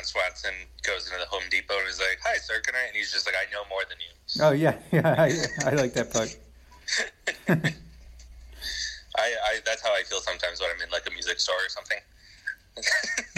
Ron 0.00 0.04
Swanson 0.06 0.54
goes 0.82 1.06
into 1.06 1.18
the 1.18 1.26
Home 1.26 1.42
Depot 1.50 1.78
and 1.78 1.86
is 1.88 1.98
like, 1.98 2.18
"Hi, 2.24 2.38
sir, 2.38 2.60
can 2.64 2.74
I?" 2.74 2.86
And 2.86 2.96
he's 2.96 3.12
just 3.12 3.26
like, 3.26 3.34
"I 3.36 3.50
know 3.52 3.62
more 3.68 3.82
than 3.88 3.98
you." 4.00 4.42
Oh 4.42 4.52
yeah, 4.52 4.76
yeah, 4.92 5.14
I, 5.18 5.70
I 5.70 5.74
like 5.74 5.92
that 5.94 6.12
part. 6.12 6.36
I, 7.48 7.62
I 9.18 9.58
that's 9.66 9.82
how 9.82 9.92
I 9.92 10.02
feel 10.04 10.20
sometimes 10.20 10.60
when 10.60 10.70
I'm 10.74 10.80
in 10.82 10.90
like 10.90 11.06
a 11.06 11.10
music 11.12 11.38
store 11.40 11.56
or 11.56 11.68
something. 11.68 11.98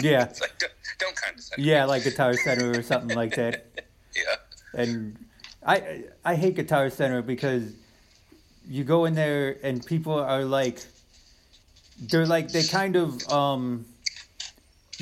Yeah. 0.01 0.25
it's 0.25 0.41
like 0.41 0.59
don't, 0.59 0.73
don't 0.99 1.17
condescend. 1.17 1.63
Yeah, 1.63 1.85
like 1.85 2.03
Guitar 2.05 2.35
Center 2.35 2.79
or 2.79 2.83
something 2.83 3.17
like 3.17 3.35
that. 3.37 3.67
yeah, 4.15 4.37
And 4.75 5.17
I 5.67 6.05
I 6.25 6.35
hate 6.35 6.55
Guitar 6.57 6.91
Center 6.91 7.23
because 7.23 7.73
you 8.69 8.85
go 8.85 9.05
in 9.05 9.15
there 9.15 9.57
and 9.63 9.85
people 9.85 10.15
are 10.15 10.45
like 10.45 10.81
they're 12.01 12.27
like 12.27 12.51
they 12.53 12.65
kind 12.65 12.97
of 12.97 13.29
um 13.33 13.85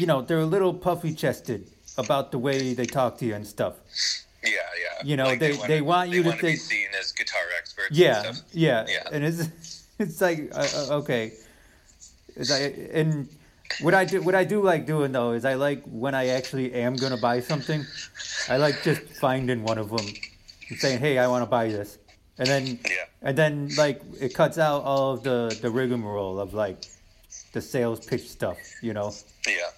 you 0.00 0.06
know, 0.06 0.22
they're 0.22 0.40
a 0.50 0.52
little 0.56 0.72
puffy 0.86 1.12
chested 1.14 1.60
about 1.98 2.32
the 2.32 2.38
way 2.38 2.72
they 2.74 2.86
talk 2.86 3.18
to 3.18 3.24
you 3.26 3.34
and 3.34 3.46
stuff. 3.46 3.74
yeah, 4.42 4.50
yeah. 4.84 5.06
You 5.08 5.16
know, 5.20 5.34
they- 5.36 5.52
wanna- 5.52 5.68
they 5.68 5.80
want 5.92 6.10
you 6.10 6.22
to 6.22 6.28
wanna 6.30 6.42
be 6.42 6.56
seen 6.56 6.88
as 6.98 7.12
guitar 7.12 7.42
experts. 7.58 7.88
and 7.90 7.96
Yeah, 7.98 8.22
stuff. 8.22 8.36
yeah, 8.52 8.86
Yeah. 8.88 9.12
and 9.14 9.20
it's 9.28 9.40
it's 9.98 10.20
like 10.26 10.38
uh, 10.54 10.68
uh, 10.78 10.98
okay, 11.00 11.24
it's 12.36 12.50
like, 12.50 12.90
and 13.00 13.28
what 13.82 13.94
I 13.94 14.04
do 14.12 14.16
what 14.22 14.34
I 14.34 14.44
do 14.44 14.58
like 14.72 14.86
doing 14.86 15.12
though 15.12 15.32
is 15.38 15.44
I 15.44 15.54
like 15.66 15.82
when 16.04 16.14
I 16.14 16.24
actually 16.38 16.72
am 16.86 16.94
gonna 16.96 17.18
buy 17.28 17.40
something, 17.40 17.84
I 18.48 18.56
like 18.56 18.76
just 18.82 19.02
finding 19.20 19.62
one 19.70 19.78
of 19.78 19.88
them 19.90 20.06
and 20.70 20.78
saying, 20.78 20.98
hey, 21.00 21.18
I 21.18 21.26
want 21.32 21.42
to 21.42 21.50
buy 21.58 21.66
this, 21.68 21.98
and 22.38 22.46
then 22.48 22.64
Yeah. 22.88 23.06
and 23.26 23.36
then 23.36 23.52
like 23.76 24.00
it 24.20 24.32
cuts 24.40 24.56
out 24.58 24.80
all 24.84 25.12
of 25.14 25.22
the 25.28 25.38
the 25.64 25.70
rigmarole 25.70 26.40
of 26.40 26.54
like 26.54 26.78
the 27.52 27.60
sales 27.60 28.00
pitch 28.06 28.26
stuff, 28.28 28.58
you 28.82 28.92
know. 28.94 29.12
Yeah. 29.46 29.70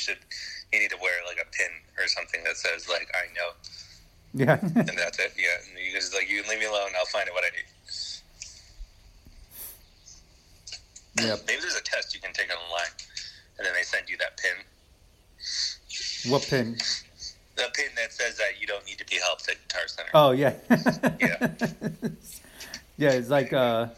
It's 0.00 0.08
like 0.08 0.18
you 0.18 0.32
should, 0.32 0.72
you 0.72 0.80
need 0.80 0.90
to 0.90 0.96
wear 1.02 1.12
like 1.26 1.38
a 1.40 1.46
pin 1.56 1.70
or 1.98 2.06
something 2.08 2.42
that 2.44 2.56
says 2.56 2.88
like 2.88 3.08
I 3.14 3.26
know, 3.34 3.50
Yeah, 4.34 4.58
and 4.62 4.98
that's 4.98 5.18
it. 5.18 5.32
Yeah, 5.36 5.48
and 5.68 5.78
you 5.84 5.92
just 5.92 6.14
like 6.14 6.28
you 6.30 6.42
can 6.42 6.50
leave 6.50 6.60
me 6.60 6.66
alone. 6.66 6.90
I'll 6.98 7.06
find 7.06 7.28
out 7.28 7.34
what 7.34 7.44
I 7.44 7.50
need. 7.56 7.64
yeah. 11.28 11.36
Maybe 11.46 11.60
there's 11.60 11.76
a 11.76 11.82
test 11.82 12.14
you 12.14 12.20
can 12.20 12.32
take 12.32 12.48
online, 12.50 12.92
and 13.58 13.66
then 13.66 13.74
they 13.74 13.82
send 13.82 14.08
you 14.08 14.16
that 14.18 14.36
pin. 14.38 16.30
What 16.30 16.42
pin? 16.48 16.76
The 17.56 17.64
pin 17.74 17.86
that 17.96 18.12
says 18.12 18.36
that 18.38 18.60
you 18.60 18.66
don't 18.66 18.84
need 18.86 18.98
to 18.98 19.06
be 19.06 19.16
helped 19.16 19.48
at 19.48 19.56
Guitar 19.68 19.86
Center. 19.88 20.10
Oh 20.14 20.30
yeah. 20.32 20.54
Yeah. 21.20 21.48
yeah, 22.96 23.10
it's 23.12 23.28
like 23.30 23.52
uh 23.52 23.88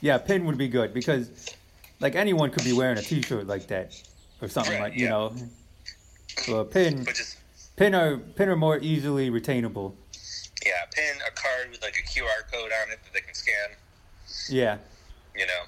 yeah, 0.00 0.18
pin 0.18 0.44
would 0.46 0.58
be 0.58 0.68
good 0.68 0.92
because 0.94 1.28
like 2.00 2.14
anyone 2.14 2.50
could 2.50 2.64
be 2.64 2.72
wearing 2.72 2.98
a 2.98 3.02
t-shirt 3.02 3.46
like 3.46 3.66
that 3.68 4.00
or 4.40 4.48
something 4.48 4.74
Right, 4.74 4.90
like, 4.90 4.94
you 4.98 5.04
yeah. 5.04 5.10
know. 5.10 5.34
So 6.38 6.60
a 6.60 6.64
pin 6.64 7.06
pin 7.76 7.94
are 7.94 8.16
pin 8.16 8.48
are 8.48 8.56
more 8.56 8.78
easily 8.78 9.30
retainable. 9.30 9.94
yeah, 10.64 10.84
pin 10.94 11.16
a 11.26 11.30
card 11.32 11.70
with 11.70 11.82
like 11.82 11.96
a 11.98 12.02
QR 12.08 12.50
code 12.52 12.70
on 12.82 12.92
it 12.92 13.00
that 13.04 13.12
they 13.12 13.20
can 13.20 13.34
scan. 13.34 13.70
Yeah. 14.48 14.78
You 15.36 15.46
know, 15.46 15.62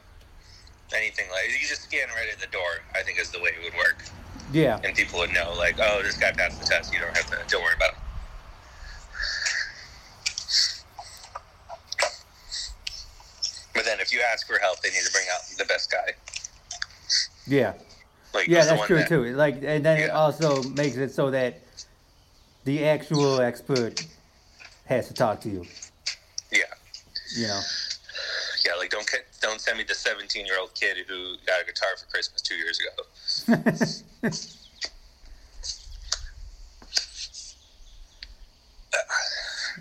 anything 0.97 1.27
like 1.31 1.49
you 1.61 1.67
just 1.67 1.83
scan 1.83 2.09
right 2.09 2.29
at 2.33 2.39
the 2.41 2.47
door. 2.49 2.81
I 2.95 3.03
think 3.03 3.19
is 3.19 3.31
the 3.31 3.41
way 3.41 3.51
it 3.51 3.63
would 3.65 3.75
work, 3.79 4.05
Yeah. 4.53 4.81
and 4.85 4.95
people 4.97 5.19
would 5.21 5.33
know 5.33 5.53
like, 5.57 5.77
oh, 5.81 6.01
this 6.03 6.17
guy 6.17 6.33
passed 6.33 6.61
the 6.61 6.67
test. 6.67 6.93
You 6.93 7.01
don't 7.01 7.17
have 7.17 7.27
to 7.31 7.39
don't 7.49 7.63
worry 7.63 7.75
about 7.77 7.91
it. 7.91 7.97
But 13.75 13.85
then, 13.85 14.01
if 14.01 14.13
you 14.13 14.21
ask 14.33 14.47
for 14.47 14.59
help, 14.59 14.81
they 14.83 14.91
need 14.91 15.03
to 15.05 15.13
bring 15.13 15.25
out 15.33 15.41
the 15.59 15.65
best 15.65 15.91
guy. 15.91 16.13
Yeah. 17.47 17.73
Like 18.35 18.49
Yeah, 18.49 18.65
that's 18.65 18.87
true 18.87 18.99
that- 18.99 19.09
too. 19.09 19.25
Like 19.37 19.57
and 19.63 19.85
then 19.85 19.99
it 20.01 20.11
also 20.11 20.63
makes 20.63 20.97
it 20.97 21.13
so 21.13 21.31
that 21.31 21.61
the 22.65 22.85
actual 22.87 23.41
expert 23.41 24.05
has 24.87 25.09
to 25.09 25.15
talk 25.15 25.41
to 25.43 25.49
you, 25.49 25.65
Yeah, 26.51 26.61
you 27.37 27.47
know. 27.49 27.61
yeah. 28.65 28.75
Like 28.79 28.91
don't 28.91 29.07
don't 29.41 29.61
send 29.61 29.79
me 29.79 29.85
the 29.85 29.95
seventeen 29.95 30.47
year 30.47 30.59
old 30.59 30.75
kid 30.75 30.97
who 31.09 31.35
got 31.47 31.61
a 31.61 31.65
guitar 31.67 31.89
for 31.99 32.07
Christmas 32.11 32.41
two 32.43 32.55
years 32.57 32.79
ago. 32.81 34.29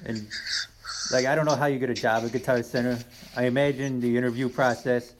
And 0.05 0.27
like 1.11 1.25
I 1.25 1.35
don't 1.35 1.45
know 1.45 1.55
how 1.55 1.65
you 1.67 1.79
get 1.79 1.89
a 1.89 1.93
job 1.93 2.23
at 2.23 2.31
Guitar 2.31 2.63
Center. 2.63 2.97
I 3.35 3.45
imagine 3.45 3.99
the 3.99 4.15
interview 4.17 4.49
process, 4.49 5.13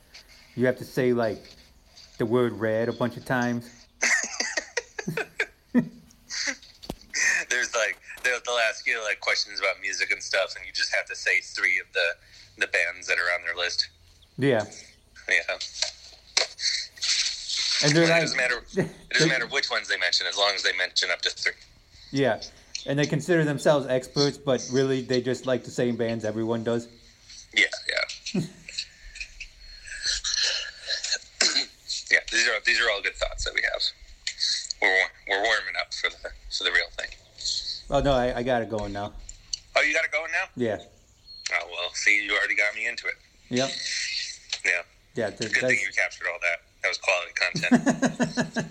you 0.56 0.66
have 0.66 0.78
to 0.78 0.86
say 0.86 1.14
like 1.14 1.44
the 2.22 2.26
word 2.28 2.54
red 2.54 2.88
a 2.88 2.94
bunch 2.94 3.18
of 3.18 3.26
times. 3.26 3.68
There's 5.74 5.84
like 7.74 7.98
they'll, 8.24 8.38
they'll 8.46 8.60
ask 8.70 8.86
you 8.86 9.04
like 9.04 9.20
questions 9.22 9.60
about 9.60 9.82
music 9.82 10.12
and 10.12 10.22
stuff, 10.22 10.54
and 10.56 10.64
you 10.64 10.72
just 10.72 10.94
have 10.94 11.08
to 11.08 11.16
say 11.16 11.42
three 11.42 11.80
of 11.80 11.88
the 11.94 12.14
the 12.60 12.68
bands 12.68 13.08
that 13.08 13.18
are 13.18 13.34
on 13.34 13.44
their 13.44 13.56
list. 13.56 13.90
Yeah. 14.38 14.66
Yeah, 15.28 15.42
And 17.84 17.96
they're 17.96 18.04
it 18.04 18.10
like 18.10 18.22
doesn't 18.22 18.38
matter. 18.38 18.64
It 18.76 19.14
doesn't 19.14 19.30
matter 19.30 19.48
which 19.48 19.72
ones 19.72 19.88
they 19.88 19.98
mention, 19.98 20.28
as 20.28 20.38
long 20.38 20.52
as 20.54 20.62
they 20.62 20.78
mention 20.78 21.10
up 21.10 21.24
to 21.24 21.32
three. 21.32 21.54
Yeah. 22.12 22.40
And 22.86 23.00
they 23.00 23.08
consider 23.08 23.44
themselves 23.46 23.88
experts, 23.88 24.38
but 24.38 24.64
really 24.72 25.02
they 25.02 25.22
just 25.22 25.48
like 25.48 25.64
the 25.64 25.72
same 25.72 25.96
bands 25.96 26.24
everyone 26.24 26.64
does. 26.64 26.88
Yeah. 27.56 27.66
yeah, 32.12 32.20
these 32.72 32.80
are 32.82 32.90
all 32.90 33.02
good 33.02 33.16
thoughts 33.16 33.44
that 33.44 33.54
we 33.54 33.62
have. 33.64 33.82
We're 34.82 34.98
we're 35.28 35.44
warming 35.44 35.76
up 35.80 35.94
for 35.94 36.10
the 36.10 36.30
for 36.58 36.64
the 36.64 36.72
real 36.72 36.88
thing. 36.98 37.10
Oh 37.90 38.00
no, 38.00 38.14
I, 38.14 38.38
I 38.40 38.44
got 38.44 38.62
it 38.62 38.70
going 38.70 38.94
now. 38.94 39.12
Oh, 39.76 39.82
you 39.82 39.94
got 39.94 40.06
it 40.06 40.12
going 40.12 40.32
now? 40.32 40.46
Yeah. 40.56 40.78
Oh 41.54 41.68
well, 41.70 41.90
see, 41.94 42.24
you 42.24 42.32
already 42.34 42.56
got 42.56 42.74
me 42.76 42.88
into 42.88 43.08
it. 43.08 43.16
Yep. 43.50 43.70
Yeah, 44.64 44.72
Yeah. 45.16 45.30
th- 45.32 45.52
good 45.52 45.62
that's, 45.64 45.74
thing 45.74 45.80
you 45.86 45.92
captured 45.94 46.28
all 46.32 46.40
that. 46.42 46.62
That 46.82 46.88
was 46.88 46.98
quality 46.98 47.34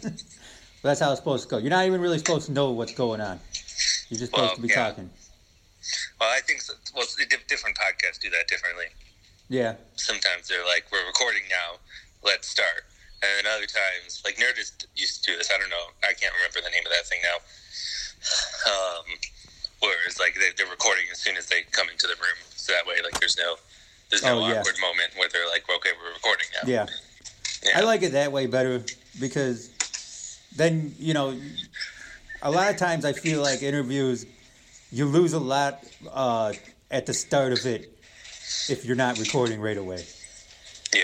content. 0.01 0.23
that's 0.83 1.01
how 1.01 1.11
it's 1.11 1.21
supposed 1.21 1.45
to 1.45 1.51
go. 1.51 1.59
You're 1.59 1.71
not 1.71 1.85
even 1.85 2.01
really 2.01 2.17
supposed 2.19 2.47
to 2.47 2.53
know 2.53 2.71
what's 2.71 2.95
going 2.95 3.21
on. 3.21 3.39
You're 4.09 4.19
just 4.19 4.33
supposed 4.33 4.49
Well, 4.49 4.57
to 4.57 4.63
be 4.63 4.69
yeah. 4.69 4.75
talking. 4.89 5.11
well, 6.19 6.31
I 6.35 6.41
think 6.41 6.63
so, 6.63 6.73
well, 6.97 7.05
di- 7.19 7.37
different 7.49 7.77
podcasts 7.77 8.19
do 8.19 8.31
that 8.31 8.49
differently. 8.49 8.87
Yeah. 9.51 9.75
Sometimes 9.97 10.49
they're 10.49 10.65
like, 10.65 10.87
"We're 10.91 11.05
recording 11.07 11.43
now, 11.51 11.79
let's 12.23 12.49
start," 12.49 12.87
and 13.23 13.31
then 13.37 13.53
other 13.53 13.67
times, 13.67 14.23
like 14.25 14.37
Nerdist 14.37 14.87
used 14.97 15.25
to 15.25 15.33
do 15.33 15.37
this. 15.39 15.51
I 15.51 15.59
don't 15.59 15.71
know, 15.71 15.87
I 16.03 16.13
can't 16.13 16.33
remember 16.35 16.61
the 16.65 16.71
name 16.71 16.85
of 16.87 16.93
that 16.93 17.07
thing 17.07 17.21
now. 17.23 17.39
Um, 18.69 19.07
whereas 19.81 20.21
like 20.21 20.35
they, 20.35 20.51
they're 20.57 20.71
recording 20.71 21.05
as 21.11 21.19
soon 21.19 21.37
as 21.39 21.47
they 21.47 21.63
come 21.73 21.89
into 21.89 22.07
the 22.07 22.15
room, 22.15 22.37
so 22.55 22.73
that 22.73 22.87
way 22.87 22.97
like 23.03 23.19
there's 23.19 23.39
no 23.39 23.57
there's 24.11 24.23
no 24.23 24.39
Oh, 24.39 24.43
awkward 24.43 24.75
moment 24.79 25.13
where 25.17 25.29
they're 25.31 25.49
like, 25.49 25.65
"Okay, 25.69 25.91
we're 25.99 26.13
recording 26.13 26.47
now." 26.53 26.69
Yeah. 26.69 26.87
Yeah. 27.65 27.79
I 27.79 27.81
like 27.83 28.03
it 28.03 28.13
that 28.13 28.31
way 28.33 28.47
better 28.47 28.83
because 29.19 29.71
then, 30.57 30.95
you 30.99 31.15
know, 31.15 31.35
a 32.43 32.51
lot 32.51 32.71
of 32.71 32.77
times 32.77 33.05
I 33.05 33.13
feel 33.13 33.41
like 33.43 33.63
interviews, 33.63 34.27
you 34.91 35.07
lose 35.07 35.33
a 35.33 35.39
lot 35.39 35.85
uh, 36.11 36.53
at 36.91 37.07
the 37.07 37.15
start 37.15 37.53
of 37.53 37.65
it 37.67 37.91
if 38.69 38.85
you're 38.85 38.97
not 38.97 39.19
recording 39.19 39.61
right 39.61 39.77
away. 39.77 40.05
yeah, 40.95 41.03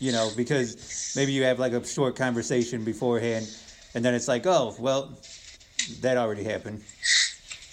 You 0.00 0.12
know, 0.12 0.30
because 0.36 1.12
maybe 1.16 1.32
you 1.32 1.42
have 1.44 1.58
like 1.58 1.72
a 1.72 1.84
short 1.84 2.14
conversation 2.16 2.84
beforehand 2.84 3.46
and 3.94 4.04
then 4.04 4.14
it's 4.14 4.28
like, 4.28 4.46
oh, 4.46 4.74
well, 4.78 5.18
that 6.02 6.16
already 6.16 6.44
happened. 6.44 6.82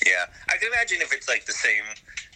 yeah. 0.06 0.26
I 0.50 0.58
can 0.58 0.70
imagine 0.70 1.02
if 1.02 1.14
it's 1.14 1.30
like 1.30 1.46
the 1.46 1.54
same, 1.54 1.84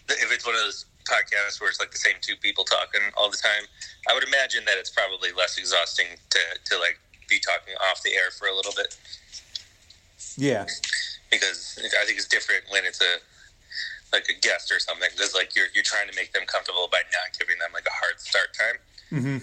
if 0.08 0.30
it's 0.32 0.46
one 0.46 0.54
of 0.54 0.60
those 0.60 0.84
podcasts 1.10 1.60
where 1.60 1.68
it's 1.68 1.80
like 1.80 1.90
the 1.90 1.98
same 1.98 2.14
two 2.20 2.36
people 2.36 2.64
talking 2.64 3.00
all 3.16 3.30
the 3.30 3.36
time. 3.36 3.66
I 4.08 4.14
would 4.14 4.24
imagine 4.24 4.64
that 4.66 4.78
it's 4.78 4.90
probably 4.90 5.32
less 5.36 5.58
exhausting 5.58 6.06
to 6.30 6.38
to 6.66 6.78
like 6.78 6.98
be 7.28 7.38
talking 7.40 7.74
off 7.90 8.02
the 8.02 8.14
air 8.14 8.30
for 8.30 8.46
a 8.48 8.54
little 8.54 8.72
bit. 8.76 8.96
Yeah. 10.36 10.66
because 11.30 11.78
I 12.00 12.04
think 12.04 12.18
it's 12.18 12.28
different 12.28 12.64
when 12.70 12.84
it's 12.84 13.00
a 13.00 13.18
like 14.12 14.28
a 14.28 14.38
guest 14.40 14.70
or 14.72 14.78
something. 14.78 15.08
Because 15.12 15.34
like 15.34 15.56
you're 15.56 15.70
you're 15.74 15.84
trying 15.84 16.08
to 16.08 16.14
make 16.14 16.32
them 16.32 16.44
comfortable 16.46 16.88
by 16.90 17.02
not 17.10 17.36
giving 17.38 17.58
them 17.58 17.70
like 17.74 17.86
a 17.86 17.94
hard 17.94 18.20
start 18.20 18.54
time. 18.54 18.78
hmm 19.10 19.38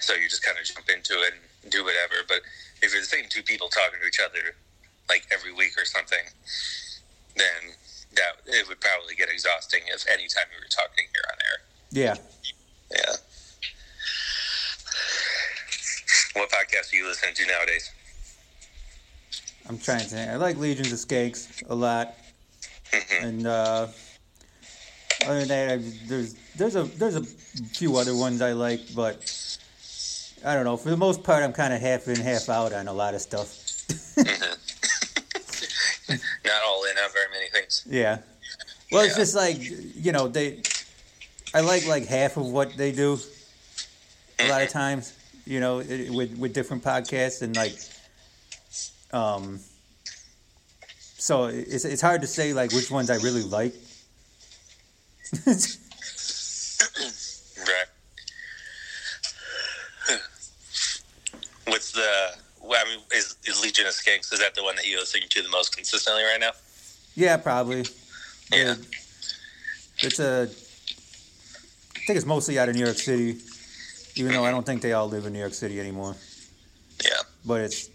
So 0.00 0.14
you 0.14 0.28
just 0.28 0.44
kind 0.44 0.56
of 0.58 0.64
jump 0.64 0.88
into 0.88 1.14
it 1.22 1.34
and 1.62 1.72
do 1.72 1.84
whatever. 1.84 2.14
But 2.28 2.40
if 2.82 2.92
you're 2.92 3.00
the 3.02 3.06
same 3.06 3.24
two 3.28 3.42
people 3.42 3.68
talking 3.68 4.00
to 4.00 4.06
each 4.06 4.20
other 4.20 4.54
like 5.08 5.26
every 5.32 5.52
week 5.52 5.72
or 5.78 5.84
something, 5.84 6.24
then 7.36 7.74
that 8.14 8.40
it 8.46 8.68
would 8.68 8.80
probably 8.80 9.14
get 9.14 9.28
exhausting 9.28 9.80
if 9.88 10.04
any 10.08 10.28
time 10.28 10.44
you 10.54 10.60
were 10.62 10.70
talking 10.70 11.04
here 11.12 11.24
on 11.30 11.38
air. 11.40 11.58
Yeah. 11.90 12.14
Yeah. 12.90 13.16
What 16.34 16.50
podcast 16.50 16.90
do 16.90 16.96
you 16.96 17.06
listen 17.06 17.32
to 17.34 17.46
nowadays? 17.46 17.90
I'm 19.68 19.78
trying 19.78 20.00
to 20.00 20.04
think. 20.06 20.30
I 20.30 20.36
like 20.36 20.56
Legions 20.58 20.92
of 20.92 20.98
Skanks 20.98 21.62
a 21.68 21.74
lot. 21.74 22.14
Mhm. 22.92 23.22
and 23.24 23.46
uh, 23.46 23.88
other 25.26 25.38
than 25.40 25.48
that, 25.48 25.70
I, 25.72 25.76
there's 26.06 26.34
there's 26.56 26.76
a 26.76 26.84
there's 26.84 27.16
a 27.16 27.24
few 27.24 27.96
other 27.96 28.14
ones 28.14 28.40
I 28.40 28.52
like, 28.52 28.80
but 28.94 29.22
I 30.44 30.54
don't 30.54 30.64
know. 30.64 30.76
For 30.76 30.90
the 30.90 30.96
most 30.96 31.22
part, 31.22 31.42
I'm 31.42 31.52
kind 31.52 31.72
of 31.72 31.80
half 31.80 32.06
in, 32.08 32.16
half 32.16 32.48
out 32.48 32.72
on 32.72 32.88
a 32.88 32.92
lot 32.92 33.14
of 33.14 33.20
stuff. 33.20 33.48
Mm-hmm. 34.16 34.52
Not 36.44 36.62
all 36.66 36.84
in 36.84 36.98
on 36.98 37.10
very 37.12 37.26
many 37.32 37.48
things. 37.50 37.86
Yeah. 37.88 38.18
Well, 38.92 39.04
it's 39.04 39.16
just 39.16 39.34
like 39.34 39.56
you 39.60 40.12
know 40.12 40.28
they. 40.28 40.60
I 41.54 41.60
like 41.60 41.86
like 41.86 42.06
half 42.06 42.36
of 42.36 42.46
what 42.46 42.76
they 42.76 42.92
do. 42.92 43.18
A 44.40 44.48
lot 44.48 44.62
of 44.62 44.68
times, 44.68 45.14
you 45.46 45.60
know, 45.60 45.78
it, 45.78 46.10
with 46.10 46.36
with 46.36 46.52
different 46.52 46.84
podcasts 46.84 47.42
and 47.42 47.56
like, 47.56 47.74
um. 49.12 49.60
So 51.16 51.46
it's 51.46 51.84
it's 51.86 52.02
hard 52.02 52.20
to 52.20 52.26
say 52.26 52.52
like 52.52 52.72
which 52.72 52.90
ones 52.90 53.08
I 53.08 53.16
really 53.16 53.42
like. 53.42 53.74
Right. 57.56 57.86
What's 61.66 61.83
the? 61.94 62.36
Well, 62.62 62.82
I 62.84 62.88
mean, 62.88 63.00
is, 63.14 63.36
is 63.46 63.62
Legion 63.62 63.86
of 63.86 63.92
Skanks? 63.92 64.32
Is 64.32 64.40
that 64.40 64.54
the 64.54 64.62
one 64.62 64.74
that 64.76 64.86
you 64.86 64.98
listen 64.98 65.20
to 65.28 65.42
the 65.42 65.48
most 65.50 65.76
consistently 65.76 66.22
right 66.24 66.40
now? 66.40 66.52
yeah, 67.14 67.36
probably. 67.36 67.84
Yeah. 68.52 68.74
It's 70.00 70.18
a. 70.18 70.48
I 71.96 72.06
think 72.06 72.16
it's 72.18 72.26
mostly 72.26 72.58
out 72.58 72.68
of 72.68 72.74
New 72.74 72.84
York 72.84 72.96
City, 72.98 73.38
even 74.16 74.32
though 74.32 74.44
I 74.44 74.50
don't 74.50 74.66
think 74.66 74.82
they 74.82 74.92
all 74.92 75.08
live 75.08 75.24
in 75.26 75.32
New 75.32 75.38
York 75.38 75.54
City 75.54 75.78
anymore. 75.80 76.14
Yeah. 77.02 77.10
But 77.46 77.60
it's 77.62 77.88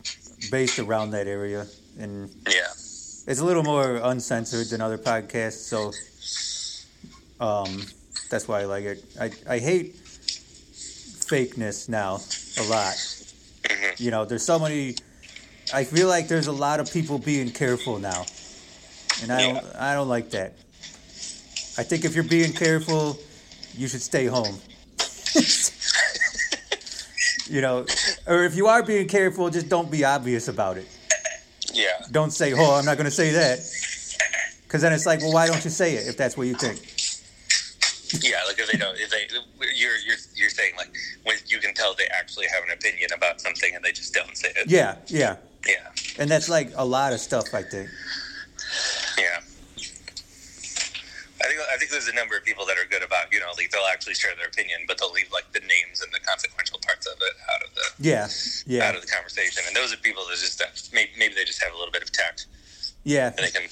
based 0.49 0.79
around 0.79 1.11
that 1.11 1.27
area, 1.27 1.67
and 1.99 2.29
Yeah. 2.47 2.67
it's 3.27 3.39
a 3.39 3.45
little 3.45 3.63
more 3.63 3.97
uncensored 3.97 4.67
than 4.67 4.81
other 4.81 4.97
podcasts. 4.97 5.67
So, 5.67 5.91
um, 7.43 7.85
that's 8.29 8.47
why 8.47 8.61
I 8.61 8.65
like 8.65 8.85
it. 8.85 9.03
I 9.19 9.31
I 9.47 9.59
hate 9.59 9.95
fakeness 11.29 11.87
now 11.89 12.19
a 12.57 12.63
lot. 12.69 12.95
You 13.99 14.11
know, 14.11 14.23
there's 14.23 14.45
so 14.45 14.57
many. 14.57 14.95
I 15.73 15.83
feel 15.83 16.07
like 16.07 16.29
there's 16.29 16.47
a 16.47 16.53
lot 16.53 16.79
of 16.79 16.91
people 16.91 17.19
being 17.19 17.51
careful 17.51 17.99
now, 17.99 18.25
and 19.21 19.31
I 19.31 19.41
don't. 19.41 19.75
I 19.75 19.93
don't 19.93 20.07
like 20.07 20.29
that. 20.31 20.53
I 21.77 21.83
think 21.83 22.05
if 22.05 22.15
you're 22.15 22.23
being 22.23 22.53
careful, 22.53 23.19
you 23.75 23.89
should 23.89 24.01
stay 24.01 24.25
home. 24.25 24.57
you 27.47 27.61
know, 27.61 27.85
or 28.25 28.43
if 28.45 28.55
you 28.55 28.67
are 28.67 28.83
being 28.83 29.07
careful, 29.07 29.49
just 29.49 29.67
don't 29.67 29.91
be 29.91 30.05
obvious 30.05 30.47
about 30.47 30.77
it. 30.77 30.87
Yeah. 31.73 31.87
Don't 32.11 32.31
say, 32.31 32.53
"Oh, 32.53 32.75
I'm 32.75 32.85
not 32.85 32.95
going 32.95 33.05
to 33.05 33.11
say 33.11 33.31
that," 33.31 33.59
because 34.63 34.81
then 34.81 34.93
it's 34.93 35.05
like, 35.05 35.19
well, 35.19 35.33
why 35.33 35.47
don't 35.47 35.63
you 35.63 35.69
say 35.69 35.95
it 35.95 36.07
if 36.07 36.15
that's 36.15 36.37
what 36.37 36.47
you 36.47 36.55
think? 36.55 36.79
Yeah. 38.23 38.39
Like 38.47 38.59
if 38.59 38.71
they 38.71 38.77
don't, 38.77 38.97
if 38.97 39.09
they, 39.09 39.27
you're 39.75 39.97
you're 39.97 40.17
you're 40.35 40.49
saying 40.49 40.73
like 40.77 40.93
when 41.23 41.35
tell 41.79 41.95
they 41.95 42.07
actually 42.11 42.47
have 42.53 42.63
an 42.63 42.71
opinion 42.71 43.09
about 43.15 43.39
something 43.41 43.71
and 43.73 43.83
they 43.83 43.91
just 43.91 44.13
don't 44.13 44.35
say 44.37 44.49
it. 44.55 44.69
Yeah, 44.69 44.95
yeah, 45.07 45.37
Yeah. 45.67 45.87
and 46.19 46.29
that's 46.29 46.49
like 46.49 46.71
a 46.75 46.85
lot 46.85 47.13
of 47.13 47.19
stuff. 47.19 47.53
I 47.53 47.63
think. 47.63 47.89
Yeah. 49.17 49.39
I 51.41 51.47
think 51.47 51.59
I 51.73 51.77
think 51.77 51.89
there's 51.91 52.09
a 52.09 52.13
number 52.13 52.35
of 52.35 52.43
people 52.43 52.65
that 52.65 52.77
are 52.77 52.85
good 52.89 53.01
about 53.01 53.31
you 53.31 53.39
know 53.39 53.47
like 53.57 53.71
they'll 53.71 53.87
actually 53.91 54.13
share 54.15 54.35
their 54.35 54.47
opinion, 54.47 54.79
but 54.87 54.97
they'll 54.99 55.13
leave 55.13 55.31
like 55.31 55.47
the 55.53 55.61
names 55.61 56.01
and 56.03 56.11
the 56.13 56.19
consequential 56.19 56.79
parts 56.85 57.07
of 57.07 57.15
it 57.21 57.35
out 57.55 57.61
of 57.63 57.73
the 57.75 57.85
Yeah, 58.09 58.27
yeah, 58.67 58.87
out 58.87 58.95
of 58.95 59.01
the 59.01 59.07
conversation. 59.07 59.63
And 59.65 59.75
those 59.75 59.93
are 59.93 59.97
people 59.97 60.23
that 60.29 60.37
just 60.37 60.93
maybe, 60.93 61.11
maybe 61.17 61.33
they 61.35 61.45
just 61.45 61.63
have 61.63 61.73
a 61.73 61.77
little 61.77 61.93
bit 61.93 62.03
of 62.03 62.11
tact 62.11 62.47
yeah. 63.03 63.27
and 63.27 63.37
they 63.37 63.51
can. 63.51 63.63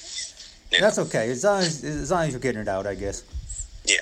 Yeah. 0.71 0.81
That's 0.81 0.99
okay 0.99 1.29
as 1.29 1.43
long 1.43 1.61
as 1.61 1.83
as 1.83 2.11
long 2.11 2.23
as 2.27 2.31
you're 2.31 2.39
getting 2.39 2.61
it 2.61 2.67
out. 2.67 2.87
I 2.87 2.95
guess. 2.95 3.23
yeah. 3.85 3.97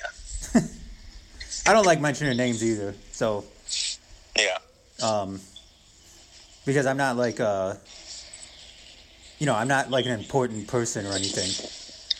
I 1.66 1.72
don't 1.72 1.86
like 1.86 2.00
mentioning 2.00 2.36
names 2.36 2.62
either. 2.62 2.94
So, 3.10 3.44
Yeah. 4.38 4.58
um, 5.02 5.40
because 6.64 6.86
I'm 6.86 6.96
not 6.96 7.16
like 7.16 7.40
uh, 7.40 7.74
you 9.38 9.46
know, 9.46 9.54
I'm 9.54 9.68
not 9.68 9.90
like 9.90 10.06
an 10.06 10.12
important 10.12 10.66
person 10.66 11.06
or 11.06 11.12
anything. 11.12 11.50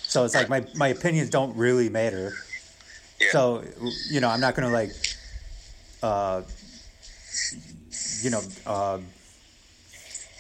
So 0.03 0.25
it's 0.25 0.35
like 0.35 0.49
my 0.49 0.65
my 0.75 0.89
opinions 0.89 1.31
don't 1.31 1.57
really 1.57 1.89
matter. 1.89 2.35
Yeah. 3.21 3.29
So 3.33 3.65
you 4.11 4.21
know, 4.21 4.29
I'm 4.29 4.41
not 4.41 4.55
gonna 4.55 4.71
like, 4.71 4.91
uh, 6.03 6.43
you 8.23 8.31
know, 8.31 8.43
uh, 8.67 8.99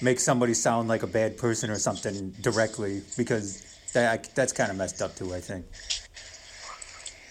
make 0.00 0.20
somebody 0.20 0.54
sound 0.54 0.88
like 0.88 1.02
a 1.02 1.06
bad 1.06 1.38
person 1.38 1.70
or 1.70 1.76
something 1.76 2.30
directly 2.40 3.02
because 3.16 3.62
that 3.94 4.34
that's 4.34 4.52
kind 4.52 4.70
of 4.70 4.76
messed 4.76 5.00
up 5.02 5.14
too. 5.16 5.34
I 5.34 5.40
think. 5.40 5.64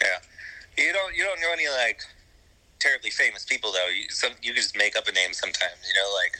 Yeah. 0.02 0.84
You 0.86 0.94
don't 0.94 1.16
you 1.16 1.24
don't 1.24 1.40
know 1.40 1.52
any 1.54 1.68
like 1.70 2.02
terribly 2.80 3.10
famous 3.10 3.46
people 3.46 3.72
though. 3.72 3.88
You 3.88 4.10
some 4.10 4.32
you 4.42 4.54
can 4.54 4.62
just 4.62 4.78
make 4.78 4.96
up 4.96 5.08
a 5.08 5.12
name 5.12 5.34
sometimes. 5.34 5.78
You 5.88 5.94
know, 5.94 6.14
like 6.24 6.40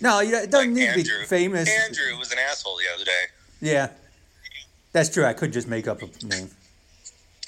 No, 0.00 0.38
it 0.44 0.50
doesn't 0.50 0.52
like 0.52 0.68
need 0.70 0.88
Andrew. 0.88 1.02
to 1.04 1.20
be 1.20 1.26
famous. 1.26 1.68
Andrew 1.68 2.18
was 2.18 2.32
an 2.32 2.38
asshole 2.38 2.76
the 2.78 2.94
other 2.94 3.04
day. 3.04 3.22
Yeah, 3.60 3.90
that's 4.92 5.08
true. 5.08 5.24
I 5.24 5.32
could 5.32 5.52
just 5.52 5.68
make 5.68 5.86
up 5.86 6.02
a 6.02 6.06
name. 6.26 6.50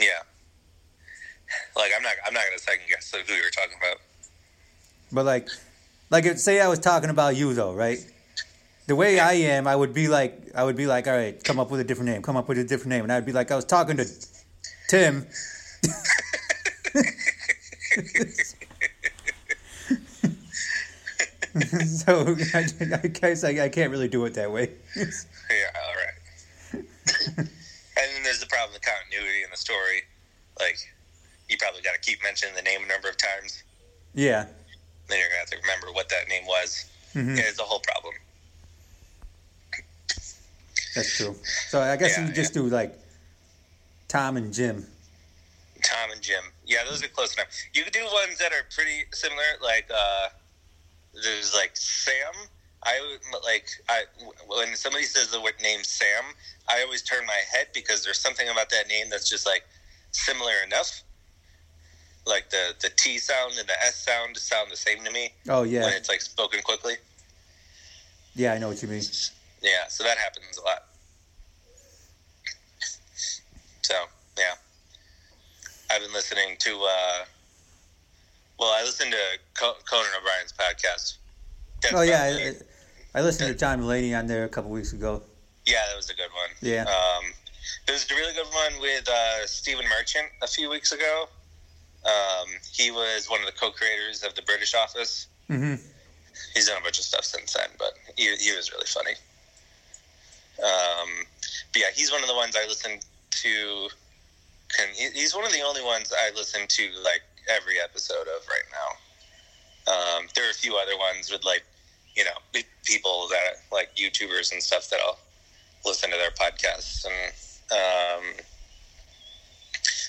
Yeah. 0.01 0.07
Like 1.77 1.93
I'm 1.97 2.03
not 2.03 2.13
I'm 2.27 2.35
not 2.35 2.45
gonna 2.47 2.59
second 2.59 2.85
guess 2.89 3.11
who 3.13 3.19
you 3.35 3.43
were 3.43 3.51
talking 3.51 3.77
about. 3.79 3.99
But 5.13 5.25
like, 5.25 5.49
like 6.11 6.25
if, 6.25 6.39
say 6.39 6.61
I 6.61 6.69
was 6.69 6.79
talking 6.81 7.11
about 7.11 7.37
you 7.37 7.55
though, 7.55 7.73
right? 7.73 7.99
The 8.87 8.97
way 8.97 9.19
I 9.19 9.33
am, 9.35 9.67
I 9.67 9.75
would 9.75 9.95
be 9.95 10.09
like, 10.09 10.37
I 10.55 10.63
would 10.63 10.77
be 10.77 10.87
like, 10.87 11.07
all 11.07 11.15
right, 11.15 11.43
come 11.43 11.59
up 11.59 11.71
with 11.71 11.81
a 11.81 11.85
different 11.85 12.11
name, 12.11 12.21
come 12.23 12.37
up 12.37 12.49
with 12.49 12.59
a 12.59 12.65
different 12.65 12.91
name, 12.91 13.03
and 13.05 13.13
I'd 13.13 13.25
be 13.25 13.33
like, 13.33 13.51
I 13.51 13.57
was 13.57 13.65
talking 13.65 13.97
to 13.97 14.05
Tim. 14.89 15.27
so 21.87 22.35
I, 22.55 22.67
I 23.03 23.07
guess 23.09 23.45
I, 23.45 23.65
I 23.65 23.69
can't 23.69 23.91
really 23.91 24.09
do 24.09 24.25
it 24.25 24.35
that 24.35 24.51
way. 24.51 24.71
Yeah, 25.51 25.67
all 25.77 25.95
right. 25.95 26.17
and 27.37 27.47
then 27.97 28.23
there's 28.25 28.41
the 28.41 28.47
problem 28.47 28.73
with 28.73 28.81
continuity 28.83 29.43
in 29.45 29.51
the 29.51 29.57
story. 29.59 30.03
Like, 30.59 30.79
you 31.51 31.57
probably 31.59 31.83
got 31.83 31.93
to 31.93 32.01
keep 32.01 32.23
mentioning 32.23 32.55
the 32.57 32.63
name 32.63 32.81
a 32.83 32.89
number 32.89 33.09
of 33.11 33.17
times. 33.19 33.63
yeah. 34.15 34.47
Then 35.07 35.19
you're 35.19 35.29
gonna 35.29 35.41
have 35.41 35.51
to 35.51 35.59
remember 35.61 35.89
what 35.93 36.09
that 36.09 36.29
name 36.31 36.47
was. 36.47 36.87
Mhm. 37.15 37.37
Yeah, 37.37 37.43
it's 37.47 37.59
a 37.61 37.63
whole 37.63 37.81
problem. 37.81 38.15
That's 40.95 41.15
true. 41.19 41.37
So 41.69 41.83
I 41.83 41.97
guess 41.97 42.17
Yeah, 42.17 42.27
you 42.27 42.33
just 42.33 42.55
do 42.55 42.63
like 42.67 42.99
Tom 44.09 44.39
and 44.39 44.51
Jim. 44.55 44.87
Tom 45.85 46.11
and 46.11 46.21
Jim. 46.23 46.43
Yeah, 46.67 46.79
those 46.89 47.03
are 47.05 47.09
close 47.09 47.35
enough. 47.35 47.49
You 47.75 47.85
could 47.85 47.93
do 47.93 48.05
ones 48.05 48.39
that 48.39 48.53
are 48.53 48.65
pretty 48.75 49.05
similar. 49.13 49.43
Like, 49.63 49.89
uh, 49.95 50.29
there's 51.23 51.55
like 51.55 51.71
Sam. 51.75 52.33
I 52.87 53.01
like 53.45 53.67
I 53.89 54.03
when 54.47 54.75
somebody 54.77 55.05
says 55.05 55.31
the 55.31 55.41
word 55.41 55.55
name 55.63 55.83
Sam, 55.85 56.25
I 56.69 56.83
always 56.83 57.03
turn 57.03 57.25
my 57.27 57.41
head 57.53 57.69
because 57.73 58.05
there's 58.05 58.21
something 58.21 58.49
about 58.49 58.69
that 58.71 58.89
name 58.89 59.07
that's 59.11 59.29
just 59.31 59.47
like 59.47 59.63
similar 60.11 60.53
enough. 60.67 61.03
Like 62.27 62.51
the 62.51 62.75
the 62.83 62.91
T 62.97 63.19
sound 63.19 63.55
and 63.59 63.67
the 63.69 63.79
S 63.85 63.97
sound 64.05 64.37
sound 64.37 64.71
the 64.71 64.77
same 64.77 65.03
to 65.05 65.11
me 65.11 65.33
Oh 65.49 65.63
yeah, 65.63 65.85
when 65.85 65.93
it's 65.95 66.09
like 66.11 66.21
spoken 66.21 66.61
quickly. 66.63 66.95
yeah, 68.35 68.53
I 68.53 68.59
know 68.59 68.69
what 68.69 68.83
you 68.83 68.89
mean. 68.89 69.03
Yeah, 69.63 69.89
so 69.89 70.05
that 70.05 70.19
happens 70.19 70.59
a 70.59 70.63
lot. 70.63 70.85
So 73.83 73.95
I've 75.95 76.03
been 76.03 76.13
listening 76.13 76.57
to. 76.59 76.71
Uh, 76.83 77.25
well, 78.59 78.73
I 78.73 78.83
listened 78.83 79.13
to 79.13 79.39
Conan 79.55 80.07
O'Brien's 80.19 80.53
podcast. 80.53 81.19
That's 81.83 81.95
Oh 81.95 82.01
yeah, 82.03 82.53
I, 83.15 83.19
I 83.19 83.23
listened 83.23 83.49
to 83.53 83.55
John 83.59 83.81
Mulaney 83.81 84.19
on 84.19 84.27
there 84.27 84.45
a 84.45 84.49
couple 84.49 84.71
weeks 84.73 84.93
ago. 84.93 85.23
yeah, 85.67 85.83
that 85.89 85.97
was 85.97 86.11
a 86.11 86.15
good 86.15 86.31
one. 86.35 86.51
Yeah. 86.61 86.83
Um, 86.83 87.25
there 87.87 87.95
was 87.95 88.11
a 88.11 88.15
really 88.15 88.33
good 88.35 88.47
one 88.53 88.81
with 88.81 89.09
uh, 89.09 89.47
Stephen 89.47 89.85
Merchant 89.89 90.27
a 90.43 90.49
few 90.49 90.69
weeks 90.69 90.91
ago. 90.91 91.29
Um, 92.05 92.49
he 92.73 92.91
was 92.91 93.31
one 93.31 93.41
of 93.41 93.47
the 93.47 93.53
co-creators 93.53 94.25
of 94.25 94.35
the 94.35 94.43
British 94.43 94.75
Office. 94.75 95.29
hmm 95.49 95.75
He's 96.55 96.67
done 96.67 96.79
a 96.79 96.81
bunch 96.83 96.99
of 96.99 97.05
stuff 97.05 97.25
since 97.25 97.53
then, 97.53 97.69
but 97.79 97.93
he, 98.17 98.25
he 98.37 98.55
was 98.57 98.73
really 98.73 98.87
funny. 98.87 99.13
Um, 100.59 101.09
but 101.73 101.81
yeah, 101.83 101.87
he's 101.95 102.11
one 102.11 102.23
of 102.23 102.29
the 102.29 102.35
ones 102.35 102.57
I 102.57 102.67
listen 102.67 102.99
to. 103.31 103.89
Can, 104.77 104.89
he- 104.95 105.11
he's 105.19 105.35
one 105.35 105.45
of 105.45 105.53
the 105.53 105.63
only 105.63 105.83
ones 105.83 106.13
I 106.17 106.31
listen 106.35 106.63
to 106.67 106.83
like 107.03 107.23
every 107.49 107.81
episode 107.81 108.27
of 108.29 108.43
right 108.49 108.69
now. 108.73 108.91
Um, 109.93 110.27
there 110.35 110.47
are 110.47 110.51
a 110.51 110.55
few 110.55 110.77
other 110.77 110.97
ones 110.99 111.31
with 111.31 111.45
like, 111.45 111.63
you 112.17 112.25
know, 112.25 112.63
people 112.85 113.29
that 113.29 113.63
like 113.73 113.95
YouTubers 113.97 114.53
and 114.53 114.63
stuff 114.63 114.89
that 114.91 114.99
I'll 115.05 115.19
listen 115.85 116.11
to 116.11 116.17
their 116.17 116.31
podcasts 116.31 117.05
and 117.05 117.33
um, 117.73 118.25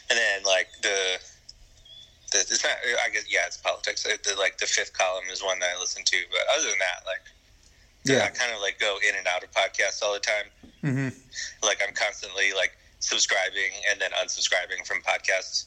and 0.09 0.17
then 0.17 0.43
like 0.43 0.67
the 0.81 1.17
the, 2.31 2.39
it's 2.39 2.63
not. 2.63 2.73
I 3.05 3.09
guess 3.09 3.25
yeah, 3.29 3.41
it's 3.47 3.57
politics. 3.57 4.03
The, 4.03 4.35
like 4.37 4.57
the 4.57 4.65
fifth 4.65 4.93
column 4.93 5.25
is 5.31 5.43
one 5.43 5.59
that 5.59 5.69
I 5.75 5.79
listen 5.79 6.03
to, 6.05 6.17
but 6.31 6.39
other 6.57 6.69
than 6.69 6.79
that, 6.79 7.05
like 7.05 7.21
Yeah. 8.05 8.25
I 8.25 8.29
kind 8.29 8.53
of 8.53 8.61
like 8.61 8.79
go 8.79 8.97
in 9.07 9.15
and 9.15 9.27
out 9.27 9.43
of 9.43 9.51
podcasts 9.51 10.01
all 10.03 10.13
the 10.13 10.19
time. 10.19 10.45
hmm 10.81 11.09
Like 11.65 11.81
I'm 11.85 11.93
constantly 11.93 12.53
like 12.53 12.77
subscribing 13.05 13.71
and 13.89 14.01
then 14.01 14.11
unsubscribing 14.21 14.85
from 14.85 14.97
podcasts 15.01 15.65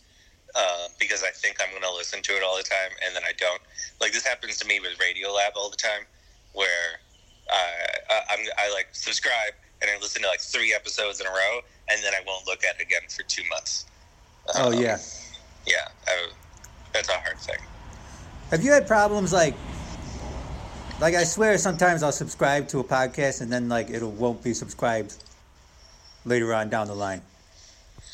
uh, 0.54 0.88
because 0.98 1.22
I 1.22 1.30
think 1.30 1.56
I'm 1.62 1.70
going 1.70 1.82
to 1.82 1.94
listen 1.94 2.22
to 2.22 2.32
it 2.32 2.42
all 2.42 2.56
the 2.56 2.62
time, 2.62 2.90
and 3.04 3.14
then 3.14 3.22
I 3.24 3.32
don't. 3.36 3.60
Like 4.00 4.12
this 4.12 4.26
happens 4.26 4.56
to 4.58 4.66
me 4.66 4.80
with 4.80 4.98
Radio 4.98 5.30
Lab 5.30 5.52
all 5.56 5.70
the 5.70 5.76
time, 5.76 6.02
where 6.54 7.00
uh, 7.52 7.54
I, 8.10 8.20
I'm, 8.30 8.40
I 8.58 8.72
like 8.72 8.88
subscribe 8.92 9.52
and 9.80 9.90
I 9.90 10.00
listen 10.00 10.22
to 10.22 10.28
like 10.28 10.40
three 10.40 10.74
episodes 10.74 11.20
in 11.20 11.26
a 11.26 11.30
row, 11.30 11.60
and 11.90 12.02
then 12.02 12.12
I 12.14 12.20
won't 12.26 12.46
look 12.46 12.64
at 12.64 12.80
it 12.80 12.82
again 12.82 13.02
for 13.08 13.22
two 13.24 13.42
months. 13.50 13.84
Oh 14.54 14.72
Um, 14.72 14.82
yeah. 14.82 14.98
yeah, 15.66 15.88
I, 16.06 16.28
that's 16.92 17.08
a 17.08 17.12
hard 17.12 17.38
thing. 17.38 17.60
Have 18.50 18.64
you 18.64 18.72
had 18.72 18.86
problems 18.86 19.32
like 19.32 19.54
like 21.00 21.14
I 21.14 21.24
swear 21.24 21.58
sometimes 21.58 22.02
I'll 22.02 22.10
subscribe 22.10 22.68
to 22.68 22.80
a 22.80 22.84
podcast 22.84 23.42
and 23.42 23.52
then 23.52 23.68
like 23.68 23.90
it 23.90 24.02
won't 24.02 24.42
be 24.42 24.54
subscribed 24.54 25.14
later 26.28 26.54
on 26.54 26.68
down 26.68 26.86
the 26.86 26.94
line. 26.94 27.22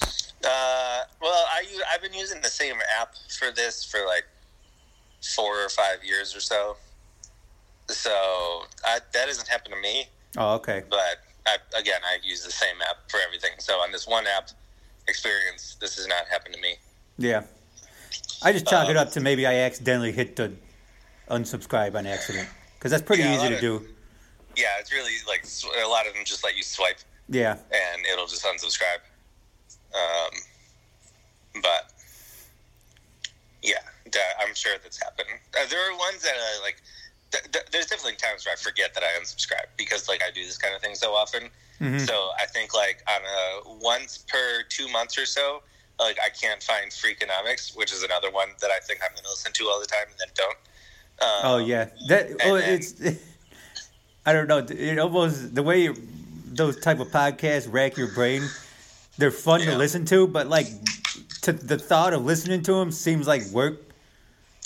Uh, 0.02 1.02
well, 1.20 1.44
I 1.52 1.64
I've 1.92 2.02
been 2.02 2.14
using 2.14 2.40
the 2.40 2.48
same 2.48 2.76
app 3.00 3.14
for 3.38 3.50
this 3.50 3.84
for 3.84 4.04
like 4.06 4.24
four 5.34 5.64
or 5.64 5.68
five 5.68 6.04
years 6.04 6.34
or 6.36 6.40
so. 6.40 6.76
So 7.88 8.10
I, 8.84 9.00
that 9.12 9.26
doesn't 9.26 9.48
happen 9.48 9.70
to 9.72 9.80
me, 9.80 10.06
Oh, 10.38 10.54
okay. 10.54 10.84
but 10.88 10.98
I, 11.46 11.56
again, 11.78 12.00
I 12.04 12.16
use 12.22 12.42
the 12.42 12.50
same 12.50 12.76
app 12.88 13.10
for 13.10 13.20
everything. 13.26 13.50
So 13.58 13.74
on 13.74 13.92
this 13.92 14.06
one 14.06 14.24
app 14.26 14.48
experience, 15.06 15.76
this 15.80 15.96
has 15.96 16.06
not 16.06 16.26
happened 16.30 16.54
to 16.54 16.60
me. 16.62 16.76
Yeah. 17.18 17.42
I 18.42 18.52
just 18.52 18.66
chalk 18.66 18.88
it 18.88 18.96
Um, 18.96 19.06
up 19.06 19.12
to 19.12 19.20
maybe 19.20 19.46
I 19.46 19.54
accidentally 19.56 20.12
hit 20.12 20.36
the 20.36 20.52
unsubscribe 21.30 21.94
on 21.94 22.06
accident 22.06 22.48
because 22.78 22.90
that's 22.90 23.02
pretty 23.02 23.22
Yeah, 23.22 23.34
easy 23.36 23.48
to 23.48 23.54
of- 23.56 23.60
do. 23.60 23.88
Yeah, 24.56 24.68
it's 24.78 24.92
really 24.92 25.12
like 25.26 25.44
a 25.84 25.88
lot 25.88 26.06
of 26.06 26.14
them 26.14 26.24
just 26.24 26.42
let 26.44 26.56
you 26.56 26.62
swipe 26.62 26.98
Yeah. 27.28 27.56
and 27.72 28.04
it'll 28.12 28.26
just 28.26 28.44
unsubscribe. 28.44 29.00
Um, 29.94 30.30
but 31.62 31.92
yeah, 33.62 33.78
I'm 34.40 34.54
sure 34.54 34.72
that's 34.82 35.02
happened. 35.02 35.28
Uh, 35.58 35.66
there 35.70 35.80
are 35.90 35.96
ones 35.98 36.22
that 36.22 36.34
uh, 36.34 36.62
like. 36.62 36.76
Th- 37.32 37.44
th- 37.52 37.64
there's 37.72 37.86
definitely 37.86 38.14
times 38.16 38.46
where 38.46 38.52
I 38.52 38.56
forget 38.56 38.94
that 38.94 39.02
I 39.02 39.18
unsubscribe 39.20 39.66
because 39.76 40.08
like 40.08 40.22
I 40.22 40.30
do 40.30 40.44
this 40.44 40.56
kind 40.58 40.72
of 40.74 40.80
thing 40.80 40.94
so 40.94 41.14
often. 41.14 41.48
Mhm. 41.80 42.06
So 42.06 42.30
I 42.40 42.46
think 42.46 42.74
like 42.74 43.02
on 43.08 43.20
a 43.22 43.74
once 43.82 44.18
per 44.18 44.62
two 44.68 44.86
months 44.88 45.18
or 45.18 45.26
so, 45.26 45.60
like 45.98 46.16
I 46.24 46.28
can't 46.28 46.62
find 46.62 46.90
Freakonomics, 46.92 47.76
which 47.76 47.92
is 47.92 48.04
another 48.04 48.30
one 48.30 48.50
that 48.60 48.70
I 48.70 48.78
think 48.80 49.00
I'm 49.02 49.12
going 49.14 49.24
to 49.24 49.30
listen 49.30 49.52
to 49.52 49.64
all 49.68 49.80
the 49.80 49.86
time 49.86 50.06
and 50.10 50.18
then 50.20 50.28
don't. 50.36 50.56
Um, 51.22 51.40
Oh 51.54 51.58
yeah. 51.58 51.86
That 52.08 52.30
oh 52.44 52.56
then- 52.58 52.74
it's 52.74 52.94
I 54.26 54.32
don't 54.32 54.46
know. 54.46 54.58
It 54.58 54.98
almost 55.00 55.54
the 55.56 55.62
way 55.64 55.82
you, 55.82 55.96
those 56.56 56.78
type 56.80 57.00
of 57.00 57.08
podcasts 57.08 57.70
rack 57.70 57.96
your 57.96 58.08
brain. 58.08 58.42
They're 59.18 59.30
fun 59.30 59.60
to 59.60 59.76
listen 59.76 60.04
to, 60.06 60.26
but 60.26 60.48
like 60.48 60.66
to 61.42 61.52
the 61.52 61.78
thought 61.78 62.12
of 62.12 62.24
listening 62.24 62.62
to 62.62 62.72
them 62.74 62.90
seems 62.90 63.26
like 63.26 63.44
work. 63.46 63.80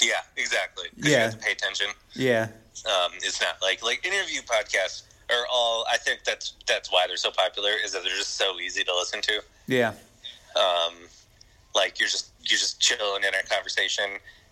Yeah, 0.03 0.13
exactly. 0.37 0.87
Yeah. 0.97 1.09
you 1.09 1.17
have 1.17 1.33
to 1.33 1.39
pay 1.39 1.53
attention. 1.53 1.89
Yeah. 2.15 2.49
Um, 2.87 3.13
it's 3.17 3.41
not 3.41 3.61
like 3.61 3.83
like 3.83 4.07
interview 4.07 4.41
podcasts 4.43 5.03
are 5.31 5.47
all. 5.53 5.85
I 5.93 5.99
think 5.99 6.25
that's 6.25 6.55
that's 6.67 6.91
why 6.93 7.07
they're 7.07 7.17
so 7.17 7.31
popular 7.31 7.71
is 7.85 7.93
that 7.93 8.03
they're 8.05 8.17
just 8.17 8.37
so 8.37 8.59
easy 8.61 8.85
to 8.85 8.95
listen 8.95 9.21
to. 9.23 9.43
Yeah. 9.67 9.93
Um, 10.57 10.95
like 11.75 11.99
you're 12.01 12.09
just 12.09 12.31
you're 12.41 12.59
just 12.59 12.81
chilling 12.81 13.25
in 13.25 13.35
a 13.35 13.43
conversation, 13.49 14.05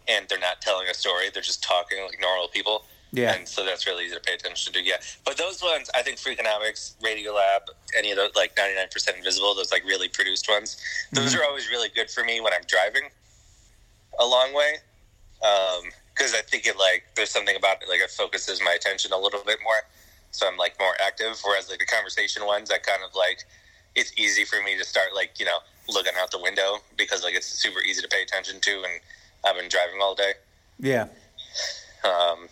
and 0.09 0.26
they're 0.28 0.38
not 0.38 0.61
telling 0.61 0.88
a 0.88 0.95
story. 0.95 1.31
They're 1.33 1.43
just 1.43 1.62
talking 1.62 2.05
like 2.05 2.21
normal 2.21 2.49
people. 2.49 2.85
Yeah. 3.16 3.32
And 3.35 3.49
so 3.49 3.64
that's 3.64 3.87
really 3.87 4.04
easy 4.04 4.14
to 4.14 4.20
pay 4.20 4.35
attention 4.35 4.75
to. 4.75 4.82
Yeah. 4.82 4.96
But 5.25 5.38
those 5.38 5.62
ones, 5.62 5.88
I 5.94 6.02
think 6.02 6.18
Freakonomics, 6.18 7.02
Radio 7.02 7.32
Lab, 7.32 7.62
any 7.96 8.11
of 8.11 8.18
those, 8.18 8.35
like 8.37 8.54
99% 8.56 9.16
Invisible, 9.16 9.54
those 9.54 9.73
like 9.73 9.85
really 9.85 10.08
produced 10.08 10.49
ones, 10.50 10.76
those 11.12 11.32
Mhm. 11.32 11.40
are 11.40 11.44
always 11.44 11.70
really 11.70 11.88
good 11.88 12.11
for 12.11 12.23
me 12.25 12.40
when 12.40 12.52
I'm 12.52 12.64
driving 12.68 13.11
a 14.18 14.26
long 14.26 14.52
way. 14.52 14.80
Because 16.12 16.35
I 16.35 16.42
think 16.42 16.66
it 16.66 16.76
like, 16.76 17.04
there's 17.14 17.30
something 17.30 17.56
about 17.56 17.82
it, 17.82 17.88
like 17.88 18.00
it 18.00 18.11
focuses 18.11 18.61
my 18.61 18.73
attention 18.73 19.12
a 19.12 19.18
little 19.18 19.42
bit 19.44 19.61
more. 19.62 19.82
So 20.30 20.46
I'm 20.46 20.58
like 20.58 20.78
more 20.78 20.94
active. 21.00 21.40
Whereas 21.42 21.70
like 21.70 21.78
the 21.78 21.87
conversation 21.87 22.44
ones, 22.44 22.70
I 22.70 22.76
kind 22.76 23.00
of 23.02 23.14
like, 23.14 23.44
it's 23.94 24.12
easy 24.18 24.44
for 24.44 24.61
me 24.62 24.76
to 24.76 24.85
start 24.85 25.14
like, 25.14 25.40
you 25.40 25.46
know, 25.46 25.61
looking 25.88 26.12
out 26.18 26.30
the 26.30 26.38
window 26.38 26.80
because 26.99 27.23
like 27.25 27.35
it's 27.35 27.46
super 27.46 27.80
easy 27.80 28.02
to 28.02 28.08
pay 28.08 28.23
attention 28.23 28.61
to 28.61 28.73
and 28.85 29.00
I've 29.42 29.56
been 29.56 29.70
driving 29.70 30.02
all 30.02 30.14
day. 30.14 30.35
Yeah. 30.78 31.06
Um, 32.04 32.49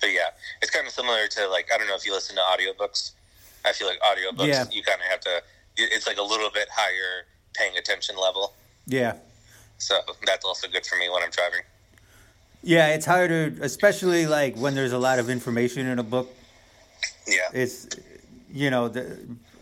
but 0.00 0.12
yeah, 0.12 0.30
it's 0.62 0.70
kind 0.70 0.86
of 0.86 0.92
similar 0.92 1.26
to 1.28 1.48
like 1.48 1.68
I 1.74 1.78
don't 1.78 1.88
know 1.88 1.96
if 1.96 2.06
you 2.06 2.12
listen 2.12 2.36
to 2.36 2.42
audiobooks. 2.42 3.12
I 3.64 3.72
feel 3.72 3.86
like 3.88 3.98
audiobooks 4.00 4.46
Yeah. 4.46 4.64
you 4.70 4.82
kind 4.82 5.00
of 5.00 5.06
have 5.08 5.20
to. 5.20 5.42
It's 5.76 6.06
like 6.06 6.18
a 6.18 6.22
little 6.22 6.50
bit 6.50 6.68
higher 6.70 7.26
paying 7.54 7.76
attention 7.76 8.16
level. 8.16 8.54
Yeah. 8.86 9.14
So 9.78 9.98
that's 10.26 10.44
also 10.44 10.66
good 10.68 10.84
for 10.86 10.96
me 10.96 11.08
when 11.08 11.22
I'm 11.22 11.30
driving. 11.30 11.60
Yeah, 12.62 12.88
it's 12.88 13.06
harder, 13.06 13.54
especially 13.60 14.26
like 14.26 14.56
when 14.56 14.74
there's 14.74 14.92
a 14.92 14.98
lot 14.98 15.20
of 15.20 15.30
information 15.30 15.86
in 15.86 15.98
a 16.00 16.02
book. 16.02 16.28
Yeah, 17.28 17.36
It's, 17.52 17.86
you 18.50 18.70
know, 18.70 18.88
the, 18.88 19.18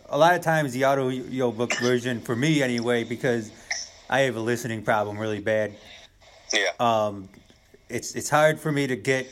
a 0.09 0.17
lot 0.17 0.35
of 0.35 0.41
times 0.41 0.73
the 0.73 0.85
audio 0.85 1.51
book 1.51 1.75
version 1.75 2.21
for 2.23 2.35
me 2.35 2.63
anyway, 2.63 3.05
because 3.05 3.51
I 4.09 4.21
have 4.21 4.37
a 4.37 4.41
listening 4.41 4.83
problem 4.83 5.19
really 5.19 5.41
bad. 5.41 5.75
yeah, 6.55 6.71
Um, 6.81 7.29
it's 7.91 8.15
it's 8.15 8.31
hard 8.31 8.59
for 8.59 8.73
me 8.73 8.87
to 8.87 8.97
get 8.97 9.27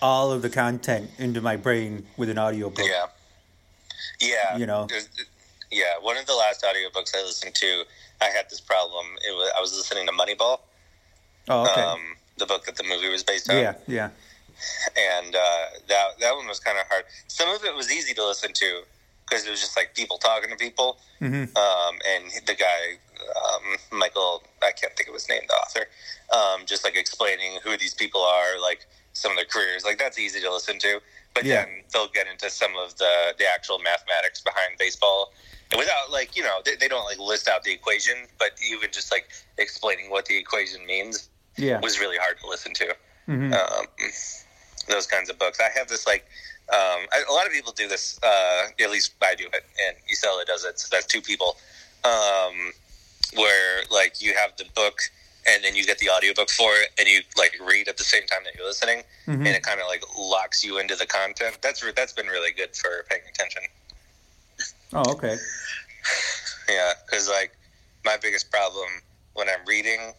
all 0.00 0.30
of 0.32 0.42
the 0.42 0.50
content 0.50 1.10
into 1.18 1.40
my 1.40 1.56
brain 1.56 2.06
with 2.16 2.28
an 2.30 2.38
audio 2.38 2.70
book. 2.70 2.86
yeah, 2.86 3.06
yeah. 4.20 4.56
You 4.56 4.66
know. 4.66 4.86
There's- 4.88 5.08
yeah. 5.70 5.98
One 6.00 6.16
of 6.16 6.26
the 6.26 6.34
last 6.34 6.62
audiobooks 6.64 7.14
I 7.14 7.22
listened 7.22 7.54
to, 7.56 7.84
I 8.20 8.26
had 8.26 8.48
this 8.48 8.60
problem. 8.60 9.06
It 9.28 9.32
was 9.32 9.50
I 9.56 9.60
was 9.60 9.72
listening 9.76 10.06
to 10.06 10.12
Moneyball, 10.12 10.60
Oh, 11.48 11.62
okay. 11.70 11.80
um, 11.82 12.00
the 12.38 12.46
book 12.46 12.64
that 12.66 12.76
the 12.76 12.84
movie 12.84 13.08
was 13.10 13.22
based 13.22 13.50
on. 13.50 13.56
yeah, 13.58 13.74
yeah, 13.86 14.10
and 14.96 15.34
uh, 15.34 15.64
that 15.88 16.18
that 16.20 16.34
one 16.34 16.46
was 16.48 16.58
kind 16.60 16.78
of 16.78 16.86
hard. 16.88 17.04
Some 17.26 17.48
of 17.50 17.64
it 17.64 17.74
was 17.74 17.92
easy 17.92 18.14
to 18.14 18.24
listen 18.26 18.52
to 18.54 18.82
because 19.28 19.46
it 19.46 19.50
was 19.50 19.60
just 19.60 19.76
like 19.76 19.94
people 19.94 20.16
talking 20.18 20.48
to 20.50 20.56
people. 20.56 20.98
hmm 21.18 21.44
Um, 21.54 21.94
and 22.08 22.24
the 22.46 22.54
guy, 22.54 22.96
um, 23.44 23.98
Michael, 23.98 24.42
I 24.62 24.72
can't 24.72 24.94
think 24.96 25.08
of 25.10 25.14
his 25.14 25.28
name, 25.28 25.42
the 25.48 25.54
author, 25.54 25.86
um, 26.32 26.64
just 26.64 26.82
like 26.82 26.96
explaining 26.96 27.58
who 27.62 27.76
these 27.76 27.92
people 27.94 28.22
are, 28.22 28.58
like 28.60 28.86
some 29.18 29.32
of 29.32 29.36
their 29.36 29.46
careers. 29.46 29.84
Like 29.84 29.98
that's 29.98 30.18
easy 30.18 30.40
to 30.40 30.52
listen 30.52 30.78
to. 30.80 31.00
But 31.34 31.44
Yeah. 31.44 31.64
then 31.64 31.84
they'll 31.92 32.08
get 32.08 32.26
into 32.26 32.50
some 32.50 32.76
of 32.76 32.96
the 32.96 33.34
the 33.38 33.46
actual 33.46 33.78
mathematics 33.78 34.40
behind 34.40 34.78
baseball. 34.78 35.32
And 35.70 35.78
without 35.78 36.10
like 36.10 36.36
you 36.36 36.42
know 36.42 36.60
they, 36.64 36.76
they 36.76 36.88
don't 36.88 37.04
like 37.04 37.18
list 37.18 37.48
out 37.48 37.62
the 37.64 37.72
equation, 37.72 38.26
but 38.38 38.52
even 38.62 38.90
just 38.90 39.12
like 39.12 39.28
explaining 39.58 40.10
what 40.10 40.26
the 40.26 40.36
equation 40.36 40.84
means 40.86 41.28
yeah. 41.56 41.80
was 41.80 41.98
really 42.00 42.16
hard 42.16 42.38
to 42.40 42.48
listen 42.48 42.72
to 42.74 42.96
hmm 43.26 43.52
um, 43.52 43.86
those 44.88 45.06
kinds 45.06 45.28
of 45.28 45.38
books. 45.38 45.58
I 45.60 45.68
have 45.78 45.88
this 45.88 46.06
like 46.06 46.24
um, 46.70 47.00
I, 47.12 47.24
a 47.28 47.32
lot 47.32 47.46
of 47.46 47.52
people 47.52 47.72
do 47.72 47.88
this. 47.88 48.18
Uh, 48.22 48.68
at 48.80 48.90
least 48.90 49.12
I 49.22 49.34
do 49.34 49.46
it, 49.52 49.64
and 49.86 49.96
Isela 50.10 50.44
does 50.46 50.64
it. 50.64 50.78
So 50.78 50.88
that's 50.90 51.06
two 51.06 51.20
people. 51.22 51.56
Um, 52.04 52.72
where 53.34 53.82
like 53.90 54.22
you 54.22 54.34
have 54.34 54.56
the 54.56 54.64
book, 54.74 55.00
and 55.46 55.62
then 55.64 55.74
you 55.76 55.84
get 55.84 55.98
the 55.98 56.10
audiobook 56.10 56.50
for 56.50 56.70
it, 56.74 56.90
and 56.98 57.08
you 57.08 57.20
like 57.36 57.54
read 57.66 57.88
at 57.88 57.96
the 57.96 58.04
same 58.04 58.26
time 58.26 58.40
that 58.44 58.54
you're 58.56 58.66
listening, 58.66 59.02
hmm 59.26 59.32
and 59.32 59.48
it 59.48 59.62
kind 59.62 59.80
of 59.80 59.86
like 59.86 60.02
locks 60.18 60.64
you 60.64 60.78
into 60.78 60.96
the 60.96 61.06
content. 61.06 61.58
That's 61.62 61.82
re- 61.84 61.92
that's 61.94 62.12
been 62.12 62.26
really 62.26 62.52
good 62.52 62.74
for 62.76 63.04
paying 63.08 63.22
attention. 63.28 63.62
Oh, 64.92 65.12
okay. 65.12 65.36
Yeah, 66.68 66.92
because 67.06 67.28
like 67.30 67.52
my 68.04 68.18
biggest 68.20 68.50
problem 68.50 68.88
when 69.34 69.48
I'm 69.48 69.64
reading 69.66 70.12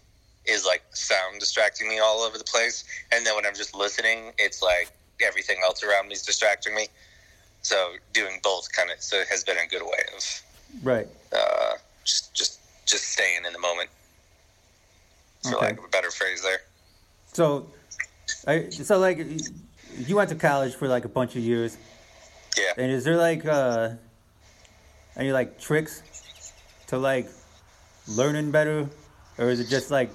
is 0.46 0.66
like 0.66 0.82
sound 0.94 1.40
distracting 1.40 1.88
me 1.88 2.00
all 2.00 2.22
over 2.22 2.38
the 2.40 2.44
place, 2.44 2.84
and 3.12 3.26
then 3.26 3.36
when 3.36 3.46
I'm 3.46 3.54
just 3.56 3.76
listening, 3.76 4.32
it's 4.40 4.62
like 4.64 4.92
everything 5.22 5.58
else 5.64 5.84
around 5.84 6.08
me 6.08 6.14
is 6.16 6.24
distracting 6.24 6.74
me. 6.74 6.88
So 7.62 7.94
doing 8.14 8.40
both 8.42 8.72
kind 8.72 8.90
of 8.90 9.00
so 9.00 9.24
has 9.30 9.44
been 9.44 9.58
a 9.58 9.68
good 9.68 9.84
way 9.84 10.04
of 10.16 10.42
Right. 10.82 11.08
uh, 11.32 11.74
just 12.04 12.34
just 12.34 12.60
just 12.88 13.06
staying 13.12 13.46
in 13.46 13.54
the 13.54 13.60
moment, 13.60 13.90
for 15.42 15.56
Okay. 15.56 15.66
lack 15.68 15.78
of 15.80 15.86
a 15.86 15.88
better 15.88 16.12
phrase. 16.12 16.42
There, 16.42 16.60
So, 17.34 17.72
I, 18.48 18.70
so 18.70 18.98
like, 19.00 19.20
you 19.98 20.16
went 20.16 20.30
to 20.30 20.36
college 20.36 20.76
for 20.76 20.88
like 20.88 21.06
a 21.06 21.10
bunch 21.10 21.36
of 21.36 21.42
years, 21.44 21.78
yeah. 22.58 22.74
and 22.78 22.92
is 22.92 23.04
there 23.04 23.18
like 23.18 23.46
uh, 23.46 23.92
any 25.16 25.32
like 25.32 25.60
tricks 25.60 26.02
to 26.88 26.98
like 26.98 27.28
learning 28.08 28.52
better, 28.52 28.90
or 29.38 29.50
is 29.50 29.60
it 29.60 29.68
just 29.70 29.92
like 29.92 30.12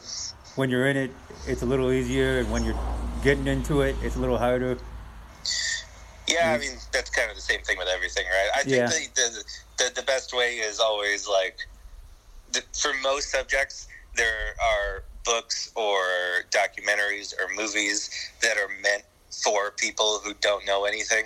when 0.57 0.71
you're 0.71 0.87
in 0.87 0.97
it, 0.97 1.11
it's 1.47 1.63
a 1.63 1.67
little 1.67 1.91
easier, 1.93 2.39
and 2.39 2.51
when 2.51 2.65
you're 2.65 2.79
getting 3.23 3.47
into 3.47 3.83
it, 3.83 3.97
it's 4.03 4.17
a 4.17 4.19
little 4.19 4.39
harder? 4.39 4.77
Yeah, 6.27 6.53
I 6.53 6.59
mean 6.59 6.73
that's 6.93 7.11
kind 7.11 7.29
of 7.31 7.37
the 7.37 7.43
same 7.43 7.61
thing 7.63 7.77
with 7.79 7.89
everything, 7.89 8.25
right? 8.27 8.51
I 8.57 8.63
think 8.63 8.77
Yeah. 8.77 8.87
the, 8.89 9.09
the, 9.15 9.45
the 9.85 10.01
the 10.01 10.03
best 10.03 10.33
way 10.35 10.57
is 10.57 10.81
always 10.81 11.29
like 11.29 11.59
the, 12.53 12.63
for 12.73 12.93
most 13.03 13.31
subjects 13.31 13.89
there 14.17 14.55
are 14.63 15.05
books 15.25 15.71
or 15.75 16.01
documentaries 16.51 17.35
or 17.39 17.49
movies 17.57 18.11
that 18.43 18.57
are 18.57 18.69
meant 18.83 19.05
for 19.31 19.71
people 19.73 20.21
who 20.25 20.33
don't 20.41 20.65
know 20.67 20.85
anything 20.85 21.25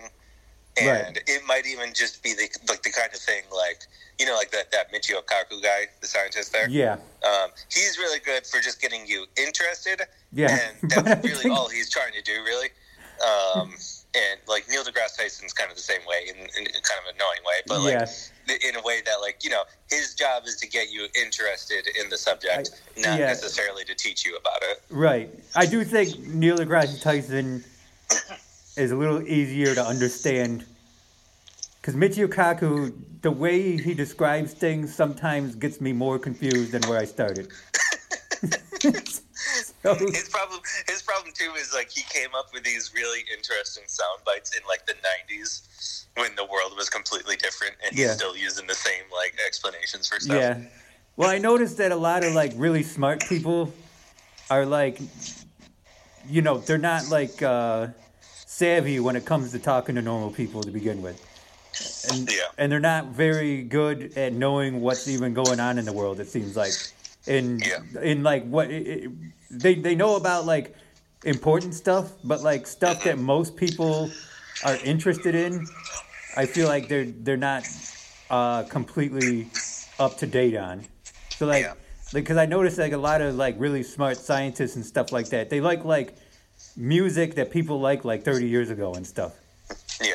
and 0.80 1.16
Right. 1.16 1.22
it 1.26 1.42
might 1.46 1.66
even 1.66 1.92
just 1.92 2.22
be 2.22 2.34
the 2.34 2.48
like 2.68 2.82
the 2.82 2.90
kind 2.92 3.12
of 3.12 3.18
thing 3.18 3.42
like 3.52 3.80
you 4.18 4.26
know 4.26 4.34
like 4.36 4.50
that 4.52 4.70
that 4.70 4.92
Michio 4.92 5.22
Kaku 5.24 5.60
guy, 5.62 5.86
the 6.00 6.06
scientist 6.06 6.52
there. 6.52 6.68
Yeah. 6.68 6.94
Um, 7.24 7.50
he's 7.72 7.98
really 7.98 8.20
good 8.20 8.46
for 8.46 8.60
just 8.60 8.80
getting 8.80 9.04
you 9.06 9.26
interested. 9.36 10.02
Yeah. 10.32 10.58
and 10.80 10.90
that's 11.04 11.24
really 11.24 11.42
think- 11.42 11.54
all 11.54 11.68
he's 11.68 11.90
trying 11.90 12.12
to 12.12 12.22
do, 12.22 12.42
really. 12.44 12.68
Um, 13.24 13.74
and 14.14 14.40
like 14.46 14.68
Neil 14.68 14.82
deGrasse 14.84 15.16
Tyson's 15.16 15.52
kind 15.52 15.70
of 15.70 15.76
the 15.76 15.82
same 15.82 16.00
way, 16.08 16.26
in, 16.28 16.36
in 16.36 16.64
kind 16.64 17.00
of 17.06 17.14
annoying 17.14 17.42
way, 17.44 17.60
but 17.66 17.80
like 17.80 17.92
Yes. 17.94 18.30
In 18.50 18.76
a 18.76 18.82
way 18.82 19.00
that 19.04 19.20
like 19.20 19.42
you 19.42 19.50
know 19.50 19.62
his 19.90 20.14
job 20.14 20.44
is 20.46 20.56
to 20.56 20.68
get 20.68 20.90
you 20.90 21.06
interested 21.20 21.86
in 22.00 22.08
the 22.10 22.18
subject, 22.18 22.70
I- 22.96 23.00
not 23.00 23.18
yeah. 23.18 23.26
necessarily 23.26 23.84
to 23.84 23.94
teach 23.94 24.24
you 24.24 24.36
about 24.36 24.62
it. 24.62 24.82
Right. 24.90 25.30
I 25.54 25.66
do 25.66 25.84
think 25.84 26.18
Neil 26.20 26.56
deGrasse 26.56 27.02
Tyson 27.02 27.64
is 28.76 28.90
a 28.90 28.96
little 28.96 29.26
easier 29.26 29.74
to 29.74 29.84
understand 29.84 30.64
because 31.80 31.94
Michio 31.94 32.28
Kaku, 32.28 32.92
the 33.22 33.30
way 33.30 33.76
he 33.76 33.94
describes 33.94 34.52
things 34.52 34.94
sometimes 34.94 35.54
gets 35.54 35.80
me 35.80 35.92
more 35.92 36.18
confused 36.18 36.72
than 36.72 36.82
where 36.82 36.98
I 36.98 37.04
started. 37.04 37.48
so, 39.82 39.94
His 40.12 40.28
problem, 40.28 40.60
his 40.86 41.02
problem 41.02 41.32
too, 41.34 41.52
is 41.58 41.72
like 41.74 41.90
he 41.90 42.02
came 42.02 42.30
up 42.36 42.46
with 42.52 42.64
these 42.64 42.92
really 42.94 43.20
interesting 43.34 43.84
sound 43.86 44.20
bites 44.24 44.56
in 44.56 44.62
like 44.68 44.86
the 44.86 44.94
'90s 44.94 46.06
when 46.16 46.34
the 46.36 46.44
world 46.44 46.72
was 46.76 46.88
completely 46.90 47.36
different, 47.36 47.74
and 47.84 47.94
he's 47.94 48.12
still 48.12 48.36
using 48.36 48.66
the 48.66 48.74
same 48.74 49.04
like 49.12 49.34
explanations 49.46 50.08
for 50.08 50.20
stuff. 50.20 50.36
yeah. 50.36 50.58
Well, 51.16 51.28
I 51.28 51.38
noticed 51.38 51.78
that 51.78 51.90
a 51.90 51.96
lot 51.96 52.22
of 52.22 52.32
like 52.34 52.52
really 52.56 52.82
smart 52.82 53.28
people 53.28 53.72
are 54.50 54.64
like, 54.64 55.00
you 56.28 56.42
know, 56.42 56.58
they're 56.58 56.78
not 56.78 57.08
like 57.08 57.42
uh, 57.42 57.88
savvy 58.46 59.00
when 59.00 59.16
it 59.16 59.24
comes 59.26 59.52
to 59.52 59.58
talking 59.58 59.94
to 59.96 60.02
normal 60.02 60.30
people 60.30 60.64
to 60.64 60.70
begin 60.70 61.02
with. 61.02 61.20
And, 62.10 62.28
Yeah. 62.28 62.44
and 62.56 62.70
they're 62.70 62.80
not 62.80 63.06
very 63.06 63.62
good 63.62 64.12
at 64.16 64.32
knowing 64.32 64.80
what's 64.80 65.08
even 65.08 65.34
going 65.34 65.60
on 65.60 65.78
in 65.78 65.84
the 65.84 65.92
world. 65.92 66.20
It 66.20 66.28
seems 66.28 66.56
like, 66.56 66.72
in 67.28 67.60
Yeah. 67.60 68.00
in 68.02 68.22
like 68.22 68.44
what 68.48 68.70
it, 68.70 68.86
it- 68.86 69.10
they 69.50 69.74
they 69.76 69.94
know 69.94 70.16
about 70.16 70.44
like 70.44 70.74
important 71.24 71.74
stuff, 71.74 72.12
but 72.24 72.42
like 72.42 72.66
stuff 72.66 73.04
that 73.04 73.18
most 73.18 73.56
people 73.56 74.10
are 74.64 74.76
interested 74.84 75.34
in. 75.34 75.66
I 76.36 76.46
feel 76.46 76.68
like 76.68 76.88
they're 76.88 77.06
they're 77.06 77.36
not 77.52 77.64
uh, 78.30 78.62
completely 78.64 79.48
up 79.98 80.18
to 80.18 80.26
date 80.26 80.56
on. 80.56 80.84
So 81.30 81.46
like, 81.46 81.64
Yeah. 81.64 81.74
because 82.12 82.36
I 82.36 82.46
noticed 82.46 82.78
like 82.78 82.92
a 82.92 82.98
lot 83.10 83.20
of 83.22 83.34
like 83.36 83.54
really 83.58 83.82
smart 83.82 84.16
scientists 84.18 84.76
and 84.76 84.84
stuff 84.84 85.12
like 85.12 85.28
that. 85.30 85.48
They 85.50 85.60
like 85.60 85.84
like 85.84 86.14
music 86.76 87.34
that 87.36 87.50
people 87.50 87.80
like 87.80 88.04
like 88.04 88.22
30 88.24 88.46
years 88.46 88.68
ago 88.70 88.92
and 88.94 89.06
stuff 89.06 89.32
Yeah. 90.02 90.12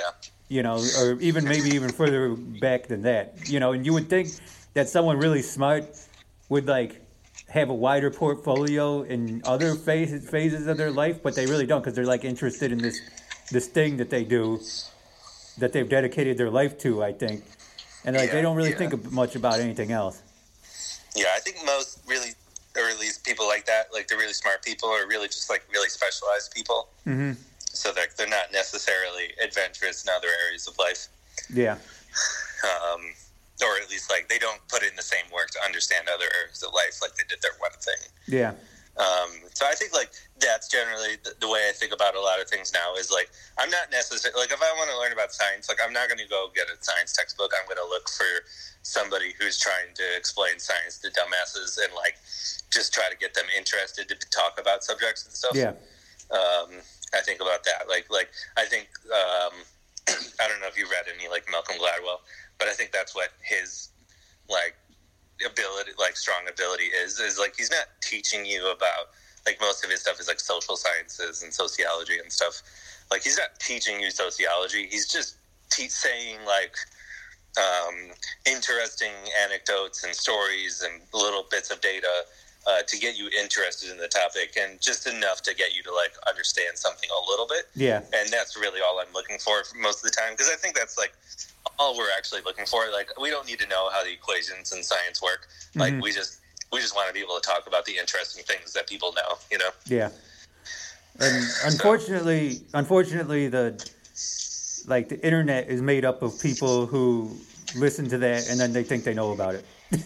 you 0.50 0.62
know, 0.62 0.78
or 1.00 1.18
even 1.22 1.44
maybe 1.46 1.70
even 1.70 1.90
further 1.90 2.36
back 2.36 2.88
than 2.88 3.02
that, 3.04 3.50
you 3.50 3.60
know, 3.60 3.72
and 3.74 3.86
you 3.86 3.94
would 3.94 4.10
think 4.10 4.30
that 4.74 4.90
someone 4.90 5.18
really 5.18 5.42
smart 5.42 5.86
would 6.50 6.68
like 6.68 7.02
have 7.54 7.70
a 7.70 7.74
wider 7.74 8.10
portfolio 8.10 9.04
in 9.04 9.44
other 9.46 9.76
phases 9.76 10.28
phases 10.28 10.66
of 10.66 10.76
their 10.76 10.90
life, 10.90 11.22
but 11.22 11.36
they 11.36 11.46
really 11.46 11.68
don't 11.68 11.82
because 11.82 11.94
they're 11.94 12.04
like 12.04 12.26
interested 12.26 12.72
in 12.72 12.80
this 12.80 13.00
this 13.52 13.68
thing 13.68 13.98
that 13.98 14.10
they 14.10 14.24
do 14.24 14.60
that 15.60 15.72
they've 15.72 15.88
dedicated 15.88 16.36
their 16.36 16.50
life 16.50 16.80
to, 16.80 17.04
I 17.04 17.14
think, 17.14 17.44
and 18.06 18.16
like 18.16 18.32
they 18.32 18.42
don't 18.42 18.56
really 18.56 18.72
yeah. 18.72 18.90
think 18.90 19.12
much 19.12 19.36
about 19.36 19.60
anything 19.60 19.92
else. 19.92 20.24
Yeah, 21.16 21.28
I 21.36 21.40
think 21.42 21.58
most 21.64 22.00
really, 22.08 22.32
or 22.76 22.90
at 22.90 23.00
least 23.00 23.24
people 23.24 23.46
like 23.46 23.68
that, 23.68 23.94
like 23.94 24.08
the 24.08 24.18
really 24.18 24.34
smart 24.34 24.64
people, 24.64 24.90
are 24.90 25.08
really 25.08 25.28
just 25.28 25.48
like 25.48 25.64
really 25.72 25.90
specialized 25.90 26.52
people. 26.56 26.88
hmm 27.04 27.34
So 27.72 27.94
they're 27.94 28.08
they're 28.18 28.28
not 28.28 28.52
necessarily 28.52 29.28
adventurous 29.44 30.04
in 30.04 30.10
other 30.10 30.30
areas 30.48 30.68
of 30.68 30.76
life, 30.80 31.08
Yeah, 31.54 31.78
um, 32.64 33.02
or 33.62 33.78
at 33.82 33.90
least 33.90 34.10
like 34.10 34.28
they 34.30 34.40
don't 34.40 34.60
put 34.68 34.82
in 34.82 34.96
the 34.96 35.04
same 35.06 35.26
work 35.34 35.50
to 35.52 35.60
understand 35.66 36.08
other 36.10 36.26
areas 36.42 36.64
of 36.64 36.74
life 36.74 36.98
like 37.02 37.14
they 37.16 37.24
did 37.30 37.40
their 37.42 37.54
one 37.60 37.76
thing. 37.80 38.02
yeah, 38.28 38.54
Um, 38.98 39.30
so 39.54 39.66
I 39.66 39.74
think 39.74 39.94
like 39.94 40.10
that's 40.40 40.68
generally 40.68 41.18
the, 41.24 41.34
the 41.40 41.48
way 41.48 41.70
I 41.70 41.74
think 41.74 41.94
about 41.94 42.16
a 42.16 42.22
lot 42.22 42.42
of 42.42 42.48
things 42.50 42.74
now 42.74 42.96
is 42.96 43.12
like 43.12 43.30
I'm 43.58 43.70
not 43.70 43.92
necessarily 43.92 44.40
like 44.42 44.52
if 44.52 44.62
I 44.62 44.72
want 44.78 44.90
to 44.90 44.98
learn 44.98 45.14
about 45.14 45.32
science, 45.34 45.70
like 45.70 45.78
I'm 45.86 45.94
not 45.94 46.10
going 46.10 46.18
to 46.22 46.28
go 46.30 46.50
get 46.56 46.66
a 46.70 46.78
science 46.82 47.14
textbook. 47.14 47.52
I'm 47.54 47.66
going 47.70 47.82
to 47.82 47.90
look 47.90 48.10
for 48.10 48.32
somebody 48.82 49.34
who's 49.40 49.58
trying 49.60 49.94
to 49.96 50.06
explain 50.18 50.60
science 50.60 50.98
to 51.00 51.08
dumbasses 51.10 51.78
and 51.84 51.94
like 51.96 52.18
just 52.74 52.94
try 52.94 53.06
to 53.10 53.18
get 53.18 53.34
them 53.34 53.46
interested 53.58 54.10
to 54.10 54.16
talk 54.30 54.60
about 54.60 54.84
subjects 54.84 55.26
and 55.26 55.34
stuff. 55.34 55.56
yeah, 55.56 55.74
Um, 56.34 56.82
I 57.14 57.22
think 57.22 57.40
about 57.40 57.64
that. 57.66 57.88
Like 57.88 58.10
like 58.10 58.30
I 58.58 58.66
think 58.66 58.90
um, 59.14 59.54
I 60.42 60.48
don't 60.50 60.60
know 60.60 60.68
if 60.68 60.78
you 60.78 60.86
read 60.90 61.06
any 61.08 61.30
like 61.30 61.46
Malcolm 61.50 61.78
Gladwell, 61.78 62.20
but 62.60 62.68
I 62.68 62.73
think 62.84 62.92
that's 62.92 63.16
what 63.16 63.30
his 63.42 63.90
like 64.50 64.76
ability 65.46 65.92
like 65.98 66.16
strong 66.16 66.44
ability 66.52 66.84
is 66.84 67.20
is 67.20 67.40
like 67.40 67.54
he's 67.58 67.72
not 67.72 67.88
teaching 68.02 68.46
you 68.46 68.72
about 68.72 69.16
like 69.46 69.60
most 69.62 69.84
of 69.84 69.90
his 69.90 70.02
stuff 70.02 70.20
is 70.20 70.28
like 70.28 70.40
social 70.40 70.76
sciences 70.76 71.44
and 71.44 71.54
sociology 71.54 72.18
and 72.20 72.32
stuff. 72.32 72.62
Like 73.12 73.24
he's 73.24 73.38
not 73.38 73.60
teaching 73.60 74.00
you 74.00 74.10
sociology. 74.12 74.88
He's 74.90 75.08
just 75.08 75.36
te- 75.70 75.90
saying 75.90 76.38
like 76.46 76.76
um, 77.58 78.12
interesting 78.46 79.12
anecdotes 79.44 80.04
and 80.04 80.14
stories 80.14 80.82
and 80.82 81.02
little 81.14 81.46
bits 81.52 81.72
of 81.72 81.82
data 81.82 82.24
uh, 82.66 82.82
to 82.88 82.98
get 82.98 83.18
you 83.18 83.30
interested 83.38 83.92
in 83.92 83.98
the 83.98 84.08
topic 84.08 84.56
and 84.58 84.80
just 84.80 85.06
enough 85.08 85.42
to 85.44 85.54
get 85.54 85.76
you 85.76 85.84
to 85.84 85.94
like 85.94 86.14
understand 86.28 86.78
something 86.78 87.10
a 87.10 87.30
little 87.30 87.46
bit. 87.46 87.66
Yeah, 87.76 88.02
and 88.14 88.30
that's 88.30 88.56
really 88.58 88.80
all 88.82 89.00
I'm 89.00 89.14
looking 89.14 89.38
for 89.40 89.64
most 89.80 89.98
of 89.98 90.10
the 90.10 90.16
time 90.16 90.34
because 90.34 90.50
I 90.50 90.56
think 90.56 90.76
that's 90.76 90.98
like 90.98 91.14
all 91.80 91.98
we're 91.98 92.12
actually 92.18 92.42
looking 92.46 92.66
for. 92.66 92.90
Like 92.92 93.10
we 93.20 93.30
don't 93.30 93.48
need 93.48 93.60
to 93.60 93.68
know 93.68 93.90
how 93.92 94.04
the 94.04 94.12
equations 94.12 94.72
and 94.72 94.84
science 94.84 95.22
work. 95.22 95.48
Like 95.76 95.94
Mhm. 95.94 96.02
we 96.02 96.12
just 96.12 96.40
we 96.72 96.80
just 96.80 96.96
want 96.96 97.08
to 97.08 97.14
be 97.14 97.20
able 97.20 97.36
to 97.40 97.42
talk 97.42 97.68
about 97.68 97.86
the 97.86 97.98
interesting 97.98 98.44
things 98.44 98.74
that 98.74 98.88
people 98.88 99.14
know. 99.14 99.38
You 99.52 99.58
know? 99.60 99.70
yeah. 99.86 100.10
And 101.20 101.46
unfortunately, 101.66 102.62
unfortunately, 102.74 103.48
the 103.48 103.78
like 104.88 105.10
the 105.10 105.20
internet 105.26 105.70
is 105.70 105.82
made 105.82 106.04
up 106.06 106.22
of 106.24 106.40
people 106.42 106.86
who 106.88 107.38
listen 107.76 108.08
to 108.10 108.18
that 108.18 108.50
and 108.50 108.60
then 108.60 108.74
they 108.74 108.84
think 108.84 109.04
they 109.04 109.14
know 109.14 109.32
about 109.32 109.56
it. 109.56 109.66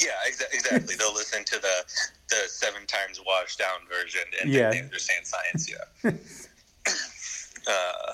Yeah, 0.00 0.10
exa- 0.28 0.52
exactly. 0.52 0.96
They'll 0.96 1.14
listen 1.14 1.44
to 1.44 1.58
the 1.60 1.84
the 2.28 2.48
seven 2.48 2.84
times 2.86 3.20
washed 3.24 3.58
down 3.58 3.86
version 3.88 4.22
and 4.40 4.50
Yeah. 4.50 4.70
think 4.70 4.82
they 4.82 4.84
understand 4.86 5.26
science. 5.26 5.70
Yeah. 5.70 6.10
uh, 7.66 8.12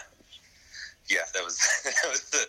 yeah, 1.10 1.26
that 1.34 1.44
was 1.44 1.58
that 1.84 2.10
was 2.10 2.30
the 2.30 2.46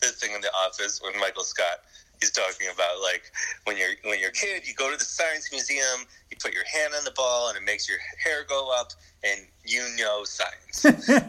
the 0.00 0.12
thing 0.12 0.32
in 0.34 0.40
the 0.40 0.52
office 0.52 1.00
when 1.02 1.18
Michael 1.18 1.44
Scott 1.44 1.80
he's 2.22 2.30
talking 2.30 2.68
about 2.72 3.02
like 3.02 3.32
when 3.64 3.76
you're 3.76 3.94
when 4.04 4.20
you're 4.20 4.30
a 4.30 4.32
kid, 4.32 4.66
you 4.66 4.74
go 4.74 4.90
to 4.90 4.96
the 4.96 5.04
science 5.04 5.50
museum, 5.50 6.06
you 6.30 6.36
put 6.40 6.54
your 6.54 6.64
hand 6.64 6.94
on 6.96 7.04
the 7.04 7.10
ball, 7.10 7.48
and 7.48 7.58
it 7.58 7.64
makes 7.64 7.88
your 7.88 7.98
hair 8.22 8.44
go 8.48 8.70
up, 8.78 8.92
and 9.24 9.40
you 9.64 9.82
know 9.98 10.22
science. 10.24 10.84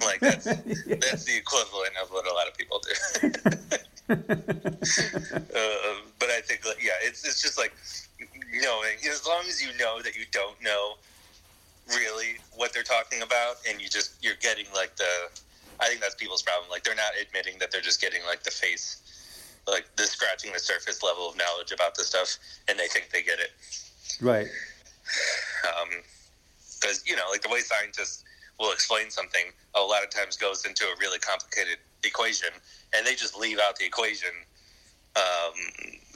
like 0.06 0.20
that's 0.20 0.46
that's 0.46 1.26
the 1.26 1.36
equivalent 1.36 1.94
of 2.02 2.10
what 2.12 2.28
a 2.28 2.34
lot 2.34 2.48
of 2.48 2.56
people 2.56 2.80
do. 2.80 2.94
uh, 4.10 4.16
but 6.20 6.30
I 6.30 6.42
think, 6.42 6.66
like, 6.66 6.84
yeah, 6.84 6.92
it's 7.02 7.26
it's 7.26 7.42
just 7.42 7.58
like 7.58 7.74
knowing 8.62 8.98
as 9.10 9.26
long 9.26 9.44
as 9.48 9.62
you 9.62 9.70
know 9.80 10.02
that 10.04 10.16
you 10.16 10.26
don't 10.32 10.62
know 10.62 10.94
really 11.90 12.38
what 12.56 12.72
they're 12.72 12.84
talking 12.84 13.24
about, 13.24 13.56
and 13.68 13.82
you 13.82 13.90
just 13.90 14.24
you're 14.24 14.40
getting 14.40 14.66
like 14.76 14.96
the. 14.96 15.42
I 15.80 15.88
think 15.88 16.02
that's 16.02 16.16
people's 16.16 16.42
problem. 16.42 16.70
Like 16.70 16.84
they're 16.84 16.96
not 16.96 17.14
admitting 17.22 17.60
that 17.60 17.72
they're 17.72 17.82
just 17.82 18.02
getting 18.02 18.22
like 18.26 18.44
the 18.44 18.52
face, 18.52 19.02
like 19.68 19.86
the 19.96 20.04
scratching 20.04 20.54
the 20.54 20.60
surface 20.60 21.04
level 21.04 21.30
of 21.30 21.38
knowledge 21.38 21.72
about 21.72 21.96
the 21.96 22.04
stuff, 22.04 22.38
and 22.68 22.78
they 22.78 22.88
think 22.88 23.10
they 23.12 23.24
get 23.24 23.40
it. 23.40 23.52
right. 24.22 24.48
Because 26.80 27.04
you 27.06 27.16
know, 27.16 27.24
like 27.32 27.42
the 27.42 27.50
way 27.50 27.60
scientists 27.60 28.24
will 28.60 28.72
explain 28.72 29.10
something, 29.10 29.46
a 29.76 29.82
lot 29.82 30.04
of 30.04 30.10
times 30.10 30.38
goes 30.38 30.66
into 30.66 30.86
a 30.86 30.96
really 31.00 31.20
complicated 31.20 31.78
equation, 32.04 32.50
and 32.96 33.06
they 33.06 33.16
just 33.16 33.38
leave 33.38 33.60
out 33.60 33.76
the 33.78 33.86
equation 33.86 34.30
um, 35.16 35.54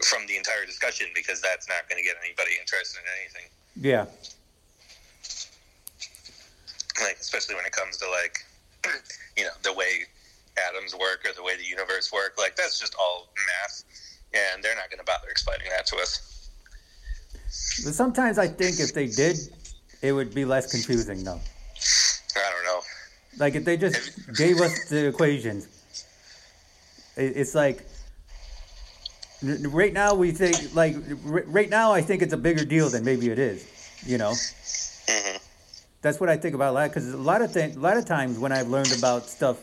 from 0.03 0.25
the 0.27 0.37
entire 0.37 0.65
discussion 0.65 1.07
because 1.13 1.41
that's 1.41 1.67
not 1.67 1.87
going 1.89 2.01
to 2.01 2.07
get 2.07 2.15
anybody 2.23 2.51
interested 2.59 2.99
in 2.99 3.05
anything. 3.21 3.49
Yeah. 3.79 4.05
Like 7.01 7.17
especially 7.19 7.55
when 7.55 7.65
it 7.65 7.71
comes 7.71 7.97
to 7.97 8.09
like, 8.09 8.39
you 9.35 9.43
know, 9.43 9.49
the 9.63 9.73
way 9.73 10.03
atoms 10.57 10.95
work 10.95 11.25
or 11.25 11.33
the 11.33 11.43
way 11.43 11.55
the 11.55 11.65
universe 11.65 12.11
work. 12.11 12.35
Like 12.37 12.55
that's 12.55 12.79
just 12.79 12.95
all 12.99 13.27
math, 13.35 13.83
and 14.33 14.63
they're 14.63 14.75
not 14.75 14.89
going 14.89 14.99
to 14.99 15.05
bother 15.05 15.29
explaining 15.29 15.67
that 15.69 15.85
to 15.87 15.97
us. 15.97 16.49
But 17.83 17.93
sometimes 17.93 18.37
I 18.37 18.47
think 18.47 18.79
if 18.79 18.93
they 18.93 19.07
did, 19.07 19.37
it 20.01 20.11
would 20.11 20.33
be 20.33 20.45
less 20.45 20.71
confusing 20.71 21.23
though. 21.23 21.39
I 22.35 22.51
don't 22.51 22.65
know. 22.65 22.81
Like 23.37 23.55
if 23.55 23.65
they 23.65 23.77
just 23.77 24.35
gave 24.35 24.59
us 24.59 24.89
the 24.89 25.07
equations, 25.07 25.67
it's 27.15 27.55
like 27.55 27.85
right 29.41 29.93
now 29.93 30.15
we 30.15 30.31
think 30.31 30.73
like 30.75 30.95
right 31.13 31.69
now 31.69 31.91
I 31.91 32.01
think 32.01 32.21
it's 32.21 32.33
a 32.33 32.37
bigger 32.37 32.65
deal 32.65 32.89
than 32.89 33.03
maybe 33.03 33.29
it 33.29 33.39
is. 33.39 33.65
You 34.05 34.17
know, 34.17 34.33
hmm 35.07 35.37
that's 36.07 36.21
what 36.21 36.29
I 36.29 36.37
think 36.37 36.55
about 36.55 36.71
a 36.71 36.71
lot 36.71 36.89
because 36.89 37.13
a 37.13 37.17
lot 37.17 37.41
of 37.41 37.51
things, 37.51 37.75
a 37.75 37.79
lot 37.79 37.97
of 37.97 38.05
times 38.05 38.39
when 38.39 38.53
I've 38.53 38.69
learned 38.69 38.93
about 38.97 39.27
stuff 39.29 39.57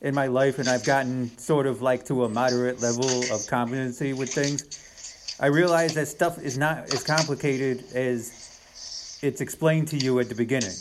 in 0.00 0.14
my 0.14 0.26
life 0.26 0.58
and 0.58 0.68
I've 0.68 0.84
gotten 0.84 1.36
sort 1.38 1.66
of 1.66 1.80
like 1.80 2.04
to 2.06 2.24
a 2.24 2.28
moderate 2.28 2.80
level 2.80 3.08
of 3.32 3.46
competency 3.46 4.12
with 4.12 4.30
things, 4.30 5.36
I 5.38 5.46
realize 5.46 5.94
that 5.94 6.08
stuff 6.08 6.38
is 6.42 6.58
not 6.58 6.92
as 6.92 7.04
complicated 7.04 7.84
as 7.94 9.18
it's 9.22 9.40
explained 9.40 9.88
to 9.88 9.96
you 9.96 10.18
at 10.18 10.28
the 10.28 10.34
beginning. 10.34 10.74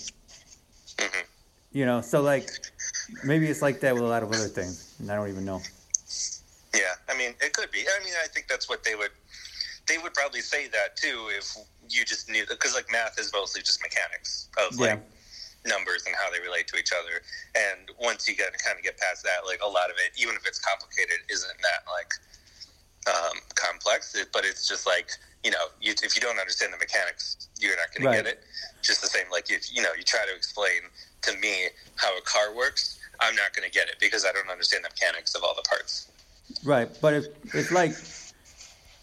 Mhm. 0.98 1.24
You 1.72 1.86
know, 1.86 2.02
so 2.02 2.22
like 2.22 2.50
maybe 3.24 3.48
it's 3.48 3.62
like 3.62 3.82
that 3.82 3.94
with 3.94 4.04
a 4.04 4.08
lot 4.08 4.24
of 4.24 4.30
other 4.30 4.48
things, 4.48 4.96
and 5.00 5.12
I 5.12 5.16
don't 5.16 5.30
even 5.30 5.46
know. 5.46 5.62
Yeah, 6.74 6.96
I 7.08 7.16
mean, 7.16 7.36
it 7.42 7.54
could 7.54 7.70
be. 7.72 7.82
I 7.82 8.04
mean, 8.04 8.14
I 8.24 8.28
think 8.28 8.48
that's 8.48 8.68
what 8.68 8.84
they 8.84 8.96
would. 8.96 9.12
They 9.90 9.98
would 9.98 10.14
probably 10.14 10.42
say 10.42 10.68
that 10.70 10.96
too 10.96 11.28
if 11.36 11.58
you 11.90 12.06
just 12.06 12.30
knew 12.30 12.46
because 12.48 12.76
like 12.76 12.86
math 12.92 13.20
is 13.20 13.34
mostly 13.34 13.62
just 13.62 13.82
mechanics 13.82 14.48
of 14.58 14.78
Yeah. 14.80 14.94
like 14.94 15.04
numbers 15.66 16.06
and 16.06 16.16
how 16.16 16.30
they 16.32 16.40
relate 16.40 16.68
to 16.70 16.78
each 16.78 16.92
other. 16.94 17.22
And 17.58 17.90
once 18.00 18.28
you 18.30 18.36
get 18.36 18.54
kind 18.64 18.78
of 18.78 18.84
get 18.84 18.98
past 18.98 19.24
that, 19.24 19.46
like 19.46 19.60
a 19.66 19.68
lot 19.68 19.90
of 19.90 19.98
it, 19.98 20.14
even 20.22 20.36
if 20.36 20.46
it's 20.48 20.60
complicated, 20.60 21.20
isn't 21.28 21.58
that 21.68 21.82
like 21.92 22.14
um, 23.10 23.40
complex. 23.56 24.14
It, 24.16 24.30
but 24.32 24.46
it's 24.46 24.68
just 24.68 24.86
like 24.86 25.10
you 25.44 25.52
know, 25.52 25.66
you, 25.82 25.94
if 26.04 26.16
you 26.16 26.22
don't 26.22 26.38
understand 26.38 26.74
the 26.74 26.78
mechanics, 26.78 27.48
you're 27.60 27.76
not 27.78 27.88
going 27.96 28.06
Right. 28.06 28.18
to 28.18 28.24
get 28.24 28.32
it. 28.34 28.44
Just 28.84 29.02
the 29.02 29.08
same, 29.08 29.26
like 29.32 29.50
if 29.50 29.74
you 29.74 29.82
know, 29.82 29.90
you 29.98 30.04
try 30.04 30.26
to 30.26 30.36
explain 30.36 30.82
to 31.24 31.34
me 31.38 31.68
how 31.96 32.16
a 32.18 32.22
car 32.22 32.54
works, 32.54 33.00
I'm 33.20 33.36
not 33.36 33.54
going 33.56 33.66
to 33.68 33.74
get 33.74 33.88
it 33.88 33.96
because 34.00 34.26
I 34.26 34.32
don't 34.34 34.50
understand 34.50 34.84
the 34.84 34.90
mechanics 34.90 35.36
of 35.36 35.44
all 35.44 35.56
the 35.56 35.64
parts. 35.68 36.12
Right, 36.64 36.90
but 37.02 37.14
if 37.14 37.26
it's 37.56 37.72
like, 37.72 37.92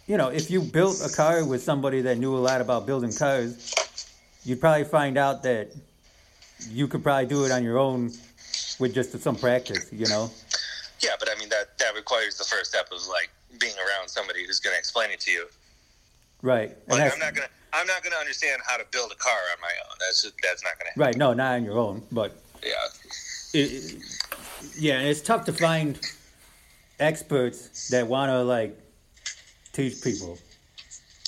you 0.06 0.16
know, 0.16 0.28
if 0.28 0.50
you 0.50 0.60
built 0.60 1.00
a 1.04 1.08
car 1.14 1.44
with 1.44 1.62
somebody 1.62 2.00
that 2.02 2.18
knew 2.18 2.36
a 2.36 2.38
lot 2.38 2.60
about 2.60 2.86
building 2.86 3.12
cars, 3.12 3.74
you'd 4.44 4.60
probably 4.60 4.84
find 4.84 5.18
out 5.18 5.42
that 5.42 5.68
you 6.70 6.86
could 6.88 7.02
probably 7.02 7.26
do 7.26 7.44
it 7.44 7.50
on 7.50 7.64
your 7.64 7.78
own 7.78 8.12
with 8.78 8.94
just 8.94 9.18
some 9.20 9.36
practice, 9.36 9.88
you 9.92 10.06
know. 10.08 10.30
Yeah, 11.00 11.10
but 11.18 11.28
I 11.34 11.38
mean 11.38 11.48
that 11.50 11.76
that 11.78 11.94
requires 11.94 12.38
the 12.38 12.44
first 12.44 12.70
step 12.70 12.86
of 12.92 12.98
like 13.08 13.30
being 13.60 13.74
around 13.74 14.08
somebody 14.08 14.46
who's 14.46 14.60
going 14.60 14.74
to 14.74 14.78
explain 14.78 15.10
it 15.10 15.20
to 15.20 15.30
you. 15.30 15.46
Right, 16.42 16.76
Like 16.88 17.12
I'm 17.12 17.18
not 17.18 17.34
gonna 17.34 17.48
I'm 17.72 17.86
not 17.86 18.02
gonna 18.04 18.16
understand 18.16 18.62
how 18.66 18.76
to 18.76 18.84
build 18.92 19.10
a 19.10 19.16
car 19.16 19.32
on 19.52 19.60
my 19.60 19.70
own. 19.90 19.96
That's 19.98 20.22
just, 20.22 20.34
that's 20.42 20.62
not 20.62 20.78
gonna 20.78 20.90
happen. 20.90 21.02
right. 21.02 21.16
No, 21.16 21.32
not 21.32 21.54
on 21.54 21.64
your 21.64 21.78
own, 21.78 22.02
but 22.12 22.36
Yeah. 22.62 22.70
it, 23.54 23.96
yeah, 24.78 25.00
it's 25.00 25.20
tough 25.22 25.44
to 25.46 25.52
find 25.52 25.98
experts 27.00 27.88
that 27.88 28.06
want 28.06 28.30
to 28.30 28.42
like 28.42 28.78
teach 29.76 30.02
people. 30.02 30.38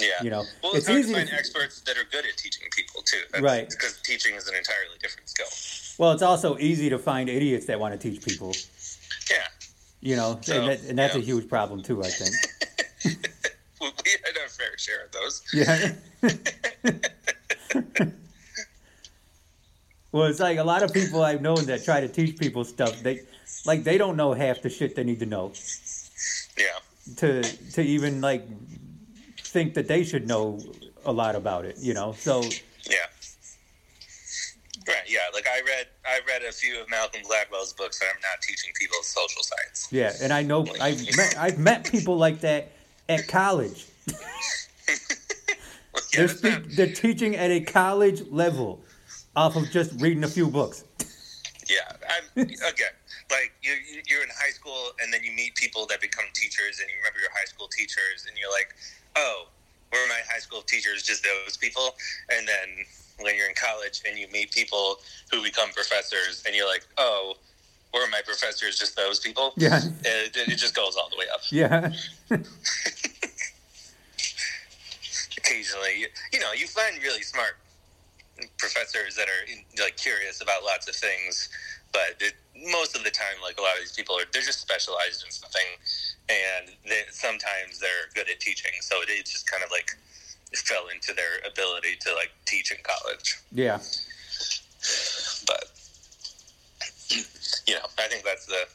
Yeah. 0.00 0.22
You 0.22 0.30
know, 0.30 0.44
well, 0.62 0.72
it's 0.72 0.78
it's, 0.78 0.86
hard 0.86 1.00
easy 1.00 1.12
to 1.12 1.18
find 1.18 1.28
to- 1.28 1.34
experts 1.34 1.80
that 1.82 1.96
are 1.96 2.04
good 2.10 2.24
at 2.24 2.36
teaching 2.36 2.66
people 2.70 3.02
too. 3.02 3.18
That's, 3.30 3.42
Right. 3.42 3.68
Because 3.68 4.00
teaching 4.02 4.34
is 4.36 4.48
an 4.48 4.54
entirely 4.54 4.96
different 5.02 5.28
skill. 5.28 5.46
Well, 5.98 6.12
it's 6.12 6.22
also 6.22 6.56
easy 6.58 6.88
to 6.90 6.98
find 6.98 7.28
idiots 7.28 7.66
that 7.66 7.78
want 7.80 8.00
to 8.00 8.10
teach 8.10 8.22
people. 8.24 8.54
Yeah. 9.30 9.36
You 10.00 10.16
know, 10.16 10.38
So, 10.42 10.60
and, 10.60 10.68
that, 10.70 10.82
and 10.88 10.98
that's 10.98 11.16
a 11.16 11.20
huge 11.20 11.48
problem 11.48 11.82
too. 11.82 12.02
I 12.02 12.08
think. 12.08 12.34
we 13.80 13.86
we 14.04 14.10
had 14.24 14.38
our 14.40 14.48
fair 14.48 14.78
share 14.78 15.04
of 15.04 15.12
those. 15.12 15.42
Yeah. 15.52 15.92
well, 20.12 20.24
it's 20.26 20.38
like 20.40 20.58
a 20.58 20.64
lot 20.64 20.84
of 20.84 20.92
people 20.92 21.22
I've 21.24 21.42
known 21.42 21.64
that 21.66 21.84
try 21.84 22.00
to 22.00 22.08
teach 22.08 22.38
people 22.38 22.64
stuff. 22.64 23.02
They 23.02 23.22
like 23.66 23.82
they 23.82 23.98
don't 23.98 24.16
know 24.16 24.32
half 24.32 24.62
the 24.62 24.70
shit 24.70 24.94
they 24.94 25.02
need 25.04 25.18
to 25.20 25.26
know 25.26 25.52
Yeah. 26.56 26.66
To 27.16 27.42
to 27.42 27.82
even 27.82 28.20
like 28.20 28.46
think 29.38 29.74
that 29.74 29.88
they 29.88 30.04
should 30.04 30.26
know 30.28 30.60
a 31.04 31.12
lot 31.12 31.34
about 31.34 31.64
it. 31.64 31.76
You 31.78 31.94
know, 31.94 32.12
so 32.12 32.42
Yeah. 32.88 32.96
Right. 34.86 34.96
Yeah. 35.06 35.18
Like 35.34 35.46
I 35.46 35.60
read 35.66 35.86
I 36.06 36.20
read 36.26 36.42
a 36.42 36.52
few 36.52 36.80
of 36.80 36.88
Malcolm 36.88 37.22
Gladwell's 37.22 37.72
books, 37.74 38.00
and 38.00 38.08
I'm 38.14 38.20
not 38.20 38.40
teaching 38.40 38.70
people 38.78 38.98
social 39.02 39.42
science. 39.42 39.88
yeah, 39.90 40.12
and 40.22 40.32
I 40.32 40.42
know 40.42 40.66
I've 40.80 41.00
met 41.16 41.34
I've 41.38 41.58
met 41.58 41.84
people 41.84 42.16
like 42.16 42.40
that 42.40 42.72
at 43.08 43.26
college. 43.28 43.86
Yeah, 46.12 46.18
They're 46.20 46.26
that's 46.28 46.42
not- 46.42 46.62
they're 46.76 46.92
teaching 46.94 47.36
at 47.36 47.50
a 47.50 47.60
college 47.60 48.22
level 48.30 48.80
off 49.36 49.56
of 49.56 49.68
just 49.70 50.00
reading 50.00 50.22
a 50.24 50.28
few 50.28 50.46
books. 50.48 50.84
Yeah, 51.68 51.80
I'm 52.08 52.42
again 52.42 52.94
like 53.30 53.52
you 53.62 53.74
you're 54.06 54.22
in 54.22 54.28
high 54.30 54.50
school 54.50 54.92
and 55.02 55.12
then 55.12 55.22
you 55.22 55.32
meet 55.32 55.54
people 55.54 55.86
that 55.86 56.00
become 56.00 56.24
teachers 56.34 56.80
and 56.80 56.88
you 56.88 56.96
remember 56.96 57.20
your 57.20 57.30
high 57.32 57.44
school 57.44 57.68
teachers 57.68 58.26
and 58.28 58.36
you're 58.38 58.50
like, 58.50 58.74
oh, 59.16 59.48
were 59.92 60.06
my 60.08 60.20
high 60.30 60.38
school 60.40 60.62
teachers 60.62 61.02
just 61.02 61.24
those 61.24 61.56
people? 61.56 61.94
And 62.30 62.46
then 62.46 62.84
when 63.20 63.36
you're 63.36 63.48
in 63.48 63.54
college 63.54 64.02
and 64.08 64.18
you 64.18 64.28
meet 64.32 64.52
people 64.52 64.98
who 65.30 65.42
become 65.42 65.70
professors 65.70 66.42
and 66.46 66.54
you're 66.54 66.68
like, 66.68 66.86
oh, 66.96 67.34
were 67.92 68.06
my 68.10 68.20
professors 68.24 68.78
just 68.78 68.96
those 68.96 69.18
people? 69.20 69.52
Yeah. 69.56 69.80
it, 70.04 70.36
it 70.36 70.56
just 70.56 70.74
goes 70.74 70.96
all 70.96 71.08
the 71.10 71.16
way 71.16 71.26
up. 71.32 71.40
Yeah. 71.50 71.92
Occasionally, 75.38 76.00
you, 76.00 76.06
you 76.32 76.40
know, 76.40 76.52
you 76.52 76.66
find 76.66 77.02
really 77.02 77.22
smart 77.22 77.56
professors 78.58 79.16
that 79.16 79.26
are 79.28 79.82
like 79.82 79.96
curious 79.96 80.42
about 80.42 80.62
lots 80.64 80.88
of 80.88 80.94
things, 80.94 81.48
but 81.92 82.16
it, 82.20 82.34
most 82.72 82.96
of 82.96 83.04
the 83.04 83.10
time, 83.10 83.38
like 83.42 83.58
a 83.58 83.62
lot 83.62 83.74
of 83.74 83.80
these 83.80 83.92
people 83.92 84.16
are, 84.16 84.26
they're 84.32 84.42
just 84.42 84.60
specialized 84.60 85.24
in 85.24 85.30
something, 85.30 85.68
and 86.28 86.74
they, 86.86 87.02
sometimes 87.10 87.78
they're 87.80 88.10
good 88.14 88.28
at 88.30 88.40
teaching. 88.40 88.72
So 88.80 89.00
it, 89.02 89.08
it 89.10 89.26
just 89.26 89.50
kind 89.50 89.62
of 89.62 89.70
like 89.70 89.96
fell 90.54 90.88
into 90.88 91.12
their 91.14 91.38
ability 91.46 91.96
to 92.00 92.14
like 92.14 92.30
teach 92.46 92.70
in 92.70 92.78
college. 92.82 93.38
Yeah. 93.52 93.78
But 95.46 95.64
you 97.66 97.74
know, 97.74 97.86
I 97.98 98.08
think 98.08 98.24
that's 98.24 98.46
the. 98.46 98.66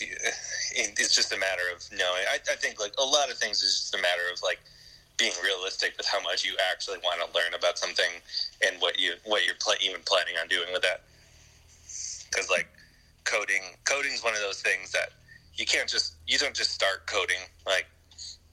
It's 0.00 1.14
just 1.14 1.32
a 1.32 1.38
matter 1.38 1.62
of 1.74 1.82
knowing. 1.90 2.22
I, 2.30 2.38
I 2.52 2.56
think 2.56 2.80
like 2.80 2.94
a 2.98 3.04
lot 3.04 3.30
of 3.30 3.38
things 3.38 3.62
is 3.62 3.80
just 3.80 3.94
a 3.94 3.98
matter 3.98 4.22
of 4.32 4.40
like 4.42 4.60
being 5.18 5.32
realistic 5.42 5.94
with 5.98 6.06
how 6.06 6.22
much 6.22 6.44
you 6.44 6.54
actually 6.70 6.98
want 6.98 7.20
to 7.20 7.26
learn 7.36 7.52
about 7.54 7.76
something 7.76 8.22
and 8.64 8.80
what 8.80 8.98
you 9.00 9.14
what 9.24 9.44
you're 9.44 9.58
pl- 9.60 9.74
even 9.82 10.00
planning 10.06 10.34
on 10.40 10.46
doing 10.48 10.68
with 10.72 10.82
that. 10.82 11.02
Coding, 13.48 13.62
coding's 13.84 14.22
one 14.22 14.34
of 14.34 14.40
those 14.40 14.60
things 14.60 14.92
that 14.92 15.10
you 15.54 15.64
can't 15.64 15.88
just 15.88 16.14
you 16.26 16.36
don't 16.38 16.54
just 16.54 16.70
start 16.70 17.06
coding. 17.06 17.38
Like 17.66 17.86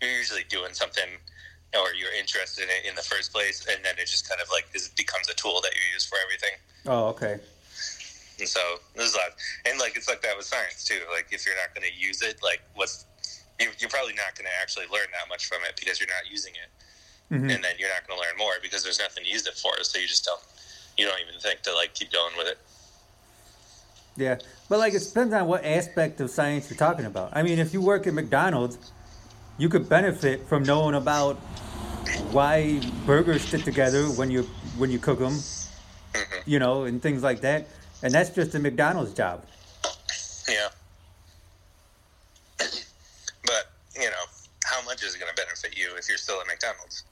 you're 0.01 0.11
usually 0.11 0.43
doing 0.49 0.73
something 0.73 1.09
or 1.73 1.93
you're 1.93 2.13
interested 2.13 2.63
in 2.63 2.69
it 2.69 2.87
in 2.89 2.95
the 2.95 3.01
first 3.01 3.33
place, 3.33 3.65
and 3.69 3.83
then 3.83 3.95
it 3.99 4.07
just 4.07 4.27
kind 4.29 4.39
of 4.39 4.47
like 4.51 4.65
is, 4.73 4.89
becomes 4.95 5.27
a 5.29 5.33
tool 5.33 5.59
that 5.63 5.73
you 5.75 5.81
use 5.93 6.05
for 6.05 6.17
everything. 6.23 6.55
Oh, 6.87 7.07
okay. 7.11 7.39
And 8.39 8.47
so 8.47 8.59
there's 8.95 9.13
a 9.13 9.17
lot, 9.17 9.31
and 9.65 9.77
like 9.79 9.97
it's 9.97 10.07
like 10.07 10.21
that 10.21 10.37
with 10.37 10.45
science 10.45 10.85
too. 10.85 11.01
Like 11.11 11.27
if 11.31 11.45
you're 11.45 11.57
not 11.57 11.75
going 11.75 11.87
to 11.87 11.93
use 11.99 12.21
it, 12.21 12.39
like 12.41 12.61
what's 12.75 13.05
you- 13.59 13.71
you're 13.79 13.89
probably 13.89 14.13
not 14.13 14.35
going 14.35 14.45
to 14.47 14.55
actually 14.61 14.85
learn 14.87 15.07
that 15.11 15.27
much 15.27 15.47
from 15.47 15.59
it 15.67 15.75
because 15.75 15.99
you're 15.99 16.07
not 16.07 16.29
using 16.31 16.53
it, 16.55 16.71
Mhm. 17.35 17.51
and 17.53 17.63
then 17.63 17.75
you're 17.77 17.89
not 17.91 18.07
going 18.07 18.17
to 18.19 18.25
learn 18.25 18.37
more 18.37 18.53
because 18.61 18.81
there's 18.83 18.99
nothing 18.99 19.25
to 19.25 19.29
use 19.29 19.45
it 19.45 19.57
for. 19.57 19.75
So 19.83 19.99
you 19.99 20.07
just 20.07 20.23
don't 20.23 20.41
you 20.97 21.05
don't 21.05 21.19
even 21.19 21.37
think 21.41 21.63
to 21.63 21.73
like 21.75 21.93
keep 21.93 22.13
going 22.13 22.31
with 22.37 22.47
it. 22.47 22.59
Yeah, 24.17 24.37
but 24.69 24.79
like 24.79 24.93
it 24.93 25.03
depends 25.03 25.33
on 25.33 25.47
what 25.47 25.65
aspect 25.65 26.21
of 26.21 26.29
science 26.29 26.69
you're 26.69 26.77
talking 26.77 27.05
about. 27.05 27.31
I 27.33 27.43
mean, 27.43 27.59
if 27.59 27.73
you 27.73 27.81
work 27.81 28.07
at 28.07 28.13
McDonald's, 28.13 28.77
you 29.57 29.67
could 29.67 29.89
benefit 29.89 30.47
from 30.47 30.63
knowing 30.63 30.95
about 30.95 31.35
why 32.31 32.79
burgers 33.05 33.41
stick 33.41 33.63
together 33.63 34.05
when 34.11 34.31
you 34.31 34.43
when 34.77 34.89
you 34.89 34.99
cook 34.99 35.19
them, 35.19 35.33
hmm 36.15 36.21
you 36.45 36.59
know, 36.59 36.83
and 36.83 37.01
things 37.01 37.23
like 37.23 37.41
that. 37.41 37.67
And 38.03 38.13
that's 38.13 38.29
just 38.29 38.55
a 38.55 38.59
McDonald's 38.59 39.13
job. 39.13 39.43
Yeah, 40.47 40.67
but 42.59 43.65
you 43.95 44.05
know 44.09 44.25
how 44.63 44.83
much 44.85 45.03
is 45.03 45.15
it 45.15 45.19
going 45.19 45.29
to 45.33 45.41
benefit 45.41 45.77
you 45.77 45.89
if 45.97 46.07
you're 46.07 46.17
still 46.17 46.39
at 46.39 46.47
McDonald's? 46.47 47.03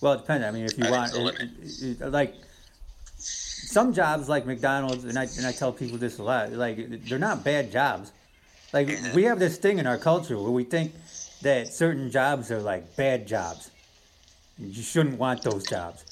Well, 0.00 0.14
it 0.14 0.18
depends. 0.18 0.44
I 0.44 0.50
mean, 0.50 0.64
if 0.66 0.76
you 0.76 0.84
I 0.84 0.90
want, 0.90 1.14
it, 1.14 1.40
it- 1.62 2.00
it- 2.02 2.10
like 2.12 2.34
some 3.66 3.92
jobs, 3.92 4.28
like 4.28 4.46
McDonald's, 4.46 5.04
and 5.04 5.18
I 5.18 5.24
and 5.36 5.46
I 5.46 5.52
tell 5.52 5.72
people 5.72 5.98
this 5.98 6.18
a 6.18 6.22
lot. 6.22 6.52
Like 6.52 7.04
they're 7.06 7.18
not 7.18 7.44
bad 7.44 7.72
jobs. 7.72 8.12
Like 8.72 8.88
we 9.14 9.24
have 9.24 9.38
this 9.38 9.56
thing 9.58 9.78
in 9.78 9.86
our 9.86 9.98
culture 9.98 10.38
where 10.38 10.50
we 10.50 10.64
think 10.64 10.92
that 11.42 11.72
certain 11.72 12.10
jobs 12.10 12.50
are 12.50 12.60
like 12.60 12.96
bad 12.96 13.26
jobs. 13.26 13.70
You 14.58 14.82
shouldn't 14.82 15.18
want 15.18 15.42
those 15.42 15.64
jobs. 15.64 16.04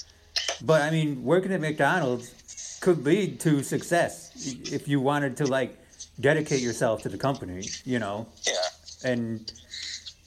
But 0.65 0.83
I 0.83 0.91
mean, 0.91 1.25
working 1.25 1.53
at 1.53 1.61
McDonald's 1.61 2.79
could 2.81 3.05
lead 3.05 3.41
to 3.41 3.63
success 3.63 4.33
if 4.73 4.89
you 4.89 5.01
wanted 5.01 5.37
to 5.39 5.47
like 5.47 5.77
dedicate 6.21 6.61
yourself 6.61 7.03
to 7.03 7.09
the 7.09 7.19
company. 7.19 7.65
You 7.85 7.99
know 7.99 8.29
Yeah, 8.47 9.11
and 9.11 9.53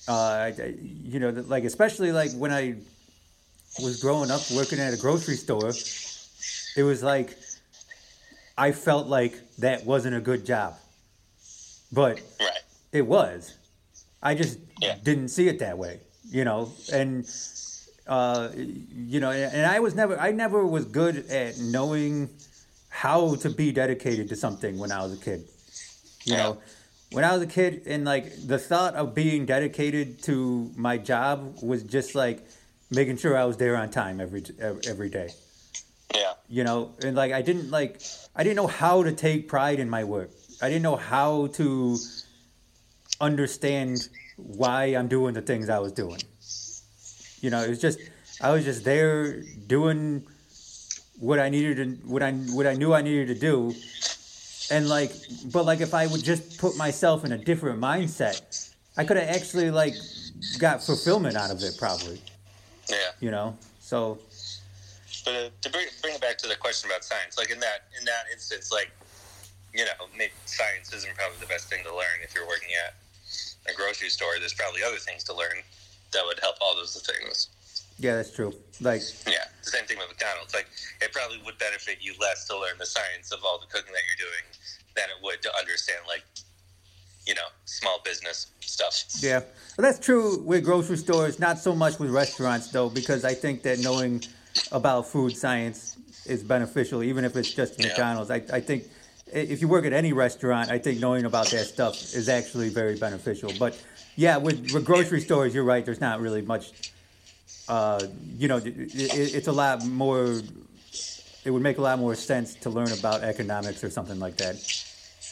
uh, 0.08 0.52
you 1.04 1.20
know, 1.20 1.30
like 1.48 1.64
especially 1.64 2.12
like 2.12 2.32
when 2.34 2.52
I 2.52 2.76
was 3.82 4.02
growing 4.02 4.32
up 4.32 4.42
working 4.52 4.80
at 4.80 4.94
a 4.94 4.98
grocery 4.98 5.36
store, 5.36 5.72
it 6.76 6.84
was 6.84 7.04
like 7.04 7.38
I 8.58 8.72
felt 8.72 9.08
like 9.08 9.34
that 9.60 9.86
wasn't 9.86 10.16
a 10.16 10.22
good 10.22 10.46
job, 10.46 10.76
but 11.92 12.22
right. 12.40 12.52
it 12.92 13.06
was. 13.06 13.58
I 14.22 14.34
just 14.36 14.60
Yeah. 14.82 14.96
didn't 15.04 15.30
see 15.30 15.48
it 15.48 15.60
that 15.60 15.78
way, 15.78 16.00
you 16.32 16.46
know, 16.46 16.72
and 16.92 17.28
uh, 18.08 18.50
you 18.56 19.20
know, 19.20 19.32
and 19.32 19.66
I 19.66 19.80
was 19.80 19.96
never, 19.96 20.18
I 20.20 20.32
never 20.32 20.66
was 20.66 20.86
good 20.86 21.30
at 21.30 21.58
knowing 21.58 22.30
how 22.90 23.36
to 23.36 23.50
be 23.50 23.72
dedicated 23.72 24.30
to 24.30 24.36
something 24.36 24.78
when 24.78 24.92
I 24.92 25.02
was 25.04 25.14
a 25.14 25.18
kid. 25.18 25.44
You 26.24 26.38
know, 26.38 26.58
when 27.12 27.24
I 27.24 27.34
was 27.34 27.42
a 27.42 27.48
kid, 27.48 27.84
and 27.86 28.06
like 28.06 28.26
the 28.48 28.58
thought 28.58 28.96
of 28.96 29.14
being 29.16 29.46
dedicated 29.46 30.22
to 30.24 30.72
my 30.76 30.98
job 30.98 31.58
was 31.62 31.84
just 31.84 32.16
like 32.16 32.46
making 32.90 33.18
sure 33.18 33.36
I 33.38 33.46
was 33.46 33.58
there 33.58 33.76
on 33.76 33.90
time 33.90 34.20
every 34.22 34.44
every 34.60 35.10
day. 35.10 35.30
Yeah. 36.14 36.34
You 36.48 36.64
know, 36.64 36.92
and 37.04 37.16
like 37.16 37.32
I 37.32 37.42
didn't 37.42 37.72
like 37.72 38.02
I 38.36 38.44
didn't 38.44 38.56
know 38.58 38.68
how 38.68 39.04
to 39.04 39.12
take 39.12 39.48
pride 39.48 39.80
in 39.80 39.90
my 39.90 40.04
work. 40.04 40.32
I 40.62 40.68
didn't 40.70 40.84
know 40.84 40.96
how 40.96 41.48
to 41.48 41.98
understand 43.22 44.10
why 44.38 44.86
I'm 44.96 45.08
doing 45.08 45.34
the 45.34 45.42
things 45.42 45.70
I 45.70 45.80
was 45.80 45.92
doing. 45.92 46.22
You 47.42 47.50
know, 47.50 47.64
it 47.64 47.70
was 47.70 47.82
just 47.82 48.00
I 48.42 48.52
was 48.52 48.64
just 48.66 48.84
there 48.84 49.42
doing 49.68 50.26
what 51.20 51.40
I 51.40 51.50
needed 51.50 51.78
to 51.78 52.08
what 52.08 52.22
I 52.22 52.32
what 52.34 52.68
I 52.68 52.74
knew 52.74 52.94
I 52.94 53.02
needed 53.02 53.28
to 53.30 53.36
do. 53.40 53.74
And 54.72 54.90
like 54.90 55.12
but 55.52 55.66
like 55.66 55.82
if 55.82 55.94
I 55.94 56.08
would 56.08 56.24
just 56.24 56.60
put 56.60 56.76
myself 56.78 57.24
in 57.26 57.32
a 57.32 57.38
different 57.38 57.80
mindset, 57.80 58.74
I 58.98 59.04
could 59.06 59.18
have 59.18 59.30
actually 59.30 59.72
like 59.72 59.94
got 60.60 60.84
fulfillment 60.84 61.36
out 61.36 61.52
of 61.52 61.62
it 61.64 61.76
probably, 61.78 62.22
Yeah. 62.90 62.98
you 63.20 63.32
know. 63.32 63.58
So 63.80 64.20
But 65.26 65.60
to 65.64 65.70
bring, 65.70 65.88
bring 66.02 66.16
it 66.16 66.22
back 66.22 66.38
to 66.40 66.48
the 66.48 66.56
question 66.56 66.90
about 66.90 67.04
science, 67.04 67.38
like 67.38 67.50
in 67.50 67.60
that 67.60 67.90
in 68.00 68.06
that 68.06 68.26
instance, 68.32 68.72
like 68.72 68.92
you 69.74 69.84
know, 69.84 70.08
maybe 70.16 70.32
science 70.46 70.94
isn't 70.94 71.14
probably 71.16 71.38
the 71.42 71.48
best 71.48 71.68
thing 71.68 71.84
to 71.84 71.94
learn 71.94 72.24
if 72.24 72.34
you're 72.34 72.48
working 72.48 72.70
at 72.86 72.96
a 73.72 73.76
grocery 73.76 74.10
store. 74.10 74.40
There's 74.40 74.54
probably 74.54 74.84
other 74.84 74.98
things 74.98 75.24
to 75.26 75.34
learn 75.34 75.60
that 76.14 76.24
would 76.26 76.40
help 76.40 76.56
all 76.62 76.76
those 76.76 76.96
things. 77.02 77.50
yeah, 78.00 78.16
that's 78.16 78.32
true. 78.32 78.54
Like 78.80 79.02
Yeah, 79.28 79.44
the 79.64 79.70
same 79.72 79.86
thing 79.86 79.98
with 79.98 80.08
McDonald's. 80.08 80.54
Like 80.54 80.68
it 81.02 81.12
probably 81.12 81.42
would 81.44 81.58
benefit 81.58 81.98
you 82.00 82.14
less 82.22 82.48
to 82.48 82.58
learn 82.58 82.78
the 82.78 82.86
science 82.86 83.32
of 83.32 83.44
all 83.44 83.60
the 83.60 83.66
cooking 83.66 83.92
that 83.92 84.04
you're 84.08 84.30
doing 84.30 84.46
than 84.96 85.06
it 85.10 85.22
would 85.24 85.42
to 85.42 85.52
understand 85.58 86.00
like 86.08 86.24
you 87.26 87.34
know 87.34 87.50
small 87.66 88.00
business 88.06 88.48
stuff. 88.62 89.04
Yeah, 89.20 89.40
well, 89.78 89.92
that's 89.92 90.00
true 90.00 90.42
with 90.44 90.64
grocery 90.64 90.98
stores. 90.98 91.40
Not 91.40 91.60
so 91.60 91.76
much 91.76 92.00
with 92.00 92.12
restaurants, 92.12 92.70
though, 92.70 92.90
because 92.90 93.26
I 93.26 93.34
think 93.34 93.64
that 93.64 93.80
knowing 93.80 94.24
about 94.72 95.08
food 95.08 95.36
science 95.36 95.98
is 96.26 96.44
beneficial, 96.44 97.04
even 97.04 97.24
if 97.26 97.36
it's 97.36 97.54
just 97.54 97.80
Yeah. 97.80 97.88
McDonald's. 97.88 98.32
I, 98.32 98.44
I 98.52 98.60
think 98.60 98.86
if 99.32 99.62
you 99.62 99.68
work 99.68 99.86
at 99.86 99.94
any 99.94 100.14
restaurant, 100.14 100.70
I 100.70 100.80
think 100.80 101.00
knowing 101.00 101.26
about 101.26 101.50
that 101.52 101.66
stuff 101.66 101.96
is 102.16 102.30
actually 102.30 102.70
very 102.70 102.96
beneficial. 102.96 103.52
But 103.58 103.80
yeah, 104.16 104.38
with, 104.38 104.72
with 104.74 104.86
grocery 104.86 105.22
stores, 105.22 105.54
you're 105.54 105.64
right. 105.64 105.86
There's 105.86 106.02
not 106.02 106.22
really 106.22 106.42
much. 106.42 106.72
Uh, 107.68 108.06
you 108.38 108.48
know, 108.48 108.58
it, 108.58 108.68
it, 108.68 109.36
it's 109.36 109.48
a 109.48 109.52
lot 109.52 109.86
more. 109.86 110.42
It 111.44 111.52
would 111.52 111.62
make 111.62 111.78
a 111.78 111.82
lot 111.82 112.00
more 112.00 112.16
sense 112.16 112.56
to 112.56 112.70
learn 112.70 112.92
about 112.92 113.24
economics 113.24 113.84
or 113.84 113.90
something 113.90 114.20
like 114.20 114.38
that. 114.38 114.56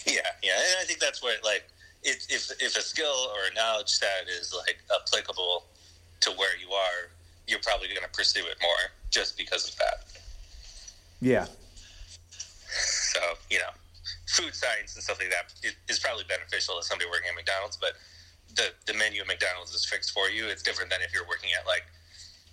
Yeah, 0.05 0.19
yeah, 0.43 0.51
and 0.53 0.77
I 0.81 0.83
think 0.83 0.99
that's 0.99 1.23
where 1.23 1.37
like 1.43 1.63
if 2.03 2.25
if 2.29 2.51
if 2.59 2.75
a 2.75 2.81
skill 2.81 3.31
or 3.33 3.47
a 3.51 3.53
knowledge 3.55 3.89
set 3.89 4.27
is 4.27 4.53
like 4.53 4.77
applicable 4.93 5.63
to 6.21 6.31
where 6.31 6.55
you 6.57 6.71
are, 6.71 7.09
you're 7.47 7.59
probably 7.59 7.87
going 7.87 8.01
to 8.01 8.09
pursue 8.09 8.45
it 8.45 8.57
more 8.61 8.91
just 9.13 9.37
because 9.37 9.69
of 9.69 9.75
that. 9.77 9.97
Yeah, 11.21 11.45
So 13.13 13.19
you 13.49 13.59
know, 13.59 13.69
food 14.27 14.53
science 14.55 14.95
and 14.95 15.03
stuff 15.03 15.19
like 15.19 15.29
that 15.29 15.53
is- 15.87 15.99
probably 15.99 16.25
beneficial 16.27 16.75
to 16.77 16.83
somebody 16.83 17.09
working 17.09 17.29
at 17.29 17.35
McDonald's, 17.35 17.77
but 17.77 17.93
the 18.55 18.73
the 18.87 18.93
menu 18.97 19.21
at 19.21 19.27
McDonald's 19.27 19.71
is 19.73 19.85
fixed 19.85 20.11
for 20.11 20.27
you. 20.29 20.47
It's 20.47 20.63
different 20.63 20.89
than 20.89 21.01
if 21.01 21.13
you're 21.13 21.27
working 21.27 21.51
at 21.57 21.65
like 21.65 21.85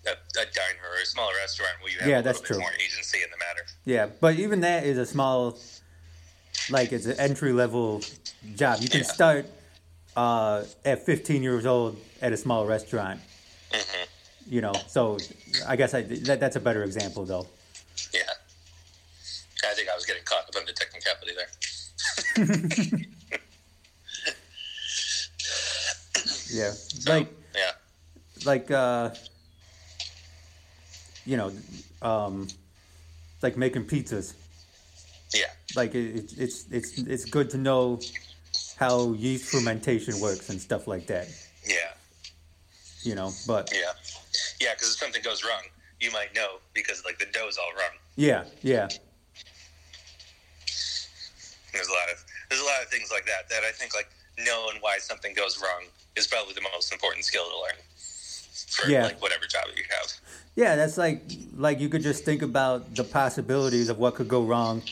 a, 0.06 0.12
a 0.40 0.44
diner 0.54 0.84
or 0.94 1.00
a 1.02 1.06
small 1.06 1.32
restaurant 1.34 1.72
where 1.82 1.90
you 1.90 1.98
have 2.00 2.08
Yeah, 2.08 2.20
a 2.20 2.22
that's 2.22 2.38
little 2.40 2.42
bit 2.42 2.48
true. 2.54 2.60
more 2.60 2.72
agency 2.86 3.18
in 3.24 3.30
the 3.30 3.38
matter. 3.38 3.64
Yeah, 3.86 4.06
but 4.20 4.36
even 4.38 4.60
that 4.60 4.84
is 4.84 4.98
a 4.98 5.06
small, 5.06 5.58
like 6.70 6.92
it's 6.92 7.06
an 7.06 7.18
entry 7.18 7.52
level 7.52 8.02
job. 8.54 8.80
You 8.82 8.88
can 8.88 9.00
Yeah. 9.00 9.06
start 9.18 9.46
uh, 10.16 10.64
at 10.84 11.04
15 11.06 11.42
years 11.42 11.66
old 11.66 11.98
at 12.22 12.32
a 12.32 12.36
small 12.36 12.66
restaurant. 12.66 13.20
hmm 13.72 14.04
You 14.50 14.60
know, 14.60 14.72
so 14.88 15.16
I 15.66 15.76
guess 15.76 15.94
I, 15.94 16.02
that, 16.02 16.40
that's 16.40 16.56
a 16.56 16.60
better 16.60 16.82
example 16.82 17.24
though. 17.24 17.46
Yeah, 18.12 18.22
I 19.64 19.74
think 19.74 19.88
I 19.88 19.94
was 19.94 20.04
getting 20.04 20.24
caught 20.24 20.42
up 20.48 20.56
in 20.56 20.66
the 20.66 20.72
technicality 20.72 21.32
there. 21.36 23.00
Yeah, 26.52 26.72
So, 26.72 27.12
like 27.12 27.28
yeah, 27.54 27.70
like 28.44 28.70
uh, 28.70 29.10
you 31.24 31.36
know, 31.36 31.52
um, 32.02 32.48
like 33.40 33.56
making 33.56 33.84
pizzas. 33.84 34.34
yeah, 35.32 35.44
Like 35.76 35.94
it, 35.94 36.16
it, 36.16 36.32
it's 36.36 36.66
it's 36.72 36.98
it's 36.98 37.24
good 37.24 37.50
to 37.50 37.58
know 37.58 38.00
how 38.76 39.12
yeast 39.12 39.52
fermentation 39.52 40.18
works 40.20 40.50
and 40.50 40.60
stuff 40.60 40.86
like 40.88 41.06
that. 41.06 41.28
yeah. 41.64 41.76
You 43.02 43.14
know, 43.14 43.30
but 43.46 43.70
Yeah, 43.72 43.92
yeah. 44.60 44.74
Because 44.74 44.90
if 44.92 44.98
something 44.98 45.22
goes 45.22 45.42
wrong, 45.44 45.62
you 46.00 46.10
might 46.12 46.34
know 46.34 46.58
because 46.74 47.04
like 47.04 47.18
the 47.18 47.26
dough's 47.26 47.58
all 47.58 47.72
wrong. 47.78 47.92
yeah, 48.16 48.44
yeah, 48.62 48.88
There's 51.72 51.88
a 51.88 51.92
lot 51.92 52.08
of 52.12 52.24
there's 52.48 52.60
a 52.60 52.64
lot 52.64 52.82
of 52.82 52.88
things 52.88 53.10
like 53.12 53.26
that 53.26 53.48
that 53.50 53.62
I 53.64 53.70
think 53.72 53.94
like 53.94 54.08
knowing 54.38 54.76
why 54.80 54.98
something 54.98 55.34
goes 55.34 55.60
wrong 55.62 55.84
is 56.16 56.26
probably 56.26 56.54
the 56.54 56.62
most 56.72 56.92
important 56.92 57.24
skill 57.24 57.44
to 57.44 57.56
learn 57.56 57.76
for 58.68 58.88
Yeah. 58.90 59.04
like 59.04 59.20
whatever 59.22 59.46
job 59.46 59.64
you 59.76 59.84
have. 59.90 60.12
Yeah, 60.56 60.74
that's 60.76 60.96
like 60.98 61.22
like 61.56 61.80
you 61.80 61.88
could 61.88 62.02
just 62.02 62.24
think 62.24 62.42
about 62.42 62.94
the 62.94 63.04
possibilities 63.04 63.88
of 63.88 63.98
what 63.98 64.14
could 64.14 64.28
go 64.28 64.42
wrong 64.42 64.82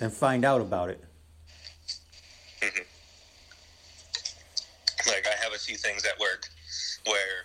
and 0.00 0.12
find 0.12 0.44
out 0.44 0.60
about 0.60 0.90
it. 0.90 1.04
Mm-hmm. 2.60 2.82
Like 5.08 5.26
I 5.26 5.42
have 5.44 5.52
a 5.54 5.58
few 5.58 5.76
things 5.76 6.04
at 6.04 6.18
work 6.18 6.48
where 7.06 7.44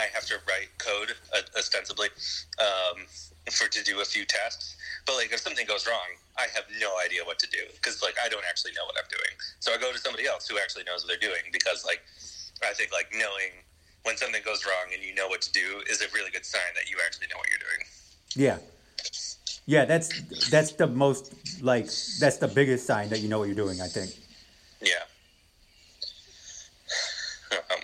I 0.00 0.08
have 0.14 0.24
to 0.32 0.40
write 0.48 0.72
code 0.78 1.12
uh, 1.36 1.44
ostensibly 1.56 2.08
um, 2.58 3.04
for 3.52 3.68
to 3.68 3.84
do 3.84 4.00
a 4.00 4.04
few 4.04 4.24
tasks. 4.24 4.76
But 5.06 5.16
like 5.16 5.32
if 5.32 5.40
something 5.40 5.66
goes 5.66 5.86
wrong, 5.86 6.16
I 6.38 6.46
have 6.54 6.64
no 6.80 6.96
idea 7.04 7.20
what 7.24 7.38
to 7.40 7.48
do 7.50 7.60
because 7.74 8.02
like 8.02 8.16
I 8.24 8.28
don't 8.28 8.44
actually 8.48 8.72
know 8.72 8.84
what 8.86 8.96
I'm 8.96 9.08
doing. 9.10 9.36
So 9.60 9.72
I 9.72 9.76
go 9.76 9.92
to 9.92 9.98
somebody 9.98 10.26
else 10.26 10.48
who 10.48 10.58
actually 10.58 10.84
knows 10.84 11.04
what 11.04 11.08
they're 11.12 11.28
doing 11.28 11.52
because 11.52 11.84
like 11.84 12.00
I 12.64 12.72
think 12.72 12.92
like 12.92 13.12
knowing 13.12 13.60
when 14.04 14.16
something 14.16 14.40
goes 14.44 14.64
wrong 14.64 14.92
and 14.94 15.02
you 15.04 15.14
know 15.14 15.28
what 15.28 15.42
to 15.42 15.52
do 15.52 15.82
is 15.90 16.00
a 16.00 16.08
really 16.14 16.30
good 16.30 16.46
sign 16.46 16.72
that 16.74 16.88
you 16.88 16.96
actually 17.04 17.26
know 17.28 17.36
what 17.36 17.48
you're 17.50 17.60
doing. 17.60 17.84
Yeah. 18.34 18.58
Yeah, 19.66 19.84
that's 19.84 20.48
that's 20.48 20.72
the 20.72 20.86
most 20.86 21.62
like 21.62 21.84
that's 22.18 22.38
the 22.38 22.48
biggest 22.48 22.86
sign 22.86 23.10
that 23.10 23.20
you 23.20 23.28
know 23.28 23.38
what 23.38 23.46
you're 23.46 23.54
doing, 23.54 23.80
I 23.80 23.88
think. 23.88 24.10
Yeah. 24.80 25.04
Um, 27.72 27.82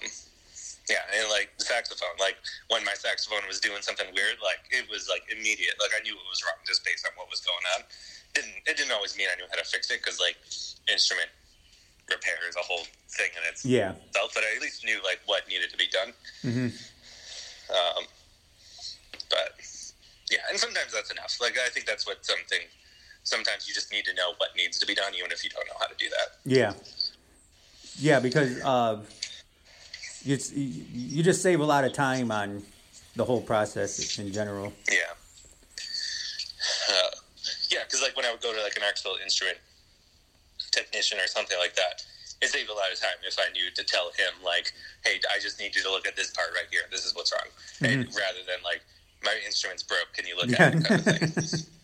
yeah, 0.89 1.03
and 1.19 1.29
like 1.31 1.51
the 1.59 1.65
saxophone, 1.65 2.15
like 2.19 2.37
when 2.69 2.85
my 2.85 2.95
saxophone 2.95 3.43
was 3.49 3.59
doing 3.59 3.83
something 3.83 4.07
weird, 4.15 4.39
like 4.43 4.63
it 4.71 4.87
was 4.91 5.09
like 5.11 5.23
immediate. 5.31 5.75
Like 5.83 5.91
I 5.99 6.03
knew 6.03 6.15
it 6.15 6.29
was 6.31 6.43
wrong 6.47 6.59
just 6.67 6.85
based 6.85 7.07
on 7.07 7.13
what 7.19 7.27
was 7.31 7.41
going 7.43 7.67
on. 7.75 7.83
Didn't 8.35 8.55
it 8.67 8.77
didn't 8.77 8.93
always 8.93 9.17
mean 9.19 9.27
I 9.33 9.37
knew 9.37 9.47
how 9.51 9.59
to 9.59 9.67
fix 9.67 9.91
it 9.91 9.99
because 9.99 10.21
like 10.21 10.39
instrument 10.87 11.31
repair 12.09 12.39
is 12.49 12.55
a 12.55 12.63
whole 12.63 12.87
thing 13.11 13.31
in 13.35 13.43
itself. 13.51 13.67
Yeah. 13.67 13.93
But 14.15 14.45
I 14.47 14.55
at 14.55 14.63
least 14.63 14.85
knew 14.85 15.03
like 15.03 15.21
what 15.27 15.49
needed 15.49 15.71
to 15.71 15.77
be 15.77 15.89
done. 15.91 16.15
Mhm. 16.45 16.71
Um, 17.67 18.05
but 19.29 19.59
yeah, 20.31 20.47
and 20.51 20.59
sometimes 20.59 20.93
that's 20.93 21.11
enough. 21.11 21.37
Like 21.41 21.59
I 21.59 21.69
think 21.71 21.87
that's 21.87 22.07
what 22.07 22.25
something. 22.25 22.63
Sometimes 23.25 23.67
you 23.67 23.75
just 23.75 23.91
need 23.91 24.05
to 24.05 24.15
know 24.15 24.35
what 24.39 24.55
needs 24.57 24.79
to 24.79 24.87
be 24.87 24.95
done, 24.95 25.13
even 25.19 25.33
if 25.33 25.43
you 25.43 25.51
don't 25.51 25.67
know 25.67 25.75
how 25.81 25.87
to 25.87 25.95
do 25.99 26.07
that. 26.11 26.39
Yeah. 26.45 26.75
Yeah, 27.99 28.21
because 28.21 28.63
uh 28.63 29.03
you 30.27 30.39
you 30.93 31.23
just 31.23 31.41
save 31.43 31.61
a 31.61 31.65
lot 31.65 31.85
of 31.85 31.93
time 31.93 32.33
on 32.33 32.63
the 33.15 33.25
whole 33.25 33.41
process 33.41 34.19
in 34.19 34.33
general. 34.33 34.73
Yeah. 34.91 34.99
Uh, 36.91 37.11
yeah, 37.71 37.79
because 37.85 38.03
like 38.03 38.17
when 38.17 38.27
I 38.27 38.33
would 38.33 38.43
go 38.43 38.53
to 38.53 38.63
like 38.63 38.77
an 38.77 38.83
actual 38.83 39.17
instrument 39.23 39.59
technician 40.73 41.19
or 41.19 41.27
something 41.27 41.57
like 41.59 41.75
that, 41.77 42.05
it 42.43 42.49
saved 42.49 42.69
a 42.69 42.75
lot 42.75 42.93
of 42.93 43.01
time 43.01 43.17
if 43.27 43.37
I 43.39 43.51
knew 43.53 43.71
to 43.75 43.85
tell 43.85 44.11
him 44.11 44.35
like, 44.45 44.73
"Hey, 45.05 45.21
I 45.35 45.39
just 45.39 45.61
need 45.61 45.75
you 45.75 45.83
to 45.83 45.91
look 45.91 46.07
at 46.07 46.17
this 46.17 46.31
part 46.33 46.49
right 46.55 46.67
here. 46.71 46.83
This 46.91 47.05
is 47.05 47.15
what's 47.15 47.33
wrong," 47.33 47.49
and 47.81 48.05
rather 48.07 48.43
than 48.47 48.59
like, 48.65 48.83
"My 49.23 49.37
instrument's 49.47 49.85
broke. 49.85 50.13
Can 50.13 50.27
you 50.27 50.37
look 50.37 50.59
at 50.59 50.75
it?" 50.75 50.85
kind 50.85 51.01
of 51.01 51.33
thing. 51.33 51.61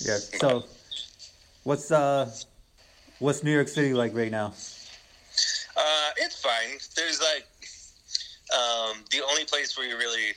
Yeah. 0.00 0.18
So 0.18 0.64
what's 1.62 1.90
uh 1.90 2.30
what's 3.18 3.42
New 3.42 3.52
York 3.52 3.68
City 3.68 3.94
like 3.94 4.14
right 4.14 4.30
now? 4.30 4.52
Uh, 5.76 6.10
it's 6.18 6.40
fine. 6.40 6.78
There's 6.96 7.20
like 7.20 7.46
um, 8.54 9.04
the 9.10 9.22
only 9.28 9.44
place 9.44 9.76
where 9.76 9.86
you 9.86 9.96
really 9.96 10.30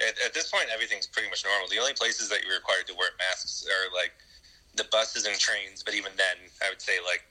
at, 0.00 0.14
at 0.26 0.34
this 0.34 0.50
point 0.50 0.66
everything's 0.72 1.06
pretty 1.06 1.28
much 1.28 1.44
normal. 1.44 1.68
The 1.68 1.78
only 1.78 1.94
places 1.94 2.28
that 2.28 2.44
you're 2.44 2.56
required 2.56 2.86
to 2.88 2.94
wear 2.94 3.08
masks 3.18 3.64
are 3.66 3.94
like 3.94 4.12
the 4.76 4.84
buses 4.90 5.24
and 5.26 5.38
trains. 5.38 5.82
But 5.82 5.94
even 5.94 6.12
then, 6.16 6.36
I 6.64 6.68
would 6.68 6.82
say 6.82 6.98
like 7.06 7.22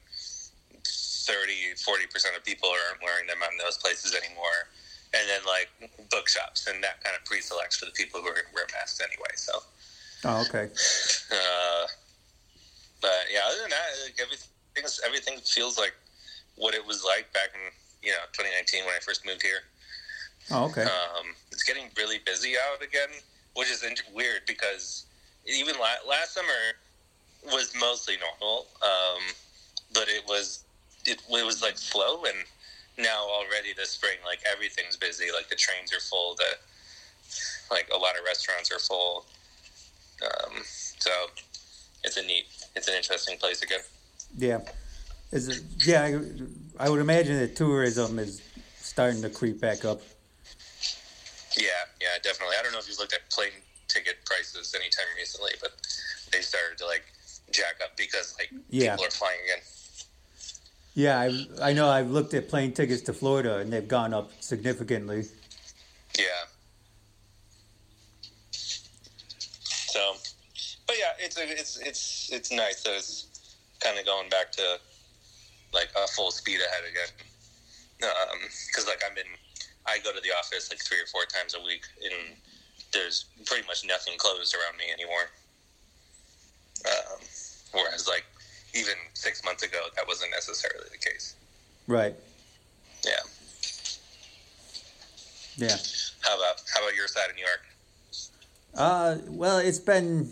30, 0.84 1.76
40 1.84 2.08
percent 2.08 2.36
of 2.36 2.44
people 2.44 2.70
aren't 2.70 3.04
wearing 3.04 3.28
them 3.28 3.44
on 3.44 3.58
those 3.64 3.78
places 3.78 4.16
anymore. 4.16 4.70
and 5.14 5.30
then 5.30 5.42
like 5.46 5.70
bookshops, 6.10 6.66
and 6.68 6.84
that 6.84 7.04
kind 7.04 7.16
of 7.16 7.24
pre-selects 7.26 7.78
for 7.78 7.86
the 7.86 7.92
people 7.92 8.20
who 8.20 8.28
are, 8.28 8.34
going 8.34 8.50
to 8.50 8.54
wear 8.56 8.66
masks 8.74 9.00
anyway. 9.00 9.30
So, 9.36 9.54
Oh, 10.26 10.42
okay. 10.42 10.70
uh, 11.32 11.86
but 13.04 13.28
yeah, 13.30 13.42
other 13.46 13.62
than 13.62 13.70
that, 13.70 13.92
like 14.06 14.18
everything 14.20 14.48
everything 15.06 15.38
feels 15.44 15.78
like 15.78 15.94
what 16.56 16.74
it 16.74 16.84
was 16.88 17.04
like 17.04 17.32
back 17.34 17.50
in 17.54 17.62
you 18.02 18.12
know 18.12 18.24
2019 18.32 18.86
when 18.86 18.96
I 18.96 19.00
first 19.00 19.26
moved 19.26 19.44
here. 19.44 19.62
Oh, 20.50 20.66
okay. 20.66 20.84
Um, 20.84 21.36
it's 21.52 21.64
getting 21.64 21.90
really 21.98 22.20
busy 22.26 22.54
out 22.72 22.82
again, 22.82 23.10
which 23.56 23.70
is 23.70 23.86
weird 24.14 24.42
because 24.48 25.06
even 25.46 25.76
la- 25.76 26.10
last 26.10 26.34
summer 26.34 26.80
was 27.46 27.74
mostly 27.80 28.16
normal, 28.18 28.68
um, 28.82 29.22
but 29.94 30.08
it 30.08 30.24
was 30.28 30.64
it, 31.06 31.22
it 31.30 31.46
was 31.46 31.62
like 31.62 31.78
slow, 31.78 32.24
and 32.24 32.38
now 32.98 33.28
already 33.28 33.74
this 33.76 33.92
spring, 33.92 34.18
like 34.26 34.40
everything's 34.50 34.96
busy. 34.96 35.28
Like 35.34 35.50
the 35.50 35.56
trains 35.56 35.94
are 35.94 36.00
full, 36.00 36.36
the 36.36 36.56
like 37.70 37.90
a 37.94 37.98
lot 37.98 38.18
of 38.18 38.24
restaurants 38.26 38.72
are 38.72 38.80
full. 38.80 39.26
Um, 40.24 40.62
so 40.64 41.12
it's 42.04 42.18
a 42.18 42.24
neat, 42.24 42.46
it's 42.76 42.88
an 42.88 42.96
interesting 42.96 43.38
place 43.38 43.60
to 43.60 43.66
again. 43.66 43.80
Yeah. 44.38 44.60
Is 45.32 45.48
it, 45.48 45.64
yeah, 45.86 46.20
I, 46.80 46.86
I 46.86 46.90
would 46.90 47.00
imagine 47.00 47.38
that 47.40 47.56
tourism 47.56 48.20
is 48.20 48.42
starting 48.80 49.22
to 49.24 49.30
creep 49.30 49.60
back 49.60 49.84
up. 49.86 50.02
Yeah, 51.58 51.68
yeah, 52.02 52.08
definitely. 52.22 52.56
I 52.60 52.64
don't 52.64 52.72
know 52.72 52.80
if 52.80 52.88
you've 52.88 53.00
looked 53.00 53.14
at 53.14 53.30
plane 53.30 53.52
ticket 53.88 54.18
prices 54.26 54.74
anytime 54.76 55.06
recently, 55.18 55.52
but 55.62 55.72
they 56.32 56.42
started 56.42 56.78
to 56.80 56.86
like 56.86 57.04
jack 57.52 57.76
up 57.84 57.96
because 57.98 58.36
like 58.38 58.52
Yeah. 58.70 58.92
people 58.92 59.06
are 59.06 59.12
flying 59.12 59.40
again. 59.46 59.64
Yeah, 60.96 61.20
I, 61.20 61.70
I 61.70 61.74
know 61.74 61.90
I've 61.90 62.12
looked 62.12 62.34
at 62.36 62.50
plane 62.50 62.72
tickets 62.72 63.02
to 63.04 63.14
Florida 63.14 63.58
and 63.58 63.74
they've 63.74 63.88
gone 63.88 64.14
up 64.14 64.32
significantly. 64.40 65.26
Yeah. 66.18 66.26
So, 68.52 70.16
but 70.88 70.96
yeah, 70.98 71.14
it's 71.20 71.38
a, 71.38 71.50
it's 71.50 71.80
it's 71.80 72.30
it's 72.32 72.52
nice 72.52 72.84
that 72.84 72.96
it's 72.96 73.56
kind 73.80 73.98
of 73.98 74.06
going 74.06 74.30
back 74.30 74.52
to 74.54 74.80
like 75.74 75.90
a 75.96 76.08
full 76.08 76.32
speed 76.32 76.60
ahead 76.60 76.84
again. 76.90 77.10
Because 78.68 78.88
like 78.88 79.02
I'm 79.10 79.18
in, 79.18 79.26
I 79.88 80.00
go 80.04 80.12
to 80.14 80.22
the 80.22 80.32
office 80.32 80.70
like 80.70 80.80
three 80.84 81.00
or 81.00 81.08
four 81.08 81.26
times 81.26 81.56
a 81.56 81.64
week, 81.64 81.84
and 82.04 82.36
there's 82.92 83.26
pretty 83.46 83.66
much 83.68 83.86
nothing 83.86 84.14
closed 84.18 84.56
around 84.56 84.78
me 84.78 84.86
anymore. 84.92 85.30
Um, 86.86 87.20
whereas 87.72 88.08
like 88.08 88.26
even 88.74 88.96
six 89.14 89.44
months 89.44 89.64
ago, 89.64 89.80
that 89.96 90.08
wasn't 90.08 90.32
necessarily 90.32 90.90
the 90.92 90.98
case. 90.98 91.36
Right. 91.88 92.16
Yeah. 93.06 93.12
Yeah. 95.56 95.78
How 96.22 96.36
about 96.36 96.62
how 96.74 96.82
about 96.82 96.96
your 96.96 97.08
side 97.08 97.30
of 97.30 97.36
New 97.36 97.46
York? 97.46 97.62
Uh, 98.76 99.18
well, 99.28 99.60
it's 99.60 99.80
been, 99.80 100.28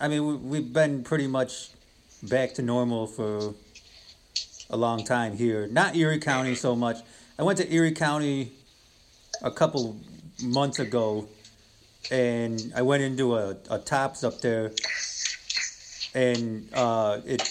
I 0.00 0.08
mean, 0.08 0.26
we, 0.26 0.34
we've 0.36 0.72
been 0.72 1.02
pretty 1.02 1.26
much 1.26 1.70
back 2.22 2.54
to 2.54 2.62
normal 2.62 3.06
for 3.06 3.54
a 4.70 4.76
long 4.76 5.04
time 5.04 5.36
here. 5.36 5.66
Not 5.66 5.96
Erie 5.96 6.20
County 6.20 6.54
so 6.54 6.76
much. 6.76 6.98
I 7.38 7.42
went 7.42 7.58
to 7.58 7.72
Erie 7.72 7.92
County 7.92 8.52
a 9.42 9.50
couple 9.50 9.96
months 10.42 10.78
ago 10.78 11.28
and 12.10 12.72
I 12.76 12.82
went 12.82 13.02
into 13.02 13.36
a, 13.36 13.56
a 13.70 13.78
Tops 13.78 14.22
up 14.22 14.40
there 14.40 14.72
and 16.14 16.68
uh, 16.74 17.20
it 17.26 17.42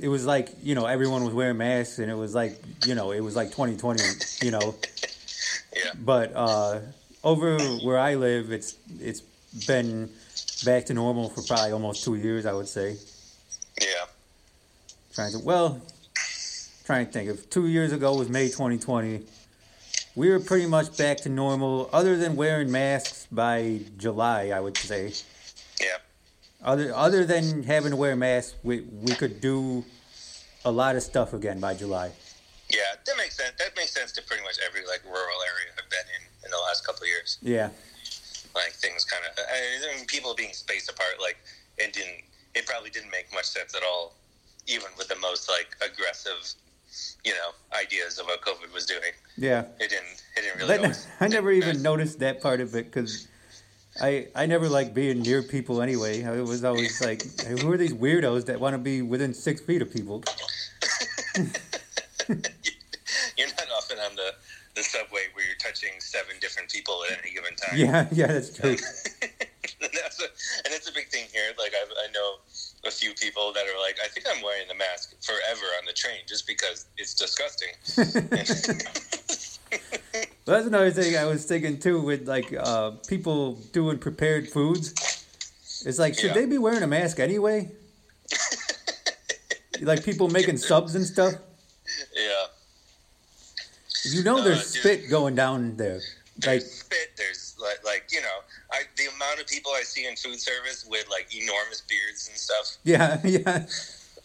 it 0.00 0.08
was 0.08 0.24
like, 0.24 0.50
you 0.62 0.74
know, 0.74 0.86
everyone 0.86 1.24
was 1.24 1.34
wearing 1.34 1.58
masks 1.58 1.98
and 1.98 2.10
it 2.10 2.14
was 2.14 2.34
like, 2.34 2.58
you 2.86 2.94
know, 2.94 3.12
it 3.12 3.20
was 3.20 3.36
like 3.36 3.48
2020, 3.48 4.02
you 4.42 4.50
know. 4.50 4.74
Yeah. 5.74 5.92
But 6.02 6.32
uh, 6.34 6.80
over 7.22 7.58
where 7.82 7.98
I 7.98 8.14
live, 8.14 8.50
it's 8.50 8.76
it's 8.98 9.20
been 9.66 10.10
back 10.64 10.86
to 10.86 10.94
normal 10.94 11.28
for 11.28 11.42
probably 11.42 11.72
almost 11.72 12.04
two 12.04 12.14
years, 12.14 12.46
I 12.46 12.52
would 12.52 12.68
say. 12.68 12.96
Yeah. 13.80 13.86
Trying 15.12 15.32
to 15.32 15.38
well, 15.40 15.80
trying 16.84 17.06
to 17.06 17.12
think. 17.12 17.30
If 17.30 17.50
two 17.50 17.66
years 17.66 17.92
ago 17.92 18.14
was 18.14 18.28
May 18.28 18.46
2020, 18.46 19.22
we 20.14 20.30
were 20.30 20.40
pretty 20.40 20.66
much 20.66 20.96
back 20.96 21.18
to 21.18 21.28
normal, 21.28 21.88
other 21.92 22.16
than 22.16 22.36
wearing 22.36 22.70
masks 22.70 23.26
by 23.30 23.80
July, 23.96 24.48
I 24.48 24.60
would 24.60 24.76
say. 24.76 25.12
Yeah. 25.80 25.96
Other 26.62 26.94
other 26.94 27.24
than 27.24 27.62
having 27.62 27.90
to 27.90 27.96
wear 27.96 28.16
masks, 28.16 28.54
we 28.62 28.80
we 28.80 29.14
could 29.14 29.40
do 29.40 29.84
a 30.64 30.70
lot 30.70 30.96
of 30.96 31.02
stuff 31.02 31.32
again 31.32 31.58
by 31.58 31.74
July. 31.74 32.12
Yeah, 32.68 32.80
that 33.04 33.16
makes 33.16 33.36
sense. 33.36 33.52
That 33.58 33.74
makes 33.76 33.92
sense 33.92 34.12
to 34.12 34.22
pretty 34.22 34.42
much 34.42 34.58
every 34.66 34.86
like 34.86 35.02
rural 35.04 35.18
area 35.18 35.72
I've 35.78 35.90
been 35.90 36.06
in 36.16 36.44
in 36.44 36.50
the 36.50 36.58
last 36.68 36.84
couple 36.86 37.02
of 37.02 37.08
years. 37.08 37.38
Yeah, 37.42 37.70
Like 38.54 38.72
things 38.72 39.04
kind 39.04 39.22
of, 39.24 39.32
I 39.38 39.96
mean, 39.96 40.06
people 40.06 40.34
being 40.34 40.52
spaced 40.52 40.90
apart. 40.90 41.20
Like 41.20 41.36
it 41.78 41.92
didn't. 41.92 42.24
It 42.54 42.66
probably 42.66 42.90
didn't 42.90 43.10
make 43.10 43.32
much 43.32 43.44
sense 43.46 43.74
at 43.76 43.82
all, 43.82 44.14
even 44.66 44.88
with 44.98 45.08
the 45.08 45.16
most 45.16 45.48
like 45.48 45.76
aggressive, 45.88 46.52
you 47.24 47.32
know, 47.32 47.50
ideas 47.78 48.18
of 48.18 48.26
what 48.26 48.40
COVID 48.42 48.72
was 48.74 48.86
doing. 48.86 49.12
yeah. 49.38 49.60
It 49.78 49.88
didn't. 49.90 50.22
It 50.36 50.40
didn't 50.42 50.56
really. 50.58 50.68
But 50.68 50.80
always- 50.80 51.06
I 51.20 51.28
never 51.28 51.52
even 51.52 51.74
Nice. 51.76 51.82
noticed 51.82 52.18
that 52.20 52.40
part 52.42 52.60
of 52.60 52.74
it 52.74 52.86
because 52.86 53.28
I 54.00 54.28
I 54.34 54.46
never 54.46 54.68
liked 54.68 54.94
being 54.94 55.20
near 55.22 55.42
people 55.42 55.80
anyway. 55.80 56.24
I 56.24 56.40
was 56.40 56.64
always 56.64 57.00
like, 57.00 57.22
hey, 57.40 57.60
who 57.60 57.70
are 57.72 57.76
these 57.76 57.92
weirdos 57.94 58.46
that 58.46 58.58
want 58.60 58.74
to 58.74 58.78
be 58.78 59.00
within 59.02 59.32
six 59.34 59.60
feet 59.60 59.80
of 59.82 59.92
people? 59.92 60.24
You're 63.36 63.48
not 63.48 63.68
often 63.76 63.98
on 63.98 64.14
the 64.16 64.34
the 64.80 64.88
subway 64.88 65.20
where 65.34 65.44
you're 65.44 65.56
touching 65.56 65.90
seven 66.00 66.36
different 66.40 66.70
people 66.70 67.02
at 67.10 67.18
any 67.22 67.34
given 67.34 67.54
time. 67.56 67.76
Yeah, 67.76 68.06
yeah, 68.12 68.26
that's 68.28 68.50
true. 68.56 68.70
and 69.82 69.90
that's 69.92 70.20
a 70.20 70.28
and 70.64 70.72
it's 70.72 70.88
a 70.88 70.92
big 70.92 71.08
thing 71.08 71.26
here. 71.32 71.52
Like 71.58 71.72
I, 71.74 71.84
I 71.84 72.10
know 72.12 72.36
a 72.86 72.90
few 72.90 73.12
people 73.12 73.52
that 73.52 73.64
are 73.66 73.78
like, 73.80 73.98
I 74.02 74.08
think 74.08 74.26
I'm 74.34 74.42
wearing 74.42 74.66
the 74.68 74.74
mask 74.74 75.14
forever 75.22 75.66
on 75.78 75.84
the 75.86 75.92
train 75.92 76.20
just 76.26 76.46
because 76.46 76.86
it's 76.96 77.14
disgusting. 77.14 77.68
Well, 77.98 79.84
that's 80.46 80.66
another 80.66 80.90
thing 80.90 81.16
I 81.16 81.26
was 81.26 81.44
thinking 81.44 81.78
too 81.78 82.00
with 82.00 82.26
like 82.26 82.50
uh, 82.58 82.92
people 83.06 83.54
doing 83.72 83.98
prepared 83.98 84.48
foods. 84.48 84.94
It's 85.84 85.98
like, 85.98 86.14
should 86.14 86.28
Yeah. 86.28 86.34
they 86.34 86.46
be 86.46 86.58
wearing 86.58 86.82
a 86.82 86.86
mask 86.86 87.20
anyway? 87.20 87.70
like 89.82 90.04
people 90.04 90.28
making 90.28 90.56
subs 90.58 90.94
and 90.94 91.04
stuff. 91.06 91.34
yeah, 92.14 92.29
You 94.04 94.22
know, 94.22 94.38
Uh, 94.38 94.44
there's 94.44 94.72
dude. 94.72 94.82
spit 94.82 95.10
going 95.10 95.34
down 95.34 95.76
there. 95.76 96.00
Like, 96.46 96.62
spit. 96.62 97.10
There's 97.16 97.54
like, 97.60 97.84
like 97.84 98.04
you 98.10 98.20
know, 98.22 98.38
I, 98.72 98.82
the 98.96 99.06
amount 99.14 99.40
of 99.40 99.46
people 99.46 99.72
I 99.72 99.82
see 99.82 100.06
in 100.06 100.16
food 100.16 100.40
service 100.40 100.86
with 100.88 101.06
like 101.10 101.34
enormous 101.34 101.82
beards 101.82 102.28
and 102.28 102.36
stuff. 102.38 102.76
yeah, 102.84 103.20
yeah. 103.24 103.66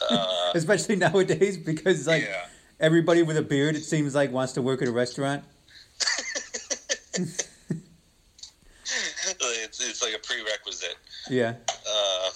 Uh, 0.10 0.52
Especially 0.56 0.96
nowadays 0.96 1.58
because 1.58 2.08
like 2.08 2.24
yeah, 2.24 2.46
everybody 2.80 3.24
with 3.24 3.38
a 3.38 3.42
beard, 3.42 3.76
it 3.76 3.84
seems 3.84 4.16
like 4.16 4.32
wants 4.32 4.54
to 4.54 4.62
work 4.62 4.82
at 4.82 4.88
a 4.88 4.92
restaurant. 4.92 5.44
it's 8.86 9.82
it's 9.82 10.02
like 10.04 10.14
a 10.14 10.20
prerequisite. 10.20 10.96
Yeah. 11.30 11.56
Uh, 11.70 12.30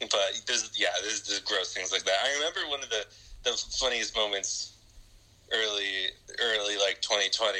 but 0.00 0.42
there's 0.46 0.70
yeah, 0.76 0.88
there's, 1.02 1.22
there's 1.22 1.40
gross 1.40 1.74
things 1.74 1.92
like 1.92 2.04
that. 2.04 2.16
I 2.24 2.32
remember 2.34 2.60
one 2.70 2.82
of 2.82 2.90
the 2.90 3.04
the 3.44 3.52
funniest 3.78 4.14
moments 4.16 4.72
early 5.52 6.10
early 6.40 6.76
like 6.78 7.00
2020 7.02 7.58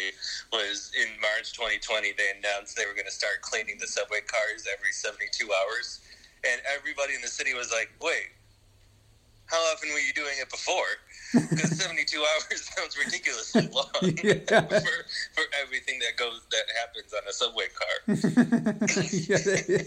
was 0.53 0.91
in 0.97 1.09
March 1.21 1.53
2020. 1.53 2.13
They 2.17 2.31
announced 2.39 2.77
they 2.77 2.87
were 2.87 2.95
going 2.95 3.07
to 3.11 3.13
start 3.13 3.43
cleaning 3.43 3.77
the 3.79 3.87
subway 3.87 4.21
cars 4.27 4.67
every 4.73 4.93
72 4.93 5.49
hours, 5.51 6.01
and 6.47 6.61
everybody 6.77 7.15
in 7.15 7.21
the 7.21 7.29
city 7.29 7.55
was 7.55 7.71
like, 7.73 7.91
"Wait, 8.01 8.31
how 9.47 9.59
often 9.73 9.91
were 9.93 9.99
you 10.01 10.13
doing 10.15 10.35
it 10.41 10.51
before?" 10.51 10.91
Because 11.51 11.79
72 11.79 12.19
hours 12.19 12.71
sounds 12.77 12.99
ridiculously 12.99 13.69
long 13.73 13.87
Yeah. 14.03 14.35
for, 14.67 14.97
for 15.35 15.45
everything 15.63 16.01
that 16.01 16.17
goes 16.17 16.41
that 16.51 16.67
happens 16.81 17.13
on 17.15 17.23
a 17.29 17.33
subway 17.33 17.69
car. 17.71 17.97
yeah. 19.13 19.83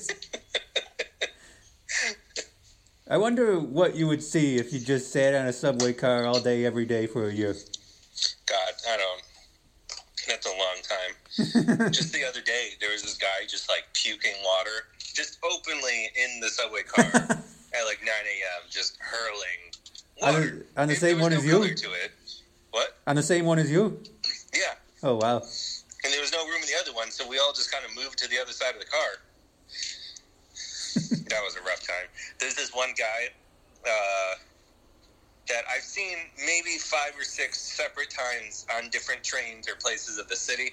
I 3.10 3.18
wonder 3.18 3.60
what 3.60 3.96
you 3.96 4.08
would 4.08 4.24
see 4.24 4.56
if 4.58 4.72
you 4.72 4.80
just 4.80 5.12
sat 5.12 5.34
on 5.36 5.46
a 5.48 5.54
subway 5.54 5.92
car 5.92 6.26
all 6.26 6.40
day, 6.40 6.64
every 6.66 6.86
day 6.86 7.06
for 7.08 7.28
a 7.28 7.34
year. 7.34 7.54
God, 8.46 8.74
I 8.90 8.98
don't. 8.98 9.22
That's 10.28 10.46
a 10.46 10.50
long 10.50 10.78
time. 10.84 11.92
just 11.92 12.14
the 12.14 12.24
other 12.26 12.42
day, 12.42 12.70
there 12.80 12.92
was 12.92 13.02
this 13.04 13.18
guy 13.18 13.46
just 13.48 13.68
like 13.70 13.84
puking 13.94 14.34
water, 14.44 14.88
just 15.00 15.38
openly 15.44 16.10
in 16.16 16.40
the 16.40 16.50
subway 16.50 16.84
car 16.84 17.04
at 17.14 17.84
like 17.86 18.00
9 18.02 18.08
a.m., 18.08 18.70
just 18.70 18.98
hurling 19.02 19.72
water. 20.22 20.66
the- 20.76 20.86
the 20.88 20.96
same 20.96 21.20
one 21.20 21.32
no 21.32 21.38
as 21.40 21.46
you? 21.46 21.76
To 21.76 21.92
it. 21.92 22.12
What? 22.72 22.98
On 23.08 23.16
the 23.16 23.24
same 23.24 23.46
one 23.46 23.60
as 23.60 23.70
you? 23.70 24.02
Yeah, 24.54 24.62
Oh 25.04 25.16
wow. 25.16 25.38
and 26.04 26.14
there 26.14 26.22
was 26.22 26.32
no 26.32 26.46
room 26.46 26.62
in 26.62 26.68
the 26.68 26.80
other 26.82 26.94
one, 26.94 27.12
so 27.12 27.28
we 27.28 27.38
all 27.40 27.52
just 27.54 27.72
kind 27.72 27.84
of 27.86 27.94
moved 27.96 28.18
to 28.20 28.30
the 28.30 28.40
other 28.40 28.52
side 28.54 28.74
of 28.76 28.80
the 28.80 28.86
car. 28.88 29.10
that 31.30 31.42
was 31.44 31.56
a 31.56 31.62
rough 31.64 31.82
time. 31.86 32.08
There's 32.40 32.56
this 32.56 32.72
one 32.74 32.90
guy 32.98 33.30
uh, 33.90 34.36
that 35.50 35.64
I've 35.74 35.84
seen 35.84 36.18
maybe 36.38 36.78
five 36.80 37.14
or 37.20 37.24
six 37.26 37.60
separate 37.76 38.10
times 38.12 38.66
on 38.76 38.90
different 38.92 39.24
trains 39.24 39.68
or 39.70 39.76
places 39.82 40.20
of 40.20 40.28
the 40.30 40.36
city. 40.38 40.72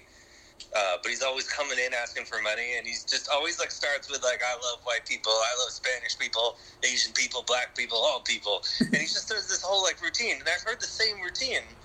Uh, 0.77 0.97
but 1.03 1.11
he's 1.11 1.23
always 1.23 1.49
coming 1.49 1.79
in 1.85 1.95
asking 1.95 2.25
for 2.27 2.41
money, 2.43 2.77
and 2.79 2.87
he's 2.87 3.05
just 3.05 3.29
always 3.35 3.59
like 3.59 3.73
starts 3.73 4.11
with 4.11 4.23
like, 4.23 4.41
"I 4.47 4.55
love 4.55 4.81
white 4.85 5.07
people, 5.07 5.33
I 5.33 5.55
love 5.65 5.73
Spanish 5.73 6.19
people, 6.19 6.57
Asian 6.85 7.13
people, 7.15 7.43
black 7.47 7.77
people, 7.77 7.99
all 7.99 8.23
people," 8.23 8.63
and 8.81 8.97
he 8.97 9.07
just 9.07 9.29
does 9.29 9.49
this 9.49 9.63
whole 9.63 9.83
like 9.83 10.01
routine. 10.03 10.39
And 10.41 10.49
I've 10.49 10.63
heard 10.65 10.81
the 10.81 10.87
same 10.87 11.21
routine 11.23 11.77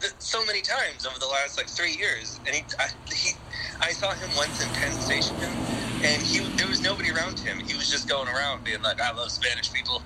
th- 0.00 0.14
so 0.18 0.44
many 0.46 0.62
times 0.62 1.06
over 1.06 1.18
the 1.18 1.26
last 1.26 1.58
like 1.58 1.68
three 1.68 1.96
years. 1.96 2.40
And 2.46 2.56
he, 2.56 2.62
I, 2.80 2.86
he, 3.14 3.32
I 3.82 3.92
saw 3.92 4.14
him 4.14 4.30
once 4.36 4.60
in 4.60 4.72
Penn 4.72 4.94
Station, 5.00 5.36
and 6.04 6.22
he 6.22 6.40
there 6.58 6.68
was 6.68 6.82
nobody 6.82 7.10
around 7.10 7.40
him. 7.40 7.58
He 7.66 7.76
was 7.76 7.90
just 7.90 8.08
going 8.08 8.28
around 8.28 8.64
being 8.64 8.82
like, 8.82 9.00
"I 9.00 9.12
love 9.16 9.30
Spanish 9.32 9.72
people." 9.72 10.04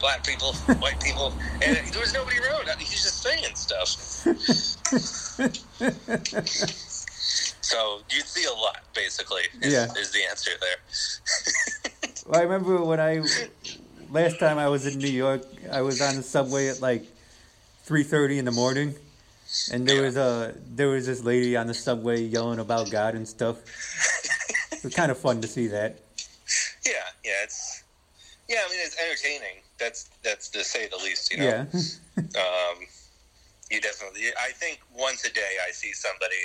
Black 0.00 0.24
people, 0.24 0.52
white 0.78 1.00
people, 1.00 1.32
and 1.62 1.76
there 1.76 2.00
was 2.00 2.12
nobody 2.12 2.36
around. 2.38 2.68
He's 2.78 3.02
just 3.02 3.22
saying 3.22 3.54
stuff. 3.54 4.26
So 7.62 7.98
you 8.10 8.20
see 8.20 8.44
a 8.44 8.52
lot, 8.52 8.78
basically. 8.94 9.42
Is, 9.60 9.72
Yeah. 9.72 9.86
is 9.98 10.12
the 10.12 10.22
answer 10.30 10.50
there? 10.60 10.76
Well, 12.26 12.40
I 12.40 12.44
remember 12.44 12.82
when 12.84 12.98
I 13.00 13.22
last 14.10 14.38
time 14.40 14.58
I 14.58 14.68
was 14.68 14.84
in 14.86 14.98
New 14.98 15.08
York, 15.10 15.42
I 15.70 15.82
was 15.82 16.00
on 16.00 16.16
the 16.16 16.22
subway 16.24 16.66
at 16.68 16.80
like 16.80 17.04
three 17.84 18.02
thirty 18.02 18.38
in 18.38 18.44
the 18.44 18.50
morning, 18.50 18.96
and 19.72 19.86
there 19.86 20.02
was 20.02 20.16
a 20.16 20.52
there 20.74 20.88
was 20.88 21.06
this 21.06 21.22
lady 21.22 21.56
on 21.56 21.68
the 21.68 21.74
subway 21.74 22.20
yelling 22.22 22.58
about 22.58 22.90
God 22.90 23.14
and 23.14 23.28
stuff. 23.28 23.58
It 24.72 24.82
was 24.82 24.92
kind 24.94 25.12
of 25.12 25.18
fun 25.18 25.40
to 25.40 25.46
see 25.46 25.68
that. 25.68 26.00
yeah, 26.84 26.92
yeah. 27.24 27.44
It's 27.44 27.84
yeah. 28.48 28.58
I 28.66 28.70
mean, 28.70 28.80
it's 28.82 28.96
entertaining. 29.00 29.62
That's 29.78 30.08
that's 30.22 30.48
to 30.50 30.64
say 30.64 30.88
the 30.88 30.96
least. 30.96 31.30
You 31.32 31.38
know. 31.38 31.44
Yeah, 31.44 31.64
Um, 32.18 32.86
you 33.70 33.80
definitely. 33.80 34.22
I 34.40 34.52
think 34.52 34.80
once 34.96 35.24
a 35.24 35.32
day 35.32 35.56
I 35.66 35.70
see 35.72 35.92
somebody 35.92 36.36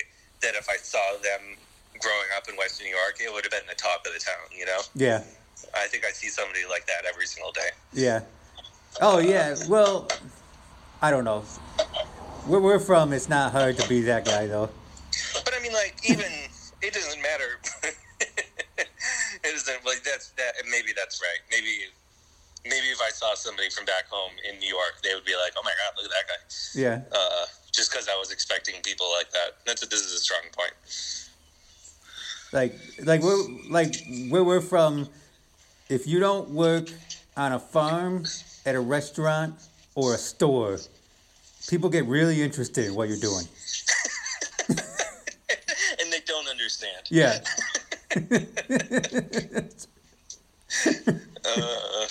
that 0.41 0.55
if 0.55 0.67
I 0.69 0.75
saw 0.77 0.99
them 1.21 1.55
growing 1.99 2.27
up 2.35 2.49
in 2.49 2.55
Western 2.55 2.87
New 2.87 2.95
York, 2.95 3.17
it 3.21 3.31
would 3.31 3.43
have 3.43 3.51
been 3.51 3.67
the 3.69 3.75
talk 3.75 4.05
of 4.05 4.13
the 4.13 4.19
town. 4.19 4.57
You 4.57 4.65
know. 4.65 4.79
yeah, 4.95 5.23
I 5.75 5.87
think 5.87 6.05
I 6.05 6.11
see 6.11 6.27
somebody 6.29 6.61
like 6.69 6.85
that 6.87 7.05
every 7.07 7.25
single 7.25 7.51
day. 7.51 7.69
yeah. 7.93 8.21
Oh 8.99 9.19
yeah. 9.19 9.55
Well, 9.69 10.09
I 11.01 11.11
don't 11.11 11.23
know. 11.23 11.41
Where 12.47 12.59
we're 12.59 12.79
from, 12.79 13.13
it's 13.13 13.29
not 13.29 13.51
hard 13.51 13.77
to 13.77 13.87
be 13.87 14.01
that 14.01 14.25
guy 14.25 14.47
though. 14.47 14.69
But 15.45 15.53
I 15.57 15.61
mean, 15.61 15.73
like, 15.73 15.95
even 16.09 16.25
it 16.81 16.93
doesn't 16.93 17.21
matter. 17.21 17.59
it 18.19 18.87
isn't 19.45 19.85
like 19.85 20.03
that's 20.03 20.29
that. 20.31 20.53
Maybe 20.69 20.91
that's 20.95 21.21
right. 21.21 21.39
Maybe, 21.49 21.85
maybe 22.65 22.87
if 22.87 23.01
I 23.01 23.09
saw 23.09 23.33
somebody 23.35 23.69
from 23.69 23.85
back 23.85 24.07
home 24.09 24.31
in 24.49 24.59
New 24.59 24.67
York, 24.69 25.01
they 25.03 25.13
would 25.15 25.25
be 25.25 25.33
like, 25.35 25.53
"Oh 25.57 25.61
my 25.63 25.71
god, 25.71 25.93
look 25.97 26.05
at 26.05 26.11
that 26.11 26.27
guy." 26.27 26.35
Yeah. 26.75 27.01
Uh, 27.11 27.45
just 27.71 27.91
because 27.91 28.07
I 28.07 28.15
was 28.17 28.31
expecting 28.31 28.75
people 28.83 29.07
like 29.17 29.31
that. 29.31 29.57
That's 29.65 29.83
a, 29.83 29.87
this 29.87 30.01
is 30.01 30.13
a 30.13 30.19
strong 30.19 30.41
point. 30.51 30.73
like 32.53 32.75
like 33.05 33.21
we're 33.21 33.43
like 33.69 33.95
where 34.29 34.43
we're 34.43 34.61
from 34.61 35.07
if 35.89 36.05
you 36.07 36.19
don't 36.19 36.49
work 36.49 36.89
on 37.37 37.53
a 37.53 37.59
farm 37.59 38.25
at 38.65 38.75
a 38.75 38.79
restaurant 38.79 39.55
or 39.95 40.13
a 40.15 40.17
store 40.17 40.77
people 41.69 41.89
get 41.89 42.05
really 42.05 42.41
interested 42.41 42.85
in 42.87 42.95
what 42.95 43.07
you're 43.07 43.17
doing 43.19 43.45
and 45.99 46.11
they 46.11 46.19
don't 46.25 46.47
understand. 46.49 47.03
yeah 47.09 47.39
Uh, 51.43 52.05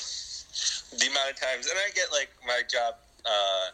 the 1.01 1.09
amount 1.09 1.32
of 1.32 1.36
times, 1.40 1.66
and 1.66 1.76
I 1.80 1.88
get 1.96 2.12
like 2.12 2.28
my 2.46 2.61
job 2.68 2.94
uh, 3.24 3.72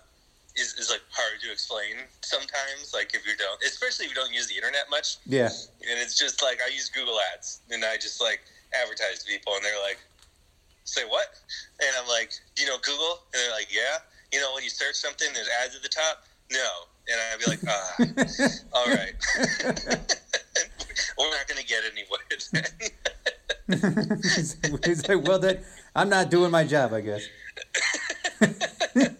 is 0.54 0.74
is 0.78 0.88
like 0.90 1.02
hard 1.10 1.42
to 1.42 1.50
explain 1.52 2.06
sometimes. 2.22 2.94
Like 2.94 3.14
if 3.14 3.26
you 3.26 3.36
don't, 3.36 3.62
especially 3.62 4.06
if 4.06 4.14
you 4.14 4.18
don't 4.18 4.32
use 4.32 4.46
the 4.48 4.54
internet 4.54 4.88
much. 4.90 5.18
yeah 5.26 5.50
and 5.82 5.98
it's 6.00 6.16
just 6.16 6.42
like 6.42 6.58
I 6.64 6.70
use 6.72 6.88
Google 6.88 7.18
Ads, 7.34 7.60
and 7.70 7.84
I 7.84 7.96
just 7.96 8.20
like 8.22 8.40
advertise 8.72 9.22
to 9.22 9.26
people, 9.26 9.54
and 9.54 9.64
they're 9.64 9.82
like, 9.82 9.98
"Say 10.84 11.04
what?" 11.04 11.26
And 11.82 11.90
I'm 11.98 12.08
like, 12.08 12.30
"Do 12.54 12.62
you 12.62 12.68
know 12.70 12.78
Google?" 12.78 13.26
And 13.34 13.42
they're 13.42 13.52
like, 13.52 13.68
"Yeah." 13.74 13.98
You 14.32 14.40
know, 14.40 14.54
when 14.54 14.64
you 14.64 14.70
search 14.70 14.96
something, 14.96 15.28
there's 15.34 15.48
ads 15.62 15.76
at 15.76 15.82
the 15.82 15.88
top. 15.88 16.24
No, 16.50 16.68
and 17.10 17.20
I'd 17.32 17.38
be 17.38 17.46
like, 17.50 17.60
"Ah, 17.66 17.94
all 18.72 18.86
right, 18.86 19.14
we're 21.18 21.30
not 21.30 21.46
gonna 21.48 21.62
get 21.66 21.82
anywhere." 21.84 22.20
He's 23.68 24.54
like 25.08 25.26
well 25.26 25.38
that 25.40 25.60
i'm 25.96 26.08
not 26.08 26.30
doing 26.30 26.52
my 26.52 26.62
job 26.64 26.92
i 26.92 27.00
guess 27.00 27.26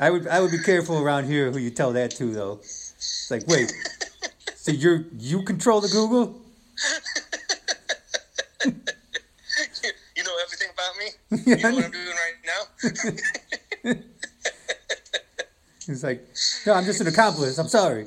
I 0.00 0.10
would 0.10 0.28
I 0.28 0.40
would 0.40 0.52
be 0.52 0.58
careful 0.58 0.98
around 0.98 1.24
here 1.24 1.50
who 1.50 1.58
you 1.58 1.70
tell 1.70 1.92
that 1.92 2.12
to 2.12 2.32
though. 2.32 2.60
It's 2.62 3.28
like 3.30 3.46
wait, 3.48 3.72
so 4.54 4.70
you're 4.70 5.04
you 5.18 5.42
control 5.42 5.80
the 5.80 5.88
Google? 5.88 6.40
you 8.64 8.72
know 10.24 10.36
everything 10.44 10.68
about 10.72 10.96
me. 10.98 11.06
You 11.46 11.56
know 11.56 11.74
what 11.74 11.84
I'm 11.84 11.90
doing 11.90 12.06
right 12.06 12.34
now. 13.84 13.94
He's 15.86 16.04
like, 16.04 16.22
no, 16.66 16.74
I'm 16.74 16.84
just 16.84 17.00
an 17.00 17.06
accomplice. 17.06 17.56
I'm 17.58 17.68
sorry. 17.68 18.06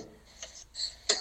I 1.09 1.15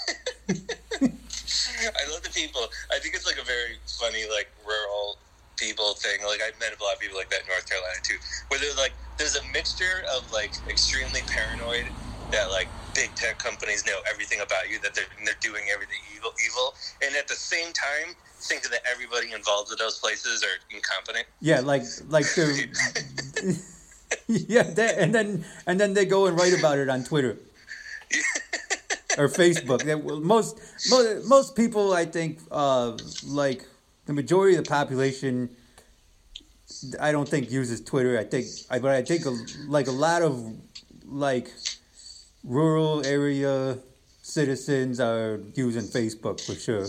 love 2.11 2.23
the 2.23 2.31
people. 2.35 2.61
I 2.93 2.99
think 2.99 3.14
it's 3.14 3.25
like 3.27 3.39
a 3.39 3.45
very 3.45 3.79
funny, 4.01 4.24
like 4.32 4.48
rural 4.64 5.20
people 5.61 5.92
thing. 6.01 6.24
Like 6.24 6.40
I've 6.40 6.59
met 6.59 6.72
a 6.72 6.80
lot 6.82 6.96
of 6.96 7.01
people 7.01 7.20
like 7.20 7.28
that 7.30 7.44
in 7.44 7.48
North 7.53 7.68
Carolina 7.68 8.01
too, 8.03 8.16
where 8.48 8.59
they're 8.59 8.74
like, 8.80 8.96
there's 9.20 9.36
a 9.36 9.44
mixture 9.53 10.09
of 10.16 10.24
like 10.32 10.57
extremely 10.68 11.20
paranoid 11.28 11.92
that 12.32 12.48
like 12.51 12.68
big 12.94 13.14
tech 13.14 13.38
companies 13.38 13.84
know 13.86 14.01
everything 14.11 14.40
about 14.40 14.70
you, 14.70 14.80
that 14.80 14.94
they're 14.94 15.12
they're 15.24 15.38
doing 15.40 15.68
everything 15.72 16.01
evil, 16.16 16.32
evil, 16.40 16.74
and 17.05 17.14
at 17.14 17.28
the 17.28 17.36
same 17.36 17.72
time 17.76 18.16
think 18.40 18.62
that 18.62 18.80
everybody 18.90 19.32
involved 19.32 19.68
with 19.70 19.78
those 19.78 19.98
places 19.98 20.42
are 20.42 20.57
incompetent. 20.74 21.26
Yeah, 21.40 21.61
like 21.61 21.82
like 22.09 22.26
they're 22.34 22.51
yeah, 24.26 24.62
that, 24.62 24.98
and 24.98 25.14
then 25.14 25.44
and 25.66 25.78
then 25.78 25.94
they 25.94 26.07
go 26.07 26.26
and 26.26 26.38
write 26.38 26.59
about 26.59 26.78
it 26.78 26.88
on 26.88 27.05
Twitter 27.05 27.38
or 29.18 29.28
Facebook. 29.28 29.82
They, 29.82 29.94
most 29.94 30.59
most 30.90 31.28
most 31.28 31.57
people, 31.57 31.92
I 31.92 32.07
think, 32.07 32.40
uh, 32.51 32.96
like 33.24 33.64
the 34.11 34.14
majority 34.14 34.56
of 34.56 34.64
the 34.64 34.68
population, 34.68 35.48
I 37.00 37.12
don't 37.12 37.28
think 37.28 37.48
uses 37.50 37.80
Twitter. 37.80 38.18
I 38.18 38.24
think, 38.24 38.46
I, 38.68 38.80
but 38.80 38.90
I 38.90 39.02
think 39.02 39.24
a, 39.24 39.36
like 39.68 39.86
a 39.86 39.92
lot 39.92 40.22
of 40.22 40.52
like 41.04 41.48
rural 42.42 43.06
area 43.06 43.78
citizens 44.22 44.98
are 44.98 45.38
using 45.54 45.82
Facebook 45.82 46.44
for 46.44 46.54
sure. 46.56 46.86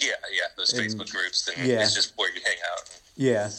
Yeah, 0.00 0.12
yeah, 0.32 0.48
those 0.56 0.72
And- 0.72 0.80
Facebook 0.90 1.10
groups, 1.12 1.46
and 1.54 1.66
yeah. 1.68 1.82
it's 1.82 1.94
just 1.94 2.14
where 2.16 2.34
you 2.34 2.40
hang 2.42 2.56
out. 2.72 2.88
Yeah, 3.16 3.50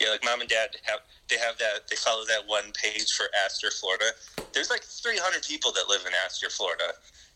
Yeah, 0.00 0.08
like 0.10 0.24
mom 0.24 0.40
and 0.40 0.48
dad 0.48 0.70
have 0.84 1.00
they 1.28 1.36
have 1.38 1.56
that 1.58 1.88
they 1.88 1.96
follow 1.96 2.24
that 2.26 2.46
one 2.46 2.64
page 2.82 3.12
for 3.12 3.26
Astor, 3.44 3.70
Florida. 3.70 4.04
There's 4.52 4.68
like 4.70 4.82
300 4.82 5.42
people 5.42 5.70
that 5.72 5.84
live 5.88 6.02
in 6.06 6.12
Astor, 6.24 6.48
Florida, 6.50 6.84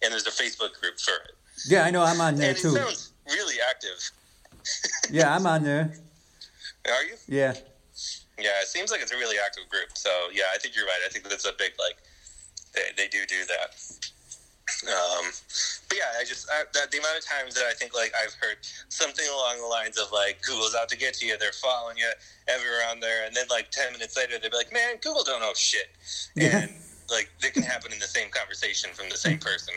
and 0.02 0.12
there's 0.12 0.26
a 0.26 0.30
Facebook 0.30 0.78
group 0.80 0.98
for 1.00 1.14
it. 1.24 1.32
yeah, 1.66 1.84
I 1.84 1.90
know. 1.90 2.02
I'm 2.02 2.20
on 2.20 2.36
there 2.36 2.50
And 2.50 2.58
too. 2.58 2.70
sounds 2.76 3.12
really 3.28 3.56
active. 3.68 3.98
Yeah, 5.10 5.34
I'm 5.34 5.46
on 5.46 5.62
there. 5.62 5.94
Are 6.84 7.02
you? 7.04 7.14
Yeah. 7.26 7.54
Yeah, 8.38 8.60
it 8.60 8.66
seems 8.68 8.90
like 8.90 9.00
it's 9.00 9.12
a 9.12 9.16
really 9.16 9.36
active 9.42 9.66
group. 9.70 9.96
So 9.96 10.10
yeah, 10.32 10.44
I 10.54 10.58
think 10.58 10.76
you're 10.76 10.84
right. 10.84 11.00
I 11.06 11.08
think 11.08 11.26
that's 11.28 11.46
a 11.46 11.52
big 11.58 11.72
like 11.78 11.96
they 12.74 12.82
they 12.96 13.08
do 13.08 13.24
do 13.26 13.44
that. 13.46 13.74
Um, 14.86 15.24
but 15.88 15.96
yeah, 15.96 16.12
I 16.20 16.24
just 16.24 16.46
I, 16.50 16.64
that, 16.74 16.90
the 16.90 16.98
amount 16.98 17.16
of 17.18 17.24
times 17.24 17.54
that 17.54 17.64
I 17.64 17.72
think 17.72 17.94
like 17.94 18.12
I've 18.14 18.34
heard 18.34 18.58
something 18.90 19.24
along 19.32 19.60
the 19.60 19.66
lines 19.66 19.96
of 19.96 20.12
like 20.12 20.42
Google's 20.42 20.74
out 20.74 20.88
to 20.90 20.96
get 20.98 21.22
you, 21.22 21.38
they're 21.38 21.52
following 21.52 21.96
you 21.96 22.10
everywhere 22.48 22.82
on 22.90 23.00
there, 23.00 23.24
and 23.26 23.34
then 23.34 23.46
like 23.48 23.70
ten 23.70 23.90
minutes 23.92 24.16
later 24.16 24.38
they'd 24.38 24.50
be 24.50 24.56
like, 24.56 24.72
man, 24.72 24.96
Google 25.02 25.24
don't 25.24 25.40
know 25.40 25.52
shit, 25.56 25.88
Yeah. 26.36 26.62
and 26.68 26.72
like 27.10 27.30
they 27.40 27.48
can 27.50 27.62
happen 27.62 27.92
in 27.92 27.98
the 27.98 28.06
same 28.06 28.28
conversation 28.30 28.90
from 28.92 29.08
the 29.08 29.16
same 29.16 29.38
person. 29.50 29.72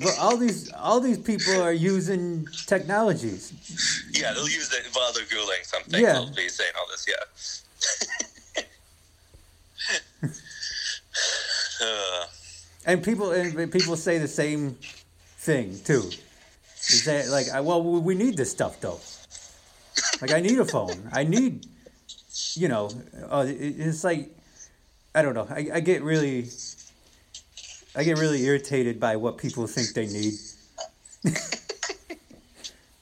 But 0.00 0.18
all 0.18 0.36
these 0.36 0.72
all 0.72 1.00
these 1.00 1.18
people 1.18 1.60
are 1.60 1.72
using 1.72 2.48
technologies. 2.66 3.52
Yeah, 4.12 4.32
they'll 4.32 4.48
use 4.48 4.72
it 4.72 4.86
while 4.92 5.12
they're 5.12 5.24
googling 5.24 5.64
something. 5.64 6.00
Yeah. 6.00 6.14
They'll 6.14 6.34
be 6.34 6.48
saying 6.48 6.72
all 6.78 6.86
this. 6.90 7.06
Yeah. 7.08 8.62
uh, 11.82 12.26
And 12.84 13.02
people 13.04 13.30
and 13.30 13.70
people 13.70 13.96
say 13.96 14.18
the 14.18 14.26
same 14.26 14.76
thing 15.38 15.78
too. 15.84 16.10
Is 16.90 17.04
that 17.04 17.28
like, 17.28 17.46
well, 17.64 17.80
we 17.82 18.14
need 18.16 18.36
this 18.36 18.50
stuff 18.50 18.80
though. 18.80 18.98
Like, 20.20 20.32
I 20.32 20.40
need 20.40 20.58
a 20.58 20.64
phone. 20.64 21.08
I 21.12 21.24
need, 21.24 21.66
you 22.54 22.68
know, 22.68 22.90
uh, 23.30 23.44
it's 23.46 24.04
like, 24.04 24.30
I 25.14 25.22
don't 25.22 25.34
know. 25.34 25.46
I, 25.50 25.68
I 25.74 25.80
get 25.80 26.02
really, 26.02 26.48
I 27.94 28.04
get 28.04 28.18
really 28.18 28.42
irritated 28.44 28.98
by 28.98 29.16
what 29.16 29.36
people 29.38 29.66
think 29.66 29.88
they 29.94 30.06
need. 30.06 30.34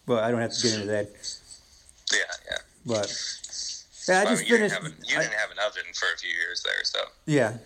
but 0.06 0.24
I 0.24 0.30
don't 0.30 0.40
have 0.40 0.52
to 0.52 0.62
get 0.62 0.74
into 0.74 0.86
that. 0.86 1.10
yeah, 2.12 2.18
yeah. 2.50 2.56
But 2.86 3.14
yeah, 4.08 4.20
I 4.20 4.24
Well, 4.24 4.32
just 4.32 4.48
you 4.48 4.56
didn't, 4.58 4.70
finished. 4.70 4.74
have 4.74 4.84
an, 4.84 4.94
you 5.06 5.16
I- 5.18 5.22
didn't 5.22 5.34
have 5.34 5.50
an 5.50 5.58
oven 5.64 5.82
for 5.94 6.06
a 6.14 6.18
few 6.18 6.30
years 6.30 6.62
there, 6.64 6.82
so 6.84 6.98
yeah, 7.26 7.56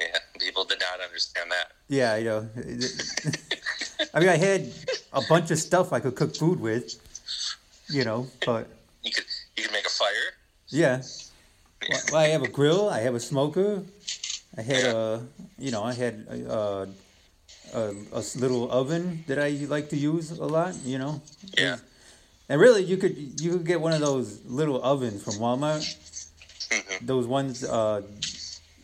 yeah, 0.00 0.06
people 0.38 0.64
did 0.64 0.80
not 0.80 1.00
understand 1.04 1.50
that. 1.50 1.72
yeah, 1.88 2.16
you 2.16 2.24
know. 2.24 2.48
I 4.14 4.20
mean, 4.20 4.28
I 4.28 4.36
had 4.36 4.72
a 5.12 5.20
bunch 5.28 5.50
of 5.50 5.58
stuff 5.58 5.92
I 5.92 6.00
could 6.00 6.14
cook 6.16 6.34
food 6.34 6.60
with, 6.60 6.94
you 7.88 8.04
know. 8.04 8.26
But 8.46 8.68
You 9.02 9.12
could 9.12 9.24
you 9.56 9.64
could 9.64 9.72
make 9.72 9.86
a 9.86 9.90
fire. 9.90 10.08
yeah, 10.68 11.02
well, 11.90 12.00
well, 12.12 12.20
I 12.22 12.28
have 12.28 12.42
a 12.42 12.48
grill. 12.48 12.88
I 12.88 13.00
have 13.00 13.14
a 13.14 13.20
smoker. 13.20 13.82
I 14.56 14.62
had 14.62 14.84
a, 14.84 15.26
you 15.58 15.70
know, 15.70 15.82
I 15.82 15.92
had 15.92 16.26
a 16.48 16.88
a 17.74 18.22
little 18.36 18.70
oven 18.70 19.24
that 19.26 19.38
I 19.38 19.48
like 19.68 19.88
to 19.90 19.96
use 19.96 20.30
a 20.30 20.44
lot. 20.46 20.74
You 20.84 20.98
know. 20.98 21.22
Yeah. 21.58 21.78
And 22.48 22.60
really, 22.60 22.82
you 22.84 22.96
could 22.96 23.40
you 23.40 23.52
could 23.52 23.66
get 23.66 23.80
one 23.80 23.92
of 23.92 24.00
those 24.00 24.44
little 24.44 24.82
ovens 24.82 25.22
from 25.22 25.34
Walmart. 25.34 25.82
hmm 26.70 27.06
Those 27.06 27.26
ones, 27.26 27.64
uh, 27.64 28.02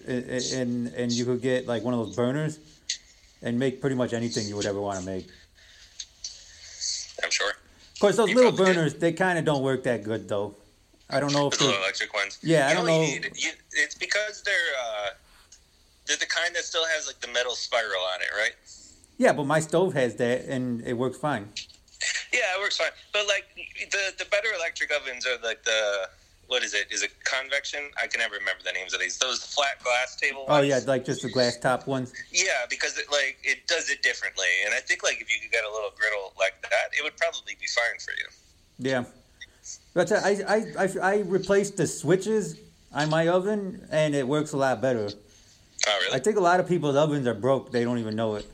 a- 0.09 0.12
a- 0.37 0.61
and 0.61 0.89
and 0.95 1.12
you 1.12 1.25
could 1.25 1.41
get 1.43 1.66
like 1.66 1.83
one 1.85 1.95
of 1.95 2.01
those 2.07 2.16
burners, 2.16 2.59
and 3.43 3.59
make 3.59 3.81
pretty 3.81 3.97
much 3.97 4.12
anything 4.12 4.47
you 4.49 4.57
would 4.57 4.66
ever 4.66 4.81
want 4.81 4.99
to 5.01 5.05
make. 5.07 5.29
I'm 7.23 7.31
sure. 7.31 7.51
Of 7.95 8.01
course, 8.01 8.16
those 8.16 8.31
You 8.31 8.37
little 8.37 8.51
probably 8.53 8.66
did. 8.73 8.77
burners 8.77 8.95
they 8.95 9.12
kind 9.12 9.39
of 9.39 9.45
don't 9.45 9.62
work 9.62 9.83
that 9.85 10.03
good 10.03 10.27
though. 10.29 10.55
I 11.11 11.21
don't 11.21 11.33
know 11.33 11.49
if 11.49 11.59
The 11.59 11.66
electric 11.77 12.14
ones. 12.14 12.39
Yeah, 12.43 12.68
I 12.68 12.73
don't 12.75 12.87
know. 12.87 13.01
Need, 13.01 13.31
you, 13.37 13.51
it's 13.73 13.95
because 13.97 14.43
they're 14.43 14.73
uh, 14.87 15.11
they're 16.11 16.18
the 16.18 16.26
kind 16.26 16.54
that 16.56 16.64
still 16.64 16.84
has 16.86 17.06
like 17.06 17.20
the 17.20 17.28
metal 17.28 17.54
spiral 17.54 18.02
on 18.14 18.20
it, 18.20 18.28
right? 18.36 18.52
yeah, 19.16 19.32
but 19.32 19.44
my 19.46 19.61
stove 19.61 19.94
has 19.94 20.16
that 20.16 20.46
and 20.46 20.82
it 20.86 20.94
works 20.94 21.18
fine. 21.18 21.48
Yeah, 22.32 22.40
it 22.56 22.61
works 22.61 22.78
fine. 22.78 22.90
But 23.12 23.26
like 23.28 23.44
the 23.92 24.12
the 24.18 24.24
better 24.30 24.48
electric 24.56 24.90
ovens 24.90 25.26
are 25.26 25.38
like 25.44 25.62
the 25.64 26.08
what 26.48 26.64
is 26.64 26.74
it? 26.74 26.86
Is 26.90 27.02
it 27.04 27.12
convection? 27.24 27.80
I 28.02 28.08
can 28.08 28.18
never 28.18 28.34
remember 28.34 28.62
the 28.64 28.72
names 28.72 28.92
of 28.92 28.98
these. 28.98 29.18
Those 29.18 29.38
flat 29.44 29.80
glass 29.84 30.16
table 30.16 30.46
Oh 30.48 30.54
ones. 30.54 30.68
yeah, 30.68 30.80
like 30.86 31.04
just 31.04 31.22
the 31.22 31.28
glass 31.30 31.56
top 31.58 31.86
ones. 31.86 32.12
Yeah, 32.32 32.66
because 32.68 32.98
it 32.98 33.06
like 33.12 33.38
it 33.44 33.68
does 33.68 33.88
it 33.90 34.02
differently, 34.02 34.48
and 34.64 34.74
I 34.74 34.78
think 34.80 35.04
like 35.04 35.20
if 35.20 35.30
you 35.32 35.38
could 35.40 35.52
get 35.52 35.64
a 35.64 35.70
little 35.70 35.90
griddle 35.96 36.32
like 36.38 36.61
that, 36.62 36.86
it 36.98 37.04
would 37.04 37.16
probably 37.16 37.54
be 37.61 37.66
fine 37.66 37.98
for 38.04 38.12
you. 38.12 38.26
Yeah, 38.78 39.04
but 39.94 40.11
uh, 40.11 40.20
I 40.24 40.32
I 40.48 40.84
I, 40.84 41.12
I 41.12 41.18
replaced 41.20 41.76
the 41.76 41.86
switches 41.86 42.58
on 42.92 43.11
my 43.11 43.28
oven 43.28 43.86
and 43.92 44.14
it 44.14 44.26
works 44.26 44.52
a 44.52 44.56
lot 44.56 44.80
better. 44.80 45.11
Oh, 45.89 45.99
really? 46.03 46.14
I 46.14 46.18
think 46.18 46.37
a 46.37 46.41
lot 46.41 46.61
of 46.61 46.68
people's 46.68 46.97
ovens 46.97 47.26
are 47.26 47.35
broke. 47.35 47.72
They 47.72 47.85
don't 47.85 47.99
even 47.99 48.14
know 48.16 48.35
it. 48.37 48.47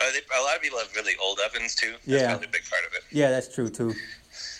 Uh, 0.00 0.10
they, 0.12 0.18
a 0.38 0.42
lot 0.42 0.56
of 0.56 0.62
people 0.62 0.78
have 0.78 0.94
really 0.96 1.12
old 1.22 1.38
ovens 1.44 1.74
too. 1.74 1.92
That's 1.92 2.06
Yeah. 2.06 2.28
probably 2.30 2.46
a 2.48 2.50
big 2.50 2.68
part 2.68 2.82
of 2.86 2.94
it. 2.94 3.02
Yeah, 3.12 3.30
that's 3.30 3.52
true 3.54 3.68
too. 3.68 3.92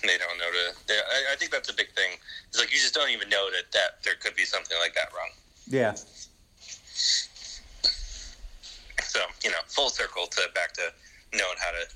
They 0.02 0.18
don't 0.18 0.38
know 0.38 0.50
to. 0.50 0.74
they- 0.86 0.94
I, 0.94 1.32
I 1.32 1.36
think 1.36 1.50
that's 1.50 1.70
a 1.70 1.74
big 1.74 1.90
thing. 1.94 2.10
It's 2.48 2.58
like 2.60 2.70
you 2.72 2.78
just 2.78 2.94
don't 2.94 3.10
even 3.10 3.28
know 3.28 3.50
that 3.50 3.72
that 3.72 4.02
there 4.04 4.14
could 4.20 4.36
be 4.36 4.44
something 4.44 4.76
like 4.80 4.94
that 4.94 5.08
wrong. 5.16 5.30
Yeah. 5.66 5.94
So 9.02 9.20
you 9.42 9.50
know, 9.50 9.56
full 9.68 9.88
circle 9.88 10.26
to 10.26 10.40
back 10.54 10.72
to 10.74 10.82
knowing 11.32 11.56
how 11.58 11.70
to 11.70 11.86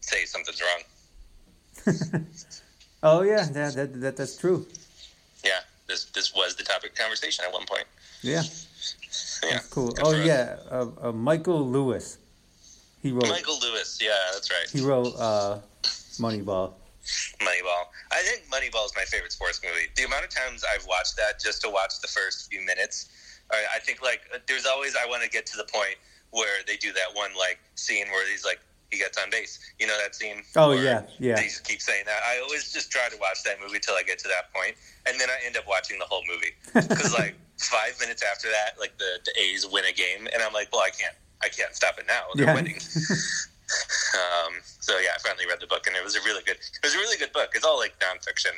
say 0.00 0.24
something's 0.24 0.60
wrong. 0.60 2.24
oh 3.02 3.22
yeah, 3.22 3.44
that, 3.52 3.74
that 3.74 4.00
that 4.00 4.16
that's 4.16 4.36
true. 4.36 4.66
Yeah, 5.44 5.60
this 5.86 6.06
this 6.06 6.34
was 6.34 6.56
the 6.56 6.64
topic 6.64 6.90
of 6.92 6.96
conversation 6.98 7.44
at 7.46 7.52
one 7.52 7.64
point. 7.66 7.84
Yeah, 8.22 8.42
Yeah, 9.42 9.50
that's 9.52 9.66
cool. 9.68 9.92
good 9.92 10.04
Oh 10.04 10.12
yeah, 10.12 10.56
uh, 10.70 10.86
uh, 11.02 11.12
Michael 11.12 11.66
Lewis. 11.68 12.18
He 13.02 13.12
wrote 13.12 13.28
Michael 13.28 13.58
Lewis. 13.60 13.98
Yeah, 14.00 14.10
that's 14.32 14.50
right. 14.50 14.68
he 14.68 14.80
wrote 14.80 15.14
uh, 15.18 15.58
Moneyball. 16.18 16.74
Moneyball. 17.40 17.84
I 18.12 18.22
think 18.22 18.44
Moneyball 18.50 18.84
is 18.84 18.92
my 18.94 19.04
favorite 19.04 19.32
sports 19.32 19.60
movie. 19.64 19.88
The 19.96 20.04
amount 20.04 20.24
of 20.24 20.30
times 20.30 20.62
I've 20.74 20.86
watched 20.86 21.16
that 21.16 21.40
just 21.40 21.62
to 21.62 21.70
watch 21.70 22.00
the 22.02 22.08
first 22.08 22.50
few 22.50 22.60
minutes, 22.64 23.08
I, 23.50 23.76
I 23.76 23.78
think 23.80 24.02
like 24.02 24.20
there's 24.46 24.66
always 24.66 24.94
I 24.96 25.08
want 25.08 25.22
to 25.22 25.30
get 25.30 25.46
to 25.46 25.56
the 25.56 25.64
point 25.64 25.96
where 26.30 26.62
they 26.66 26.76
do 26.76 26.92
that 26.92 27.14
one 27.14 27.30
like 27.38 27.58
scene 27.74 28.06
where 28.08 28.28
he's 28.30 28.44
like 28.44 28.60
he 28.90 28.98
gets 28.98 29.18
on 29.18 29.30
base. 29.30 29.58
You 29.78 29.86
know 29.86 29.96
that 30.02 30.14
scene? 30.14 30.42
Oh 30.56 30.72
yeah, 30.72 31.02
yeah, 31.18 31.36
They 31.36 31.44
just 31.44 31.64
keep 31.64 31.80
saying 31.80 32.04
that. 32.06 32.20
I 32.28 32.40
always 32.42 32.72
just 32.72 32.90
try 32.90 33.08
to 33.08 33.16
watch 33.18 33.42
that 33.44 33.60
movie 33.60 33.78
till 33.78 33.94
I 33.94 34.02
get 34.02 34.18
to 34.20 34.28
that 34.28 34.52
point, 34.52 34.76
and 35.06 35.18
then 35.20 35.30
I 35.30 35.38
end 35.46 35.56
up 35.56 35.66
watching 35.66 35.98
the 35.98 36.06
whole 36.06 36.22
movie 36.28 36.52
because 36.74 37.14
like 37.14 37.34
five 37.60 37.98
minutes 38.00 38.22
after 38.22 38.48
that, 38.48 38.78
like 38.80 38.96
the, 38.98 39.18
the 39.24 39.32
A's 39.40 39.66
win 39.66 39.84
a 39.84 39.92
game, 39.92 40.26
and 40.32 40.42
I'm 40.42 40.52
like, 40.52 40.68
well, 40.72 40.82
I 40.82 40.90
can't, 40.90 41.14
I 41.42 41.48
can't 41.48 41.74
stop 41.74 41.98
it 41.98 42.06
now. 42.06 42.22
They're 42.34 42.46
Yeah. 42.46 42.54
winning. 42.54 42.78
Um, 44.14 44.54
so 44.80 44.98
yeah, 44.98 45.10
I 45.14 45.18
finally 45.22 45.46
read 45.46 45.60
the 45.60 45.66
book, 45.68 45.86
and 45.86 45.94
it 45.94 46.02
was 46.02 46.16
a 46.16 46.20
really 46.26 46.42
good. 46.42 46.56
It 46.56 46.82
was 46.82 46.94
a 46.94 46.98
really 46.98 47.16
good 47.16 47.32
book. 47.32 47.50
It's 47.54 47.64
all 47.64 47.78
like 47.78 47.94
nonfiction, 48.00 48.50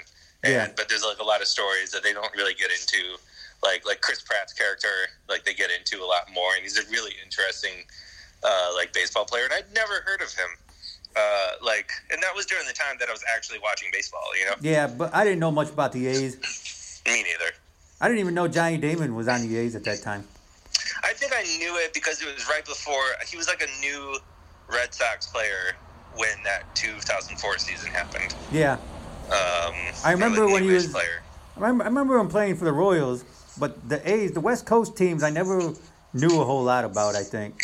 and 0.42 0.52
Yeah. 0.52 0.68
but 0.74 0.88
there's 0.88 1.04
like 1.04 1.18
a 1.18 1.22
lot 1.22 1.42
of 1.42 1.46
stories 1.48 1.90
that 1.90 2.02
they 2.02 2.14
don't 2.14 2.32
really 2.34 2.54
get 2.54 2.70
into. 2.70 3.18
Like 3.62 3.84
like 3.86 4.00
Chris 4.00 4.22
Pratt's 4.22 4.54
character, 4.54 4.88
like 5.28 5.44
they 5.44 5.52
get 5.52 5.70
into 5.70 6.02
a 6.02 6.08
lot 6.08 6.32
more, 6.32 6.54
and 6.54 6.62
he's 6.62 6.78
a 6.78 6.88
really 6.90 7.12
interesting 7.22 7.84
uh, 8.42 8.70
like 8.74 8.94
baseball 8.94 9.26
player, 9.26 9.44
and 9.44 9.52
I'd 9.52 9.70
never 9.74 10.00
heard 10.06 10.22
of 10.22 10.32
him. 10.32 10.48
Uh, 11.14 11.50
like, 11.62 11.90
and 12.10 12.22
that 12.22 12.34
was 12.34 12.46
during 12.46 12.66
the 12.66 12.72
time 12.72 12.96
that 12.98 13.10
I 13.10 13.12
was 13.12 13.22
actually 13.36 13.58
watching 13.62 13.90
baseball. 13.92 14.24
You 14.40 14.46
know, 14.46 14.54
yeah. 14.62 14.86
But 14.86 15.14
I 15.14 15.24
didn't 15.24 15.40
know 15.40 15.50
much 15.52 15.68
about 15.68 15.92
the 15.92 16.06
A's. 16.06 17.02
me 17.06 17.22
neither. 17.22 17.52
I 18.02 18.08
didn't 18.08 18.18
even 18.20 18.34
know 18.34 18.48
Johnny 18.48 18.78
Damon 18.78 19.14
was 19.14 19.28
on 19.28 19.46
the 19.48 19.56
A's 19.56 19.76
at 19.76 19.84
that 19.84 20.02
time. 20.02 20.26
I 21.04 21.12
think 21.12 21.32
I 21.34 21.42
knew 21.58 21.76
it 21.78 21.94
because 21.94 22.20
it 22.20 22.26
was 22.34 22.48
right 22.48 22.64
before 22.64 23.00
he 23.30 23.36
was 23.36 23.46
like 23.46 23.62
a 23.62 23.80
new 23.80 24.16
Red 24.68 24.92
Sox 24.92 25.28
player 25.28 25.76
when 26.16 26.42
that 26.44 26.64
2004 26.74 27.58
season 27.58 27.90
happened. 27.92 28.34
Yeah, 28.50 28.72
Um, 29.28 29.74
I 30.04 30.10
remember 30.12 30.46
when 30.48 30.64
he 30.64 30.70
was- 30.70 30.88
player. 30.88 31.22
I 31.56 31.60
remember, 31.60 31.84
I 31.84 31.86
remember 31.86 32.18
him 32.18 32.28
playing 32.28 32.56
for 32.56 32.64
the 32.64 32.72
Royals, 32.72 33.24
but 33.56 33.88
the 33.88 34.06
A's, 34.10 34.32
the 34.32 34.40
West 34.40 34.66
Coast 34.66 34.96
teams, 34.96 35.22
I 35.22 35.30
never 35.30 35.72
knew 36.12 36.40
a 36.40 36.44
whole 36.44 36.64
lot 36.64 36.84
about. 36.84 37.14
I 37.14 37.22
think. 37.22 37.62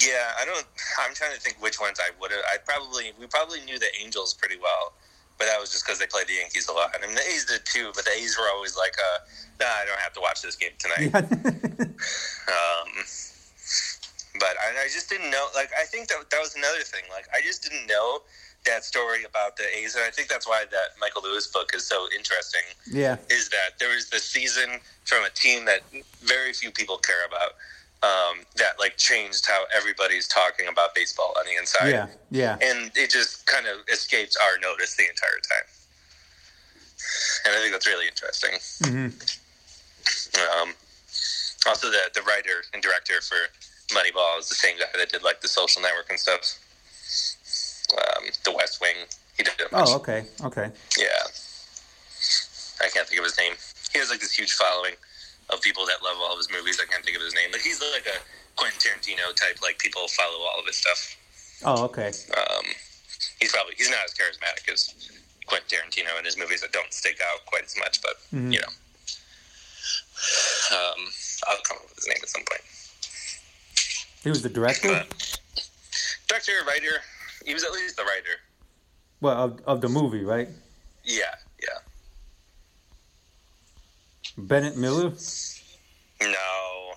Yeah, 0.00 0.12
I 0.38 0.44
don't. 0.44 0.66
I'm 1.00 1.14
trying 1.14 1.34
to 1.34 1.40
think 1.40 1.56
which 1.62 1.80
ones 1.80 1.98
I 1.98 2.10
would 2.20 2.30
have. 2.30 2.40
I 2.52 2.58
probably 2.58 3.12
we 3.18 3.26
probably 3.26 3.60
knew 3.62 3.78
the 3.78 3.88
Angels 4.02 4.34
pretty 4.34 4.56
well, 4.60 4.92
but 5.38 5.46
that 5.46 5.60
was 5.60 5.70
just 5.70 5.86
because 5.86 5.98
they 5.98 6.06
played 6.06 6.26
the 6.26 6.34
Yankees 6.34 6.68
a 6.68 6.72
lot. 6.72 6.90
I 6.94 7.04
mean, 7.06 7.14
the 7.14 7.22
A's 7.22 7.44
did 7.44 7.64
too, 7.64 7.90
but 7.94 8.04
the 8.04 8.12
A's 8.12 8.36
were 8.38 8.48
always 8.52 8.76
like, 8.76 8.94
uh, 8.98 9.18
"Nah, 9.60 9.66
I 9.66 9.84
don't 9.86 10.00
have 10.00 10.12
to 10.14 10.20
watch 10.20 10.42
this 10.42 10.56
game 10.56 10.72
tonight." 10.78 11.14
Um, 12.48 13.04
but 14.40 14.56
I, 14.62 14.84
I 14.84 14.88
just 14.92 15.10
didn't 15.10 15.30
know. 15.30 15.46
Like, 15.54 15.70
I 15.78 15.84
think 15.84 16.08
that 16.08 16.30
that 16.30 16.40
was 16.40 16.54
another 16.56 16.80
thing. 16.80 17.02
Like, 17.10 17.28
I 17.34 17.40
just 17.44 17.62
didn't 17.62 17.86
know 17.86 18.22
that 18.64 18.84
story 18.84 19.24
about 19.24 19.56
the 19.56 19.64
A's, 19.76 19.94
and 19.94 20.04
I 20.04 20.10
think 20.10 20.28
that's 20.28 20.46
why 20.46 20.64
that 20.70 20.88
Michael 21.00 21.22
Lewis 21.22 21.46
book 21.46 21.72
is 21.74 21.84
so 21.84 22.06
interesting. 22.16 22.62
yeah. 22.90 23.16
Is 23.30 23.48
that 23.50 23.78
there 23.78 23.90
was 23.94 24.08
this 24.10 24.24
season 24.24 24.80
from 25.04 25.24
a 25.24 25.30
team 25.30 25.64
that 25.66 25.82
very 26.22 26.52
few 26.52 26.70
people 26.70 26.98
care 26.98 27.24
about. 27.26 27.52
Um, 28.00 28.46
that 28.56 28.78
like 28.78 28.96
changed 28.96 29.44
how 29.46 29.64
everybody's 29.76 30.28
talking 30.28 30.68
about 30.68 30.94
baseball 30.94 31.34
on 31.36 31.44
the 31.46 31.56
inside, 31.58 31.90
Yeah. 31.90 32.06
Yeah. 32.30 32.56
and 32.62 32.92
it 32.94 33.10
just 33.10 33.44
kind 33.46 33.66
of 33.66 33.78
escaped 33.92 34.36
our 34.40 34.56
notice 34.60 34.94
the 34.94 35.02
entire 35.08 35.40
time. 35.42 35.66
And 37.44 37.56
I 37.56 37.58
think 37.58 37.72
that's 37.72 37.88
really 37.88 38.06
interesting. 38.06 38.54
hmm 38.84 39.08
Um, 40.62 40.74
also, 41.66 41.90
the 41.90 41.98
the 42.14 42.22
writer 42.22 42.62
and 42.72 42.80
director 42.80 43.20
for 43.20 43.36
Moneyball 43.92 44.38
is 44.38 44.48
the 44.48 44.54
same 44.54 44.78
guy 44.78 44.86
that 44.96 45.08
did 45.08 45.24
like 45.24 45.40
the 45.40 45.48
Social 45.48 45.82
Network 45.82 46.08
and 46.10 46.20
stuff. 46.20 46.42
Um, 47.98 48.24
the 48.44 48.52
West 48.52 48.80
Wing. 48.80 48.94
He 49.36 49.42
did 49.42 49.54
bunch. 49.72 49.88
Oh, 49.88 49.96
okay. 49.96 50.24
Okay. 50.44 50.70
Yeah. 50.96 51.08
I 52.80 52.88
can't 52.90 53.08
think 53.08 53.18
of 53.18 53.24
his 53.24 53.36
name. 53.38 53.54
He 53.92 53.98
has 53.98 54.10
like 54.10 54.20
this 54.20 54.34
huge 54.38 54.52
following 54.52 54.94
of 55.50 55.60
people 55.62 55.86
that 55.86 56.02
love 56.02 56.16
all 56.20 56.32
of 56.32 56.38
his 56.38 56.50
movies. 56.50 56.78
I 56.82 56.86
can't 56.90 57.04
think 57.04 57.16
of 57.16 57.22
his 57.22 57.34
name. 57.34 57.48
but 57.50 57.60
he's 57.60 57.80
like 57.94 58.06
a 58.06 58.18
Quentin 58.56 58.78
Tarantino 58.78 59.34
type. 59.34 59.58
Like 59.62 59.78
people 59.78 60.06
follow 60.08 60.38
all 60.44 60.60
of 60.60 60.66
his 60.66 60.76
stuff. 60.76 61.16
Oh, 61.64 61.84
okay. 61.84 62.12
Um, 62.36 62.64
he's 63.40 63.52
probably 63.52 63.74
he's 63.76 63.90
not 63.90 64.04
as 64.04 64.14
charismatic 64.14 64.72
as 64.72 64.94
Quentin 65.46 65.78
Tarantino 65.78 66.18
in 66.18 66.24
his 66.24 66.36
movies 66.38 66.60
that 66.60 66.72
don't 66.72 66.92
stick 66.92 67.18
out 67.32 67.44
quite 67.46 67.64
as 67.64 67.74
much, 67.78 68.00
but 68.02 68.16
Mhm. 68.34 68.52
you 68.52 68.60
know, 68.60 68.72
um, 70.76 71.00
I'll 71.48 71.62
come 71.66 71.78
up 71.78 71.84
with 71.88 71.96
his 71.96 72.08
name 72.08 72.18
at 72.22 72.28
some 72.28 72.42
point. 72.48 72.62
He 74.22 74.28
was 74.30 74.42
the 74.42 74.48
director. 74.48 74.88
But 74.88 75.38
director, 76.28 76.52
writer, 76.66 77.00
he 77.46 77.54
was 77.54 77.64
at 77.64 77.72
least 77.72 77.96
the 77.96 78.02
writer. 78.02 78.36
Well, 79.20 79.36
of, 79.44 79.60
of 79.66 79.80
the 79.80 79.88
movie, 79.88 80.24
right? 80.24 80.48
Yeah. 81.04 81.34
Bennett 84.38 84.76
Miller. 84.76 85.12
No, 86.22 86.92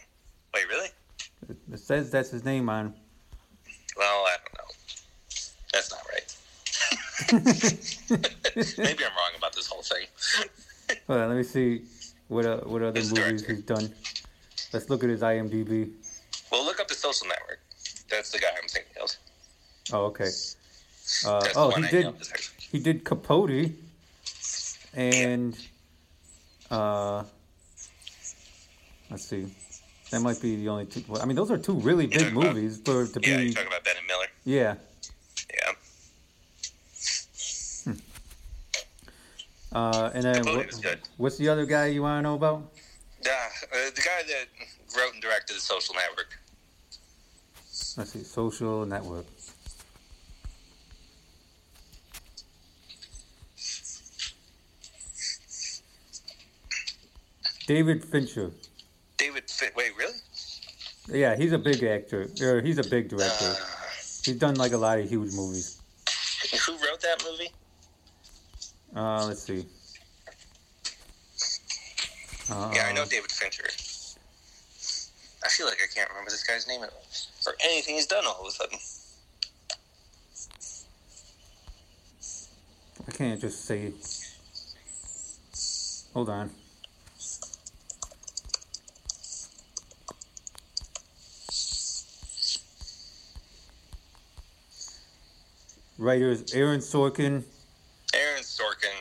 wait, 0.53 0.67
really? 0.69 0.89
It 1.71 1.79
says 1.79 2.11
that's 2.11 2.29
his 2.29 2.45
name 2.45 2.69
on. 2.69 2.93
Well, 3.97 4.25
I 4.25 4.37
don't 4.37 4.53
know. 4.57 4.73
That's 5.73 5.91
not 5.91 6.01
right. 6.11 6.37
Maybe 8.77 9.03
I'm 9.03 9.11
wrong 9.11 9.31
about 9.37 9.55
this 9.55 9.67
whole 9.67 9.81
thing. 9.81 10.05
Hold 11.07 11.19
on, 11.19 11.29
let 11.29 11.37
me 11.37 11.43
see 11.43 11.83
what 12.27 12.45
uh, 12.45 12.57
what 12.59 12.83
other 12.83 12.91
the 12.91 12.99
movies 12.99 13.13
director? 13.13 13.53
he's 13.53 13.63
done. 13.63 13.93
Let's 14.71 14.89
look 14.89 15.03
at 15.03 15.09
his 15.09 15.21
IMDb. 15.21 15.91
Well, 16.51 16.63
look 16.63 16.79
up 16.79 16.87
the 16.87 16.93
Social 16.93 17.27
Network. 17.27 17.59
That's 18.09 18.31
the 18.31 18.39
guy 18.39 18.47
I'm 18.61 18.67
thinking 18.67 19.01
of. 19.01 19.11
Oh, 19.93 20.05
okay. 20.05 20.29
Uh, 21.25 21.47
oh, 21.55 21.71
he 21.71 21.83
I 21.83 21.89
did. 21.89 22.13
He 22.59 22.79
did 22.79 23.03
Capote. 23.03 23.71
and 24.93 25.57
uh, 26.71 27.23
let's 29.09 29.25
see, 29.25 29.45
that 30.11 30.21
might 30.21 30.41
be 30.41 30.55
the 30.55 30.69
only 30.69 30.85
two. 30.85 31.03
Well, 31.07 31.21
I 31.21 31.25
mean, 31.25 31.35
those 31.35 31.51
are 31.51 31.57
two 31.57 31.73
really 31.73 32.07
big 32.07 32.19
talking 32.19 32.37
about- 32.37 32.55
movies 32.55 32.81
for 32.83 33.05
to 33.07 33.19
Yeah, 33.21 33.37
be. 33.37 33.43
you're 33.45 33.53
talking 33.53 33.67
about 33.67 33.83
Bennett 33.83 34.03
Miller. 34.07 34.27
Yeah. 34.45 34.75
Yeah. 35.53 35.73
Uh, 39.73 40.11
and 40.13 40.23
then 40.25 40.43
what, 40.45 40.67
what's 41.17 41.37
the 41.37 41.47
other 41.47 41.65
guy 41.65 41.85
you 41.87 42.01
want 42.01 42.17
to 42.19 42.21
know 42.23 42.35
about? 42.35 42.63
Yeah, 43.25 43.31
uh, 43.71 43.89
the 43.95 44.01
guy 44.01 44.21
that 44.27 44.45
wrote 44.97 45.13
and 45.13 45.21
directed 45.21 45.55
The 45.55 45.61
Social 45.61 45.95
Network. 45.95 46.37
Let's 47.97 48.11
see, 48.11 48.23
Social 48.23 48.85
Network. 48.85 49.25
David 57.67 58.03
Fincher. 58.03 58.51
David, 59.17 59.49
Fi- 59.49 59.69
wait, 59.75 59.95
really? 59.97 60.13
Yeah, 61.09 61.35
he's 61.35 61.51
a 61.51 61.57
big 61.59 61.83
actor. 61.83 62.27
Or 62.41 62.61
he's 62.61 62.77
a 62.77 62.83
big 62.89 63.09
director. 63.09 63.45
Uh, 63.45 63.65
He's 64.23 64.35
done 64.35 64.53
like 64.55 64.71
a 64.71 64.77
lot 64.77 64.99
of 64.99 65.09
huge 65.09 65.33
movies. 65.33 65.81
who 66.67 66.73
wrote 66.73 67.01
that 67.01 67.23
movie? 67.27 67.49
Uh, 68.95 69.25
let's 69.25 69.41
see. 69.41 69.65
Uh, 72.51 72.71
Yeah, 72.75 72.85
I 72.87 72.93
know 72.93 73.05
David 73.05 73.31
Fincher. 73.31 73.63
I 75.43 75.49
feel 75.49 75.65
like 75.65 75.77
I 75.83 75.87
can't 75.93 76.07
remember 76.09 76.29
this 76.29 76.43
guy's 76.43 76.67
name 76.67 76.81
or 76.83 77.53
anything 77.63 77.95
he's 77.95 78.05
done 78.05 78.23
all 78.27 78.41
of 78.41 78.47
a 78.47 78.51
sudden. 78.51 78.77
I 83.07 83.11
can't 83.11 83.41
just 83.41 83.65
say. 83.65 83.91
Hold 86.13 86.29
on. 86.29 86.51
Writers 96.01 96.51
Aaron 96.55 96.79
Sorkin, 96.79 97.43
Aaron 98.15 98.41
Sorkin. 98.41 98.97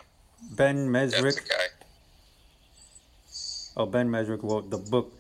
Ben 0.53 0.93
That's 0.93 1.17
the 1.17 1.41
guy. 1.49 1.67
Oh, 3.77 3.87
Ben 3.87 4.09
Mezrich 4.09 4.43
wrote 4.43 4.69
the 4.69 4.77
book 4.77 5.13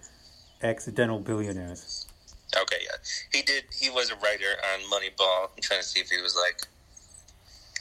Accidental 0.63 1.19
Billionaires. 1.21 2.07
Okay, 2.55 2.77
yeah. 2.83 2.97
He 3.33 3.41
did. 3.43 3.65
He 3.73 3.89
was 3.89 4.11
a 4.11 4.17
writer 4.17 4.57
on 4.75 4.81
Moneyball. 4.91 5.49
I'm 5.57 5.63
trying 5.63 5.81
to 5.81 5.87
see 5.87 6.01
if 6.01 6.11
he 6.11 6.21
was 6.21 6.37
like 6.37 6.61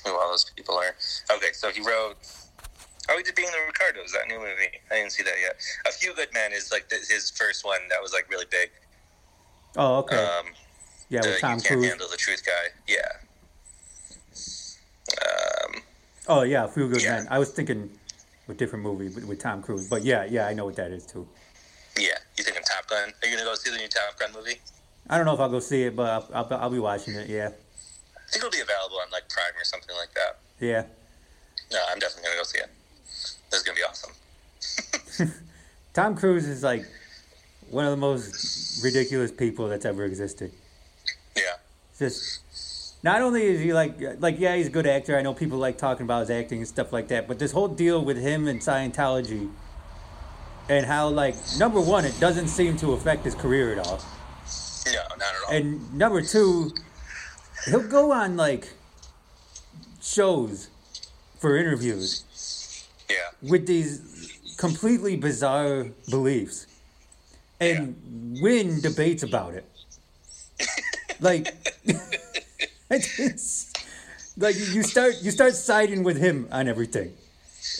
who 0.05 0.17
all 0.17 0.29
those 0.29 0.49
people 0.55 0.75
are. 0.75 0.95
Okay, 1.35 1.51
so 1.51 1.69
he 1.69 1.81
wrote. 1.81 2.15
Oh, 3.09 3.17
he 3.17 3.23
did 3.23 3.35
Being 3.35 3.49
the 3.49 3.65
Ricardos, 3.65 4.13
that 4.13 4.27
new 4.27 4.37
movie. 4.37 4.69
I 4.91 4.95
didn't 4.95 5.11
see 5.11 5.23
that 5.23 5.35
yet. 5.41 5.55
A 5.87 5.91
Few 5.91 6.13
Good 6.15 6.29
Men 6.33 6.53
is 6.53 6.71
like 6.71 6.87
the, 6.89 6.95
his 6.95 7.31
first 7.31 7.65
one 7.65 7.79
that 7.89 8.01
was 8.01 8.13
like 8.13 8.29
really 8.29 8.45
big. 8.49 8.69
Oh, 9.75 9.97
okay. 9.99 10.15
Um, 10.15 10.45
yeah, 11.09 11.21
the 11.21 11.29
with 11.29 11.41
Tom 11.41 11.55
You 11.55 11.61
Can't 11.61 11.67
Cruise. 11.79 11.89
Handle 11.89 12.07
the 12.07 12.17
Truth 12.17 12.45
guy. 12.45 12.69
Yeah. 12.87 12.97
Um, 15.17 15.81
Oh, 16.27 16.41
yeah, 16.43 16.67
Few 16.67 16.87
Good 16.87 17.03
Yeah. 17.03 17.17
Men. 17.17 17.27
I 17.31 17.39
was 17.39 17.49
thinking 17.51 17.89
a 18.47 18.53
different 18.53 18.83
movie 18.83 19.09
with, 19.09 19.25
with 19.25 19.39
Tom 19.39 19.61
Cruise, 19.63 19.87
but 19.89 20.03
yeah, 20.03 20.25
yeah, 20.25 20.47
I 20.47 20.53
know 20.53 20.65
what 20.65 20.75
that 20.75 20.91
is 20.91 21.05
too. 21.05 21.27
yeah. 21.97 22.17
You 22.37 22.43
thinking 22.43 22.63
Top 22.63 22.87
Gun? 22.87 23.09
Are 23.21 23.27
you 23.27 23.35
gonna 23.35 23.49
go 23.49 23.55
see 23.55 23.69
the 23.71 23.77
new 23.77 23.87
Top 23.87 24.17
Gun 24.19 24.31
movie? 24.33 24.59
I 25.09 25.17
don't 25.17 25.25
know 25.25 25.33
if 25.33 25.39
I'll 25.39 25.49
go 25.49 25.59
see 25.59 25.83
it, 25.83 25.95
but 25.95 26.09
I'll, 26.09 26.45
I'll, 26.51 26.59
I'll 26.61 26.69
be 26.69 26.79
watching 26.79 27.15
it. 27.15 27.27
Yeah, 27.29 27.47
I 27.47 28.31
think 28.31 28.37
it'll 28.43 28.49
be 28.51 28.59
available 28.61 28.97
on 29.03 29.09
like 29.11 29.27
Prime 29.29 29.53
or 29.59 29.63
something 29.63 29.95
like 29.95 30.13
that. 30.13 30.37
yeah. 30.59 30.83
No, 31.71 31.79
I'm 31.91 31.99
definitely 31.99 32.23
gonna 32.29 32.37
go 32.37 32.43
see 32.43 32.59
it. 32.59 32.69
This 33.51 33.59
is 33.59 33.63
gonna 33.63 33.75
be 33.75 33.83
awesome. 33.83 35.33
Tom 35.93 36.15
Cruise 36.15 36.47
is 36.47 36.63
like 36.63 36.85
one 37.69 37.85
of 37.85 37.91
the 37.91 37.97
most 37.97 38.83
ridiculous 38.83 39.31
people 39.31 39.67
that's 39.67 39.85
ever 39.85 40.05
existed. 40.05 40.51
Yeah. 41.35 41.43
Just 41.97 42.39
not 43.03 43.21
only 43.21 43.43
is 43.43 43.59
he 43.61 43.73
like 43.73 43.97
like 44.19 44.39
yeah 44.39 44.55
he's 44.55 44.67
a 44.67 44.71
good 44.71 44.87
actor. 44.87 45.17
I 45.17 45.21
know 45.21 45.33
people 45.33 45.57
like 45.57 45.77
talking 45.77 46.03
about 46.03 46.21
his 46.21 46.29
acting 46.29 46.59
and 46.59 46.67
stuff 46.67 46.91
like 46.91 47.07
that, 47.09 47.27
but 47.27 47.39
this 47.39 47.51
whole 47.51 47.67
deal 47.67 48.03
with 48.03 48.17
him 48.17 48.47
and 48.47 48.59
Scientology 48.59 49.49
and 50.67 50.85
how 50.85 51.09
like 51.09 51.35
number 51.57 51.79
one 51.81 52.05
it 52.05 52.19
doesn't 52.19 52.47
seem 52.47 52.77
to 52.77 52.93
affect 52.93 53.23
his 53.25 53.35
career 53.35 53.71
at 53.73 53.79
all, 53.79 53.99
No, 54.85 54.91
not 55.09 55.21
at 55.21 55.35
all. 55.47 55.53
and 55.55 55.93
number 55.93 56.21
two 56.21 56.71
he'll 57.65 57.87
go 57.87 58.11
on 58.11 58.37
like 58.37 58.69
shows 60.01 60.69
for 61.39 61.57
interviews 61.57 62.85
yeah. 63.09 63.15
with 63.41 63.65
these 63.65 64.37
completely 64.57 65.15
bizarre 65.15 65.87
beliefs 66.09 66.67
and 67.61 67.95
win 68.41 68.79
debates 68.81 69.23
about 69.23 69.53
it. 69.53 69.65
like, 71.19 71.53
it's, 72.91 73.71
like 74.37 74.55
you 74.57 74.81
start 74.83 75.15
you 75.21 75.29
start 75.31 75.53
siding 75.53 76.03
with 76.03 76.17
him 76.17 76.47
on 76.51 76.67
everything. 76.67 77.13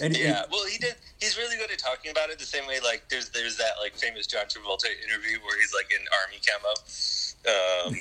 And 0.02 0.16
Yeah, 0.16 0.44
well, 0.52 0.66
he 0.66 0.78
did. 0.78 0.96
He's 1.20 1.36
really 1.38 1.58
good 1.58 1.72
at 1.72 1.80
talking 1.80 2.12
about 2.12 2.30
it. 2.30 2.38
The 2.38 2.46
same 2.46 2.68
way, 2.68 2.80
like 2.84 3.04
there's 3.10 3.30
there's 3.30 3.58
that 3.58 3.74
like 3.82 3.96
famous 3.96 4.28
John 4.28 4.46
Travolta 4.46 4.86
interview 5.04 5.40
where 5.44 5.60
he's 5.60 5.74
like 5.74 5.90
in 5.92 6.06
army 6.22 6.40
camo, 6.46 6.74
um, 7.50 7.96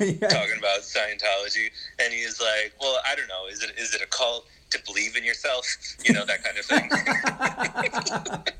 yeah, 0.20 0.28
talking 0.28 0.58
about 0.58 0.80
Scientology, 0.80 1.70
and 1.98 2.12
he's 2.12 2.40
like, 2.40 2.72
"Well, 2.80 2.98
I 3.06 3.14
don't 3.14 3.28
know. 3.28 3.46
Is 3.50 3.62
it 3.62 3.72
is 3.76 3.94
it 3.94 4.00
a 4.00 4.06
cult 4.06 4.46
to 4.70 4.78
believe 4.86 5.16
in 5.16 5.24
yourself? 5.24 5.66
You 6.04 6.14
know 6.14 6.24
that 6.24 6.42
kind 6.42 6.58
of 6.58 6.64
thing." 6.64 6.90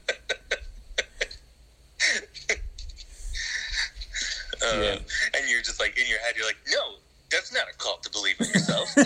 Um, 4.64 4.82
Yeah. 4.82 4.96
And 5.34 5.50
you're 5.50 5.60
just 5.62 5.78
like 5.78 5.98
in 5.98 6.08
your 6.08 6.18
head, 6.20 6.36
you're 6.36 6.46
like, 6.46 6.56
"No, 6.70 6.94
that's 7.34 7.52
not 7.52 7.64
a 7.72 7.76
cult 7.76 8.02
to 8.04 8.10
believe 8.10 8.36
in 8.40 8.46
yourself." 8.46 8.88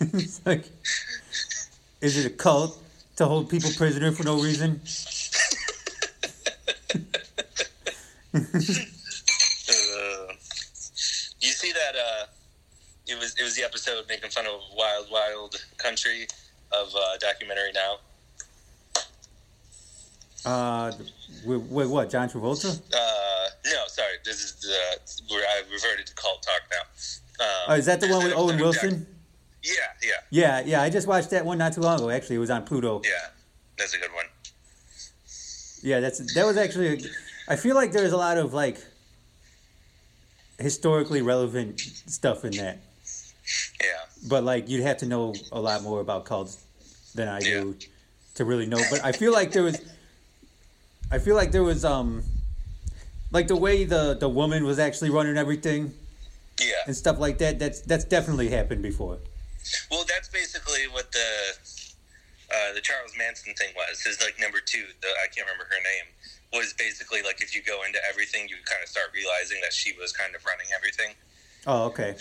it's 0.00 0.46
like, 0.46 0.64
is 2.00 2.16
it 2.16 2.26
a 2.26 2.30
cult 2.30 2.80
to 3.16 3.26
hold 3.26 3.48
people 3.48 3.70
prisoner 3.76 4.12
for 4.12 4.24
no 4.24 4.40
reason? 4.40 4.80
Uh, 9.70 10.32
you 11.40 11.50
see 11.50 11.72
that? 11.72 11.96
Uh, 11.96 12.26
it 13.06 13.18
was 13.18 13.34
it 13.36 13.42
was 13.42 13.54
the 13.56 13.64
episode 13.64 14.04
making 14.08 14.30
fun 14.30 14.46
of 14.46 14.60
Wild 14.76 15.10
Wild 15.10 15.56
Country 15.78 16.26
of 16.72 16.94
uh, 16.94 17.16
documentary 17.18 17.72
now. 17.72 17.96
Uh, 20.44 20.92
wait, 21.44 21.60
wait, 21.62 21.88
what? 21.88 22.10
John 22.10 22.28
Travolta? 22.28 22.68
Uh, 22.92 23.48
no, 23.66 23.84
sorry, 23.88 24.14
this 24.24 24.40
is 24.42 24.54
the 24.60 25.34
where 25.34 25.44
I 25.46 25.62
reverted 25.72 26.06
to 26.06 26.14
cult 26.14 26.42
talk 26.42 26.62
now. 26.70 27.44
Um, 27.44 27.50
Oh, 27.68 27.74
is 27.74 27.86
that 27.86 28.00
the 28.00 28.08
one 28.08 28.24
with 28.24 28.32
Owen 28.34 28.58
Wilson? 28.58 29.06
yeah, 29.62 29.72
yeah, 30.02 30.10
Yeah, 30.30 30.62
yeah. 30.66 30.82
I 30.82 30.90
just 30.90 31.06
watched 31.06 31.30
that 31.30 31.44
one 31.44 31.58
not 31.58 31.72
too 31.74 31.80
long 31.82 31.98
ago. 31.98 32.10
Actually, 32.10 32.36
it 32.36 32.40
was 32.40 32.50
on 32.50 32.64
Pluto. 32.64 33.00
yeah. 33.04 33.10
That's 33.76 33.94
a 33.94 33.98
good 33.98 34.12
one. 34.12 34.24
Yeah, 35.82 36.00
that's 36.00 36.34
that 36.34 36.44
was 36.44 36.56
actually. 36.56 37.04
I 37.48 37.54
feel 37.56 37.76
like 37.76 37.92
there's 37.92 38.12
a 38.12 38.16
lot 38.16 38.36
of 38.38 38.52
like 38.52 38.78
historically 40.58 41.22
relevant 41.22 41.78
stuff 41.80 42.44
in 42.44 42.50
that, 42.56 42.78
Yeah, 43.80 43.86
but 44.28 44.42
like 44.42 44.68
you'd 44.68 44.82
have 44.82 44.96
to 44.98 45.06
know 45.06 45.34
a 45.52 45.60
lot 45.60 45.82
more 45.82 46.00
about 46.00 46.24
cults 46.24 46.58
than 47.14 47.28
I 47.28 47.38
do 47.40 47.76
to 48.34 48.44
really 48.44 48.66
know. 48.66 48.80
But 48.90 49.04
I 49.04 49.12
feel 49.12 49.32
like 49.32 49.52
there 49.52 49.62
was. 49.62 49.80
I 51.10 51.18
feel 51.18 51.36
like 51.36 51.52
there 51.52 51.64
was 51.64 51.84
um, 51.84 52.22
like 53.30 53.48
the 53.48 53.56
way 53.56 53.84
the 53.84 54.16
the 54.18 54.28
woman 54.28 54.64
was 54.64 54.78
actually 54.78 55.10
running 55.10 55.36
everything 55.36 55.94
yeah. 56.60 56.84
and 56.86 56.96
stuff 56.96 57.18
like 57.18 57.38
that. 57.38 57.58
That's 57.58 57.80
that's 57.80 58.04
definitely 58.04 58.48
happened 58.50 58.82
before. 58.82 59.18
Well, 59.90 60.04
that's 60.08 60.28
basically 60.28 60.84
what 60.92 61.10
the 61.12 61.28
uh, 62.52 62.72
the 62.74 62.80
Charles 62.80 63.12
Manson 63.16 63.54
thing 63.54 63.68
was. 63.76 64.02
His 64.02 64.20
like 64.20 64.38
number 64.40 64.58
two, 64.64 64.84
the 65.00 65.08
I 65.08 65.28
can't 65.34 65.46
remember 65.46 65.64
her 65.64 65.80
name, 65.80 66.12
was 66.52 66.74
basically 66.74 67.22
like 67.22 67.42
if 67.42 67.54
you 67.54 67.62
go 67.62 67.84
into 67.84 67.98
everything, 68.08 68.48
you 68.48 68.56
kind 68.64 68.82
of 68.82 68.88
start 68.88 69.10
realizing 69.14 69.58
that 69.62 69.72
she 69.72 69.92
was 69.98 70.12
kind 70.12 70.34
of 70.34 70.44
running 70.44 70.66
everything. 70.74 71.14
Oh, 71.66 71.84
okay. 71.86 72.16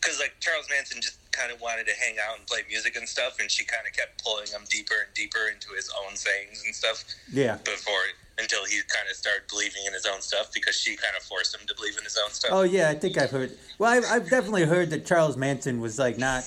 Because 0.00 0.18
like 0.20 0.34
Charles 0.40 0.66
Manson 0.70 1.00
just 1.00 1.18
kind 1.32 1.50
of 1.52 1.60
wanted 1.60 1.86
to 1.86 1.92
hang 1.94 2.16
out 2.18 2.38
and 2.38 2.46
play 2.46 2.60
music 2.68 2.96
and 2.96 3.08
stuff, 3.08 3.38
and 3.40 3.50
she 3.50 3.64
kind 3.64 3.86
of 3.86 3.92
kept 3.92 4.22
pulling 4.24 4.46
him 4.46 4.62
deeper 4.70 4.94
and 5.04 5.12
deeper 5.14 5.50
into 5.52 5.74
his 5.74 5.90
own 6.06 6.16
sayings 6.16 6.62
and 6.64 6.74
stuff 6.74 7.04
Yeah. 7.32 7.56
before 7.64 8.02
until 8.38 8.64
he 8.64 8.76
kind 8.88 9.08
of 9.10 9.16
started 9.16 9.42
believing 9.50 9.82
in 9.86 9.92
his 9.92 10.06
own 10.06 10.20
stuff 10.22 10.52
because 10.54 10.76
she 10.76 10.94
kind 10.96 11.14
of 11.16 11.22
forced 11.24 11.52
him 11.54 11.66
to 11.66 11.74
believe 11.74 11.96
in 11.98 12.04
his 12.04 12.16
own 12.24 12.30
stuff. 12.30 12.50
Oh 12.54 12.62
yeah, 12.62 12.88
I 12.90 12.94
think 12.94 13.18
I've 13.18 13.30
heard. 13.30 13.56
Well, 13.78 13.90
I've, 13.92 14.04
I've 14.04 14.30
definitely 14.30 14.64
heard 14.64 14.90
that 14.90 15.04
Charles 15.04 15.36
Manson 15.36 15.80
was 15.80 15.98
like 15.98 16.18
not 16.18 16.44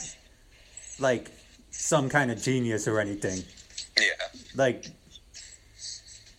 like 0.99 1.29
some 1.71 2.07
kind 2.09 2.31
of 2.31 2.41
genius 2.41 2.87
or 2.87 2.99
anything. 2.99 3.43
Yeah, 3.97 4.05
Like, 4.55 4.85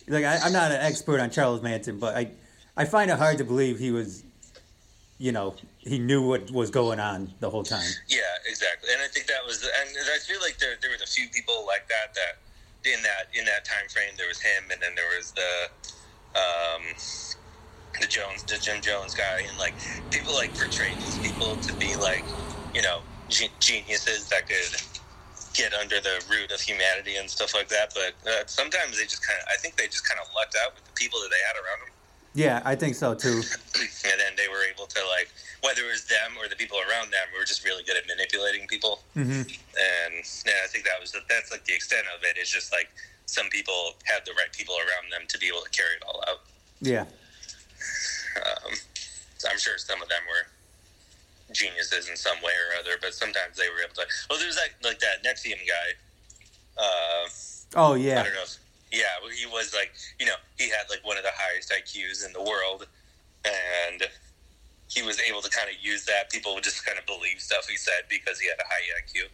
like 0.08 0.24
I, 0.24 0.38
I'm 0.38 0.52
not 0.52 0.70
an 0.72 0.80
expert 0.80 1.20
on 1.20 1.30
Charles 1.30 1.60
Manson, 1.62 1.98
but 1.98 2.16
I 2.16 2.30
I 2.76 2.86
find 2.86 3.10
it 3.10 3.18
hard 3.18 3.38
to 3.38 3.44
believe 3.44 3.78
he 3.78 3.90
was 3.90 4.24
you 5.18 5.30
know, 5.32 5.54
he 5.83 5.99
knew 5.99 6.22
what 6.22 6.51
was 6.51 6.70
going 6.70 7.01
on 7.01 7.35
the 7.41 7.51
whole 7.51 7.64
time. 7.64 7.91
Yeah, 8.09 8.20
exactly. 8.47 8.91
And 8.93 9.03
I 9.03 9.09
think 9.09 9.26
that 9.26 9.45
was, 9.45 9.62
and 9.62 9.91
I 10.14 10.18
feel 10.18 10.41
like 10.41 10.59
there 10.59 10.76
there 10.80 10.91
was 10.91 11.03
a 11.03 11.07
few 11.07 11.28
people 11.28 11.66
like 11.66 11.89
that 11.89 12.14
that 12.14 12.39
in 12.89 13.03
that 13.03 13.28
in 13.35 13.45
that 13.47 13.64
time 13.64 13.89
frame 13.89 14.14
there 14.16 14.28
was 14.28 14.41
him, 14.41 14.70
and 14.70 14.80
then 14.80 14.95
there 14.95 15.11
was 15.18 15.33
the 15.33 15.53
um, 16.39 16.83
the 18.01 18.07
Jones, 18.07 18.45
the 18.45 18.59
Jim 18.59 18.80
Jones 18.80 19.14
guy, 19.14 19.43
and 19.49 19.59
like 19.59 19.74
people 20.11 20.35
like 20.35 20.55
portrayed 20.55 20.97
these 20.99 21.18
people 21.18 21.57
to 21.57 21.74
be 21.74 21.97
like 21.97 22.24
you 22.74 22.83
know 22.83 23.03
ge- 23.28 23.53
geniuses 23.59 24.28
that 24.28 24.47
could 24.47 24.70
get 25.55 25.74
under 25.74 26.01
the 26.01 26.22
root 26.30 26.51
of 26.51 26.61
humanity 26.61 27.16
and 27.16 27.28
stuff 27.28 27.55
like 27.55 27.68
that. 27.68 27.93
But 27.93 28.14
uh, 28.28 28.47
sometimes 28.47 28.97
they 28.99 29.05
just 29.05 29.26
kind 29.26 29.39
of, 29.41 29.47
I 29.53 29.57
think 29.61 29.76
they 29.76 29.87
just 29.87 30.09
kind 30.09 30.18
of 30.20 30.26
lucked 30.35 30.57
out 30.64 30.74
with 30.74 30.85
the 30.85 30.93
people 30.95 31.20
that 31.20 31.28
they 31.28 31.43
had 31.45 31.57
around 31.61 31.80
them. 31.85 31.93
Yeah, 32.35 32.62
I 32.64 32.74
think 32.74 32.95
so 32.95 33.14
too. 33.14 33.43
and 33.76 34.16
then 34.18 34.33
they 34.37 34.49
were 34.49 34.64
able 34.72 34.87
to 34.87 35.01
like 35.18 35.28
whether 35.62 35.83
it 35.83 35.91
was 35.93 36.05
them 36.07 36.33
or 36.41 36.49
the 36.49 36.57
people 36.57 36.78
around 36.78 37.12
them 37.12 37.28
were 37.39 37.45
just 37.45 37.64
really 37.64 37.85
good 37.85 37.97
at 37.97 38.07
manipulating 38.09 38.66
people. 38.66 39.01
hmm 39.14 39.43
And 39.43 40.24
yeah, 40.47 40.59
I 40.64 40.66
think 40.68 40.85
that 40.85 40.99
was 41.01 41.12
the, 41.12 41.20
that's 41.28 41.53
like 41.53 41.64
the 41.64 41.74
extent 41.74 42.07
of 42.16 42.22
it. 42.24 42.37
it. 42.37 42.41
Is 42.43 42.51
just 42.51 42.72
like 42.72 42.91
some 43.26 43.49
people 43.51 43.95
had 44.05 44.24
the 44.24 44.33
right 44.33 44.51
people 44.53 44.74
around 44.76 45.12
them 45.12 45.22
to 45.28 45.39
be 45.39 45.47
able 45.47 45.61
to 45.61 45.70
carry 45.70 45.95
it 45.97 46.03
all 46.07 46.22
out. 46.28 46.41
Yeah. 46.80 47.05
Um, 48.37 48.72
so 49.39 49.49
I'm 49.51 49.59
sure 49.59 49.76
some 49.78 50.03
of 50.03 50.09
them 50.09 50.22
were 50.28 50.47
geniuses 51.55 52.09
in 52.09 52.16
some 52.16 52.37
way 52.43 52.53
or 52.53 52.80
other, 52.80 52.97
but 53.01 53.12
sometimes 53.14 53.57
they 53.57 53.68
were 53.68 53.83
able 53.85 53.95
to. 53.95 54.07
Well, 54.30 54.39
there's 54.39 54.57
like 54.57 54.74
like 54.83 54.99
that 55.01 55.22
NXIVM 55.22 55.61
guy. 55.68 55.89
Uh, 56.83 57.28
Oh 57.74 57.95
I 57.95 57.97
yeah. 57.97 58.22
don't 58.22 58.35
know. 58.35 58.43
If, 58.43 58.57
yeah, 58.93 59.05
well, 59.22 59.30
he 59.30 59.47
was 59.47 59.74
like, 59.74 59.93
you 60.20 60.26
know, 60.26 60.36
he 60.59 60.68
had 60.68 60.84
like 60.90 61.05
one 61.05 61.16
of 61.16 61.22
the 61.22 61.32
highest 61.34 61.72
IQs 61.72 62.26
in 62.26 62.32
the 62.32 62.43
world, 62.43 62.86
and 63.45 64.03
he 64.88 65.03
was 65.03 65.18
able 65.20 65.40
to 65.40 65.51
kind 65.51 65.68
of 65.70 65.76
use 65.82 66.05
that. 66.05 66.30
People 66.30 66.55
would 66.55 66.64
just 66.64 66.84
kind 66.84 66.99
of 66.99 67.07
believe 67.07 67.40
stuff 67.40 67.66
he 67.68 67.76
said 67.76 68.05
because 68.09 68.38
he 68.38 68.49
had 68.49 68.59
a 68.59 68.68
high 68.68 69.01
IQ. 69.03 69.28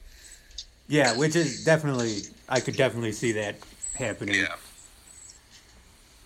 Yeah, 0.88 1.16
which 1.16 1.36
is 1.36 1.64
definitely 1.64 2.22
I 2.48 2.60
could 2.60 2.76
definitely 2.76 3.12
see 3.12 3.32
that 3.32 3.56
happening. 3.94 4.36
Yeah. 4.36 4.54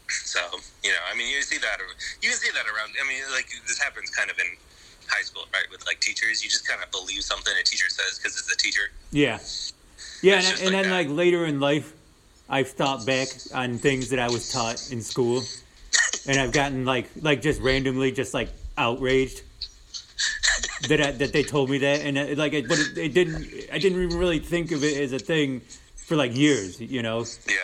So 0.09 0.41
you 0.85 0.91
know, 0.91 1.03
I 1.11 1.17
mean, 1.17 1.35
you 1.35 1.41
see 1.41 1.59
that. 1.59 1.79
You 2.21 2.29
can 2.29 2.39
see 2.39 2.51
that 2.51 2.67
around. 2.67 2.93
I 3.03 3.09
mean, 3.09 3.23
like 3.33 3.49
this 3.67 3.79
happens 3.79 4.11
kind 4.11 4.31
of 4.31 4.39
in 4.39 4.47
high 5.09 5.23
school, 5.23 5.45
right? 5.55 5.65
With 5.71 5.87
like 5.87 6.01
teachers, 6.01 6.45
you 6.45 6.51
just 6.51 6.69
kind 6.69 6.83
of 6.83 6.91
believe 6.91 7.23
something 7.23 7.55
a 7.59 7.65
teacher 7.65 7.89
says 7.89 8.19
because 8.19 8.39
it's 8.39 8.53
a 8.53 8.57
teacher. 8.59 8.91
Yeah. 9.11 9.39
Yeah, 10.21 10.37
and, 10.37 10.47
and 10.47 10.61
like 10.61 10.71
then 10.73 10.83
that. 10.85 10.91
like 10.91 11.09
later 11.09 11.47
in 11.47 11.59
life, 11.59 11.93
I've 12.53 12.69
thought 12.69 13.07
back 13.07 13.29
on 13.55 13.79
things 13.79 14.11
that 14.11 14.19
I 14.19 14.29
was 14.29 14.53
taught 14.53 14.93
in 14.93 15.01
school, 15.01 15.43
and 16.29 16.39
I've 16.39 16.53
gotten 16.53 16.85
like 16.85 17.09
like 17.23 17.41
just 17.41 17.63
randomly 17.63 18.13
just 18.13 18.35
like 18.35 18.51
outraged 18.77 19.41
that 20.89 21.01
I, 21.01 21.11
that 21.13 21.33
they 21.33 21.43
told 21.43 21.71
me 21.71 21.79
that, 21.79 22.03
and 22.03 22.19
it, 22.19 22.37
like 22.37 22.53
it, 22.53 22.69
but 22.69 22.79
it, 22.79 22.99
it 22.99 23.15
didn't. 23.15 23.47
I 23.73 23.79
didn't 23.79 24.03
even 24.03 24.19
really 24.19 24.39
think 24.39 24.71
of 24.71 24.85
it 24.85 25.01
as 25.01 25.15
a 25.15 25.19
thing 25.19 25.63
for 25.97 26.15
like 26.15 26.37
years, 26.37 26.79
you 26.79 27.03
know. 27.03 27.25
Yeah. 27.49 27.57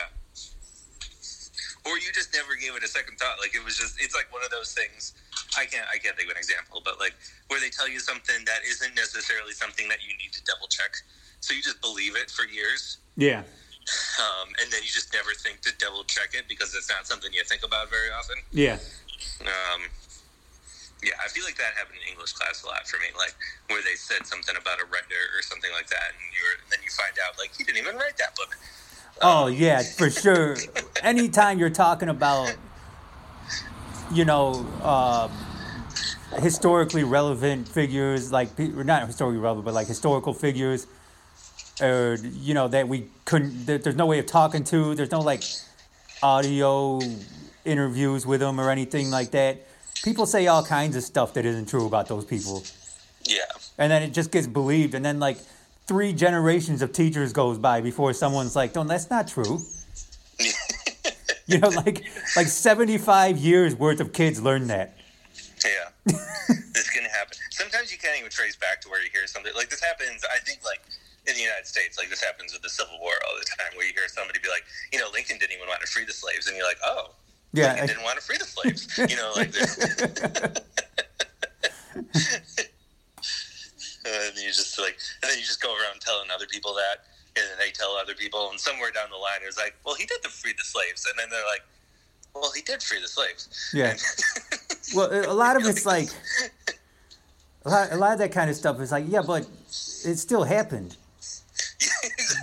Or 1.84 1.98
you 1.98 2.10
just 2.14 2.34
never 2.34 2.54
gave 2.54 2.74
it 2.74 2.82
a 2.82 2.88
second 2.88 3.18
thought. 3.18 3.36
Like 3.40 3.54
it 3.54 3.62
was 3.62 3.76
just 3.76 4.00
it's 4.00 4.14
like 4.14 4.32
one 4.32 4.42
of 4.42 4.50
those 4.50 4.72
things 4.72 5.12
I 5.58 5.66
can't 5.66 5.86
I 5.92 5.98
can't 5.98 6.16
think 6.16 6.30
of 6.30 6.36
an 6.36 6.38
example, 6.38 6.80
but 6.82 6.98
like 6.98 7.14
where 7.48 7.60
they 7.60 7.68
tell 7.68 7.88
you 7.88 8.00
something 8.00 8.42
that 8.46 8.60
isn't 8.66 8.94
necessarily 8.94 9.52
something 9.52 9.86
that 9.88 9.98
you 10.00 10.16
need 10.16 10.32
to 10.32 10.42
double 10.44 10.66
check. 10.68 10.96
So 11.40 11.52
you 11.52 11.62
just 11.62 11.82
believe 11.82 12.16
it 12.16 12.30
for 12.30 12.46
years. 12.46 12.98
Yeah. 13.16 13.42
Um, 14.18 14.48
and 14.60 14.70
then 14.72 14.82
you 14.82 14.88
just 14.88 15.12
never 15.12 15.30
think 15.32 15.60
to 15.62 15.72
double 15.78 16.04
check 16.04 16.34
it 16.34 16.48
because 16.48 16.74
it's 16.74 16.88
not 16.88 17.06
something 17.06 17.32
you 17.32 17.44
think 17.44 17.62
about 17.64 17.90
very 17.90 18.10
often. 18.10 18.36
Yeah. 18.52 18.78
Um, 19.40 19.88
yeah, 21.02 21.12
I 21.24 21.28
feel 21.28 21.44
like 21.44 21.56
that 21.56 21.74
happened 21.78 21.98
in 22.02 22.12
English 22.12 22.32
class 22.32 22.64
a 22.64 22.66
lot 22.66 22.86
for 22.86 22.98
me, 22.98 23.06
like 23.16 23.34
where 23.68 23.82
they 23.82 23.94
said 23.94 24.26
something 24.26 24.56
about 24.60 24.80
a 24.80 24.86
writer 24.86 25.22
or 25.36 25.42
something 25.42 25.70
like 25.72 25.86
that, 25.88 26.10
and 26.18 26.26
you're 26.34 26.58
then 26.70 26.80
you 26.82 26.90
find 26.90 27.14
out 27.26 27.38
like 27.38 27.54
he 27.56 27.62
didn't 27.62 27.78
even 27.78 27.96
write 27.96 28.16
that 28.18 28.34
book. 28.34 28.56
Oh 29.22 29.46
yeah, 29.46 29.82
for 29.82 30.10
sure. 30.10 30.56
Anytime 31.02 31.58
you're 31.58 31.70
talking 31.70 32.08
about, 32.08 32.52
you 34.12 34.24
know, 34.24 34.66
uh, 34.82 35.28
historically 36.40 37.04
relevant 37.04 37.68
figures, 37.68 38.32
like 38.32 38.58
not 38.58 39.06
historically 39.06 39.38
relevant, 39.38 39.64
but 39.64 39.74
like 39.74 39.86
historical 39.86 40.34
figures, 40.34 40.86
or 41.80 42.18
you 42.22 42.54
know 42.54 42.68
that 42.68 42.88
we 42.88 43.06
couldn't. 43.24 43.66
That 43.66 43.84
there's 43.84 43.96
no 43.96 44.06
way 44.06 44.18
of 44.18 44.26
talking 44.26 44.64
to. 44.64 44.94
There's 44.94 45.10
no 45.10 45.20
like 45.20 45.42
audio 46.22 47.00
interviews 47.64 48.26
with 48.26 48.40
them 48.40 48.60
or 48.60 48.70
anything 48.70 49.10
like 49.10 49.30
that. 49.32 49.66
People 50.02 50.26
say 50.26 50.46
all 50.46 50.64
kinds 50.64 50.96
of 50.96 51.02
stuff 51.02 51.34
that 51.34 51.44
isn't 51.44 51.68
true 51.68 51.86
about 51.86 52.06
those 52.08 52.24
people, 52.24 52.62
Yeah, 53.24 53.42
and 53.78 53.90
then 53.90 54.02
it 54.02 54.12
just 54.12 54.30
gets 54.30 54.46
believed, 54.46 54.94
and 54.94 55.04
then 55.04 55.18
like 55.18 55.38
three 55.86 56.12
generations 56.12 56.82
of 56.82 56.92
teachers 56.92 57.32
goes 57.32 57.58
by 57.58 57.80
before 57.80 58.12
someone's 58.12 58.54
like, 58.54 58.74
"No, 58.74 58.84
that's 58.84 59.10
not 59.10 59.28
true." 59.28 59.60
You 61.50 61.58
know, 61.60 61.68
like 61.70 62.04
like 62.36 62.46
seventy 62.46 62.98
five 62.98 63.38
years 63.38 63.74
worth 63.74 64.00
of 64.00 64.12
kids 64.12 64.42
learn 64.42 64.66
that. 64.66 64.98
yeah, 65.64 65.88
this 66.74 66.90
can 66.90 67.04
happen. 67.04 67.38
Sometimes 67.48 67.90
you 67.90 67.96
can't 67.96 68.18
even 68.18 68.30
trace 68.30 68.54
back 68.54 68.82
to 68.82 68.90
where 68.90 69.02
you 69.02 69.08
hear 69.14 69.26
something 69.26 69.52
like 69.56 69.70
this 69.70 69.82
happens. 69.82 70.22
I 70.30 70.40
think 70.40 70.60
like 70.62 70.82
in 71.28 71.34
the 71.34 71.42
United 71.42 71.66
States, 71.66 71.98
like 71.98 72.08
this 72.08 72.22
happens 72.22 72.52
with 72.52 72.62
the 72.62 72.70
Civil 72.70 72.98
War 73.00 73.12
all 73.28 73.36
the 73.38 73.44
time, 73.44 73.76
where 73.76 73.86
you 73.86 73.92
hear 73.92 74.08
somebody 74.08 74.40
be 74.40 74.48
like, 74.48 74.64
you 74.92 74.98
know, 74.98 75.08
Lincoln 75.12 75.36
didn't 75.38 75.52
even 75.52 75.68
want 75.68 75.80
to 75.82 75.86
free 75.86 76.04
the 76.04 76.12
slaves, 76.12 76.48
and 76.48 76.56
you're 76.56 76.66
like, 76.66 76.80
oh, 76.84 77.10
Yeah, 77.52 77.76
Lincoln 77.76 77.86
didn't 77.88 78.04
want 78.04 78.18
to 78.18 78.24
free 78.24 78.38
the 78.38 78.48
slaves. 78.48 78.88
You 78.96 79.16
know, 79.16 79.32
like. 79.36 79.52
and 84.08 84.36
you 84.40 84.48
just 84.48 84.78
like, 84.80 84.96
and 85.22 85.30
then 85.30 85.36
you 85.38 85.44
just 85.44 85.62
go 85.62 85.68
around 85.76 86.00
telling 86.00 86.30
other 86.34 86.46
people 86.46 86.72
that, 86.74 87.04
and 87.36 87.44
then 87.44 87.58
they 87.60 87.70
tell 87.70 87.92
other 87.92 88.14
people, 88.14 88.48
and 88.50 88.58
somewhere 88.58 88.90
down 88.90 89.10
the 89.10 89.16
line, 89.16 89.40
it 89.42 89.46
was 89.46 89.58
like, 89.58 89.76
well, 89.84 89.94
he 89.94 90.06
did 90.06 90.18
the 90.22 90.30
free 90.30 90.54
the 90.56 90.64
slaves, 90.64 91.04
and 91.04 91.18
then 91.18 91.28
they're 91.30 91.46
like, 91.52 91.62
well, 92.34 92.52
he 92.52 92.62
did 92.62 92.82
free 92.82 93.00
the 93.00 93.08
slaves. 93.08 93.70
Yeah. 93.72 93.94
Well, 94.94 95.30
a 95.30 95.34
lot 95.34 95.56
of 95.56 95.66
it's 95.66 95.84
like 95.84 96.08
a 97.66 97.68
lot, 97.68 97.92
a 97.92 97.96
lot 97.96 98.12
of 98.12 98.18
that 98.20 98.32
kind 98.32 98.48
of 98.48 98.56
stuff 98.56 98.80
is 98.80 98.90
like, 98.90 99.04
yeah, 99.08 99.20
but 99.20 99.46
it 100.04 100.16
still 100.16 100.44
happened. 100.44 100.96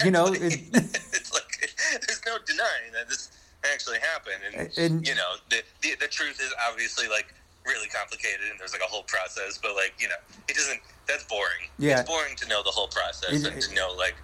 You 0.03 0.11
know, 0.11 0.27
it- 0.33 0.41
it's 0.73 1.33
like 1.33 1.71
there's 2.07 2.21
no 2.25 2.37
denying 2.45 2.91
that 2.93 3.09
this 3.09 3.31
actually 3.73 3.99
happened, 3.99 4.41
and, 4.55 4.77
And- 4.77 5.07
you 5.07 5.15
know, 5.15 5.35
the, 5.49 5.61
the 5.81 5.95
the 5.99 6.07
truth 6.07 6.39
is 6.41 6.53
obviously 6.69 7.07
like 7.07 7.33
really 7.65 7.87
complicated, 7.87 8.49
and 8.51 8.59
there's 8.59 8.73
like 8.73 8.81
a 8.83 8.85
whole 8.87 9.03
process. 9.03 9.57
But 9.61 9.75
like, 9.75 9.93
you 9.99 10.07
know, 10.07 10.15
it 10.47 10.55
doesn't. 10.55 10.79
That's 11.07 11.23
boring. 11.25 11.69
Yeah. 11.77 11.99
it's 12.01 12.09
boring 12.09 12.35
to 12.37 12.47
know 12.47 12.63
the 12.63 12.71
whole 12.71 12.87
process 12.87 13.43
It- 13.43 13.51
and 13.51 13.61
to 13.61 13.73
know 13.75 13.93
like 13.97 14.15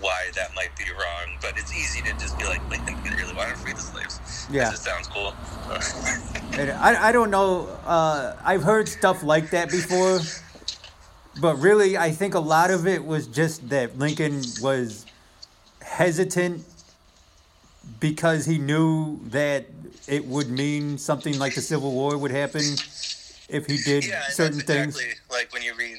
why 0.00 0.30
that 0.36 0.54
might 0.54 0.70
be 0.78 0.84
wrong. 0.92 1.36
But 1.42 1.54
it's 1.58 1.72
easy 1.74 2.00
to 2.02 2.12
just 2.12 2.38
be 2.38 2.44
like, 2.44 2.60
Lincoln 2.70 2.96
didn't 3.02 3.18
really 3.18 3.34
want 3.34 3.50
to 3.50 3.56
free 3.56 3.72
the 3.72 3.80
slaves. 3.80 4.46
Yeah. 4.50 4.70
it 4.70 4.78
sounds 4.78 5.08
cool. 5.08 5.34
I, 5.68 6.96
I 7.08 7.12
don't 7.12 7.30
know. 7.30 7.66
Uh, 7.84 8.36
I've 8.44 8.62
heard 8.62 8.88
stuff 8.88 9.22
like 9.22 9.50
that 9.50 9.70
before, 9.70 10.20
but 11.40 11.56
really, 11.56 11.96
I 11.96 12.10
think 12.10 12.34
a 12.34 12.40
lot 12.40 12.70
of 12.70 12.86
it 12.86 13.04
was 13.04 13.26
just 13.26 13.68
that 13.70 13.98
Lincoln 13.98 14.42
was 14.60 15.06
hesitant 15.82 16.64
because 17.98 18.44
he 18.46 18.58
knew 18.58 19.20
that 19.28 19.66
it 20.06 20.24
would 20.26 20.50
mean 20.50 20.98
something 20.98 21.38
like 21.38 21.54
the 21.54 21.60
Civil 21.60 21.92
War 21.92 22.16
would 22.18 22.30
happen 22.30 22.62
if 23.48 23.66
he 23.66 23.78
did 23.78 24.06
yeah, 24.06 24.28
certain 24.28 24.58
that's 24.58 24.66
things. 24.66 24.94
exactly 24.96 25.14
like 25.30 25.52
when 25.52 25.62
you 25.62 25.74
read 25.74 25.98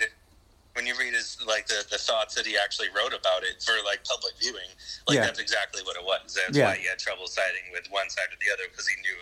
when 0.75 0.87
you 0.87 0.95
read 0.97 1.13
his 1.13 1.37
like 1.45 1.67
the, 1.67 1.83
the 1.91 1.97
thoughts 1.97 2.33
that 2.35 2.45
he 2.45 2.55
actually 2.57 2.87
wrote 2.95 3.13
about 3.13 3.43
it 3.43 3.61
for 3.61 3.73
like 3.83 3.99
public 4.05 4.31
viewing. 4.39 4.71
Like 5.07 5.17
Yeah. 5.17 5.25
that's 5.25 5.39
exactly 5.39 5.81
what 5.83 5.97
it 5.97 6.03
was. 6.03 6.33
That's 6.33 6.57
Yeah. 6.57 6.67
why 6.69 6.77
he 6.77 6.87
had 6.87 6.97
trouble 6.97 7.27
siding 7.27 7.67
with 7.73 7.87
one 7.91 8.09
side 8.09 8.31
or 8.31 8.39
the 8.39 8.51
other 8.53 8.63
because 8.71 8.87
he 8.87 8.95
knew 9.01 9.17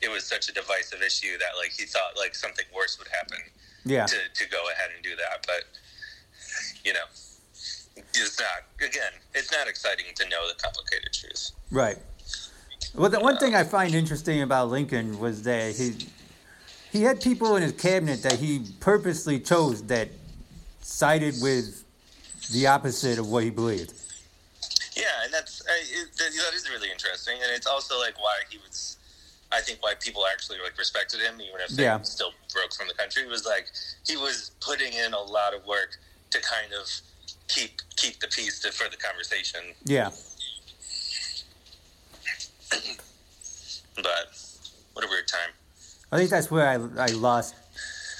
it 0.00 0.08
was 0.10 0.24
such 0.24 0.48
a 0.48 0.52
divisive 0.52 1.02
issue 1.02 1.36
that 1.38 1.58
like 1.60 1.72
he 1.72 1.84
thought 1.84 2.16
like 2.16 2.34
something 2.34 2.64
worse 2.74 2.98
would 2.98 3.08
happen 3.08 3.38
Yeah, 3.84 4.06
to, 4.06 4.16
to 4.32 4.48
go 4.50 4.58
ahead 4.72 4.90
and 4.94 5.02
do 5.02 5.10
that. 5.16 5.46
But 5.46 5.64
you 6.84 6.92
know, 6.92 7.06
it's 7.96 8.40
not 8.40 8.88
again. 8.88 9.12
It's 9.34 9.52
not 9.52 9.68
exciting 9.68 10.06
to 10.14 10.28
know 10.28 10.48
the 10.48 10.54
complicated 10.62 11.12
truth. 11.12 11.50
right. 11.70 11.98
Well, 12.94 13.10
the 13.10 13.18
one 13.18 13.36
uh, 13.36 13.40
thing 13.40 13.56
I 13.56 13.64
find 13.64 13.92
interesting 13.92 14.42
about 14.42 14.68
Lincoln 14.68 15.18
was 15.18 15.42
that 15.42 15.74
he 15.74 16.06
he 16.92 17.02
had 17.02 17.20
people 17.20 17.56
in 17.56 17.62
his 17.62 17.72
cabinet 17.72 18.22
that 18.22 18.34
he 18.38 18.66
purposely 18.78 19.40
chose 19.40 19.82
that 19.86 20.08
sided 20.80 21.34
with 21.42 21.84
the 22.52 22.68
opposite 22.68 23.18
of 23.18 23.28
what 23.28 23.42
he 23.42 23.50
believed. 23.50 23.92
Yeah, 24.94 25.02
and 25.24 25.32
that's 25.32 25.62
I, 25.66 25.72
it, 25.82 26.16
that 26.18 26.30
that 26.30 26.54
is 26.54 26.70
really 26.70 26.90
interesting, 26.90 27.34
and 27.42 27.50
it's 27.52 27.66
also 27.66 27.98
like 27.98 28.20
why 28.20 28.42
he 28.48 28.58
was. 28.58 28.93
I 29.54 29.60
think 29.60 29.82
why 29.82 29.94
people 30.00 30.24
actually 30.32 30.58
like 30.62 30.76
respected 30.76 31.20
him, 31.20 31.40
even 31.40 31.60
if 31.60 31.68
they 31.70 31.84
Yeah. 31.84 32.02
still 32.02 32.32
broke 32.52 32.74
from 32.74 32.88
the 32.88 32.94
country, 32.94 33.26
was 33.26 33.44
like 33.46 33.66
he 34.06 34.16
was 34.16 34.50
putting 34.60 34.92
in 34.92 35.14
a 35.14 35.20
lot 35.20 35.54
of 35.54 35.64
work 35.64 35.96
to 36.30 36.40
kind 36.40 36.72
of 36.72 36.88
keep 37.48 37.80
keep 37.96 38.18
the 38.20 38.26
peace 38.28 38.60
to, 38.60 38.72
for 38.72 38.88
the 38.90 38.96
conversation. 38.96 39.60
Yeah. 39.84 40.10
But 43.96 44.26
what 44.94 45.04
a 45.04 45.08
weird 45.08 45.28
time. 45.28 45.50
I 46.10 46.16
think 46.18 46.30
that's 46.30 46.50
where 46.50 46.66
I, 46.66 46.74
I 47.04 47.06
lost 47.12 47.54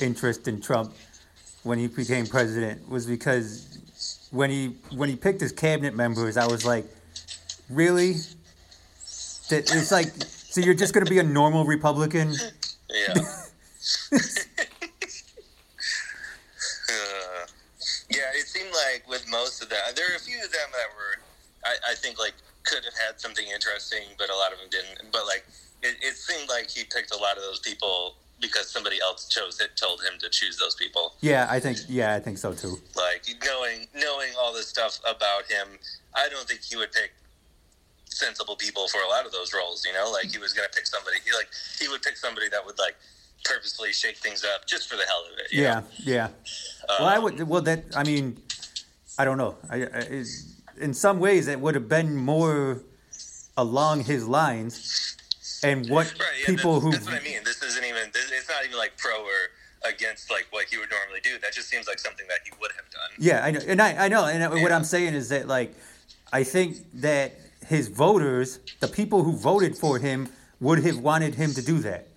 interest 0.00 0.46
in 0.46 0.60
Trump 0.60 0.94
when 1.64 1.80
he 1.80 1.88
became 1.88 2.26
president 2.26 2.88
was 2.88 3.06
because 3.06 3.78
when 4.30 4.50
he 4.50 4.76
when 4.94 5.08
he 5.08 5.16
picked 5.16 5.40
his 5.40 5.50
cabinet 5.50 5.96
members, 5.96 6.36
I 6.36 6.46
was 6.46 6.64
like, 6.64 6.84
really? 7.68 8.12
That 9.50 9.70
it's 9.74 9.90
like 9.90 10.12
so 10.54 10.60
you're 10.60 10.74
just 10.74 10.94
gonna 10.94 11.04
be 11.04 11.18
a 11.18 11.24
normal 11.24 11.64
Republican? 11.64 12.32
Yeah. 12.88 13.14
Uh, 16.88 17.46
yeah, 18.08 18.30
it 18.34 18.46
seemed 18.46 18.70
like 18.70 19.08
with 19.08 19.28
most 19.28 19.62
of 19.62 19.68
that, 19.68 19.96
there 19.96 20.06
were 20.08 20.16
a 20.16 20.20
few 20.20 20.36
of 20.36 20.52
them 20.52 20.68
that 20.72 20.88
were, 20.94 21.20
I, 21.64 21.92
I 21.92 21.94
think, 21.94 22.18
like 22.18 22.34
could 22.62 22.84
have 22.84 22.94
had 22.94 23.20
something 23.20 23.44
interesting, 23.52 24.04
but 24.16 24.30
a 24.30 24.34
lot 24.34 24.52
of 24.52 24.58
them 24.58 24.68
didn't. 24.70 25.10
But 25.12 25.26
like, 25.26 25.44
it, 25.82 25.96
it 26.00 26.16
seemed 26.16 26.48
like 26.48 26.70
he 26.70 26.84
picked 26.84 27.12
a 27.14 27.18
lot 27.18 27.36
of 27.36 27.42
those 27.42 27.58
people 27.58 28.14
because 28.40 28.70
somebody 28.70 29.00
else 29.00 29.28
chose 29.28 29.60
it, 29.60 29.76
told 29.76 30.00
him 30.02 30.18
to 30.20 30.28
choose 30.30 30.56
those 30.58 30.74
people. 30.74 31.14
Yeah, 31.20 31.46
I 31.50 31.58
think 31.60 31.78
yeah, 31.88 32.14
I 32.14 32.20
think 32.20 32.38
so 32.38 32.52
too. 32.52 32.78
Like 32.96 33.26
knowing 33.44 33.86
knowing 33.94 34.30
all 34.38 34.52
this 34.52 34.68
stuff 34.68 35.00
about 35.00 35.50
him, 35.50 35.78
I 36.14 36.28
don't 36.28 36.46
think 36.46 36.62
he 36.62 36.76
would 36.76 36.92
pick 36.92 37.12
sensible 38.14 38.56
people 38.56 38.88
for 38.88 39.00
a 39.02 39.08
lot 39.08 39.26
of 39.26 39.32
those 39.32 39.52
roles. 39.52 39.84
You 39.84 39.92
know, 39.92 40.10
like 40.10 40.30
he 40.30 40.38
was 40.38 40.52
going 40.52 40.68
to 40.68 40.74
pick 40.74 40.86
somebody. 40.86 41.16
He 41.24 41.32
like 41.32 41.48
he 41.78 41.88
would 41.88 42.02
pick 42.02 42.16
somebody 42.16 42.48
that 42.48 42.64
would 42.64 42.78
like 42.78 42.96
purposely 43.44 43.92
shake 43.92 44.16
things 44.18 44.44
up 44.44 44.66
just 44.66 44.88
for 44.88 44.96
the 44.96 45.04
hell 45.06 45.24
of 45.32 45.38
it. 45.38 45.52
Yeah, 45.52 45.80
know? 45.80 45.86
yeah. 45.98 46.28
Uh, 46.88 46.96
well, 47.00 47.08
I 47.08 47.18
would. 47.18 47.42
Well, 47.42 47.62
that 47.62 47.84
I 47.96 48.04
mean, 48.04 48.36
I 49.18 49.24
don't 49.24 49.38
know. 49.38 49.56
I, 49.70 49.84
I 49.84 50.24
in 50.80 50.94
some 50.94 51.20
ways 51.20 51.48
it 51.48 51.60
would 51.60 51.74
have 51.74 51.88
been 51.88 52.16
more 52.16 52.82
along 53.56 54.04
his 54.04 54.26
lines, 54.26 55.16
and 55.62 55.88
what 55.88 56.12
Right. 56.18 56.28
Yeah, 56.40 56.46
people 56.46 56.74
that's, 56.74 56.84
who 56.84 56.90
that's 56.92 57.06
what 57.06 57.14
I 57.14 57.24
mean. 57.24 57.40
This 57.44 57.62
isn't 57.62 57.84
even. 57.84 58.10
This, 58.12 58.30
it's 58.32 58.48
not 58.48 58.64
even 58.64 58.76
like 58.78 58.96
pro 58.96 59.22
or 59.22 59.50
against 59.84 60.30
like 60.30 60.46
what 60.50 60.66
he 60.66 60.78
would 60.78 60.90
normally 60.90 61.20
do. 61.22 61.38
That 61.40 61.52
just 61.52 61.68
seems 61.68 61.86
like 61.86 61.98
something 61.98 62.26
that 62.28 62.38
he 62.44 62.50
would 62.60 62.72
have 62.72 62.90
done. 62.90 63.10
Yeah, 63.18 63.44
I 63.44 63.50
know, 63.50 63.60
and 63.66 63.82
I, 63.82 64.06
I 64.06 64.08
know, 64.08 64.24
and 64.24 64.62
what 64.62 64.72
I'm 64.72 64.84
saying 64.84 65.14
is 65.14 65.28
that 65.28 65.46
like, 65.46 65.74
I 66.32 66.42
think 66.42 66.78
that 66.94 67.32
his 67.66 67.88
voters, 67.88 68.60
the 68.80 68.88
people 68.88 69.22
who 69.22 69.32
voted 69.36 69.76
for 69.76 69.98
him, 69.98 70.28
would 70.60 70.84
have 70.84 70.98
wanted 70.98 71.34
him 71.34 71.52
to 71.54 71.62
do 71.62 71.78
that. 71.80 72.08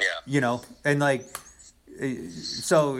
Yeah. 0.00 0.06
You 0.26 0.40
know, 0.40 0.62
and 0.84 1.00
like, 1.00 1.24
so 2.30 2.98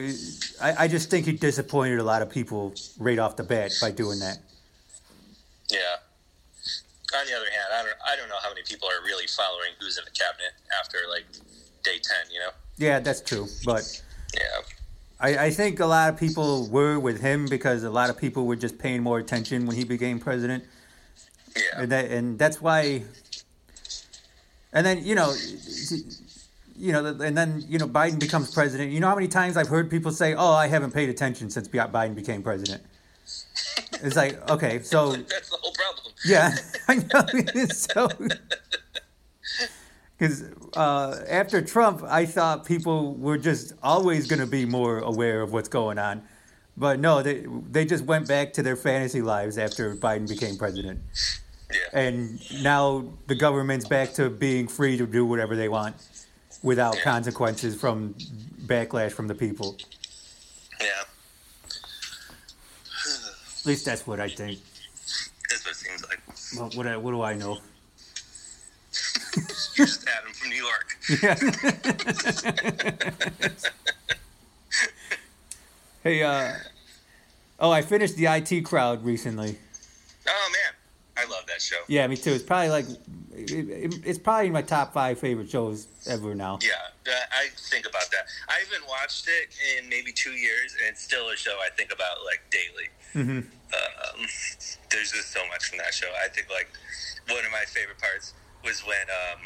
I, 0.60 0.84
I 0.84 0.88
just 0.88 1.10
think 1.10 1.26
he 1.26 1.32
disappointed 1.32 1.98
a 1.98 2.04
lot 2.04 2.22
of 2.22 2.30
people 2.30 2.74
right 2.98 3.18
off 3.18 3.36
the 3.36 3.42
bat 3.42 3.72
by 3.80 3.90
doing 3.90 4.18
that. 4.20 4.38
Yeah. 5.70 5.78
On 7.18 7.26
the 7.26 7.34
other 7.34 7.50
hand, 7.50 7.68
I 7.72 7.82
don't. 7.82 7.96
I 8.12 8.16
don't 8.16 8.28
know 8.28 8.40
how 8.42 8.48
many 8.48 8.62
people 8.62 8.88
are 8.88 9.04
really 9.04 9.26
following 9.28 9.70
who's 9.80 9.98
in 9.98 10.04
the 10.04 10.10
cabinet 10.10 10.52
after 10.80 10.98
like 11.08 11.24
day 11.84 11.98
ten. 12.02 12.30
You 12.32 12.40
know. 12.40 12.50
Yeah, 12.76 12.98
that's 13.00 13.20
true, 13.20 13.46
but. 13.64 14.02
Yeah. 14.34 14.40
I, 15.20 15.46
I 15.46 15.50
think 15.50 15.78
a 15.78 15.86
lot 15.86 16.12
of 16.12 16.18
people 16.18 16.68
were 16.68 16.98
with 16.98 17.20
him 17.20 17.46
because 17.46 17.84
a 17.84 17.90
lot 17.90 18.10
of 18.10 18.18
people 18.18 18.46
were 18.46 18.56
just 18.56 18.78
paying 18.78 19.00
more 19.00 19.20
attention 19.20 19.64
when 19.64 19.76
he 19.76 19.84
became 19.84 20.18
president. 20.18 20.64
Yeah. 21.56 21.82
and 21.82 21.92
that 21.92 22.10
and 22.10 22.38
that's 22.38 22.60
why 22.60 23.02
and 24.72 24.84
then 24.84 25.04
you 25.04 25.14
know 25.14 25.32
you 26.76 26.92
know 26.92 27.06
and 27.06 27.36
then 27.36 27.64
you 27.68 27.78
know 27.78 27.86
Biden 27.86 28.18
becomes 28.18 28.52
president 28.52 28.90
you 28.90 29.00
know 29.00 29.08
how 29.08 29.14
many 29.14 29.28
times 29.28 29.56
I've 29.56 29.68
heard 29.68 29.88
people 29.90 30.10
say 30.10 30.34
oh 30.34 30.52
I 30.52 30.66
haven't 30.66 30.92
paid 30.92 31.08
attention 31.08 31.48
since 31.50 31.68
Biden 31.68 32.14
became 32.14 32.42
president 32.42 32.82
it's 34.02 34.16
like 34.16 34.50
okay 34.50 34.80
so 34.82 35.12
That's 35.16 35.50
the 35.50 35.56
whole 35.60 35.72
problem. 35.72 36.12
yeah 36.24 36.54
I 36.88 36.96
know 36.96 37.64
so 37.66 38.08
because 40.18 40.44
uh, 40.76 41.20
after 41.28 41.62
Trump 41.62 42.02
I 42.02 42.26
thought 42.26 42.66
people 42.66 43.14
were 43.14 43.38
just 43.38 43.74
always 43.82 44.26
going 44.26 44.40
to 44.40 44.46
be 44.46 44.64
more 44.64 44.98
aware 44.98 45.40
of 45.40 45.52
what's 45.52 45.68
going 45.68 45.98
on 45.98 46.22
but 46.76 46.98
no 46.98 47.22
they 47.22 47.46
they 47.70 47.84
just 47.84 48.04
went 48.04 48.26
back 48.26 48.52
to 48.54 48.62
their 48.62 48.76
fantasy 48.76 49.22
lives 49.22 49.56
after 49.58 49.94
Biden 49.94 50.28
became 50.28 50.56
president 50.56 51.00
Yeah. 51.74 51.80
and 52.00 52.38
now 52.62 53.04
the 53.26 53.34
government's 53.34 53.86
back 53.88 54.12
to 54.14 54.30
being 54.30 54.68
free 54.68 54.96
to 54.96 55.06
do 55.06 55.26
whatever 55.26 55.56
they 55.56 55.68
want 55.68 55.96
without 56.62 56.94
Yeah. 56.96 57.02
consequences 57.02 57.74
from 57.74 58.14
backlash 58.66 59.10
from 59.12 59.26
the 59.26 59.34
people. 59.34 59.76
Yeah. 60.80 60.86
At 63.60 63.66
least 63.66 63.84
that's 63.86 64.06
what 64.06 64.20
I 64.20 64.28
think. 64.28 64.60
That's 65.50 65.64
what 65.64 65.72
it 65.72 65.76
seems 65.76 66.04
like. 66.08 66.20
Well, 66.56 66.70
what, 66.76 66.86
I- 66.86 66.96
what 66.96 67.10
do 67.10 67.22
I 67.22 67.34
know? 67.34 67.58
You're 69.76 69.86
just 69.86 70.06
Adam 70.08 70.32
from 70.32 70.48
New 70.50 70.56
York. 70.56 70.96
Yeah. 71.22 71.34
hey, 76.02 76.22
uh, 76.22 76.52
oh, 77.58 77.70
I 77.70 77.82
finished 77.82 78.16
the 78.16 78.26
IT 78.26 78.62
crowd 78.64 79.04
recently. 79.04 79.58
Oh 80.28 80.50
man, 80.52 80.73
I 81.24 81.28
love 81.30 81.46
that 81.46 81.60
show. 81.62 81.76
Yeah, 81.88 82.06
me 82.06 82.16
too. 82.16 82.32
It's 82.32 82.42
probably 82.44 82.68
like, 82.70 82.86
it, 83.32 83.50
it- 83.50 84.00
it's 84.04 84.18
probably 84.18 84.50
my 84.50 84.62
top 84.62 84.92
five 84.92 85.18
favorite 85.18 85.48
shows 85.50 85.86
ever 86.06 86.34
now. 86.34 86.58
Yeah, 86.62 86.72
I 87.32 87.48
think 87.70 87.86
about 87.86 88.10
that. 88.12 88.26
I 88.48 88.60
haven't 88.64 88.86
watched 88.88 89.28
it 89.28 89.54
in 89.78 89.88
maybe 89.88 90.12
two 90.12 90.32
years, 90.32 90.74
and 90.80 90.88
it's 90.90 91.02
still 91.02 91.28
a 91.30 91.36
show 91.36 91.56
I 91.64 91.70
think 91.76 91.92
about 91.92 92.24
like 92.24 92.42
daily. 92.50 92.88
hmm 93.12 93.40
Um, 93.74 94.26
there's 94.90 95.10
just 95.12 95.32
so 95.32 95.40
much 95.48 95.66
from 95.68 95.78
that 95.78 95.92
show. 95.94 96.10
I 96.24 96.28
think 96.28 96.48
like 96.50 96.68
one 97.28 97.44
of 97.44 97.50
my 97.52 97.64
favorite 97.66 97.98
parts 97.98 98.34
was 98.64 98.80
when 98.86 99.06
um, 99.10 99.40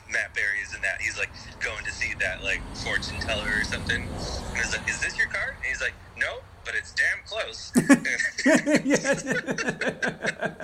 Matt 0.10 0.34
Berry 0.34 0.60
is 0.66 0.74
in 0.74 0.80
that. 0.82 1.00
He's 1.00 1.16
like 1.18 1.30
going 1.60 1.84
to 1.84 1.92
see 1.92 2.14
that 2.20 2.42
like 2.42 2.60
fortune 2.84 3.18
teller 3.20 3.60
or 3.60 3.64
something, 3.64 4.02
and 4.02 4.56
he's 4.56 4.72
like, 4.76 4.88
"Is 4.88 5.00
this 5.00 5.16
your 5.18 5.28
card?" 5.28 5.54
And 5.58 5.66
he's 5.66 5.80
like, 5.80 5.94
"No, 6.16 6.40
but 6.64 6.74
it's 6.74 6.92
damn 6.94 7.22
close." 7.26 7.70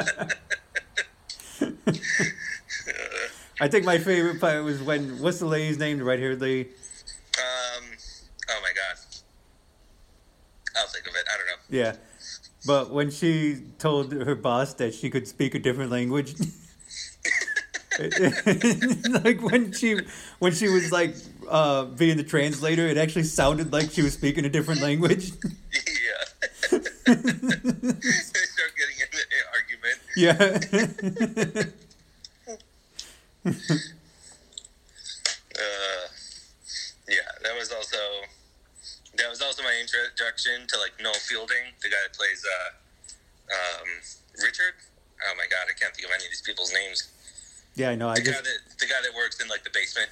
I 3.61 3.69
think 3.69 3.85
my 3.85 3.99
favorite 3.99 4.41
part 4.41 4.63
was 4.65 4.83
when, 4.83 5.21
what's 5.21 5.39
the 5.39 5.47
lady's 5.47 5.79
name, 5.79 5.99
the 5.99 6.05
red 6.05 6.19
haired 6.19 6.41
lady? 6.41 6.69
Um, 7.39 7.85
oh 8.51 8.61
my 8.63 8.73
god. 8.75 8.97
I'll 10.77 10.89
think 10.89 11.07
of 11.07 11.15
it. 11.15 11.25
I 11.33 11.37
don't 11.39 11.47
know. 11.47 11.55
Yeah. 11.71 11.97
But 12.67 12.91
when 12.91 13.11
she 13.11 13.63
told 13.79 14.13
her 14.13 14.35
boss 14.35 14.75
that 14.75 14.95
she 14.95 15.09
could 15.09 15.27
speak 15.27 15.55
a 15.55 15.59
different 15.59 15.91
language, 15.91 16.35
like 19.25 19.41
when 19.41 19.73
she 19.73 19.99
when 20.39 20.53
she 20.53 20.69
was 20.69 20.93
like 20.93 21.15
uh, 21.49 21.85
being 21.85 22.19
the 22.19 22.25
translator, 22.25 22.87
it 22.87 22.99
actually 22.99 23.23
sounded 23.23 23.73
like 23.73 23.91
she 23.91 24.03
was 24.03 24.13
speaking 24.13 24.45
a 24.45 24.51
different 24.51 24.83
language. 24.83 25.31
yeah. 25.43 26.29
they 26.71 26.79
start 28.43 28.73
getting 28.77 28.99
into 29.01 29.19
an 29.33 29.45
argument. 29.55 29.99
yeah. 31.57 31.83
Uh, 35.57 36.07
yeah, 37.09 37.15
that 37.43 37.57
was 37.57 37.73
also 37.73 37.97
that 39.17 39.31
was 39.31 39.41
also 39.41 39.63
my 39.63 39.73
introduction 39.81 40.67
to 40.69 40.79
like 40.79 40.93
Noel 41.01 41.15
Fielding, 41.15 41.73
the 41.83 41.89
guy 41.89 41.97
that 42.03 42.13
plays 42.17 42.45
uh, 42.45 42.71
um, 43.55 43.89
Richard. 44.43 44.75
Oh 45.25 45.33
my 45.39 45.45
god, 45.51 45.67
I 45.71 45.73
can't 45.79 45.95
think 45.95 46.07
of 46.09 46.13
any 46.15 46.25
of 46.25 46.31
these 46.31 46.43
people's 46.43 46.73
names. 46.75 47.09
yeah, 47.75 47.91
I 47.91 47.95
know. 47.95 48.09
I 48.09 48.17
The 48.17 48.21
guy 48.23 48.33
just 48.33 48.45
that 48.45 48.59
the 48.81 48.87
guy 48.87 49.01
that 49.03 49.15
works 49.17 49.41
in 49.41 49.49
like 49.49 49.65
the 49.65 49.71
basement. 49.73 50.11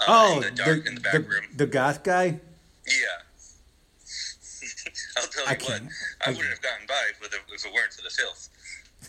Uh, 0.00 0.04
oh 0.08 0.36
in 0.36 0.40
the 0.42 0.50
dark 0.50 0.86
in 0.86 0.94
the 0.94 1.00
back 1.00 1.12
the, 1.12 1.20
room. 1.20 1.44
the 1.54 1.66
goth 1.66 2.02
guy. 2.02 2.40
Yeah. 2.86 3.22
I'll 5.18 5.26
tell 5.28 5.44
I 5.46 5.52
you 5.52 5.58
what, 5.64 5.82
I, 6.26 6.30
I- 6.30 6.30
wouldn't 6.30 6.48
have 6.48 6.62
gotten 6.62 6.86
by 6.88 7.02
with 7.20 7.32
it 7.34 7.40
if 7.52 7.64
it 7.66 7.72
weren't 7.72 7.92
for 7.92 8.02
the 8.02 8.10
filth. 8.10 8.48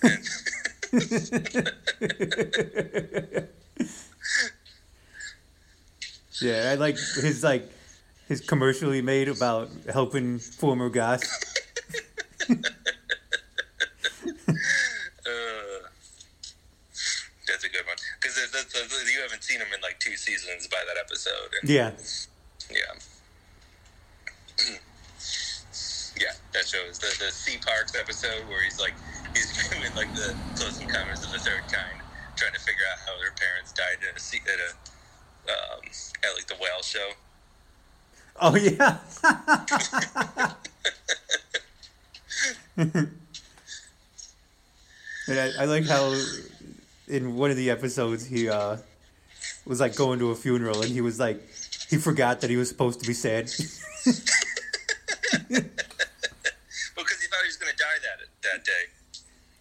And 0.04 0.24
yeah, 6.42 6.70
I 6.72 6.76
like 6.76 6.96
his 6.98 7.44
like 7.44 7.70
his 8.28 8.42
commercial 8.42 8.92
he 8.92 9.02
made 9.02 9.28
about 9.30 9.70
helping 9.92 10.40
former 10.40 10.90
guys. 10.90 11.24
Uh, 15.24 15.88
that's 17.48 17.64
a 17.64 17.70
good 17.70 17.86
one 17.86 17.96
because 18.22 18.38
you 19.14 19.22
haven't 19.22 19.44
seen 19.44 19.60
him 19.60 19.68
in 19.74 19.82
like 19.82 20.00
two 20.00 20.16
seasons 20.16 20.68
by 20.68 20.78
that 20.88 20.98
episode. 21.00 21.34
And, 21.62 21.70
Yeah. 21.70 21.92
yeah, 22.70 22.78
yeah. 26.20 26.34
That 26.54 26.68
shows 26.68 27.00
the 27.00 27.08
the 27.24 27.32
Sea 27.32 27.58
Parks 27.66 27.96
episode 27.96 28.48
where 28.50 28.62
he's 28.64 28.80
like 28.80 28.94
he's 29.34 29.70
doing 29.70 29.96
like 29.96 30.14
the 30.16 30.36
Close 30.56 30.82
Encounters 30.82 31.24
of 31.24 31.32
the 31.32 31.40
Third 31.40 31.64
Kind, 31.72 32.02
trying 32.36 32.54
to 32.54 32.60
figure 32.60 32.84
out 32.92 33.00
how 33.06 33.18
their 33.20 33.32
parents 33.32 33.72
died 33.72 33.98
at 34.08 34.18
a 34.18 34.20
sea, 34.20 34.40
at 34.46 34.60
a 34.60 34.72
um, 35.52 35.80
at 36.24 36.36
like 36.36 36.48
the 36.48 36.56
whale 36.60 36.82
show. 36.84 37.12
Oh 38.40 38.56
yeah. 38.56 38.98
and 45.28 45.40
I, 45.40 45.52
I 45.60 45.66
like 45.66 45.86
how 45.86 46.16
in 47.08 47.36
one 47.36 47.52
of 47.52 47.58
the 47.58 47.70
episodes 47.70 48.26
he 48.26 48.50
uh, 48.50 48.78
was 49.66 49.80
like 49.80 49.96
going 49.96 50.20
to 50.20 50.32
a 50.32 50.36
funeral 50.36 50.82
and 50.82 50.92
he 50.92 51.02
was 51.02 51.20
like 51.20 51.42
he 51.90 51.98
forgot 51.98 52.42
that 52.42 52.50
he 52.50 52.58
was 52.58 52.70
supposed 52.70 53.00
to 53.02 53.08
be 53.08 53.14
sad. 53.14 53.52
Because 55.52 57.20
he 57.22 57.28
thought 57.28 57.42
he 57.44 57.48
was 57.48 57.58
going 57.58 57.72
to 57.72 57.78
die 57.78 58.00
that 58.04 58.20
that 58.44 58.66
day. 58.66 58.88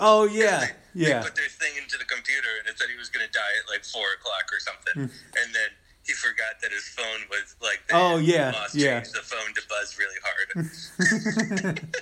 Oh 0.00 0.24
yeah, 0.24 0.66
They 0.94 1.08
yeah. 1.08 1.22
put 1.22 1.36
their 1.36 1.48
thing 1.48 1.72
into 1.80 1.96
the 1.98 2.04
computer 2.04 2.48
and 2.58 2.66
it 2.68 2.78
said 2.78 2.88
he 2.90 2.96
was 2.98 3.08
going 3.08 3.24
to 3.26 3.32
die 3.32 3.54
at 3.62 3.70
like 3.70 3.84
four 3.84 4.04
o'clock 4.18 4.50
or 4.52 4.58
something, 4.60 5.10
and 5.42 5.54
then 5.54 5.70
he 6.06 6.12
forgot 6.14 6.58
that 6.62 6.72
his 6.72 6.88
phone 6.88 7.20
was 7.30 7.54
like. 7.62 7.80
they- 7.88 7.94
Hmm. 7.94 8.00
Oh, 8.00 8.16
yeah, 8.18 8.50
Boss 8.52 8.74
yeah. 8.74 9.00
changed 9.00 9.14
the 9.14 9.20
phone 9.22 9.54
to 9.54 9.62
buzz 9.68 9.96
really 9.98 10.18
hard. 10.24 11.88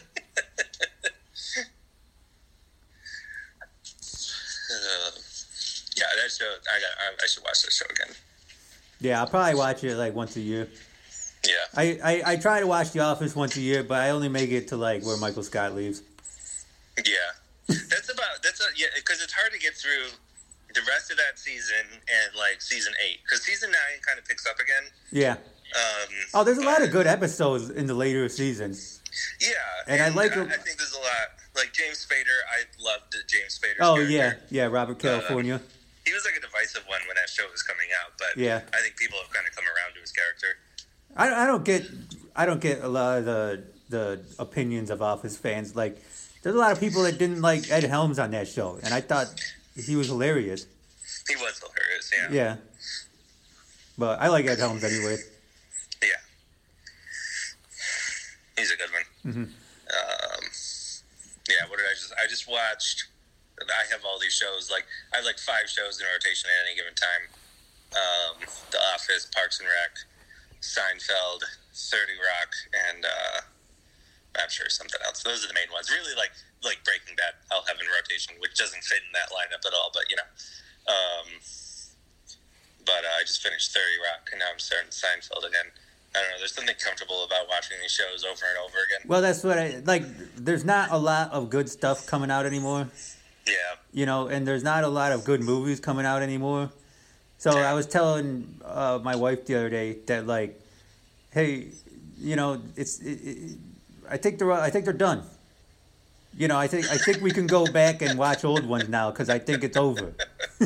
Uh, 4.70 5.10
yeah, 5.96 6.04
that 6.22 6.30
show. 6.30 6.44
I 6.44 6.78
got. 6.78 6.90
I, 7.00 7.24
I 7.24 7.26
should 7.26 7.42
watch 7.42 7.62
that 7.62 7.72
show 7.72 7.86
again. 7.90 8.14
yeah, 9.00 9.20
I'll 9.20 9.26
probably 9.26 9.54
watch 9.54 9.82
it 9.84 9.96
like 9.96 10.14
once 10.14 10.36
a 10.36 10.40
year. 10.40 10.68
Yeah. 11.46 11.52
I, 11.74 11.98
I, 12.04 12.32
I 12.32 12.36
try 12.36 12.60
to 12.60 12.66
watch 12.66 12.92
The 12.92 13.00
Office 13.00 13.34
once 13.34 13.56
a 13.56 13.60
year, 13.60 13.82
but 13.82 14.00
I 14.00 14.10
only 14.10 14.28
make 14.28 14.50
it 14.50 14.68
to 14.68 14.76
like 14.76 15.04
where 15.04 15.16
Michael 15.16 15.42
Scott 15.42 15.74
leaves. 15.74 16.02
Yeah, 16.98 17.14
that's 17.68 18.10
about 18.12 18.42
that's 18.42 18.60
a, 18.60 18.64
yeah 18.76 18.86
because 18.96 19.22
it's 19.22 19.32
hard 19.32 19.52
to 19.52 19.58
get 19.58 19.74
through 19.74 20.08
the 20.74 20.80
rest 20.88 21.10
of 21.10 21.16
that 21.16 21.38
season 21.38 21.84
and 21.90 22.36
like 22.36 22.60
season 22.60 22.92
eight 23.06 23.18
because 23.24 23.42
season 23.44 23.70
nine 23.70 24.00
kind 24.06 24.18
of 24.18 24.24
picks 24.26 24.46
up 24.46 24.58
again. 24.58 24.84
Yeah. 25.12 25.32
Um, 25.74 26.08
Oh, 26.34 26.44
there's 26.44 26.58
a 26.58 26.64
lot 26.64 26.82
of 26.82 26.90
good 26.90 27.06
episodes 27.06 27.68
in 27.70 27.86
the 27.86 27.94
later 27.94 28.28
seasons. 28.28 29.00
yeah, 29.40 29.48
And 29.86 30.02
I 30.02 30.08
like 30.08 30.32
I 30.32 30.44
think 30.56 30.78
there's 30.78 30.92
a 30.94 30.98
lot 31.00 31.36
like 31.56 31.72
James 31.72 32.04
Spader. 32.06 32.38
I 32.52 32.64
loved 32.82 33.16
James 33.26 33.58
Spader's 33.58 33.76
Oh 33.80 33.94
character. 33.96 34.12
yeah, 34.12 34.32
yeah. 34.50 34.66
Robert 34.66 34.98
California. 34.98 35.60
he 36.06 36.12
was 36.12 36.24
like 36.24 36.36
a 36.36 36.40
divisive 36.40 36.84
one 36.86 37.00
when 37.06 37.16
that 37.16 37.28
show 37.28 37.44
was 37.52 37.62
coming 37.62 37.88
out, 38.02 38.12
but 38.18 38.36
Yeah. 38.40 38.60
I 38.72 38.80
think 38.80 38.96
people 38.96 39.18
have 39.22 39.30
kind 39.32 39.46
of 39.46 39.54
come 39.54 39.64
around 39.64 39.94
to 39.94 40.00
his 40.00 40.12
character. 40.12 40.46
I, 41.16 41.44
I 41.44 41.46
don't 41.46 41.64
get 41.64 41.86
I 42.36 42.46
don't 42.46 42.60
get 42.60 42.82
a 42.82 42.88
lot 42.88 43.18
of 43.18 43.24
the 43.24 43.64
the 43.90 44.20
opinions 44.38 44.90
of 44.90 45.00
Office 45.02 45.36
fans. 45.38 45.74
Like, 45.74 45.98
there's 46.42 46.54
a 46.54 46.58
lot 46.58 46.72
of 46.72 46.80
people 46.80 47.02
that 47.02 47.18
didn't 47.18 47.40
like 47.42 47.70
Ed 47.70 47.84
Helms 47.84 48.18
on 48.18 48.30
that 48.32 48.48
show, 48.48 48.78
and 48.84 48.92
I 48.94 49.00
thought 49.00 49.26
he 49.76 49.96
was 49.96 50.06
hilarious. 50.08 50.66
He 51.28 51.36
was 51.36 51.58
hilarious. 51.60 52.10
Yeah. 52.14 52.28
Yeah. 52.30 52.56
But 53.96 54.20
I 54.20 54.28
like 54.28 54.46
Ed 54.46 54.58
Helms 54.58 54.84
anyway. 54.84 55.16
Yeah. 56.02 56.08
He's 58.56 58.70
a 58.72 58.76
good 58.76 58.90
one. 58.92 59.34
Mhm. 59.34 59.44
Um, 59.46 60.44
yeah, 61.48 61.64
what 61.68 61.78
did 61.78 61.86
I 61.86 61.94
just? 61.94 62.12
I 62.22 62.26
just 62.28 62.48
watched. 62.48 63.04
I 63.60 63.84
have 63.90 64.04
all 64.04 64.18
these 64.20 64.34
shows. 64.34 64.70
Like 64.70 64.84
I 65.12 65.16
have 65.16 65.24
like 65.24 65.38
five 65.38 65.68
shows 65.68 66.00
in 66.00 66.06
rotation 66.06 66.48
at 66.50 66.66
any 66.66 66.76
given 66.76 66.94
time. 66.94 67.24
Um, 67.92 68.34
the 68.70 68.78
Office, 68.94 69.26
Parks 69.34 69.58
and 69.60 69.68
Rec, 69.68 69.92
Seinfeld, 70.60 71.42
Thirty 71.74 72.12
Rock, 72.14 72.52
and 72.88 73.04
uh, 73.04 73.40
I'm 74.36 74.50
sure 74.50 74.68
something 74.68 75.00
else. 75.06 75.22
Those 75.22 75.44
are 75.44 75.48
the 75.48 75.54
main 75.54 75.70
ones. 75.72 75.90
Really, 75.90 76.14
like 76.14 76.32
like 76.64 76.82
Breaking 76.84 77.16
Bad, 77.16 77.38
I'll 77.50 77.64
have 77.64 77.78
in 77.80 77.86
rotation, 77.88 78.34
which 78.40 78.54
doesn't 78.58 78.82
fit 78.84 79.00
in 79.06 79.12
that 79.14 79.30
lineup 79.30 79.64
at 79.64 79.74
all. 79.74 79.90
But 79.94 80.10
you 80.10 80.16
know. 80.16 80.28
Um, 80.88 81.28
but 82.88 83.04
uh, 83.04 83.20
I 83.20 83.22
just 83.22 83.42
finished 83.42 83.72
30 83.72 83.84
Rock, 84.00 84.30
and 84.32 84.38
now 84.40 84.46
I'm 84.50 84.58
starting 84.58 84.88
Seinfeld 84.88 85.46
again. 85.46 85.68
I 86.16 86.20
don't 86.22 86.30
know. 86.30 86.38
There's 86.38 86.54
something 86.54 86.74
comfortable 86.82 87.24
about 87.24 87.46
watching 87.48 87.76
these 87.82 87.92
shows 87.92 88.24
over 88.24 88.46
and 88.48 88.58
over 88.64 88.78
again. 88.78 89.06
Well, 89.06 89.20
that's 89.20 89.44
what 89.44 89.58
I 89.58 89.82
like. 89.84 90.04
There's 90.36 90.64
not 90.64 90.90
a 90.90 90.96
lot 90.96 91.30
of 91.32 91.50
good 91.50 91.68
stuff 91.68 92.06
coming 92.06 92.30
out 92.30 92.46
anymore, 92.46 92.88
Yeah, 93.46 93.52
you 93.92 94.06
know, 94.06 94.28
and 94.28 94.48
there's 94.48 94.64
not 94.64 94.84
a 94.84 94.88
lot 94.88 95.12
of 95.12 95.24
good 95.24 95.42
movies 95.42 95.80
coming 95.80 96.06
out 96.06 96.22
anymore. 96.22 96.70
So 97.36 97.50
I 97.50 97.74
was 97.74 97.86
telling 97.86 98.58
uh, 98.64 98.98
my 99.02 99.16
wife 99.16 99.44
the 99.44 99.54
other 99.56 99.70
day 99.70 99.98
that 100.06 100.26
like, 100.26 100.58
hey, 101.30 101.68
you 102.18 102.36
know, 102.36 102.62
it's. 102.74 103.00
It, 103.00 103.20
it, 103.22 103.58
I 104.10 104.16
think 104.16 104.38
they're. 104.38 104.52
I 104.52 104.70
think 104.70 104.84
they're 104.84 104.94
done. 104.94 105.22
You 106.36 106.48
know, 106.48 106.56
I 106.56 106.66
think 106.66 106.90
I 106.90 106.96
think 106.96 107.20
we 107.20 107.30
can 107.30 107.46
go 107.46 107.66
back 107.66 108.02
and 108.02 108.18
watch 108.18 108.44
old 108.44 108.66
ones 108.66 108.88
now 108.88 109.10
because 109.10 109.28
I 109.28 109.38
think 109.38 109.64
it's 109.64 109.76
over. 109.76 110.14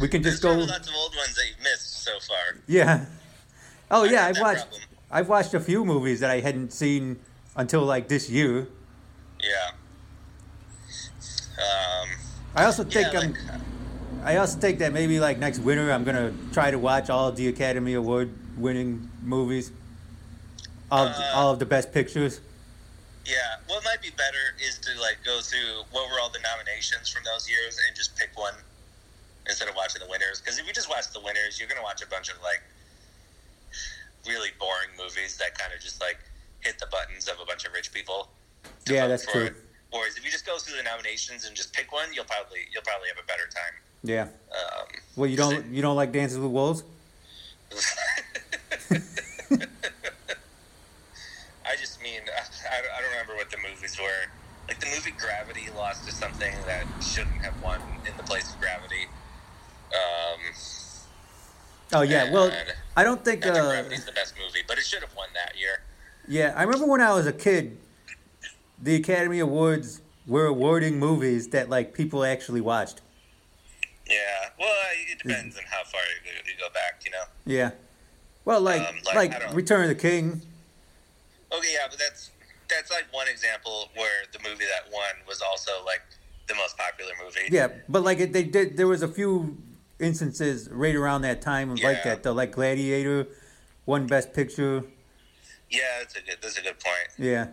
we 0.00 0.08
can 0.08 0.22
there's 0.22 0.34
just 0.34 0.42
go. 0.42 0.50
probably 0.50 0.66
lots 0.66 0.88
of 0.88 0.94
old 0.94 1.14
ones 1.16 1.34
that 1.36 1.46
you've 1.48 1.62
missed 1.62 2.02
so 2.02 2.12
far. 2.20 2.60
Yeah. 2.66 3.06
Oh 3.90 4.04
I 4.04 4.10
yeah, 4.10 4.26
I've 4.26 4.40
watched. 4.40 4.62
problem. 4.62 4.82
I've 5.10 5.28
watched 5.28 5.54
a 5.54 5.60
few 5.60 5.84
movies 5.84 6.20
that 6.20 6.30
I 6.30 6.40
hadn't 6.40 6.72
seen 6.72 7.18
until 7.54 7.82
like 7.84 8.08
this 8.08 8.28
year. 8.28 8.66
Yeah. 9.40 9.70
Um, 11.58 12.08
I 12.54 12.64
also 12.64 12.82
think 12.84 13.12
yeah, 13.12 13.20
I'm. 13.20 13.32
like, 13.32 13.40
I 14.24 14.36
also 14.38 14.58
think 14.58 14.80
that 14.80 14.92
maybe 14.92 15.20
like 15.20 15.38
next 15.38 15.60
winter 15.60 15.92
I'm 15.92 16.02
gonna 16.02 16.32
try 16.52 16.70
to 16.70 16.78
watch 16.78 17.08
all 17.08 17.30
the 17.30 17.46
Academy 17.48 17.94
Award 17.94 18.30
winning 18.58 19.08
movies. 19.22 19.70
All, 20.90 21.06
of, 21.06 21.12
Uh, 21.16 21.30
all 21.34 21.50
of 21.52 21.58
the 21.58 21.66
best 21.66 21.92
pictures. 21.92 22.40
yeah. 23.24 23.56
What 23.66 23.82
might 23.84 24.00
be 24.02 24.10
better 24.10 24.54
is 24.62 24.78
to 24.78 24.90
like 25.00 25.18
go 25.24 25.40
through 25.40 25.82
what 25.90 26.08
were 26.10 26.20
all 26.20 26.30
the 26.30 26.38
nominations 26.40 27.08
from 27.08 27.24
those 27.24 27.48
years 27.50 27.78
and 27.86 27.96
just 27.96 28.14
pick 28.16 28.30
one 28.36 28.54
instead 29.48 29.68
of 29.68 29.74
watching 29.74 30.00
the 30.00 30.08
winners. 30.08 30.40
Because 30.40 30.58
if 30.58 30.66
you 30.66 30.72
just 30.72 30.88
watch 30.88 31.10
the 31.12 31.20
winners, 31.20 31.58
you're 31.58 31.68
gonna 31.68 31.82
watch 31.82 32.02
a 32.02 32.06
bunch 32.06 32.28
of 32.30 32.36
like 32.42 32.62
really 34.26 34.50
boring 34.58 34.90
movies 34.98 35.36
that 35.38 35.56
kind 35.58 35.72
of 35.72 35.80
just 35.80 36.00
like 36.00 36.18
hit 36.60 36.78
the 36.78 36.86
buttons 36.86 37.28
of 37.28 37.38
a 37.40 37.44
bunch 37.46 37.64
of 37.64 37.72
rich 37.72 37.92
people. 37.92 38.28
Yeah, 38.88 39.06
that's 39.08 39.26
true. 39.26 39.46
it. 39.46 39.54
Whereas 39.90 40.16
if 40.16 40.24
you 40.24 40.30
just 40.30 40.44
go 40.46 40.58
through 40.58 40.76
the 40.76 40.82
nominations 40.82 41.44
and 41.46 41.54
just 41.56 41.72
pick 41.72 41.92
one, 41.92 42.12
you'll 42.12 42.24
probably 42.24 42.60
you'll 42.72 42.82
probably 42.82 43.08
have 43.08 43.18
a 43.22 43.26
better 43.26 43.46
time. 43.52 43.74
Yeah. 44.02 44.22
Um, 44.52 44.86
Well, 45.16 45.28
you 45.30 45.36
don't 45.36 45.66
you 45.66 45.82
don't 45.82 45.96
like 45.96 46.12
Dances 46.12 46.38
with 46.38 46.50
Wolves? 46.50 46.82
I 51.68 51.74
just 51.76 52.00
mean 52.02 52.20
I, 52.70 52.98
I 52.98 53.00
don't 53.00 53.10
remember 53.10 53.34
what 53.36 53.50
the 53.50 53.58
movies 53.58 53.98
were. 53.98 54.30
Like 54.68 54.80
the 54.80 54.86
movie 54.86 55.12
Gravity 55.12 55.68
lost 55.76 56.06
to 56.06 56.12
something 56.12 56.52
that 56.66 56.86
shouldn't 57.02 57.42
have 57.42 57.60
won 57.62 57.80
in 58.06 58.16
the 58.16 58.22
place 58.24 58.52
of 58.52 58.60
Gravity. 58.60 59.06
Um, 59.94 60.40
Oh 61.92 62.02
yeah. 62.02 62.32
Well, 62.32 62.52
I 62.96 63.04
don't 63.04 63.24
think. 63.24 63.46
Uh, 63.46 63.52
Gravity's 63.52 64.04
the 64.04 64.12
best 64.12 64.34
movie, 64.36 64.64
but 64.66 64.78
it 64.78 64.84
should 64.84 65.02
have 65.02 65.14
won 65.14 65.28
that 65.34 65.58
year. 65.58 65.82
yeah, 66.26 66.52
I 66.56 66.62
remember 66.64 66.86
when 66.86 67.00
I 67.00 67.14
was 67.14 67.26
a 67.26 67.32
kid, 67.32 67.78
the 68.82 68.96
Academy 68.96 69.38
Awards 69.38 70.00
were 70.26 70.46
awarding 70.46 70.98
movies 70.98 71.48
that 71.48 71.68
like 71.68 71.94
people 71.94 72.24
actually 72.24 72.60
watched. 72.60 73.02
Yeah, 74.08 74.16
well, 74.58 74.74
it 75.08 75.18
depends 75.18 75.56
on 75.56 75.64
how 75.64 75.82
far 75.84 76.00
you 76.24 76.52
go, 76.58 76.68
back, 76.72 77.02
you 77.04 77.10
know. 77.10 77.24
Yeah. 77.44 77.70
Well, 78.44 78.60
like 78.60 78.80
Um, 78.80 78.96
like, 79.04 79.32
like, 79.32 79.54
Return 79.54 79.82
of 79.82 79.88
the 79.88 79.96
King. 79.96 80.42
Okay, 81.52 81.72
yeah, 81.72 81.86
but 81.90 81.98
that's 81.98 82.30
that's 82.68 82.90
like 82.90 83.06
one 83.10 83.28
example 83.28 83.90
where 83.94 84.24
the 84.32 84.38
movie 84.38 84.64
that 84.64 84.92
won 84.92 85.14
was 85.26 85.40
also 85.42 85.72
like 85.84 86.02
the 86.48 86.54
most 86.54 86.76
popular 86.76 87.12
movie. 87.22 87.48
Yeah, 87.50 87.68
but 87.88 88.02
like 88.02 88.20
it, 88.20 88.32
they 88.32 88.44
did. 88.44 88.76
There 88.76 88.86
was 88.86 89.02
a 89.02 89.08
few 89.08 89.56
instances 89.98 90.68
right 90.70 90.94
around 90.94 91.22
that 91.22 91.42
time 91.42 91.70
of 91.70 91.82
like 91.82 92.02
that. 92.04 92.22
The 92.22 92.32
like 92.32 92.52
Gladiator, 92.52 93.26
won 93.84 94.06
Best 94.06 94.32
Picture. 94.32 94.84
Yeah, 95.70 95.80
that's 95.98 96.16
a 96.16 96.20
good 96.20 96.38
that's 96.40 96.58
a 96.58 96.62
good 96.62 96.78
point. 96.80 97.08
Yeah. 97.18 97.48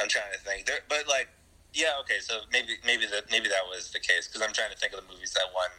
I'm 0.00 0.08
trying 0.08 0.32
to 0.32 0.38
think, 0.38 0.66
there, 0.66 0.80
but 0.90 1.08
like, 1.08 1.28
yeah, 1.72 1.92
okay, 2.00 2.20
so 2.20 2.40
maybe 2.52 2.74
maybe 2.84 3.06
that 3.06 3.30
maybe 3.30 3.48
that 3.48 3.64
was 3.68 3.90
the 3.92 3.98
case 3.98 4.28
because 4.28 4.42
I'm 4.42 4.52
trying 4.52 4.70
to 4.70 4.76
think 4.76 4.92
of 4.92 5.00
the 5.00 5.12
movies 5.12 5.32
that 5.32 5.46
won 5.54 5.70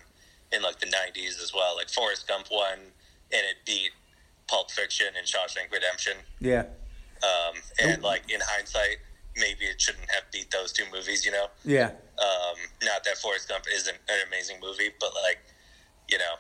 in 0.52 0.62
like 0.62 0.80
the 0.80 0.88
'90s 0.88 1.42
as 1.42 1.52
well. 1.54 1.76
Like 1.76 1.90
Forrest 1.90 2.28
Gump 2.28 2.48
won, 2.52 2.80
and 2.80 2.92
it 3.32 3.58
beat 3.66 3.92
Pulp 4.48 4.72
Fiction 4.72 5.08
and 5.18 5.26
Shawshank 5.26 5.72
Redemption. 5.72 6.14
Yeah. 6.40 6.66
Um, 7.24 7.56
and 7.80 8.02
like 8.04 8.30
in 8.32 8.40
hindsight, 8.42 8.98
maybe 9.36 9.66
it 9.66 9.80
shouldn't 9.82 10.10
have 10.10 10.24
beat 10.32 10.50
those 10.52 10.72
two 10.72 10.84
movies. 10.92 11.26
You 11.26 11.32
know, 11.32 11.48
Yeah. 11.66 11.92
um, 12.20 12.56
not 12.84 13.04
that 13.04 13.18
Forrest 13.18 13.50
Gump 13.50 13.66
isn't 13.74 13.98
an 14.10 14.20
amazing 14.28 14.58
movie, 14.62 14.90
but 15.00 15.12
like, 15.24 15.40
you 16.10 16.18
know, 16.18 16.36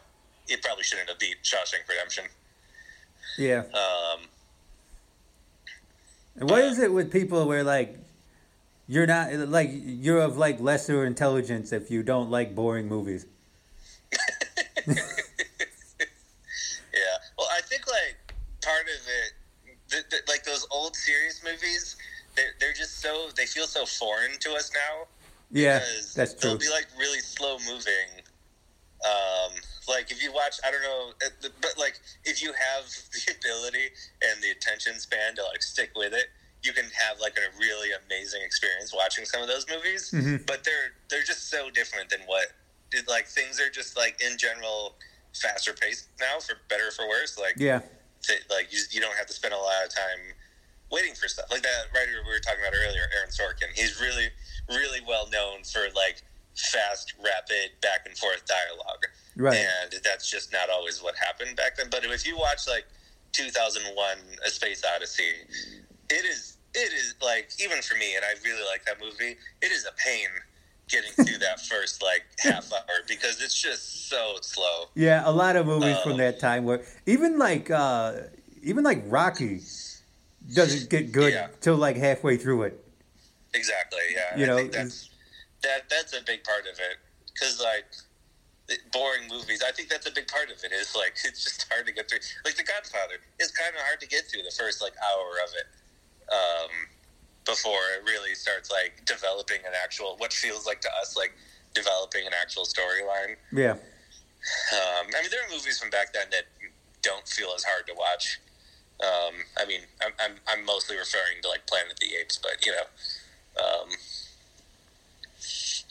it 0.47 0.61
probably 0.63 0.83
shouldn't 0.83 1.09
have 1.09 1.19
beat 1.19 1.37
Shawshank 1.43 1.87
Redemption. 1.87 2.25
Yeah. 3.37 3.63
Um, 3.73 4.27
And 6.39 6.49
what 6.49 6.63
is 6.63 6.79
it 6.79 6.91
with 6.93 7.11
people 7.11 7.47
where 7.47 7.63
like 7.63 7.97
you're 8.87 9.07
not 9.07 9.33
like 9.33 9.69
you're 9.73 10.21
of 10.21 10.37
like 10.37 10.59
lesser 10.59 11.03
intelligence 11.05 11.71
if 11.73 11.89
you 11.91 12.03
don't 12.03 12.29
like 12.31 12.55
boring 12.55 12.87
movies? 12.87 13.25
Yeah. 16.93 17.17
Well, 17.37 17.47
I 17.51 17.61
think 17.61 17.85
like 17.87 18.33
part 18.63 18.81
of 18.83 18.87
it, 19.07 19.33
the, 19.89 20.03
the, 20.09 20.17
like 20.27 20.43
those 20.43 20.65
old 20.71 20.95
serious 20.95 21.41
movies, 21.43 21.95
they're, 22.35 22.53
they're 22.59 22.73
just 22.73 23.01
so 23.01 23.29
they 23.35 23.45
feel 23.45 23.65
so 23.67 23.85
foreign 23.85 24.37
to 24.39 24.53
us 24.53 24.71
now. 24.73 25.07
Yeah, 25.51 25.79
that's 26.15 26.33
true. 26.33 26.51
They'll 26.51 26.59
be 26.59 26.69
like 26.69 26.87
really 26.97 27.19
slow 27.19 27.57
moving. 27.59 28.23
Um, 29.05 29.53
like 29.87 30.11
if 30.11 30.21
you 30.23 30.33
watch, 30.33 30.59
I 30.65 30.71
don't 30.71 30.81
know, 30.81 31.11
uh, 31.25 31.49
but 31.61 31.75
like 31.77 31.99
if 32.25 32.41
you 32.41 32.51
have 32.53 32.85
the 33.13 33.33
ability 33.39 33.89
and 34.23 34.41
the 34.41 34.51
attention 34.51 34.99
span 34.99 35.35
to 35.35 35.43
like 35.43 35.61
stick 35.61 35.91
with 35.95 36.13
it, 36.13 36.27
you 36.63 36.73
can 36.73 36.85
have 36.85 37.19
like 37.21 37.37
a 37.37 37.57
really 37.59 37.89
amazing 38.05 38.41
experience 38.43 38.93
watching 38.93 39.25
some 39.25 39.41
of 39.41 39.47
those 39.47 39.65
movies. 39.69 40.11
Mhm. 40.13 40.45
But 40.45 40.63
they're 40.63 40.93
they're 41.09 41.23
just 41.23 41.49
so 41.49 41.69
different 41.69 42.09
than 42.09 42.21
what 42.25 42.47
like 43.07 43.27
things 43.27 43.59
are 43.59 43.69
just 43.69 43.97
like 43.97 44.21
in 44.21 44.37
general 44.37 44.95
faster 45.33 45.73
paced 45.73 46.07
now, 46.19 46.39
for 46.39 46.55
better 46.69 46.87
or 46.87 46.91
for 46.91 47.07
worse. 47.07 47.37
Like 47.37 47.55
Yeah. 47.57 47.81
To, 48.27 48.33
like 48.49 48.71
you, 48.71 48.79
you 48.91 49.01
don't 49.01 49.15
have 49.15 49.27
to 49.27 49.33
spend 49.33 49.53
a 49.53 49.57
lot 49.57 49.85
of 49.85 49.93
time 49.93 50.35
waiting 50.91 51.13
for 51.13 51.27
stuff. 51.27 51.45
Like 51.51 51.63
that 51.63 51.91
writer 51.93 52.23
we 52.23 52.31
were 52.31 52.39
talking 52.39 52.61
about 52.61 52.73
earlier 52.75 53.07
aaron 53.15 53.29
sorkin 53.29 53.71
he's 53.75 53.99
really 53.99 54.29
really 54.69 54.99
well 55.07 55.27
known 55.31 55.63
for 55.63 55.87
like 55.95 56.21
fast 56.55 57.13
rapid 57.23 57.71
back 57.81 58.05
and 58.05 58.17
forth 58.17 58.43
dialogue. 58.45 59.05
Right. 59.35 59.57
and 59.57 60.01
that's 60.03 60.31
just 60.31 60.51
not 60.51 60.69
always 60.69 61.03
what 61.03 61.15
happened 61.15 61.55
back 61.55 61.77
then. 61.77 61.87
But 61.91 62.03
if 62.05 62.25
you 62.25 62.37
watch 62.37 62.67
like 62.67 62.85
2001 63.33 64.17
a 64.45 64.49
space 64.49 64.83
odyssey 64.95 65.29
it 66.09 66.25
is 66.25 66.57
it 66.73 66.93
is 66.93 67.15
like 67.21 67.49
even 67.59 67.81
for 67.81 67.95
me 67.95 68.15
and 68.15 68.23
i 68.25 68.33
really 68.43 68.65
like 68.69 68.85
that 68.85 68.99
movie 68.99 69.37
it 69.61 69.71
is 69.71 69.85
a 69.85 69.91
pain 69.97 70.27
getting 70.89 71.11
through 71.11 71.37
that 71.39 71.59
first 71.59 72.01
like 72.01 72.23
half 72.39 72.71
hour 72.71 73.03
because 73.07 73.41
it's 73.41 73.59
just 73.61 74.09
so 74.09 74.35
slow 74.41 74.85
Yeah, 74.95 75.21
a 75.25 75.31
lot 75.31 75.55
of 75.55 75.65
movies 75.65 75.97
from 75.99 76.13
Um, 76.13 76.17
that 76.19 76.39
time 76.39 76.63
where 76.63 76.81
even 77.05 77.37
like 77.37 77.69
uh 77.69 78.13
even 78.63 78.83
like 78.83 79.03
Rocky 79.07 79.59
doesn't 80.53 80.89
get 80.89 81.11
good 81.11 81.33
Yeah. 81.33 81.47
till 81.61 81.75
like 81.75 81.97
halfway 81.97 82.37
through 82.37 82.63
it. 82.63 82.83
Exactly. 83.53 83.99
Yeah. 84.13 84.37
You 84.37 84.43
I 84.43 84.47
know, 84.47 84.57
think 84.57 84.71
that's 84.71 85.09
that. 85.63 85.89
That's 85.89 86.13
a 86.13 86.21
big 86.25 86.43
part 86.43 86.61
of 86.61 86.79
it 86.79 86.97
because 87.33 87.59
like 87.61 87.85
boring 88.91 89.27
movies. 89.29 89.63
I 89.65 89.71
think 89.71 89.89
that's 89.89 90.07
a 90.07 90.11
big 90.11 90.27
part 90.27 90.49
of 90.51 90.57
it. 90.63 90.71
Is 90.71 90.95
like 90.95 91.15
it's 91.25 91.43
just 91.43 91.65
hard 91.71 91.85
to 91.87 91.91
get 91.93 92.09
through. 92.09 92.19
Like 92.45 92.55
The 92.55 92.63
Godfather 92.63 93.15
is 93.39 93.51
kind 93.51 93.75
of 93.75 93.81
hard 93.81 93.99
to 93.99 94.07
get 94.07 94.23
through 94.31 94.43
the 94.43 94.51
first 94.57 94.81
like 94.81 94.93
hour 95.03 95.29
of 95.43 95.51
it. 95.55 95.67
Um, 96.31 96.71
before 97.47 97.79
it 97.95 98.03
really 98.05 98.35
starts 98.35 98.69
like 98.69 99.01
developing 99.05 99.59
an 99.65 99.73
actual 99.81 100.15
what 100.17 100.31
feels 100.31 100.67
like 100.67 100.81
to 100.81 100.89
us 101.01 101.15
like 101.17 101.33
developing 101.73 102.25
an 102.27 102.33
actual 102.39 102.63
storyline. 102.63 103.35
Yeah. 103.51 103.71
Um, 104.73 105.05
I 105.15 105.21
mean, 105.21 105.31
there 105.31 105.41
are 105.45 105.51
movies 105.51 105.79
from 105.79 105.89
back 105.89 106.13
then 106.13 106.27
that 106.31 106.45
don't 107.01 107.27
feel 107.27 107.49
as 107.55 107.63
hard 107.63 107.87
to 107.87 107.93
watch. 107.93 108.39
Um, 108.99 109.35
I 109.57 109.65
mean, 109.65 109.81
I'm, 110.01 110.13
I'm, 110.19 110.35
I'm 110.47 110.65
mostly 110.65 110.97
referring 110.97 111.41
to 111.43 111.49
like 111.49 111.67
Planet 111.67 111.93
of 111.93 111.99
the 111.99 112.15
Apes, 112.19 112.37
but 112.37 112.65
you 112.65 112.71
know, 112.71 112.87
um, 113.61 113.89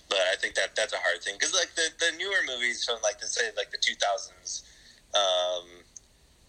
but 0.09 0.19
I 0.33 0.37
think 0.37 0.55
that 0.55 0.75
that's 0.75 0.93
a 0.93 0.99
hard 0.99 1.23
thing 1.23 1.35
because 1.39 1.55
like 1.55 1.75
the, 1.75 1.89
the 1.99 2.17
newer 2.17 2.43
movies 2.47 2.85
from 2.85 2.99
like 3.03 3.19
the 3.19 3.27
say 3.27 3.51
like 3.57 3.71
the 3.71 3.79
2000s 3.79 4.63
um, 5.15 5.86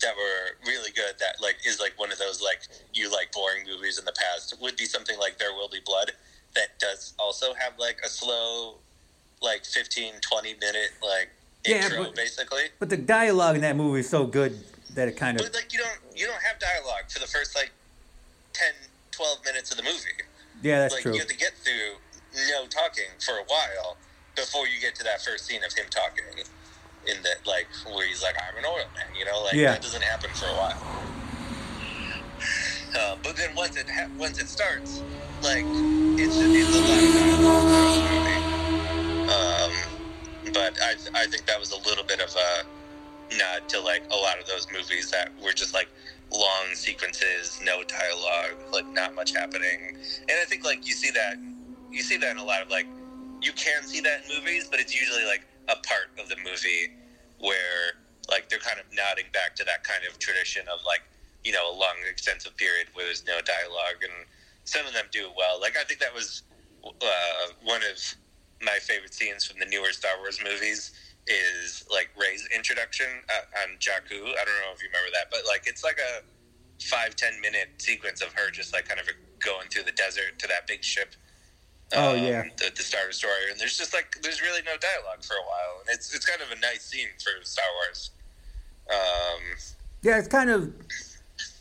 that 0.02 0.16
were 0.16 0.68
really 0.68 0.92
good 0.92 1.14
that 1.20 1.42
like 1.42 1.56
is 1.66 1.80
like 1.80 1.94
one 1.98 2.12
of 2.12 2.18
those 2.20 2.42
like 2.42 2.62
you 2.94 3.12
like 3.12 3.32
boring 3.32 3.66
movies 3.66 3.98
in 3.98 4.06
the 4.06 4.14
past 4.14 4.56
would 4.62 4.76
be 4.78 4.86
something 4.86 5.18
like 5.20 5.38
There 5.40 5.54
Will 5.54 5.70
Be 5.70 5.80
Blood 5.86 6.12
that 6.56 6.78
does 6.80 7.14
also 7.20 7.54
have 7.56 7.74
like 7.80 7.98
a 8.06 8.10
slow 8.10 8.76
like 9.42 9.66
15 9.66 10.14
20 10.22 10.54
minute 10.56 10.90
like 11.02 11.30
Yeah, 11.66 11.86
intro 11.86 12.04
but- 12.06 12.16
basically. 12.16 12.64
But 12.80 12.90
the 12.90 12.98
dialogue 12.98 13.56
in 13.56 13.62
that 13.62 13.76
movie 13.76 14.02
is 14.02 14.10
so 14.10 14.26
good 14.26 14.58
that 14.94 15.08
it 15.08 15.18
kind 15.18 15.40
of 15.40 15.46
but 15.46 15.54
like 15.56 15.74
you 15.74 15.80
don't 15.80 16.00
you 16.16 16.26
don't 16.26 16.42
have 16.42 16.60
dialogue 16.60 17.10
for 17.10 17.20
the 17.20 17.28
first 17.28 17.56
like 17.56 17.72
10 18.54 18.68
12 19.12 19.46
minutes 19.46 19.72
of 19.72 19.78
the 19.78 19.84
movie. 19.84 20.22
Yeah, 20.62 20.80
that's 20.80 20.94
like 20.94 21.04
true. 21.04 21.14
you 21.14 21.20
have 21.20 21.28
to 21.28 21.38
get 21.38 21.54
through 21.64 21.98
no 22.50 22.68
talking 22.68 23.10
for 23.20 23.34
a 23.38 23.44
while 23.48 23.98
before 24.36 24.68
you 24.68 24.80
get 24.80 24.94
to 24.96 25.04
that 25.04 25.22
first 25.24 25.46
scene 25.46 25.64
of 25.64 25.74
him 25.74 25.86
talking 25.90 26.24
in 27.10 27.22
that 27.24 27.46
like 27.48 27.68
where 27.86 28.08
he's 28.08 28.24
like 28.24 28.36
i'm 28.50 28.58
an 28.58 28.66
oil 28.66 28.86
man 28.96 29.16
you 29.18 29.26
know 29.26 29.42
like 29.44 29.56
Yeah. 29.56 29.74
that 29.74 29.82
doesn't 29.82 30.04
happen 30.04 30.32
for 30.34 30.48
a 30.48 30.56
while 30.56 30.84
uh, 33.00 33.16
but 33.24 33.38
then 33.38 33.52
once 33.56 33.78
it 33.78 33.88
ha- 33.90 34.10
once 34.18 34.40
it 34.40 34.50
starts 34.50 35.04
like 35.44 35.68
it's 36.18 36.42
it's 36.54 36.76
a 36.76 36.82
lot 36.82 37.04
of 37.06 37.14
dialogue 37.14 37.68
throughout 37.70 37.94
the 37.94 38.02
movie 38.02 38.42
um, 39.30 39.72
but 40.54 40.78
I, 40.82 40.96
I 41.16 41.28
think 41.28 41.46
that 41.48 41.60
was 41.60 41.72
a 41.72 41.78
little 41.90 42.04
bit 42.06 42.20
of 42.22 42.30
a 42.36 42.80
nod 43.36 43.68
to 43.70 43.82
like 43.82 44.04
a 44.12 44.16
lot 44.18 44.40
of 44.40 44.48
those 44.48 44.68
movies 44.72 45.12
that 45.12 45.32
were 45.44 45.54
just 45.54 45.74
like 45.74 45.90
long 46.34 46.68
sequences, 46.74 47.60
no 47.64 47.84
dialogue, 47.84 48.58
like 48.74 48.88
not 48.94 49.16
much 49.16 49.34
happening. 49.36 49.96
And 50.30 50.40
I 50.42 50.46
think 50.46 50.66
like 50.66 50.88
you 50.88 50.94
see 50.94 51.12
that 51.12 51.38
you 51.92 52.02
see 52.04 52.18
that 52.18 52.32
in 52.32 52.38
a 52.38 52.44
lot 52.46 52.62
of 52.64 52.70
like 52.70 52.88
you 53.42 53.52
can 53.54 53.84
see 53.84 54.02
that 54.02 54.22
in 54.30 54.38
movies, 54.40 54.68
but 54.70 54.80
it's 54.80 55.00
usually 55.00 55.26
like 55.26 55.42
a 55.68 55.76
part 55.88 56.10
of 56.20 56.30
the 56.30 56.38
movie 56.44 56.92
where 57.40 58.00
like 58.30 58.50
they're 58.50 58.60
kind 58.60 58.80
of 58.80 58.86
nodding 58.94 59.26
back 59.34 59.56
to 59.56 59.64
that 59.64 59.84
kind 59.84 60.04
of 60.10 60.18
tradition 60.20 60.66
of 60.72 60.80
like 60.86 61.02
you 61.44 61.52
know 61.52 61.72
a 61.72 61.76
long 61.76 61.96
extensive 62.10 62.56
period 62.58 62.88
where 62.94 63.06
there's 63.06 63.26
no 63.26 63.40
dialogue 63.42 64.02
and 64.04 64.28
some 64.64 64.86
of 64.86 64.94
them 64.94 65.06
do 65.12 65.30
well. 65.38 65.60
Like 65.60 65.78
i 65.78 65.84
think 65.84 66.00
that 66.00 66.14
was 66.14 66.44
uh, 66.86 67.52
one 67.64 67.82
of 67.84 67.98
my 68.62 68.80
favorite 68.82 69.14
scenes 69.14 69.46
from 69.46 69.60
the 69.60 69.66
newer 69.66 69.92
star 69.92 70.12
wars 70.20 70.40
movies 70.44 70.92
is 71.28 71.86
like 71.92 72.10
Rey's 72.20 72.48
introduction 72.56 73.08
uh, 73.30 73.62
on 73.64 73.78
jakku. 73.78 74.24
I 74.24 74.44
don't 74.48 74.60
know 74.64 74.72
if 74.74 74.82
you 74.82 74.90
remember 74.90 75.12
that 75.14 75.28
but 75.32 75.42
like 75.48 75.64
it's 75.68 75.84
like 75.84 76.00
a 76.00 76.24
five 76.84 77.16
ten 77.16 77.40
minute 77.42 77.70
sequence 77.78 78.22
of 78.22 78.34
her 78.34 78.50
just 78.52 78.74
like 78.74 78.88
kind 78.88 79.00
of 79.00 79.08
going 79.40 79.68
through 79.70 79.84
the 79.84 79.92
desert 79.92 80.40
to 80.40 80.48
that 80.48 80.68
big 80.68 80.84
ship 80.84 81.16
Oh, 81.94 82.18
um, 82.18 82.24
yeah. 82.24 82.44
the, 82.58 82.72
the 82.76 82.84
Star 82.84 83.02
Destroyer, 83.08 83.50
and 83.50 83.60
there's 83.60 83.78
just 83.78 83.94
like 83.94 84.18
there's 84.22 84.42
really 84.42 84.62
no 84.64 84.76
dialogue 84.78 85.24
for 85.24 85.36
a 85.36 85.46
while, 85.46 85.82
and 85.82 85.96
it's 85.96 86.14
it's 86.14 86.26
kind 86.26 86.42
of 86.42 86.52
a 86.52 86.60
nice 86.60 86.84
scene 86.84 87.08
for 87.18 87.44
Star 87.46 87.66
Wars. 87.76 88.12
Um, 88.90 89.42
yeah, 90.02 90.18
it's 90.20 90.28
kind 90.28 90.50
of 90.50 90.74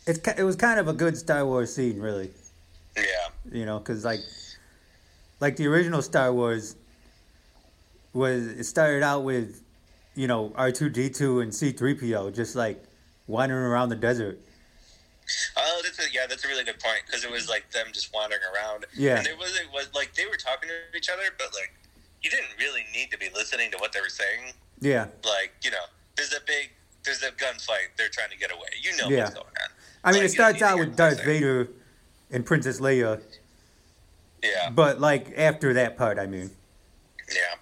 it's 0.05 0.19
it 0.37 0.43
was 0.43 0.55
kind 0.55 0.79
of 0.79 0.87
a 0.87 0.93
good 0.93 1.17
Star 1.17 1.45
Wars 1.45 1.73
scene, 1.73 1.99
really. 1.99 2.31
yeah, 2.95 3.03
You 3.51 3.65
know, 3.65 3.79
because 3.79 4.03
like 4.03 4.19
like 5.39 5.55
the 5.55 5.67
original 5.67 6.01
Star 6.01 6.33
Wars 6.33 6.75
was 8.13 8.47
it 8.47 8.63
started 8.65 9.03
out 9.03 9.23
with 9.23 9.63
you 10.15 10.27
know 10.27 10.51
R 10.55 10.71
two 10.71 10.89
D 10.89 11.09
two 11.09 11.39
and 11.39 11.53
C 11.53 11.71
three 11.71 11.93
PO 11.93 12.31
just 12.31 12.55
like 12.55 12.83
wandering 13.27 13.63
around 13.65 13.89
the 13.89 13.95
desert. 13.95 14.39
Oh, 15.57 15.81
that's 15.83 15.99
a, 15.99 16.03
yeah, 16.13 16.25
that's 16.27 16.45
a 16.45 16.47
really 16.47 16.63
good 16.63 16.79
point 16.79 17.01
because 17.05 17.23
it 17.23 17.31
was 17.31 17.49
like 17.49 17.69
them 17.71 17.87
just 17.93 18.13
wandering 18.13 18.41
around. 18.55 18.85
Yeah. 18.95 19.17
and 19.17 19.25
there 19.25 19.35
was 19.37 19.55
it 19.57 19.67
was 19.73 19.89
like 19.93 20.13
they 20.15 20.25
were 20.25 20.37
talking 20.37 20.69
to 20.69 20.97
each 20.97 21.09
other, 21.09 21.23
but 21.37 21.47
like 21.53 21.73
you 22.21 22.29
didn't 22.29 22.49
really 22.59 22.83
need 22.93 23.11
to 23.11 23.17
be 23.17 23.29
listening 23.35 23.71
to 23.71 23.77
what 23.77 23.91
they 23.91 24.01
were 24.01 24.09
saying. 24.09 24.53
Yeah, 24.79 25.07
Like 25.23 25.53
you 25.63 25.71
know, 25.71 25.85
there's 26.15 26.33
a 26.33 26.39
big 26.45 26.71
there's 27.03 27.23
a 27.23 27.31
gunfight, 27.31 27.95
they're 27.97 28.09
trying 28.09 28.29
to 28.31 28.37
get 28.37 28.51
away. 28.51 28.67
You 28.81 28.95
know 28.97 29.09
Yeah. 29.09 29.23
what's 29.23 29.33
going 29.35 29.45
on. 29.47 29.69
I 30.03 30.11
mean 30.11 30.21
Like, 30.21 30.29
it 30.29 30.33
starts 30.33 30.61
out 30.61 30.77
with 30.79 30.95
Darth. 30.95 31.23
Vader 31.23 31.69
and 32.31 32.45
Princess 32.45 32.79
Leia, 32.79 33.21
Yeah, 34.43 34.69
but 34.69 34.99
like 34.99 35.33
after 35.37 35.73
that 35.73 35.97
part, 35.97 36.19
I 36.19 36.27
mean. 36.27 36.51
Yeah, 37.33 37.55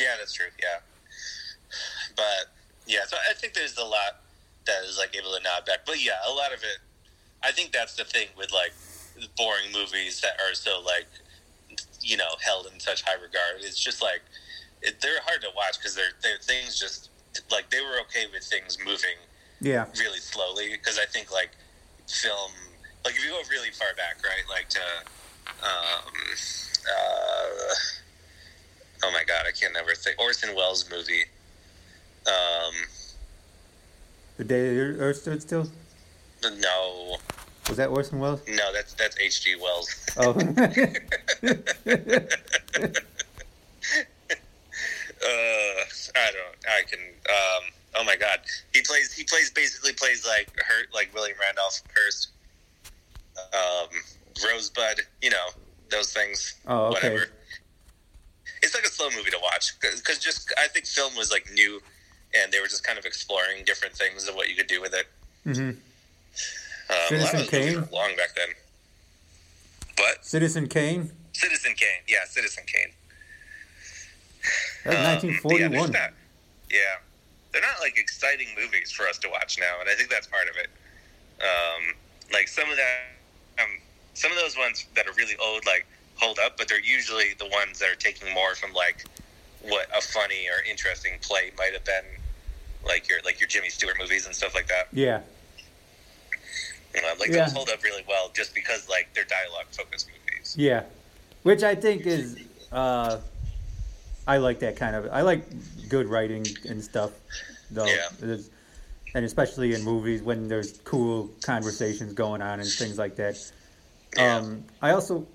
yeah, 0.00 0.14
that's 0.18 0.32
true. 0.32 0.46
Yeah, 0.62 0.78
but 2.16 2.46
yeah, 2.86 3.00
so 3.06 3.16
I 3.30 3.34
think 3.34 3.54
there's 3.54 3.76
a 3.78 3.84
lot 3.84 4.20
that 4.68 4.84
is 4.84 4.96
like 4.96 5.16
able 5.16 5.34
to 5.36 5.42
nod 5.42 5.66
back. 5.66 5.80
But 5.84 6.04
yeah, 6.04 6.20
a 6.28 6.32
lot 6.32 6.52
of 6.54 6.62
it. 6.62 6.78
I 7.42 7.50
think 7.50 7.72
that's 7.72 7.96
the 7.96 8.04
thing 8.04 8.28
with 8.36 8.52
like 8.52 8.72
boring 9.36 9.72
movies 9.72 10.20
that 10.20 10.38
are 10.38 10.54
so 10.54 10.80
like 10.80 11.06
you 12.00 12.16
know 12.16 12.30
held 12.40 12.68
in 12.72 12.78
such 12.78 13.02
high 13.02 13.14
regard. 13.14 13.60
It's 13.60 13.82
just 13.82 14.00
like 14.00 14.22
it, 14.82 15.00
they're 15.00 15.20
hard 15.24 15.40
to 15.42 15.48
watch 15.56 15.78
because 15.78 15.96
they're 15.96 16.14
they're 16.22 16.38
things 16.38 16.78
just 16.78 17.10
like 17.50 17.70
they 17.70 17.80
were 17.80 18.00
okay 18.02 18.26
with 18.32 18.44
things 18.44 18.78
moving 18.84 19.18
Yeah, 19.60 19.86
really 19.98 20.20
slowly 20.20 20.70
because 20.70 20.98
I 20.98 21.06
think 21.06 21.32
like 21.32 21.50
film, 22.06 22.52
like 23.04 23.14
if 23.14 23.24
you 23.24 23.30
go 23.30 23.40
really 23.50 23.70
far 23.70 23.94
back, 23.96 24.22
right, 24.24 24.44
like 24.48 24.68
to, 24.70 24.80
um, 25.62 26.12
uh, 26.88 27.74
oh 29.04 29.12
my 29.12 29.24
god, 29.26 29.44
I 29.46 29.52
can't 29.52 29.72
never 29.72 29.94
think 29.94 30.18
Orson 30.18 30.54
Welles 30.54 30.88
movie. 30.90 31.24
Um, 32.26 32.74
the 34.38 34.44
day 34.44 34.74
the 34.74 34.80
Earth 34.98 35.18
stood 35.18 35.42
still. 35.42 35.68
no, 36.42 37.16
Was 37.68 37.76
that 37.76 37.90
Orson 37.90 38.18
Welles? 38.18 38.40
no, 38.48 38.72
that's 38.72 38.94
that's 38.94 39.18
H.G. 39.20 39.56
Wells. 39.60 40.06
Oh, 40.16 40.30
uh, 40.30 40.36
I 46.16 46.30
don't. 46.32 46.56
I 46.66 46.82
can. 46.88 47.00
Um, 47.00 47.62
oh 47.96 48.04
my 48.04 48.16
god, 48.16 48.40
he 48.72 48.80
plays. 48.82 49.12
He 49.12 49.24
plays 49.24 49.50
basically 49.50 49.92
plays 49.92 50.26
like 50.26 50.48
Hurt, 50.60 50.88
like 50.94 51.12
William 51.14 51.36
Randolph 51.40 51.80
Hearst. 51.94 52.30
Um, 53.52 53.88
Rosebud, 54.44 55.00
you 55.22 55.30
know 55.30 55.46
those 55.90 56.12
things. 56.12 56.54
Oh, 56.66 56.86
okay. 56.86 57.10
Whatever. 57.10 57.26
It's 58.62 58.74
like 58.74 58.84
a 58.84 58.88
slow 58.88 59.08
movie 59.10 59.30
to 59.30 59.38
watch 59.42 59.78
because 59.80 60.18
just 60.18 60.52
I 60.58 60.66
think 60.68 60.86
film 60.86 61.14
was 61.16 61.30
like 61.30 61.48
new, 61.54 61.80
and 62.34 62.52
they 62.52 62.60
were 62.60 62.66
just 62.66 62.84
kind 62.84 62.98
of 62.98 63.04
exploring 63.04 63.64
different 63.64 63.94
things 63.94 64.28
of 64.28 64.34
what 64.34 64.48
you 64.48 64.54
could 64.56 64.66
do 64.66 64.80
with 64.80 64.94
it. 64.94 65.06
Mm-hmm. 65.46 65.68
Um, 65.70 66.96
Citizen 67.08 67.40
of 67.40 67.50
those 67.50 67.52
movies 67.52 67.74
Kane? 67.74 67.88
long 67.92 68.16
back 68.16 68.34
then. 68.36 68.48
But 69.96 70.24
Citizen 70.24 70.68
Kane. 70.68 71.10
Citizen 71.32 71.74
Kane, 71.76 72.02
yeah, 72.08 72.24
Citizen 72.28 72.64
Kane. 72.66 72.92
That's 74.84 74.96
Um, 74.96 75.30
1941. 75.30 75.72
Yeah, 75.72 76.00
not- 76.00 76.12
yeah, 76.70 76.78
they're 77.52 77.62
not 77.62 77.80
like 77.80 77.98
exciting 77.98 78.48
movies 78.56 78.90
for 78.90 79.06
us 79.08 79.18
to 79.18 79.28
watch 79.28 79.58
now, 79.58 79.80
and 79.80 79.88
I 79.88 79.94
think 79.94 80.10
that's 80.10 80.26
part 80.26 80.48
of 80.48 80.56
it. 80.56 80.68
Um, 81.40 81.94
like 82.32 82.48
some 82.48 82.70
of 82.70 82.76
that, 82.76 83.62
um, 83.62 83.78
some 84.14 84.30
of 84.32 84.38
those 84.38 84.56
ones 84.56 84.84
that 84.94 85.06
are 85.06 85.12
really 85.14 85.36
old, 85.36 85.64
like 85.66 85.86
hold 86.16 86.38
up, 86.38 86.56
but 86.56 86.68
they're 86.68 86.80
usually 86.80 87.34
the 87.38 87.46
ones 87.46 87.78
that 87.78 87.88
are 87.90 87.94
taking 87.96 88.32
more 88.34 88.54
from 88.54 88.72
like 88.72 89.04
what 89.62 89.86
a 89.96 90.00
funny 90.00 90.46
or 90.48 90.62
interesting 90.70 91.12
play 91.22 91.50
might 91.58 91.72
have 91.72 91.84
been. 91.84 92.04
like 92.86 93.08
your 93.08 93.18
like 93.24 93.40
your 93.40 93.48
Jimmy 93.48 93.68
Stewart 93.68 93.96
movies 93.98 94.24
and 94.26 94.34
stuff 94.34 94.54
like 94.54 94.68
that. 94.68 94.88
Yeah. 94.92 95.20
You 96.94 97.02
know, 97.02 97.12
like 97.18 97.28
Yeah. 97.30 97.44
those 97.44 97.52
hold 97.52 97.68
up 97.68 97.82
really 97.82 98.04
well 98.08 98.30
just 98.34 98.54
because 98.54 98.88
like 98.88 99.08
they're 99.14 99.24
dialogue 99.24 99.66
focused 99.72 100.08
movies. 100.08 100.54
Yeah, 100.56 100.84
which 101.42 101.62
I 101.62 101.74
think 101.74 102.06
is, 102.06 102.38
uh, 102.72 103.18
I 104.26 104.36
like 104.38 104.60
that 104.60 104.76
kind 104.76 104.96
of. 104.96 105.08
I 105.12 105.20
like 105.22 105.42
good 105.88 106.06
writing 106.06 106.46
and 106.68 106.82
stuff, 106.82 107.10
though, 107.70 107.86
Yeah. 107.86 108.36
And 109.14 109.24
especially 109.24 109.74
in 109.74 109.82
movies 109.82 110.22
when 110.22 110.48
there's 110.48 110.78
cool 110.84 111.30
conversations 111.42 112.12
going 112.12 112.42
on 112.42 112.60
and 112.60 112.68
things 112.68 112.96
like 112.98 113.16
that. 113.16 113.36
Yeah. 114.16 114.36
Um, 114.36 114.64
I 114.80 114.90
also, 114.92 115.26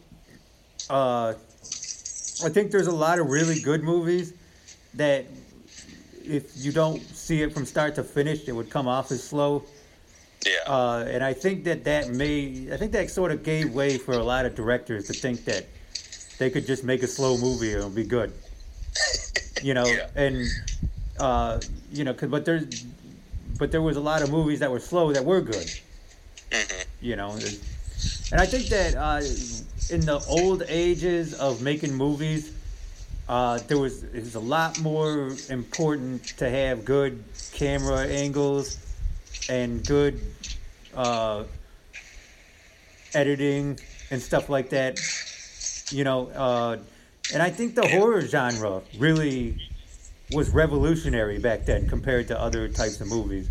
uh, 0.89 1.33
I 2.43 2.49
think 2.49 2.71
there's 2.71 2.87
a 2.87 2.91
lot 2.95 3.19
of 3.19 3.29
really 3.29 3.59
good 3.59 3.83
movies 3.83 4.33
that 4.95 5.25
if 6.25 6.51
you 6.55 6.71
don't 6.71 7.01
see 7.01 7.41
it 7.41 7.53
from 7.53 7.65
start 7.65 7.95
to 7.95 8.03
finish, 8.03 8.47
it 8.47 8.53
would 8.53 8.69
come 8.69 8.87
off 8.87 9.11
as 9.11 9.21
slow. 9.23 9.63
Yeah. 10.45 10.53
Uh, 10.73 11.05
and 11.07 11.23
I 11.23 11.33
think 11.33 11.63
that 11.65 11.83
that 11.85 12.09
may, 12.09 12.67
I 12.71 12.77
think 12.77 12.91
that 12.93 13.09
sort 13.09 13.31
of 13.31 13.43
gave 13.43 13.73
way 13.73 13.97
for 13.97 14.13
a 14.13 14.23
lot 14.23 14.45
of 14.45 14.55
directors 14.55 15.07
to 15.07 15.13
think 15.13 15.45
that 15.45 15.65
they 16.39 16.49
could 16.49 16.65
just 16.65 16.83
make 16.83 17.03
a 17.03 17.07
slow 17.07 17.37
movie 17.37 17.69
and 17.73 17.77
it'll 17.79 17.89
be 17.89 18.05
good. 18.05 18.33
You 19.61 19.73
know, 19.73 19.85
Yeah. 19.85 20.07
and 20.15 20.45
uh, 21.19 21.61
you 21.93 22.03
know, 22.03 22.13
'cause- 22.13 22.27
but 22.29 22.43
there's, 22.43 22.83
but 23.57 23.71
there 23.71 23.81
was 23.81 23.95
a 23.95 24.01
lot 24.01 24.21
of 24.21 24.29
movies 24.29 24.59
that 24.59 24.69
were 24.69 24.79
slow 24.81 25.13
that 25.13 25.23
were 25.23 25.39
good. 25.39 25.69
Mm-hmm. 26.51 26.81
You 26.99 27.15
know, 27.15 27.31
and 27.31 27.59
and 28.33 28.41
I 28.41 28.45
think 28.45 28.67
that 28.67 28.95
uh, 28.95 29.21
in 29.89 30.01
the 30.01 30.19
old 30.27 30.63
ages 30.67 31.33
of 31.33 31.61
making 31.61 31.93
movies, 31.93 32.51
uh, 33.27 33.57
there 33.67 33.77
was 33.77 34.03
it 34.03 34.19
was 34.19 34.35
a 34.35 34.39
lot 34.39 34.79
more 34.79 35.31
important 35.49 36.23
to 36.37 36.49
have 36.49 36.83
good 36.85 37.23
camera 37.53 38.05
angles 38.05 38.77
and 39.49 39.85
good 39.85 40.19
uh, 40.95 41.43
editing 43.13 43.79
and 44.11 44.21
stuff 44.21 44.49
like 44.49 44.69
that. 44.69 44.99
You 45.89 46.03
know, 46.03 46.27
uh, 46.29 46.77
and 47.33 47.41
I 47.41 47.49
think 47.49 47.75
the 47.75 47.87
horror 47.87 48.21
genre 48.21 48.81
really 48.97 49.57
was 50.31 50.49
revolutionary 50.49 51.39
back 51.39 51.65
then 51.65 51.87
compared 51.87 52.27
to 52.29 52.39
other 52.39 52.67
types 52.67 52.99
of 53.01 53.07
movies. 53.07 53.49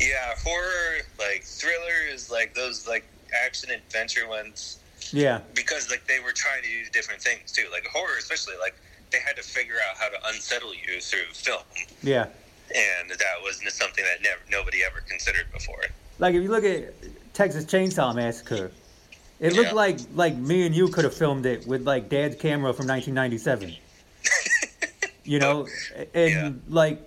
Yeah, 0.00 0.34
horror, 0.42 1.00
like 1.18 1.44
thrillers, 1.44 2.30
like 2.30 2.54
those 2.54 2.86
like 2.86 3.04
action 3.44 3.70
adventure 3.70 4.28
ones, 4.28 4.78
Yeah, 5.12 5.40
because 5.54 5.90
like 5.90 6.06
they 6.06 6.20
were 6.20 6.32
trying 6.32 6.62
to 6.62 6.68
do 6.68 6.90
different 6.92 7.20
things 7.20 7.52
too. 7.52 7.64
Like 7.70 7.86
horror, 7.86 8.16
especially, 8.18 8.54
like 8.60 8.74
they 9.10 9.18
had 9.20 9.36
to 9.36 9.42
figure 9.42 9.76
out 9.88 9.96
how 9.98 10.08
to 10.08 10.16
unsettle 10.28 10.72
you 10.74 11.00
through 11.00 11.32
film, 11.34 11.62
yeah. 12.02 12.26
and 12.74 13.10
that 13.10 13.42
was 13.42 13.60
something 13.74 14.04
that 14.04 14.22
never 14.22 14.40
nobody 14.50 14.82
ever 14.84 15.00
considered 15.08 15.46
before. 15.52 15.84
Like 16.18 16.34
if 16.34 16.42
you 16.42 16.48
look 16.50 16.64
at 16.64 16.94
Texas 17.34 17.64
Chainsaw 17.64 18.14
Massacre, 18.14 18.70
it 19.40 19.54
looked 19.54 19.68
Yeah. 19.70 19.74
like 19.74 19.98
like 20.14 20.34
me 20.36 20.64
and 20.66 20.74
you 20.74 20.88
could 20.88 21.04
have 21.04 21.14
filmed 21.14 21.44
it 21.46 21.66
with 21.66 21.82
like 21.86 22.08
Dad's 22.08 22.36
camera 22.36 22.72
from 22.72 22.86
1997. 22.86 23.74
You 25.24 25.38
know, 25.38 25.68
and 26.14 26.30
Yeah. 26.30 26.50
like, 26.68 27.00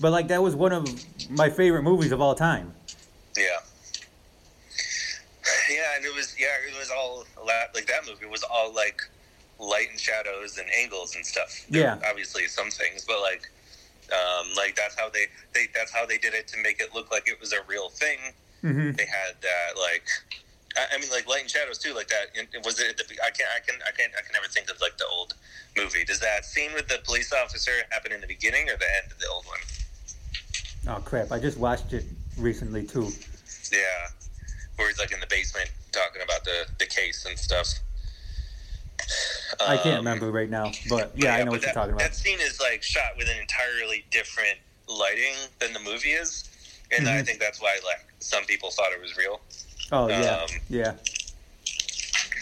but 0.00 0.12
like 0.12 0.28
that 0.28 0.42
was 0.42 0.54
one 0.56 0.72
of 0.72 0.88
my 1.30 1.50
favorite 1.50 1.82
movies 1.82 2.10
of 2.10 2.18
all 2.20 2.34
time. 2.34 2.72
Yeah. 3.36 3.44
Yeah, 5.70 5.94
and 5.96 6.04
it 6.04 6.14
was 6.14 6.34
yeah, 6.38 6.58
it 6.66 6.76
was 6.76 6.90
all 6.90 7.24
like 7.46 7.86
that 7.86 8.02
movie 8.06 8.26
was 8.26 8.42
all 8.42 8.74
like 8.74 9.00
light 9.60 9.90
and 9.90 10.00
shadows 10.00 10.58
and 10.58 10.68
angles 10.76 11.14
and 11.14 11.24
stuff. 11.24 11.64
There 11.68 11.82
Yeah. 11.82 11.98
obviously 12.08 12.46
some 12.48 12.70
things, 12.70 13.04
but 13.06 13.20
like 13.20 13.48
um, 14.10 14.48
like 14.56 14.74
that's 14.74 14.98
how 14.98 15.08
they, 15.08 15.26
they 15.54 15.68
that's 15.74 15.92
how 15.92 16.04
they 16.04 16.18
did 16.18 16.34
it 16.34 16.48
to 16.48 16.58
make 16.60 16.80
it 16.80 16.92
look 16.92 17.12
like 17.12 17.28
it 17.28 17.38
was 17.38 17.52
a 17.52 17.62
real 17.68 17.88
thing. 17.88 18.18
hmm 18.62 18.90
They 18.92 19.06
had 19.06 19.38
that 19.42 19.78
like 19.78 20.02
I, 20.76 20.96
I 20.96 20.98
mean 20.98 21.10
like 21.10 21.28
light 21.28 21.42
and 21.42 21.50
shadows 21.50 21.78
too, 21.78 21.94
like 21.94 22.08
that. 22.08 22.34
Was 22.64 22.80
it? 22.80 22.96
The, 22.96 23.04
I 23.24 23.30
can't. 23.30 23.50
I 23.54 23.60
can. 23.60 23.78
I 23.86 23.92
can. 23.92 24.10
I 24.18 24.22
can 24.22 24.32
never 24.32 24.46
think 24.48 24.70
of 24.70 24.80
like 24.80 24.98
the 24.98 25.06
old 25.06 25.34
movie. 25.76 26.04
Does 26.04 26.18
that 26.20 26.44
scene 26.44 26.72
with 26.74 26.88
the 26.88 26.98
police 27.04 27.32
officer 27.32 27.70
happen 27.90 28.10
in 28.12 28.20
the 28.20 28.26
beginning 28.26 28.68
or 28.68 28.76
the 28.76 28.90
end 29.02 29.12
of 29.12 29.18
the 29.18 29.26
old 29.32 29.44
one? 29.46 29.58
Oh 30.88 31.00
crap! 31.02 31.30
I 31.30 31.38
just 31.38 31.58
watched 31.58 31.92
it 31.92 32.04
recently 32.36 32.84
too. 32.84 33.12
Yeah, 33.70 33.78
where 34.76 34.88
he's 34.88 34.98
like 34.98 35.12
in 35.12 35.20
the 35.20 35.26
basement 35.28 35.70
talking 35.92 36.22
about 36.22 36.44
the 36.44 36.66
the 36.78 36.86
case 36.86 37.24
and 37.28 37.38
stuff. 37.38 37.74
I 39.66 39.76
can't 39.76 39.86
Um, 39.98 40.04
remember 40.04 40.30
right 40.30 40.48
now, 40.48 40.72
but 40.88 41.12
yeah, 41.16 41.34
I 41.34 41.42
know 41.42 41.52
what 41.52 41.62
you're 41.62 41.72
talking 41.72 41.92
about. 41.94 42.00
That 42.00 42.14
scene 42.14 42.38
is 42.40 42.60
like 42.60 42.82
shot 42.82 43.16
with 43.16 43.28
an 43.28 43.38
entirely 43.40 44.04
different 44.10 44.58
lighting 44.86 45.34
than 45.58 45.72
the 45.72 45.80
movie 45.80 46.12
is, 46.12 46.44
and 46.90 47.08
I 47.08 47.20
Mhm. 47.22 47.26
think 47.26 47.40
that's 47.40 47.60
why 47.60 47.78
like 47.84 48.00
some 48.20 48.44
people 48.44 48.70
thought 48.70 48.92
it 48.92 49.00
was 49.00 49.16
real. 49.16 49.40
Oh 49.92 50.08
yeah, 50.08 50.34
um, 50.36 50.48
yeah, 50.68 50.92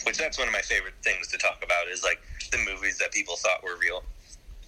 Which 0.05 0.19
that's 0.19 0.39
one 0.39 0.49
of 0.49 0.53
my 0.53 0.61
favorite 0.63 0.95
things 1.03 1.29
to 1.29 1.39
talk 1.39 1.63
about 1.63 1.89
is 1.89 2.03
like 2.03 2.21
the 2.51 2.59
movies 2.59 2.99
that 2.99 3.13
people 3.13 3.37
thought 3.37 3.63
were 3.63 3.77
real. 3.77 4.03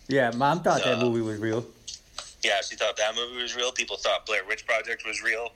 yeah. 0.08 0.30
Mom 0.30 0.62
thought 0.62 0.82
that 0.84 0.98
uh, 0.98 1.00
movie 1.04 1.20
was 1.22 1.38
real. 1.38 1.66
Yeah, 2.42 2.60
she 2.62 2.76
thought 2.76 2.96
that 2.96 3.14
movie 3.14 3.42
was 3.42 3.54
real. 3.54 3.70
People 3.72 3.96
thought 3.96 4.24
Blair 4.26 4.44
Witch 4.46 4.64
Project 4.66 5.04
was 5.06 5.22
real. 5.22 5.52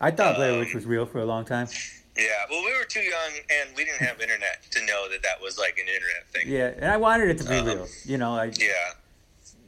I 0.00 0.10
thought 0.10 0.36
Blair 0.36 0.58
Witch 0.58 0.68
um, 0.68 0.74
was 0.74 0.86
real 0.86 1.06
for 1.06 1.18
a 1.18 1.24
long 1.24 1.44
time. 1.44 1.68
Yeah, 2.16 2.24
well, 2.50 2.64
we 2.64 2.72
were 2.76 2.84
too 2.84 3.00
young 3.00 3.30
and 3.60 3.70
we 3.76 3.84
didn't 3.84 4.00
have 4.00 4.20
internet 4.20 4.62
to 4.70 4.84
know 4.86 5.08
that 5.08 5.22
that 5.22 5.40
was 5.40 5.58
like 5.58 5.78
an 5.78 5.86
internet 5.86 6.26
thing. 6.32 6.44
Yeah, 6.46 6.72
and 6.76 6.90
I 6.90 6.96
wanted 6.96 7.30
it 7.30 7.38
to 7.38 7.48
be 7.48 7.56
um, 7.56 7.66
real. 7.66 7.86
You 8.04 8.18
know, 8.18 8.34
I, 8.34 8.52
Yeah. 8.58 8.72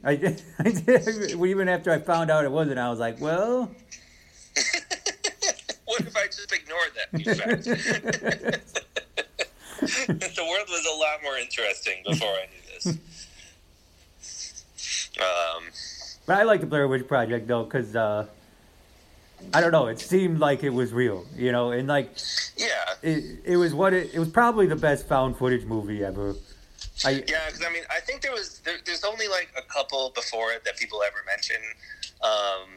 I, 0.03 0.11
I 0.59 0.71
did. 0.71 1.31
Even 1.31 1.69
after 1.69 1.91
I 1.91 1.99
found 1.99 2.29
out 2.29 2.43
it 2.43 2.51
wasn't, 2.51 2.79
I 2.79 2.89
was 2.89 2.99
like, 2.99 3.21
well. 3.21 3.71
what 5.85 6.01
if 6.01 6.15
I 6.15 6.25
just 6.25 6.51
ignored 6.51 6.91
that 6.95 7.09
fact? 7.37 7.63
the 9.81 10.45
world 10.47 10.67
was 10.69 10.85
a 10.85 10.95
lot 10.99 11.23
more 11.23 11.37
interesting 11.37 12.03
before 12.05 12.29
I 12.29 12.47
knew 12.51 12.61
this. 12.73 12.87
Um, 15.19 15.63
But 16.25 16.37
I 16.37 16.43
like 16.43 16.61
the 16.61 16.67
Blair 16.67 16.87
Witch 16.87 17.07
Project 17.07 17.47
though, 17.47 17.63
because 17.63 17.95
uh, 17.95 18.25
I 19.53 19.61
don't 19.61 19.71
know, 19.71 19.87
it 19.87 19.99
seemed 19.99 20.39
like 20.39 20.63
it 20.63 20.69
was 20.69 20.93
real, 20.93 21.25
you 21.35 21.51
know, 21.51 21.71
and 21.71 21.87
like 21.87 22.09
yeah, 22.57 22.67
it, 23.01 23.39
it 23.43 23.57
was 23.57 23.73
what 23.73 23.93
it, 23.93 24.13
it 24.13 24.19
was 24.19 24.29
probably 24.29 24.65
the 24.67 24.75
best 24.75 25.07
found 25.07 25.37
footage 25.37 25.65
movie 25.65 26.03
ever. 26.03 26.35
I 27.05 27.23
yeah. 27.27 27.45
Because 27.47 27.63
I 27.67 27.71
mean, 27.71 27.83
I 27.89 27.99
think 27.99 28.21
there 28.21 28.31
was 28.31 28.59
there, 28.59 28.77
there's 28.85 29.03
only 29.03 29.27
like 29.27 29.51
a 29.57 29.61
couple 29.61 30.11
before 30.15 30.51
it 30.51 30.63
that 30.65 30.77
people 30.77 31.01
ever 31.05 31.17
mention. 31.25 31.57
Um, 32.23 32.69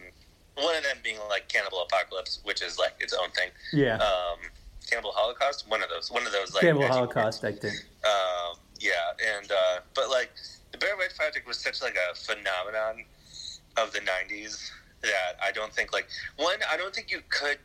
one 0.56 0.76
of 0.76 0.84
them 0.84 0.96
being 1.02 1.18
like 1.28 1.48
Cannibal 1.48 1.82
Apocalypse, 1.82 2.40
which 2.44 2.62
is 2.62 2.78
like 2.78 2.94
its 3.00 3.12
own 3.12 3.30
thing. 3.30 3.50
yeah, 3.72 3.96
Um, 3.96 4.38
Cannibal 4.88 5.12
Holocaust, 5.12 5.68
one 5.68 5.82
of 5.82 5.88
those, 5.88 6.10
one 6.10 6.24
of 6.26 6.32
those 6.32 6.54
like 6.54 6.62
Cannibal 6.62 6.86
Holocaust, 6.86 7.44
I 7.44 7.52
think. 7.52 7.74
Um, 8.04 8.56
yeah, 8.80 8.92
and 9.38 9.50
uh, 9.50 9.80
but 9.94 10.10
like 10.10 10.30
the 10.72 10.78
Blair 10.78 10.96
Witch 10.96 11.16
Project 11.16 11.46
was 11.46 11.58
such 11.58 11.82
like 11.82 11.96
a 11.96 12.14
phenomenon 12.14 13.04
of 13.76 13.92
the 13.92 14.00
'90s 14.00 14.70
that 15.04 15.38
I 15.42 15.52
don't 15.52 15.72
think 15.72 15.92
like 15.92 16.08
one. 16.36 16.58
I 16.70 16.76
don't 16.76 16.94
think 16.94 17.10
you 17.10 17.20
could 17.28 17.58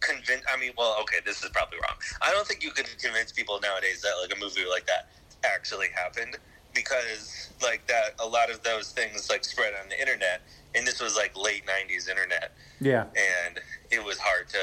convince. 0.00 0.42
I 0.52 0.58
mean, 0.58 0.72
well, 0.76 0.96
okay, 1.02 1.18
this 1.24 1.42
is 1.42 1.50
probably 1.50 1.78
wrong. 1.78 1.96
I 2.22 2.32
don't 2.32 2.46
think 2.46 2.62
you 2.62 2.70
could 2.70 2.88
convince 2.98 3.32
people 3.32 3.60
nowadays 3.60 4.02
that 4.02 4.12
like 4.22 4.36
a 4.36 4.40
movie 4.40 4.68
like 4.68 4.86
that 4.86 5.08
actually 5.44 5.88
happened 5.94 6.36
because 6.74 7.50
like 7.62 7.86
that 7.86 8.14
a 8.22 8.26
lot 8.26 8.50
of 8.50 8.62
those 8.62 8.92
things 8.92 9.28
like 9.30 9.44
spread 9.44 9.72
on 9.82 9.88
the 9.88 10.00
internet, 10.00 10.42
and 10.74 10.86
this 10.86 11.00
was 11.00 11.16
like 11.16 11.36
late 11.36 11.64
'90s 11.66 12.08
internet 12.08 12.52
Yeah, 12.80 13.04
and 13.14 13.60
it 13.90 14.04
was 14.04 14.18
hard 14.18 14.48
to 14.50 14.58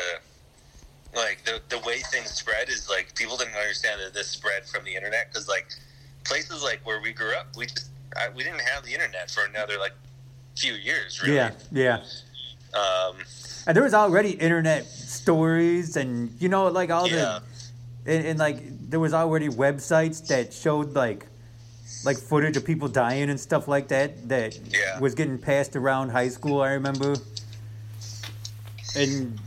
like 1.16 1.44
the 1.46 1.62
the 1.70 1.80
way 1.80 2.00
things 2.12 2.32
spread 2.32 2.70
is 2.70 2.90
like 2.90 3.16
people 3.16 3.38
didn't 3.38 3.56
understand 3.56 4.02
that 4.02 4.14
this 4.14 4.28
spread 4.30 4.66
from 4.66 4.84
the 4.84 4.96
internet 4.96 5.32
because 5.32 5.48
like 5.48 5.68
places 6.24 6.64
like 6.64 6.86
where 6.86 7.02
we 7.02 7.14
grew 7.14 7.34
up 7.36 7.48
we 7.58 7.66
just 7.66 7.90
I, 8.18 8.30
we 8.36 8.44
didn't 8.44 8.62
have 8.62 8.84
the 8.84 8.94
internet 8.94 9.32
for 9.32 9.46
another 9.46 9.74
like 9.80 9.94
few 10.56 10.74
years 10.74 11.22
really 11.22 11.36
yeah, 11.36 11.52
yeah. 11.72 12.04
um 12.74 13.16
And 13.68 13.76
there 13.76 13.84
was 13.84 13.94
already 13.94 14.32
internet 14.32 14.86
stories, 14.86 15.98
and 15.98 16.30
you 16.40 16.50
know, 16.50 16.68
like 16.68 16.90
all 16.92 17.08
yeah 17.10 17.40
the 18.06 18.14
and, 18.14 18.26
and 18.28 18.40
like 18.40 18.58
there 18.90 19.00
was 19.00 19.14
already 19.14 19.50
websites 19.50 20.26
that 20.28 20.54
showed 20.54 20.94
like 20.94 21.26
like 22.04 22.18
footage 22.18 22.56
of 22.58 22.64
people 22.66 22.88
dying 22.88 23.30
and 23.32 23.40
stuff 23.40 23.68
like 23.68 23.88
that 23.88 24.30
that 24.30 24.58
Yeah. 24.72 25.00
was 25.00 25.16
getting 25.16 25.38
passed 25.40 25.76
around 25.76 26.10
high 26.10 26.30
school. 26.30 26.62
I 26.62 26.74
remember, 26.74 27.16
and 28.96 29.40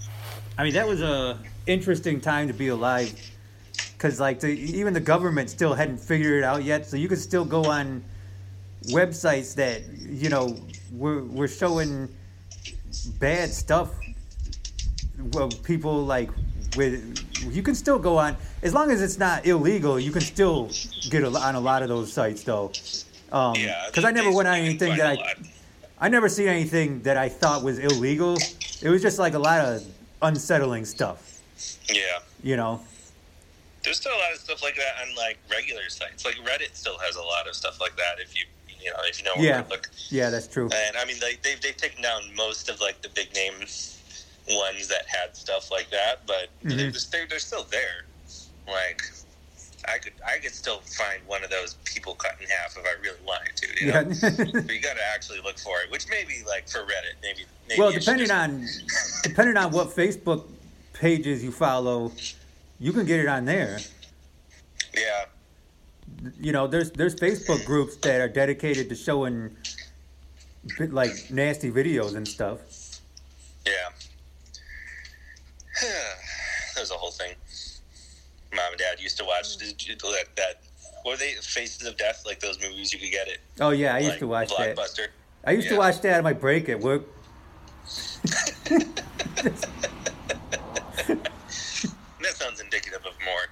I 0.59 0.65
mean 0.65 0.75
that 0.75 0.87
was 0.87 1.01
a 1.01 1.39
interesting 1.67 2.21
time 2.21 2.49
to 2.49 2.55
be 2.55 2.69
alive 2.69 3.13
because 3.97 4.19
like 4.21 4.41
the, 4.41 4.49
even 4.49 4.93
the 4.95 5.01
government 5.01 5.51
still 5.51 5.75
hadn't 5.75 5.99
figured 5.99 6.39
it 6.43 6.45
out 6.45 6.65
yet. 6.65 6.87
So 6.87 6.97
you 6.97 7.09
could 7.09 7.19
still 7.19 7.45
go 7.45 7.65
on 7.65 8.03
websites 8.87 9.55
that 9.57 9.83
you 9.99 10.29
know 10.29 10.57
were 10.93 11.23
were 11.25 11.49
showing 11.49 12.09
bad 13.19 13.51
stuff. 13.51 13.91
Well, 15.33 15.49
people 15.49 16.05
like 16.05 16.31
with 16.77 17.25
you 17.51 17.63
can 17.63 17.75
still 17.75 17.99
go 17.99 18.19
on 18.19 18.37
as 18.63 18.75
long 18.75 18.91
as 18.91 19.03
it's 19.03 19.19
not 19.19 19.47
illegal. 19.47 19.99
You 19.99 20.13
can 20.13 20.21
still 20.21 20.71
get 21.11 21.23
a, 21.25 21.29
on 21.29 21.55
a 21.55 21.61
lot 21.61 21.83
of 21.83 21.89
those 21.89 22.13
sites 22.13 22.43
though. 22.43 22.73
Um, 23.31 23.55
yeah 23.57 23.85
because 23.89 24.05
I 24.05 24.11
never 24.11 24.33
went 24.33 24.49
on 24.49 24.57
anything 24.57 24.97
that 24.97 25.19
I. 25.19 25.35
I 26.01 26.09
never 26.09 26.29
seen 26.29 26.47
anything 26.47 27.03
that 27.03 27.17
I 27.17 27.29
thought 27.29 27.65
was 27.65 27.81
illegal. 27.81 28.37
It 28.81 28.89
was 28.89 29.03
just 29.03 29.19
like 29.19 29.35
a 29.35 29.39
lot 29.41 29.65
of 29.65 29.85
unsettling 30.23 30.85
stuff, 30.85 31.41
Yeah. 31.93 32.21
you 32.41 32.57
know. 32.57 32.81
There's 33.83 33.97
still 33.97 34.13
a 34.13 34.21
lot 34.23 34.33
of 34.33 34.39
stuff 34.39 34.63
like 34.63 34.77
that 34.77 34.95
on 35.03 35.13
like 35.17 35.39
regular 35.51 35.89
sites. 35.89 36.25
Like 36.25 36.37
Reddit 36.37 36.77
still 36.77 36.99
has 36.99 37.17
a 37.17 37.21
lot 37.23 37.49
of 37.49 37.57
stuff 37.57 37.81
like 37.81 37.97
that. 37.97 38.21
If 38.21 38.37
you 38.37 38.45
you 38.81 38.91
know 38.91 38.97
if 39.03 39.19
you 39.19 39.25
know 39.25 39.35
where 39.37 39.45
Yeah. 39.47 39.63
to 39.63 39.69
look. 39.69 39.91
Yeah, 40.11 40.31
that's 40.31 40.47
true. 40.49 40.69
And 40.73 40.97
I 40.97 41.05
mean 41.05 41.17
they 41.21 41.35
they've, 41.43 41.61
they've 41.61 41.77
taken 41.77 42.03
down 42.03 42.23
most 42.37 42.69
of 42.69 42.81
like 42.81 43.03
the 43.03 43.09
big 43.11 43.35
name 43.35 43.55
ones 44.51 44.89
that 44.89 45.05
had 45.07 45.37
stuff 45.37 45.71
like 45.71 45.91
that, 45.91 46.27
but 46.27 46.49
they're, 46.63 46.89
Mhm. 46.89 46.93
just, 46.93 47.13
they're 47.13 47.27
they're 47.27 47.39
still 47.39 47.65
there. 47.71 48.07
Like 48.67 49.03
I 49.87 49.99
could 49.99 50.13
I 50.27 50.39
could 50.39 50.55
still 50.55 50.81
find 50.81 51.21
one 51.27 51.45
of 51.45 51.51
those 51.51 51.75
people 51.85 52.15
cut 52.15 52.37
in 52.41 52.49
half 52.49 52.77
if 52.77 52.85
I 52.85 53.01
really 53.03 53.21
wanted 53.27 53.57
to. 53.57 53.67
You 53.85 53.93
know? 53.93 54.01
Yeah. 54.01 54.63
But 54.67 54.75
you 54.75 54.81
got 54.81 54.97
to 54.97 55.05
actually 55.15 55.41
look 55.43 55.59
for 55.59 55.81
it, 55.81 55.91
which 55.91 56.07
maybe 56.09 56.43
like 56.47 56.69
for 56.69 56.81
Reddit, 56.81 57.17
maybe. 57.23 57.45
maybe 57.69 57.81
well, 57.81 57.93
depending 57.93 58.31
on 58.31 58.67
depending 59.23 59.57
on 59.57 59.71
what 59.73 59.89
Facebook 59.89 60.45
pages 60.95 61.45
you 61.45 61.53
follow, 61.53 62.13
you 62.81 62.93
can 62.93 63.05
get 63.07 63.21
it 63.21 63.29
on 63.29 63.45
there. 63.45 63.79
yeah, 64.95 65.27
You 66.41 66.53
know, 66.53 66.67
there's 66.67 66.91
there's 66.91 67.15
Facebook 67.15 67.65
groups 67.65 67.97
that 67.99 68.21
are 68.21 68.29
dedicated 68.29 68.89
to 68.89 68.95
showing 68.95 69.57
like 70.79 71.31
nasty 71.31 71.71
videos 71.71 72.17
and 72.17 72.27
stuff. 72.27 72.61
yeah. 73.67 73.73
There's 76.75 76.91
a 76.91 76.95
whole 76.95 77.11
thing. 77.11 77.35
Mom 78.55 78.65
and 78.71 78.79
Dad 78.79 79.01
used 79.01 79.19
to 79.19 79.25
watch 79.25 79.59
that. 79.59 80.27
that 80.37 80.61
what 81.03 81.13
were 81.13 81.17
they? 81.17 81.33
Faces 81.41 81.87
of 81.87 81.97
Death, 81.97 82.23
like 82.25 82.41
those 82.41 82.61
movies 82.61 82.93
you 82.93 82.99
could 82.99 83.11
get 83.11 83.29
it. 83.29 83.39
Oh 83.61 83.71
yeah, 83.71 83.95
I 83.95 83.99
used 83.99 84.11
like, 84.11 84.19
to 84.21 84.27
watch 84.27 84.57
that. 84.57 85.09
I 85.45 85.53
used 85.53 85.69
to 85.69 85.77
watch 85.77 86.01
that 86.03 86.19
on 86.19 86.25
my 86.25 86.33
break 86.33 86.69
at 86.69 86.81
work. 86.81 87.05
That 92.21 92.35
sounds 92.35 92.61
indicative 92.61 93.07
of 93.07 93.15
more. 93.25 93.47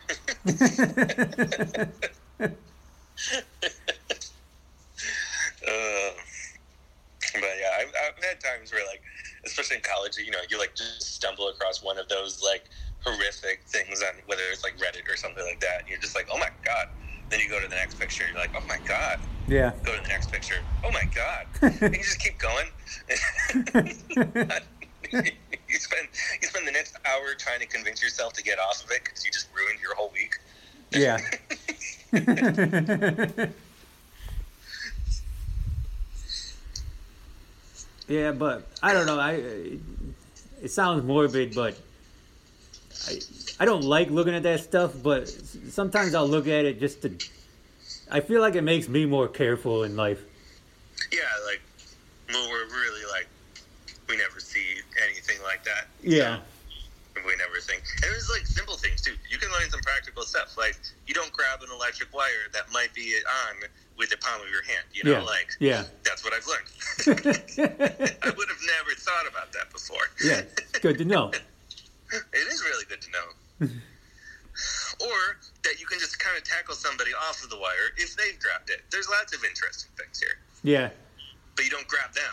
uh, 2.40 2.50
but 7.34 7.52
yeah, 7.58 7.72
I've, 7.80 7.88
I've 7.88 8.24
had 8.24 8.40
times 8.40 8.72
where 8.72 8.84
like, 8.86 9.02
especially 9.44 9.76
in 9.76 9.82
college, 9.82 10.16
you 10.18 10.30
know, 10.30 10.38
you 10.50 10.58
like 10.58 10.74
just 10.74 11.14
stumble 11.14 11.48
across 11.48 11.82
one 11.82 11.98
of 11.98 12.08
those 12.08 12.42
like 12.42 12.68
horrific 13.04 13.62
things 13.66 14.02
on 14.02 14.14
whether 14.26 14.42
it's 14.50 14.64
like 14.64 14.76
Reddit 14.78 15.12
or 15.12 15.16
something 15.16 15.44
like 15.44 15.60
that. 15.60 15.80
And 15.80 15.88
you're 15.88 15.98
just 15.98 16.14
like, 16.14 16.28
oh 16.32 16.38
my 16.38 16.50
god. 16.64 16.88
Then 17.28 17.40
you 17.40 17.48
go 17.48 17.60
to 17.60 17.68
the 17.68 17.74
next 17.74 17.98
picture. 17.98 18.24
You're 18.28 18.38
like, 18.38 18.54
oh 18.56 18.64
my 18.68 18.78
god. 18.86 19.18
yeah. 19.48 19.72
Go 19.84 19.96
to 19.96 20.02
the 20.02 20.08
next 20.08 20.30
picture. 20.30 20.62
Oh 20.84 20.90
my 20.92 21.04
god. 21.14 21.46
and 21.82 21.94
you 21.94 22.02
just 22.02 22.20
keep 22.20 22.38
going. 22.38 22.66
you 25.12 25.78
spend 25.78 26.08
you 26.42 26.48
spend 26.48 26.66
the 26.66 26.72
next 26.72 26.96
hour 27.06 27.34
trying 27.38 27.60
to 27.60 27.66
convince 27.66 28.02
yourself 28.02 28.32
to 28.34 28.42
get 28.42 28.58
off 28.58 28.84
of 28.84 28.90
it 28.90 29.04
because 29.04 29.24
you 29.24 29.30
just 29.30 29.48
ruined 29.54 29.80
your 29.80 29.94
whole 29.94 30.10
week. 30.12 30.38
Yeah. 30.92 31.18
yeah, 38.08 38.32
but 38.32 38.66
I 38.82 38.92
don't 38.92 39.06
know. 39.06 39.20
I 39.20 39.78
it 40.62 40.70
sounds 40.70 41.04
morbid, 41.04 41.54
but 41.54 41.76
I 43.08 43.20
I 43.60 43.64
don't 43.64 43.84
like 43.84 44.10
looking 44.10 44.34
at 44.34 44.42
that 44.44 44.60
stuff. 44.60 44.94
But 45.02 45.28
sometimes 45.28 46.14
I'll 46.14 46.28
look 46.28 46.46
at 46.46 46.64
it 46.64 46.80
just 46.80 47.02
to. 47.02 47.12
I 48.10 48.20
feel 48.20 48.40
like 48.40 48.54
it 48.54 48.62
makes 48.62 48.88
me 48.88 49.04
more 49.04 49.28
careful 49.28 49.82
in 49.82 49.96
life. 49.96 50.22
Yeah, 51.12 51.20
like 51.46 51.60
we're 52.28 52.66
really 52.66 53.02
like 53.10 53.28
we 54.08 54.16
never 54.16 54.40
see 54.40 54.64
anything 55.04 55.42
like 55.42 55.64
that. 55.64 55.86
Yeah. 56.02 56.36
we 56.36 56.42
think. 57.66 57.82
And 58.02 58.10
there's 58.12 58.30
like 58.30 58.46
simple 58.46 58.76
things 58.76 59.02
too. 59.02 59.14
You 59.28 59.38
can 59.38 59.50
learn 59.50 59.68
some 59.70 59.80
practical 59.80 60.22
stuff. 60.22 60.56
Like 60.56 60.76
you 61.06 61.14
don't 61.14 61.32
grab 61.32 61.60
an 61.62 61.68
electric 61.74 62.14
wire 62.14 62.46
that 62.52 62.70
might 62.72 62.94
be 62.94 63.14
on 63.50 63.56
with 63.98 64.10
the 64.10 64.16
palm 64.18 64.40
of 64.40 64.48
your 64.48 64.62
hand. 64.64 64.86
You 64.92 65.04
know, 65.04 65.18
Yeah. 65.18 65.22
like 65.22 65.48
Yeah. 65.58 65.84
that's 66.04 66.22
what 66.24 66.32
I've 66.32 66.46
learned. 66.46 66.68
I 68.22 68.30
would 68.30 68.48
have 68.48 68.62
never 68.78 68.92
thought 68.96 69.26
about 69.28 69.52
that 69.52 69.70
before. 69.72 70.06
yeah, 70.22 70.42
good 70.80 70.98
to 70.98 71.04
know. 71.04 71.32
It 72.12 72.46
is 72.46 72.62
really 72.62 72.84
good 72.88 73.02
to 73.02 73.10
know. 73.10 73.68
or 75.00 75.18
that 75.64 75.80
you 75.80 75.86
can 75.86 75.98
just 75.98 76.18
kind 76.20 76.38
of 76.38 76.44
tackle 76.44 76.74
somebody 76.76 77.10
off 77.28 77.42
of 77.42 77.50
the 77.50 77.58
wire 77.58 77.90
if 77.96 78.14
they've 78.16 78.38
grabbed 78.38 78.70
it. 78.70 78.82
There's 78.92 79.08
lots 79.08 79.34
of 79.34 79.42
interesting 79.44 79.90
things 79.98 80.20
here, 80.20 80.38
Yeah, 80.62 80.90
but 81.56 81.64
you 81.64 81.70
don't 81.70 81.86
grab 81.88 82.14
them. 82.14 82.32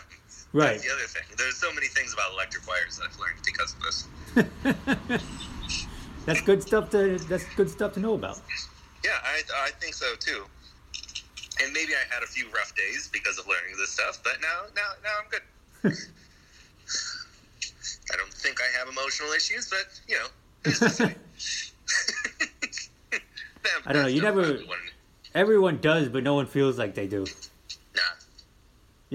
Right. 0.54 0.72
That's 0.72 0.84
the 0.84 0.92
other 0.94 1.06
thing. 1.06 1.22
There's 1.36 1.56
so 1.56 1.70
many 1.74 1.88
things 1.88 2.14
about 2.14 2.32
electric 2.32 2.66
wires 2.66 2.96
that 2.98 3.08
I've 3.10 3.18
learned 3.20 3.42
because 3.44 3.74
of 3.74 3.82
this. 3.84 5.20
That's 6.26 6.40
good 6.40 6.62
stuff 6.62 6.88
to. 6.90 7.18
That's 7.28 7.44
good 7.54 7.68
stuff 7.68 7.92
to 7.94 8.00
know 8.00 8.14
about. 8.14 8.40
Yeah, 9.04 9.10
I, 9.22 9.42
I 9.66 9.70
think 9.80 9.92
so 9.94 10.14
too. 10.18 10.44
And 11.62 11.72
maybe 11.72 11.92
I 11.92 12.02
had 12.12 12.22
a 12.22 12.26
few 12.26 12.46
rough 12.46 12.74
days 12.74 13.08
because 13.12 13.38
of 13.38 13.46
learning 13.46 13.76
this 13.76 13.90
stuff, 13.90 14.20
but 14.24 14.40
now 14.40 14.62
now 14.74 14.82
now 15.02 15.10
I'm 15.22 15.28
good. 15.30 15.42
I 18.12 18.16
don't 18.16 18.32
think 18.32 18.58
I 18.60 18.78
have 18.78 18.88
emotional 18.88 19.30
issues, 19.32 19.68
but 19.68 20.00
you 20.08 20.16
know, 20.16 20.26
who's 20.64 20.78
to 20.78 20.88
say? 20.88 21.14
I 23.86 23.92
don't 23.92 24.02
know, 24.02 24.08
you 24.08 24.22
never- 24.22 24.58
Everyone 25.34 25.78
does, 25.80 26.08
but 26.08 26.22
no 26.22 26.34
one 26.34 26.46
feels 26.46 26.78
like 26.78 26.94
they 26.94 27.06
do. 27.06 27.26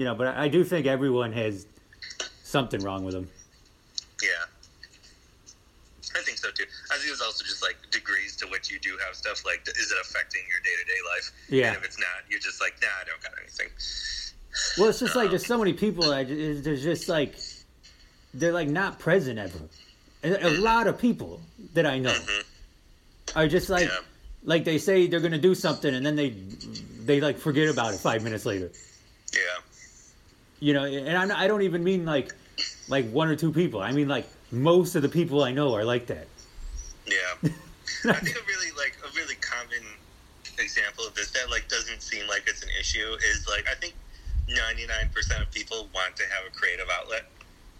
You 0.00 0.06
know, 0.06 0.14
but 0.14 0.28
I 0.28 0.44
I 0.44 0.48
do 0.48 0.64
think 0.64 0.86
everyone 0.86 1.30
has 1.34 1.66
something 2.42 2.80
wrong 2.80 3.04
with 3.04 3.12
them. 3.12 3.28
Yeah. 4.22 4.28
I 6.16 6.22
think 6.22 6.38
so 6.38 6.50
too. 6.52 6.64
I 6.90 6.96
think 6.96 7.12
it's 7.12 7.20
also 7.20 7.44
just 7.44 7.62
like 7.62 7.76
degrees 7.90 8.34
to 8.36 8.46
which 8.46 8.70
you 8.70 8.78
do 8.78 8.96
have 9.04 9.14
stuff. 9.14 9.44
Like, 9.44 9.60
is 9.68 9.92
it 9.92 9.98
affecting 10.00 10.40
your 10.48 10.58
day 10.60 10.70
to 10.80 10.86
day 10.86 11.00
life? 11.14 11.30
Yeah. 11.50 11.66
And 11.68 11.76
if 11.76 11.84
it's 11.84 11.98
not, 11.98 12.30
you're 12.30 12.40
just 12.40 12.62
like, 12.62 12.76
nah, 12.80 12.88
I 12.98 13.04
don't 13.04 13.22
got 13.22 13.32
anything. 13.42 13.68
Well, 14.78 14.88
it's 14.88 15.00
just 15.00 15.14
like 15.14 15.28
there's 15.28 15.44
so 15.44 15.56
um, 15.56 15.60
many 15.60 15.74
people. 15.74 16.08
that 16.08 16.28
There's 16.28 16.82
just 16.82 17.10
like 17.10 17.38
they're 18.32 18.54
like 18.54 18.68
not 18.68 18.98
present 18.98 19.38
ever. 19.38 19.58
A 20.24 20.32
a 20.32 20.38
mm-hmm. 20.38 20.62
lot 20.62 20.86
of 20.86 20.98
people 20.98 21.42
that 21.74 21.84
I 21.84 21.98
know 21.98 22.14
mm-hmm. 22.14 23.38
are 23.38 23.48
just 23.48 23.68
like 23.68 23.84
Yeah. 23.84 23.98
like 24.44 24.64
they 24.64 24.78
say 24.78 25.08
they're 25.08 25.20
gonna 25.20 25.36
do 25.36 25.54
something 25.54 25.94
and 25.94 26.06
then 26.06 26.16
they 26.16 26.30
they 27.04 27.20
like 27.20 27.36
forget 27.36 27.68
about 27.68 27.92
it 27.92 28.00
five 28.00 28.24
minutes 28.24 28.46
later. 28.46 28.70
Yeah. 29.34 29.60
You 30.60 30.74
know, 30.74 30.84
and 30.84 31.16
I'm 31.16 31.30
I 31.32 31.46
don't 31.46 31.62
even 31.62 31.82
mean 31.82 32.04
like 32.04 32.34
like 32.88 33.10
one 33.10 33.28
or 33.28 33.36
two 33.36 33.52
people. 33.52 33.80
I 33.80 33.92
mean 33.92 34.08
like 34.08 34.26
most 34.52 34.94
of 34.94 35.02
the 35.02 35.08
people 35.08 35.42
I 35.42 35.52
know 35.52 35.74
are 35.74 35.84
like 35.84 36.06
that. 36.06 36.26
Yeah. 37.06 37.14
I 37.42 38.14
think 38.14 38.36
a 38.36 38.46
really 38.46 38.70
like 38.76 38.96
a 39.04 39.10
really 39.16 39.36
common 39.36 39.84
example 40.58 41.06
of 41.06 41.14
this 41.14 41.30
that 41.32 41.50
like 41.50 41.68
doesn't 41.68 42.02
seem 42.02 42.26
like 42.28 42.44
it's 42.46 42.62
an 42.62 42.68
issue 42.78 43.16
is 43.30 43.46
like 43.48 43.66
I 43.68 43.74
think 43.74 43.94
99% 44.50 45.40
of 45.40 45.50
people 45.52 45.88
want 45.94 46.16
to 46.16 46.24
have 46.24 46.44
a 46.46 46.50
creative 46.50 46.88
outlet, 46.90 47.24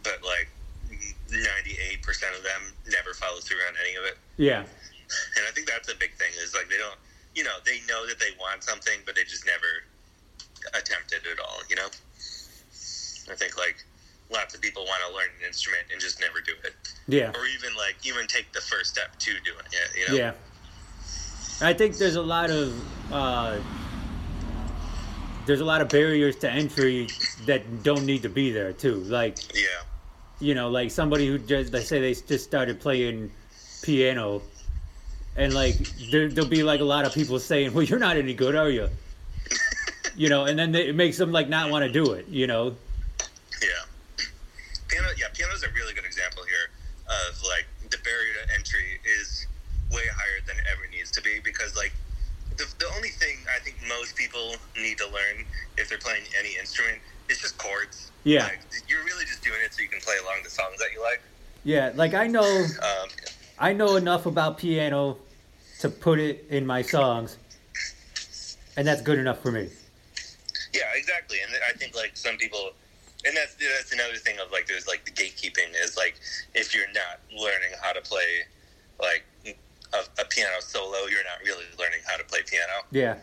but 0.03 0.23
like 0.23 0.49
98% 1.29 2.03
of 2.37 2.43
them 2.43 2.73
never 2.91 3.15
follow 3.15 3.41
through 3.41 3.59
on 3.69 3.75
any 3.87 3.97
of 3.97 4.05
it. 4.05 4.19
Yeah, 4.37 4.61
And 4.61 5.43
I 5.47 5.51
think 5.53 5.69
that's 5.69 5.91
a 5.91 5.97
big 5.97 6.15
thing 6.15 6.31
is 6.43 6.55
like 6.55 6.69
they 6.69 6.79
don't, 6.79 6.99
you 7.35 7.45
know, 7.45 7.59
they 7.65 7.81
know 7.89 8.07
that 8.07 8.19
they 8.19 8.35
want 8.39 8.63
something, 8.63 9.01
but 9.07 9.15
they 9.15 9.25
just 9.25 9.47
never 9.47 9.87
attempt 10.75 11.13
it 11.13 11.23
at 11.31 11.39
all, 11.41 11.61
you 11.69 11.77
know? 11.77 11.89
I 13.31 13.35
think 13.35 13.57
like 13.59 13.85
lots 14.33 14.55
of 14.55 14.61
people 14.61 14.85
want 14.85 15.01
to 15.09 15.15
learn 15.15 15.27
an 15.41 15.47
instrument 15.47 15.85
and 15.93 16.01
just 16.01 16.21
never 16.21 16.41
do 16.41 16.53
it. 16.65 16.75
yeah, 17.09 17.31
Or 17.31 17.47
even 17.47 17.75
like 17.77 17.97
even 18.05 18.27
take 18.27 18.53
the 18.53 18.61
first 18.61 18.91
step 18.91 19.17
to 19.19 19.33
doing 19.45 19.67
it, 19.73 19.99
you 19.99 20.09
know? 20.09 20.15
yeah. 20.15 20.33
I 21.63 21.75
think 21.75 21.97
there's 21.99 22.17
a 22.17 22.23
lot 22.23 22.51
of 22.51 22.73
uh, 23.13 23.59
there's 25.47 25.61
a 25.61 25.65
lot 25.65 25.81
of 25.81 25.89
barriers 25.89 26.37
to 26.37 26.51
entry 26.51 27.09
that 27.47 27.83
don't 27.83 28.07
need 28.07 28.23
to 28.23 28.29
be 28.29 28.51
there 28.53 28.73
too. 28.73 28.97
Like 28.97 29.37
Yeah. 29.55 29.67
you 30.39 30.55
know, 30.55 30.71
like 30.71 30.91
somebody 30.91 31.27
who 31.27 31.39
just 31.39 31.73
they 31.73 31.83
say 31.83 32.01
they 32.01 32.15
just 32.15 32.45
started 32.45 32.81
playing 32.81 33.31
piano, 33.83 34.43
and 35.37 35.53
like 35.53 35.77
there, 36.11 36.29
there'll 36.29 36.49
be 36.49 36.63
like 36.63 36.81
a 36.81 36.85
lot 36.85 37.05
of 37.05 37.13
people 37.13 37.39
saying, 37.39 37.75
"Well, 37.75 37.83
you're 37.83 37.99
not 37.99 38.17
any 38.17 38.33
good, 38.35 38.55
are 38.55 38.71
you?" 38.71 38.89
you 40.17 40.29
know, 40.29 40.45
and 40.45 40.59
then 40.59 40.73
they, 40.73 40.89
it 40.89 40.95
makes 40.95 41.19
them 41.19 41.33
like 41.33 41.49
not 41.49 41.71
want 41.71 41.85
to 41.85 41.91
do 41.91 42.13
it. 42.13 42.29
You 42.29 42.47
know. 42.47 42.77
Piano, 45.21 45.33
yeah, 45.33 45.47
piano's 45.47 45.63
a 45.63 45.69
really 45.75 45.93
good 45.95 46.05
example 46.05 46.43
here 46.45 46.71
of 47.09 47.43
like 47.43 47.67
the 47.91 47.99
barrier 47.99 48.33
to 48.47 48.55
entry 48.55 49.01
is 49.05 49.47
way 49.93 50.03
higher 50.17 50.41
than 50.47 50.57
it 50.57 50.65
ever 50.71 50.83
needs 50.91 51.11
to 51.11 51.23
be 51.23 51.41
because 51.45 51.77
like 51.77 51.93
the, 52.57 52.65
the 52.79 52.87
only 52.97 53.09
thing 53.11 53.37
I 53.55 53.59
think 53.61 53.77
most 53.89 54.17
people 54.17 54.55
need 54.77 54.99
to 54.99 55.07
learn 55.07 55.45
if 55.77 55.89
they're 55.89 55.99
playing 55.99 56.23
any 56.39 56.57
instrument 56.59 56.99
is 57.29 57.39
just 57.41 57.59
chords. 57.59 58.11
Yeah. 58.25 58.45
Like, 58.45 58.61
you're 58.89 59.05
really 59.05 59.25
just 59.25 59.43
doing 59.43 59.59
it 59.65 59.73
so 59.75 59.83
you 59.83 59.89
can 59.89 60.01
play 60.01 60.17
along 60.23 60.43
the 60.45 60.51
songs 60.51 60.79
that 60.79 60.89
you 60.95 61.03
like. 61.03 61.23
yeah. 61.65 61.93
Like 61.95 62.15
I 62.15 62.27
know, 62.27 62.65
Um, 62.83 63.09
I 63.59 63.73
know 63.73 63.97
enough 63.97 64.27
about 64.27 64.59
piano 64.59 65.19
to 65.81 65.89
put 65.89 66.19
it 66.19 66.47
in 66.51 66.67
my 66.67 66.83
songs, 66.83 67.37
and 68.77 68.87
that's 68.87 69.01
good 69.03 69.19
enough 69.19 69.41
for 69.41 69.51
me. 69.53 69.69
yeah, 70.75 70.83
exactly. 70.95 71.39
And 71.43 71.53
I 71.69 71.77
think 71.79 71.95
like 71.97 72.17
some 72.17 72.37
people 72.37 72.73
and 73.27 73.37
that's 73.37 73.55
that's 73.57 73.93
another 73.93 74.17
thing 74.17 74.39
of 74.39 74.51
like 74.51 74.67
there's 74.67 74.87
like 74.87 75.05
the 75.05 75.11
gatekeeping 75.11 75.71
is 75.83 75.97
like 75.97 76.15
if 76.55 76.75
you're 76.75 76.91
not 76.95 77.21
learning 77.37 77.71
how 77.83 77.93
to 77.93 78.01
play 78.01 78.45
like 79.01 79.25
a, 79.93 79.99
a 80.21 80.25
piano 80.27 80.61
solo, 80.61 81.07
you're 81.11 81.25
not 81.25 81.41
really 81.45 81.65
learning 81.79 82.01
how 82.07 82.17
to 82.17 82.25
play 82.25 82.41
piano. 82.47 82.85
Yeah. 82.91 83.17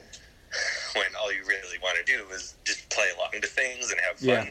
When 0.96 1.06
all 1.20 1.32
you 1.32 1.44
really 1.46 1.78
want 1.84 1.98
to 1.98 2.04
do 2.12 2.24
is 2.34 2.56
just 2.64 2.90
play 2.90 3.08
along 3.16 3.42
to 3.42 3.48
things 3.48 3.92
and 3.92 4.00
have 4.02 4.18
fun, 4.18 4.28
Yeah. 4.28 4.42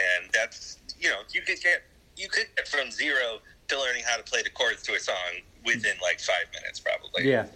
and 0.00 0.30
that's 0.32 0.78
you 1.00 1.08
know 1.08 1.20
you 1.32 1.42
could 1.42 1.60
get 1.60 1.82
you 2.16 2.28
could 2.28 2.46
get 2.56 2.68
from 2.68 2.90
zero 2.90 3.40
to 3.68 3.78
learning 3.78 4.02
how 4.06 4.16
to 4.16 4.22
play 4.22 4.42
the 4.42 4.50
chords 4.50 4.82
to 4.84 4.94
a 4.94 5.00
song 5.00 5.40
within 5.64 5.94
like 6.02 6.20
five 6.20 6.46
minutes 6.52 6.78
probably. 6.80 7.28
Yeah. 7.28 7.46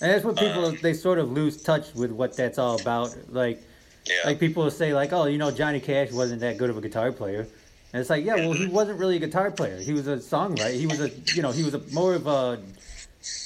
And 0.00 0.10
that's 0.10 0.24
what 0.24 0.36
people 0.36 0.66
Um, 0.66 0.78
they 0.82 0.94
sort 0.94 1.18
of 1.18 1.30
lose 1.30 1.62
touch 1.62 1.94
with 1.94 2.10
what 2.10 2.36
that's 2.36 2.58
all 2.58 2.80
about. 2.80 3.14
Like 3.32 3.62
Yeah. 4.06 4.14
like 4.24 4.40
people 4.40 4.64
will 4.64 4.70
say 4.70 4.92
like, 4.94 5.12
"Oh, 5.12 5.26
you 5.26 5.38
know, 5.38 5.50
Johnny 5.50 5.80
Cash 5.80 6.10
wasn't 6.12 6.40
that 6.40 6.58
good 6.58 6.70
of 6.70 6.76
a 6.76 6.80
guitar 6.80 7.12
player." 7.12 7.46
And 7.92 8.00
it's 8.00 8.10
like, 8.10 8.24
"Yeah, 8.24 8.36
well, 8.36 8.52
he 8.52 8.66
wasn't 8.66 8.98
really 8.98 9.16
a 9.16 9.20
guitar 9.20 9.50
player. 9.50 9.78
He 9.78 9.92
was 9.92 10.08
a 10.08 10.16
songwriter. 10.16 10.74
He 10.74 10.86
was 10.86 11.00
a, 11.00 11.10
you 11.34 11.42
know, 11.42 11.52
he 11.52 11.62
was 11.62 11.74
a 11.74 11.82
more 11.92 12.14
of 12.14 12.26
a 12.26 12.58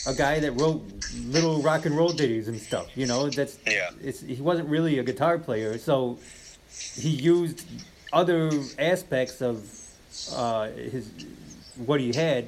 a 0.07 0.15
guy 0.15 0.41
that 0.41 0.53
wrote 0.53 0.83
little 1.27 1.61
rock 1.61 1.85
and 1.85 1.97
roll 1.97 2.09
ditties 2.11 2.49
and 2.49 2.59
stuff. 2.59 2.87
You 2.97 3.07
know, 3.07 3.28
that's 3.28 3.59
Yeah. 3.66 3.91
It's 4.03 4.20
he 4.20 4.37
wasn't 4.41 4.69
really 4.69 4.99
a 4.99 5.03
guitar 5.05 5.39
player, 5.39 5.77
so 5.78 6.19
he 6.97 7.11
used 7.11 7.65
other 8.12 8.51
aspects 8.78 9.43
of 9.43 9.69
uh, 10.33 10.69
his 10.70 11.11
what 11.85 12.01
he 12.01 12.12
had 12.12 12.47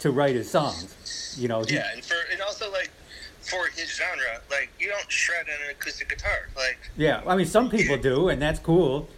to 0.00 0.10
write 0.10 0.34
his 0.34 0.50
songs. 0.50 1.34
You 1.38 1.48
know, 1.48 1.62
he, 1.62 1.74
Yeah, 1.74 1.92
and 1.92 2.04
for 2.04 2.16
and 2.30 2.40
also 2.42 2.70
like 2.72 2.90
for 3.48 3.66
his 3.68 3.88
genre, 3.94 4.40
like 4.50 4.70
you 4.78 4.88
don't 4.88 5.10
shred 5.10 5.46
on 5.48 5.64
an 5.64 5.70
acoustic 5.70 6.08
guitar, 6.08 6.48
like 6.56 6.78
yeah. 6.96 7.22
I 7.26 7.36
mean, 7.36 7.46
some 7.46 7.70
people 7.70 7.96
do, 7.96 8.28
and 8.28 8.40
that's 8.42 8.58
cool. 8.58 9.08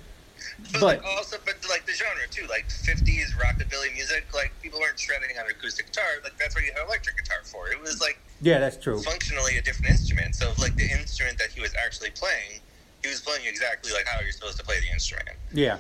but, 0.73 0.73
But 0.73 0.83
like 0.83 1.05
also 1.05 1.37
but 1.45 1.57
like 1.69 1.87
the 1.87 1.93
genre 1.93 2.27
too, 2.31 2.47
like 2.49 2.71
fifties 2.71 3.35
rockabilly 3.35 3.95
music, 3.95 4.27
like 4.35 4.53
people 4.63 4.81
weren't 4.81 4.99
shredding 4.99 5.37
on 5.39 5.47
an 5.47 5.51
acoustic 5.53 5.87
guitar, 5.87 6.09
like 6.23 6.37
that's 6.39 6.55
what 6.55 6.65
you 6.65 6.73
had 6.77 6.85
electric 6.87 7.17
guitar 7.17 7.39
for. 7.45 7.69
It 7.71 7.81
was 7.81 8.01
like 8.01 8.19
yeah, 8.41 8.59
that's 8.59 8.77
true. 8.77 9.01
functionally 9.03 9.57
a 9.57 9.63
different 9.63 9.91
instrument. 9.91 10.35
So 10.35 10.53
like 10.59 10.75
the 10.77 10.91
instrument 10.91 11.39
that 11.39 11.51
he 11.51 11.61
was 11.61 11.75
actually 11.75 12.11
playing, 12.11 12.61
he 13.03 13.09
was 13.09 13.21
playing 13.21 13.47
exactly 13.47 13.93
like 13.93 14.07
how 14.07 14.21
you're 14.21 14.33
supposed 14.33 14.59
to 14.59 14.65
play 14.65 14.77
the 14.81 14.93
instrument. 14.93 15.37
Yeah, 15.53 15.79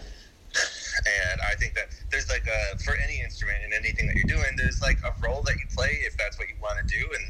And 1.30 1.40
I 1.42 1.54
think 1.54 1.74
that 1.74 1.88
there's 2.10 2.28
like 2.28 2.46
a 2.48 2.78
for 2.78 2.96
any 2.96 3.20
instrument 3.20 3.58
and 3.64 3.72
anything 3.74 4.06
that 4.08 4.16
you're 4.16 4.24
doing, 4.36 4.56
there's 4.56 4.80
like 4.80 4.98
a 5.04 5.12
role 5.22 5.42
that 5.42 5.56
you 5.58 5.66
play 5.74 6.00
if 6.06 6.16
that's 6.16 6.38
what 6.38 6.48
you 6.48 6.54
want 6.60 6.78
to 6.80 6.86
do. 6.86 7.04
And 7.14 7.24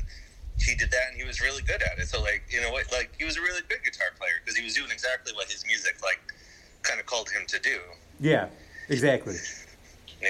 he 0.68 0.74
did 0.74 0.90
that, 0.90 1.04
and 1.10 1.16
he 1.20 1.24
was 1.24 1.40
really 1.40 1.62
good 1.62 1.82
at 1.82 1.98
it. 1.98 2.06
So 2.08 2.20
like 2.22 2.44
you 2.50 2.60
know 2.60 2.70
what, 2.70 2.90
like 2.92 3.10
he 3.18 3.24
was 3.24 3.36
a 3.36 3.40
really 3.40 3.62
good 3.68 3.82
guitar 3.84 4.08
player 4.18 4.32
because 4.44 4.56
he 4.56 4.64
was 4.64 4.74
doing 4.74 4.90
exactly 4.90 5.32
what 5.34 5.50
his 5.50 5.64
music 5.66 5.96
like 6.02 6.20
kind 6.82 7.00
of 7.00 7.06
called 7.06 7.28
him 7.30 7.42
to 7.48 7.58
do. 7.58 7.78
yeah, 8.20 8.46
exactly. 8.88 9.36
Yeah. 10.20 10.28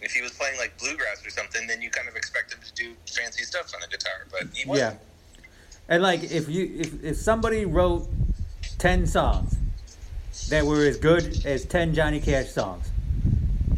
If 0.00 0.12
he 0.12 0.20
was 0.22 0.32
playing 0.32 0.58
like 0.58 0.76
bluegrass 0.78 1.24
or 1.24 1.30
something, 1.30 1.66
then 1.68 1.80
you 1.80 1.88
kind 1.90 2.08
of 2.08 2.16
expect 2.16 2.52
him 2.52 2.58
to 2.66 2.72
do 2.74 2.94
fancy 3.06 3.44
stuff 3.44 3.72
on 3.74 3.80
the 3.80 3.86
guitar, 3.86 4.26
but 4.32 4.48
he 4.52 4.62
Yeah, 4.62 4.68
wasn't. 4.68 5.00
and 5.88 6.02
like 6.02 6.24
if 6.24 6.48
you 6.48 6.74
if 6.78 7.04
if 7.04 7.16
somebody 7.16 7.64
wrote 7.66 8.08
ten 8.78 9.06
songs 9.06 9.56
that 10.48 10.66
were 10.66 10.84
as 10.84 10.96
good 10.98 11.46
as 11.46 11.64
ten 11.64 11.94
Johnny 11.94 12.20
Cash 12.20 12.48
songs, 12.50 12.88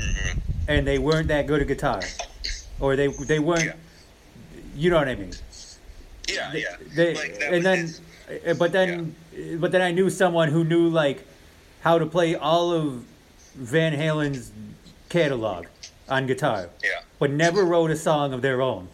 hmm 0.01 0.39
and 0.67 0.87
they 0.87 0.99
weren't 0.99 1.29
that 1.29 1.47
good 1.47 1.61
at 1.61 1.69
guitar, 1.69 2.01
or 2.81 2.97
they 2.97 3.09
they 3.09 3.39
weren't, 3.39 3.65
Yeah. 3.67 3.75
you 4.75 4.89
know 4.89 4.97
what 4.97 5.09
I 5.09 5.15
mean? 5.15 5.33
Yeah, 6.29 6.51
They- 6.53 6.61
yeah. 6.63 6.77
they- 6.95 7.15
Like, 7.15 7.37
and 7.41 7.65
then, 7.65 7.79
his- 7.79 8.01
uh, 8.47 8.55
but 8.55 8.73
then, 8.73 9.15
but 9.59 9.73
then 9.73 9.83
I 9.83 9.91
knew 9.93 10.11
someone 10.11 10.49
who 10.49 10.65
knew 10.65 10.89
like 10.89 11.27
how 11.83 11.99
to 11.99 12.07
play 12.07 12.35
all 12.35 12.73
of 12.73 13.05
Van 13.55 13.93
Halen's 13.93 14.51
catalog 15.09 15.67
on 16.09 16.27
guitar, 16.27 16.71
yeah. 16.83 17.01
but 17.19 17.31
never 17.31 17.65
wrote 17.65 17.91
a 17.91 17.97
song 17.97 18.33
of 18.33 18.43
their 18.43 18.61
own. 18.63 18.89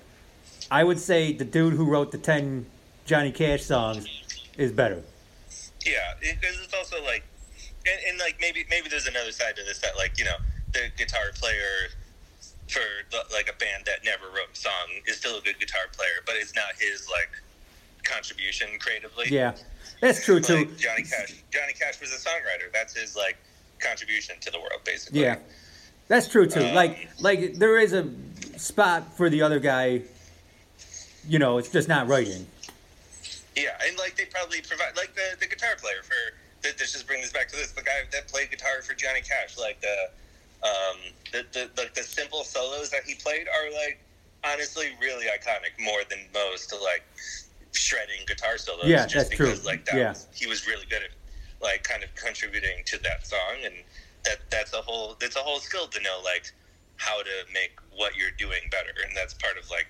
I 0.70 0.84
would 0.84 0.98
say 0.98 1.32
the 1.32 1.44
dude 1.44 1.74
who 1.74 1.84
wrote 1.84 2.12
the 2.12 2.18
ten 2.18 2.66
Johnny 3.06 3.32
Cash 3.32 3.62
songs 3.62 4.06
is 4.56 4.70
better. 4.72 5.02
Yeah, 5.84 6.14
because 6.20 6.60
it's 6.62 6.74
also 6.74 7.02
like, 7.04 7.24
and, 7.86 7.98
and 8.08 8.18
like 8.18 8.36
maybe 8.40 8.66
maybe 8.68 8.88
there's 8.88 9.06
another 9.06 9.32
side 9.32 9.56
to 9.56 9.64
this 9.64 9.78
that 9.78 9.96
like 9.96 10.18
you 10.18 10.24
know 10.24 10.36
the 10.72 10.90
guitar 10.96 11.32
player 11.34 11.88
for 12.70 12.80
the, 13.10 13.22
like 13.32 13.48
a 13.48 13.56
band 13.58 13.84
that 13.86 14.04
never 14.04 14.26
wrote 14.26 14.52
a 14.52 14.56
song 14.56 14.88
is 15.06 15.16
still 15.16 15.38
a 15.38 15.42
good 15.42 15.58
guitar 15.58 15.82
player, 15.92 16.22
but 16.26 16.36
it's 16.36 16.54
not 16.54 16.72
his 16.78 17.08
like 17.10 17.30
contribution 18.04 18.68
creatively. 18.78 19.26
Yeah, 19.28 19.54
that's 20.00 20.24
true 20.24 20.40
too. 20.40 20.66
Johnny 20.76 21.02
Cash. 21.02 21.42
Johnny 21.50 21.72
Cash 21.72 22.00
was 22.00 22.12
a 22.12 22.18
songwriter. 22.18 22.72
That's 22.72 22.96
his 22.96 23.16
like 23.16 23.36
contribution 23.80 24.36
to 24.40 24.50
the 24.50 24.58
world, 24.58 24.80
basically. 24.84 25.20
Yeah, 25.20 25.38
that's 26.08 26.28
true 26.28 26.46
too. 26.46 26.64
Um, 26.64 26.74
like, 26.74 27.08
like 27.20 27.54
there 27.54 27.78
is 27.78 27.92
a 27.92 28.08
spot 28.56 29.16
for 29.16 29.28
the 29.28 29.42
other 29.42 29.60
guy. 29.60 30.02
You 31.28 31.38
know, 31.38 31.58
it's 31.58 31.68
just 31.68 31.88
not 31.88 32.08
writing. 32.08 32.46
Yeah, 33.56 33.76
and 33.86 33.98
like 33.98 34.16
they 34.16 34.24
probably 34.24 34.62
provide 34.62 34.96
like 34.96 35.14
the, 35.14 35.36
the 35.38 35.46
guitar 35.46 35.74
player 35.78 36.02
for 36.02 36.14
let's 36.62 36.92
just 36.92 37.06
bring 37.06 37.20
this 37.20 37.32
back 37.32 37.48
to 37.48 37.56
this 37.56 37.72
the 37.72 37.82
guy 37.82 38.04
that 38.12 38.28
played 38.28 38.50
guitar 38.50 38.82
for 38.82 38.94
Johnny 38.94 39.20
Cash 39.20 39.58
like 39.58 39.80
the 39.80 40.10
um 40.62 40.96
the 41.32 41.46
the 41.52 41.70
like 41.76 41.94
the 41.94 42.02
simple 42.02 42.44
solos 42.44 42.90
that 42.90 43.02
he 43.04 43.14
played 43.14 43.46
are 43.48 43.72
like 43.72 43.98
honestly 44.44 44.88
really 45.00 45.26
iconic 45.26 45.72
more 45.82 46.00
than 46.08 46.18
most 46.32 46.72
like 46.82 47.02
shredding 47.72 48.20
guitar 48.26 48.58
solos 48.58 48.86
Yeah, 48.86 49.06
just 49.06 49.14
that's 49.14 49.28
true. 49.30 49.46
because 49.46 49.64
like 49.64 49.84
that 49.86 49.96
Yeah. 49.96 50.08
was, 50.10 50.26
he 50.34 50.46
was 50.46 50.66
really 50.66 50.86
good 50.86 51.02
at 51.02 51.10
like 51.62 51.82
kind 51.84 52.02
of 52.02 52.14
contributing 52.14 52.82
to 52.86 52.98
that 52.98 53.26
song 53.26 53.64
and 53.64 53.74
that 54.24 54.38
that's 54.50 54.72
a 54.74 54.82
whole 54.82 55.16
that's 55.20 55.36
a 55.36 55.40
whole 55.40 55.60
skill 55.60 55.86
to 55.88 56.00
know 56.00 56.20
like 56.24 56.52
how 56.96 57.22
to 57.22 57.30
make 57.54 57.72
what 57.96 58.16
you're 58.16 58.32
doing 58.38 58.60
better 58.70 58.92
and 59.06 59.16
that's 59.16 59.34
part 59.34 59.56
of 59.56 59.68
like 59.70 59.86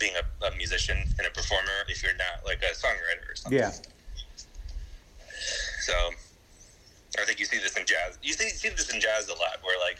being 0.00 0.14
a, 0.16 0.46
a 0.46 0.56
musician 0.56 0.96
and 1.18 1.26
a 1.26 1.30
performer 1.30 1.84
if 1.88 2.02
you're 2.02 2.16
not 2.16 2.44
like 2.46 2.62
a 2.62 2.72
songwriter 2.74 3.32
or 3.32 3.36
something 3.36 3.58
Yeah, 3.58 3.72
so 5.80 5.92
I 7.22 7.24
think 7.24 7.38
you 7.38 7.46
see 7.46 7.58
this 7.58 7.76
in 7.76 7.86
jazz. 7.86 8.18
You 8.22 8.32
see, 8.32 8.48
see 8.50 8.68
this 8.68 8.92
in 8.92 9.00
jazz 9.00 9.28
a 9.28 9.32
lot, 9.32 9.58
where 9.62 9.78
like 9.80 9.98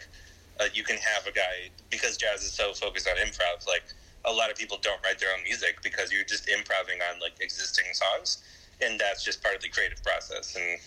uh, 0.59 0.65
you 0.73 0.83
can 0.83 0.97
have 0.97 1.25
a 1.27 1.31
guy 1.31 1.69
because 1.89 2.17
jazz 2.17 2.43
is 2.43 2.53
so 2.53 2.73
focused 2.73 3.07
on 3.07 3.15
improv. 3.17 3.65
Like 3.67 3.83
a 4.25 4.31
lot 4.31 4.49
of 4.51 4.57
people 4.57 4.77
don't 4.81 5.01
write 5.03 5.19
their 5.19 5.29
own 5.33 5.43
music 5.43 5.79
because 5.81 6.11
you're 6.11 6.25
just 6.25 6.47
improvising 6.49 6.99
on 7.11 7.19
like 7.19 7.33
existing 7.41 7.85
songs, 7.93 8.43
and 8.81 8.99
that's 8.99 9.23
just 9.23 9.41
part 9.41 9.55
of 9.55 9.61
the 9.61 9.69
creative 9.69 10.01
process. 10.03 10.55
And 10.55 10.79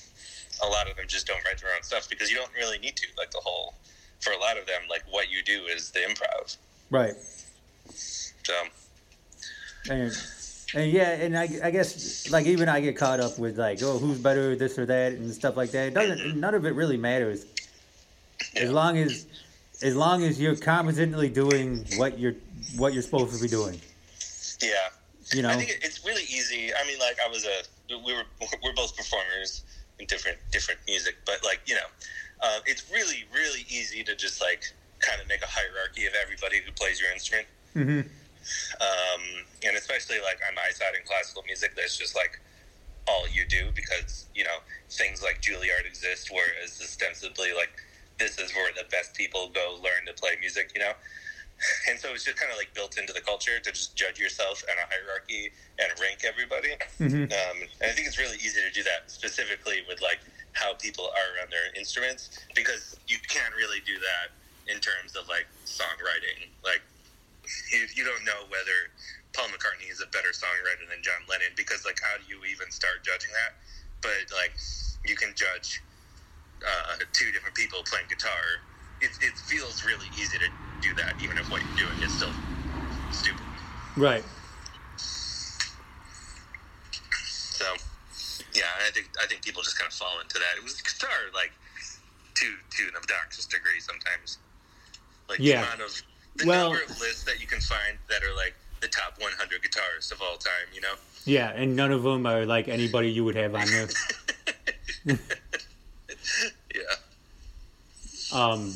a 0.63 0.71
lot 0.71 0.89
of 0.89 0.97
them 0.97 1.07
just 1.09 1.27
don't 1.27 1.43
write 1.45 1.61
their 1.61 1.75
own 1.75 1.83
stuff 1.83 2.09
because 2.09 2.31
you 2.31 2.37
don't 2.37 2.53
really 2.55 2.79
need 2.79 2.97
to. 2.97 3.07
Like 3.17 3.31
the 3.31 3.41
whole, 3.43 3.75
for 4.21 4.33
a 4.33 4.39
lot 4.39 4.59
of 4.59 4.67
them, 4.67 4.83
like 4.89 5.03
what 5.11 5.31
you 5.31 5.43
do 5.43 5.65
is 5.67 5.91
the 5.91 6.01
improv. 6.01 6.57
right. 6.91 7.15
So 7.95 8.55
and 10.75 10.91
yeah, 10.91 11.11
and 11.11 11.37
I, 11.37 11.49
I 11.63 11.71
guess 11.71 12.31
like 12.31 12.47
even 12.47 12.69
I 12.69 12.81
get 12.81 12.97
caught 12.97 13.21
up 13.21 13.39
with 13.39 13.59
like, 13.59 13.83
oh, 13.83 13.99
who's 13.99 14.19
better, 14.19 14.57
this 14.57 14.79
or 14.79 14.87
that, 14.87 15.13
and 15.13 15.33
stuff 15.33 15.57
like 15.57 15.71
that. 15.73 15.89
It 15.89 15.95
doesn't. 15.95 16.41
None 16.41 16.55
of 16.55 16.65
it 16.65 16.75
really 16.75 16.97
matters 16.97 17.47
as 18.57 18.71
long 18.71 18.99
as 18.99 19.27
as 19.83 19.97
long 19.97 20.23
as 20.25 20.41
you're 20.41 20.57
competently 20.57 21.29
doing 21.29 21.85
what 21.97 22.19
you're 22.19 22.35
what 22.77 22.93
you're 22.93 23.03
supposed 23.03 23.35
to 23.35 23.43
be 23.43 23.49
doing. 23.49 23.81
yeah, 24.63 24.71
You 25.33 25.43
know. 25.43 25.51
I 25.51 25.57
think 25.57 25.79
it's 25.83 26.05
really 26.07 26.23
easy. 26.23 26.73
I 26.73 26.87
mean, 26.87 26.99
like 26.99 27.17
I 27.25 27.29
was 27.29 27.45
a 27.45 27.97
we 28.05 28.15
were 28.15 28.25
we're 28.63 28.75
both 28.75 28.97
performers 28.97 29.65
in 29.99 30.07
different 30.07 30.39
different 30.51 30.81
music, 30.87 31.17
but 31.27 31.41
like 31.45 31.61
you 31.67 31.75
know, 31.75 31.89
uh, 32.41 32.61
it's 32.67 32.91
really 32.91 33.25
really 33.35 33.67
easy 33.69 34.03
to 34.05 34.15
just 34.17 34.41
like 34.41 34.65
kind 35.01 35.21
of 35.21 35.29
make 35.29 35.43
a 35.43 35.49
hierarchy 35.49 36.07
of 36.07 36.15
everybody 36.23 36.61
who 36.65 36.73
plays 36.73 37.01
your 37.01 37.13
instrument, 37.13 37.47
hmm 37.75 38.01
um, 38.81 39.23
and 39.65 39.77
especially 39.77 40.19
like 40.21 40.41
on 40.49 40.55
my 40.55 40.71
side 40.73 40.95
in 40.99 41.05
classical 41.07 41.43
music, 41.47 41.75
that's 41.77 41.99
just 41.99 42.15
like 42.17 42.41
all 43.09 43.25
you 43.33 43.45
do 43.49 43.71
because 43.75 44.29
you 44.35 44.45
know 44.45 44.63
things 44.91 45.23
like 45.23 45.43
Juilliard 45.43 45.87
exist, 45.87 46.31
whereas 46.31 46.79
ostensibly 46.81 47.53
like 47.53 47.71
this 48.19 48.39
is 48.39 48.53
where 48.55 48.71
the 48.77 48.85
best 48.91 49.15
people 49.15 49.51
go 49.55 49.79
learn 49.83 50.07
to 50.07 50.13
play 50.15 50.37
music, 50.41 50.73
you 50.75 50.81
know. 50.81 50.93
And 51.89 51.99
so 51.99 52.11
it's 52.11 52.25
just 52.25 52.39
kind 52.39 52.51
of 52.51 52.59
like 52.59 52.75
built 52.75 52.99
into 52.99 53.13
the 53.13 53.21
culture 53.21 53.61
to 53.61 53.71
just 53.71 53.95
judge 53.95 54.19
yourself 54.19 54.65
and 54.69 54.77
a 54.79 54.87
hierarchy 54.91 55.53
and 55.79 55.93
rank 56.01 56.27
everybody. 56.27 56.75
hmm 56.99 57.31
Um, 57.31 57.57
and 57.79 57.87
I 57.87 57.95
think 57.95 58.09
it's 58.09 58.19
really 58.19 58.37
easy 58.43 58.59
to 58.59 58.73
do 58.75 58.83
that 58.83 59.07
specifically 59.07 59.87
with 59.87 60.03
like 60.03 60.19
how 60.55 60.75
people 60.75 61.07
are 61.07 61.33
on 61.43 61.51
their 61.51 61.71
instruments 61.79 62.31
because 62.55 62.99
you 63.07 63.17
can't 63.29 63.55
really 63.55 63.79
do 63.87 63.95
that 63.95 64.35
in 64.73 64.81
terms 64.81 65.15
of 65.15 65.29
like 65.29 65.47
songwriting. 65.65 66.51
Like 66.65 66.83
you, 67.73 67.87
you 67.95 68.05
don't 68.05 68.25
know 68.25 68.47
whether 68.49 68.93
Paul 69.35 69.49
McCartney 69.49 69.91
is 69.91 70.01
a 70.01 70.09
better 70.11 70.31
songwriter 70.31 70.89
than 70.89 71.03
John 71.03 71.23
Lennon 71.29 71.55
because 71.57 71.85
like 71.85 71.99
how 72.03 72.19
do 72.21 72.25
you 72.29 72.45
even 72.47 72.71
start 72.71 73.05
judging 73.05 73.31
that? 73.33 73.59
But 74.03 74.31
like 74.35 74.55
you 75.05 75.17
can 75.17 75.35
judge 75.35 75.83
uh, 76.63 77.03
two 77.13 77.33
different 77.33 77.55
people 77.55 77.83
playing 77.89 78.07
guitar. 78.09 78.63
It, 79.01 79.11
it 79.21 79.35
feels 79.39 79.85
really 79.85 80.09
easy 80.15 80.39
to 80.39 80.49
do 80.81 80.95
that, 80.95 81.19
even 81.19 81.37
if 81.39 81.51
what 81.51 81.63
you're 81.67 81.89
doing 81.89 81.99
is 82.05 82.13
still 82.13 82.33
stupid. 83.11 83.47
Right. 83.97 84.25
So, 87.37 87.67
yeah, 88.55 88.71
I 88.87 88.91
think 88.91 89.11
I 89.23 89.27
think 89.27 89.43
people 89.43 89.63
just 89.63 89.79
kind 89.79 89.89
of 89.89 89.95
fall 89.95 90.21
into 90.21 90.39
that. 90.39 90.59
It 90.59 90.63
was 90.63 90.81
guitar, 90.81 91.31
like 91.35 91.53
to 92.35 92.47
to 92.47 92.83
an 92.89 92.97
obnoxious 92.97 93.47
degree 93.47 93.81
sometimes. 93.81 94.39
Like 95.29 95.39
Yeah. 95.39 95.61
the 95.61 95.67
amount 95.67 95.81
of 95.83 96.03
the 96.37 96.47
Well- 96.47 96.71
number 96.73 96.85
of 96.85 97.01
lists 97.01 97.25
that 97.25 97.41
you 97.41 97.47
can 97.47 97.61
find 97.61 97.99
that 98.09 98.23
are 98.23 98.35
like 98.35 98.55
the 98.81 98.89
top 98.89 99.15
100 99.21 99.63
guitarists 99.63 100.11
of 100.13 100.21
all 100.23 100.37
time. 100.37 100.67
You 100.75 100.81
know. 100.81 100.95
Yeah, 101.25 101.51
and 101.51 101.77
none 101.77 101.93
of 101.93 102.03
them 102.03 102.27
are 102.27 102.45
like 102.47 102.69
anybody 102.69 103.11
you 103.11 103.25
would 103.25 103.37
have 103.37 103.55
on 103.55 103.67
there. 103.67 103.89
Yeah. 106.75 106.83
Um, 108.33 108.75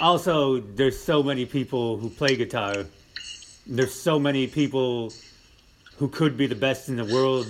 also, 0.00 0.60
there's 0.60 0.98
so 0.98 1.22
many 1.22 1.44
people 1.44 1.98
who 1.98 2.08
play 2.08 2.36
guitar. 2.36 2.86
There's 3.66 3.94
so 3.94 4.18
many 4.18 4.46
people 4.46 5.12
who 5.96 6.08
could 6.08 6.36
be 6.36 6.46
the 6.46 6.54
best 6.54 6.88
in 6.88 6.96
the 6.96 7.04
world 7.04 7.46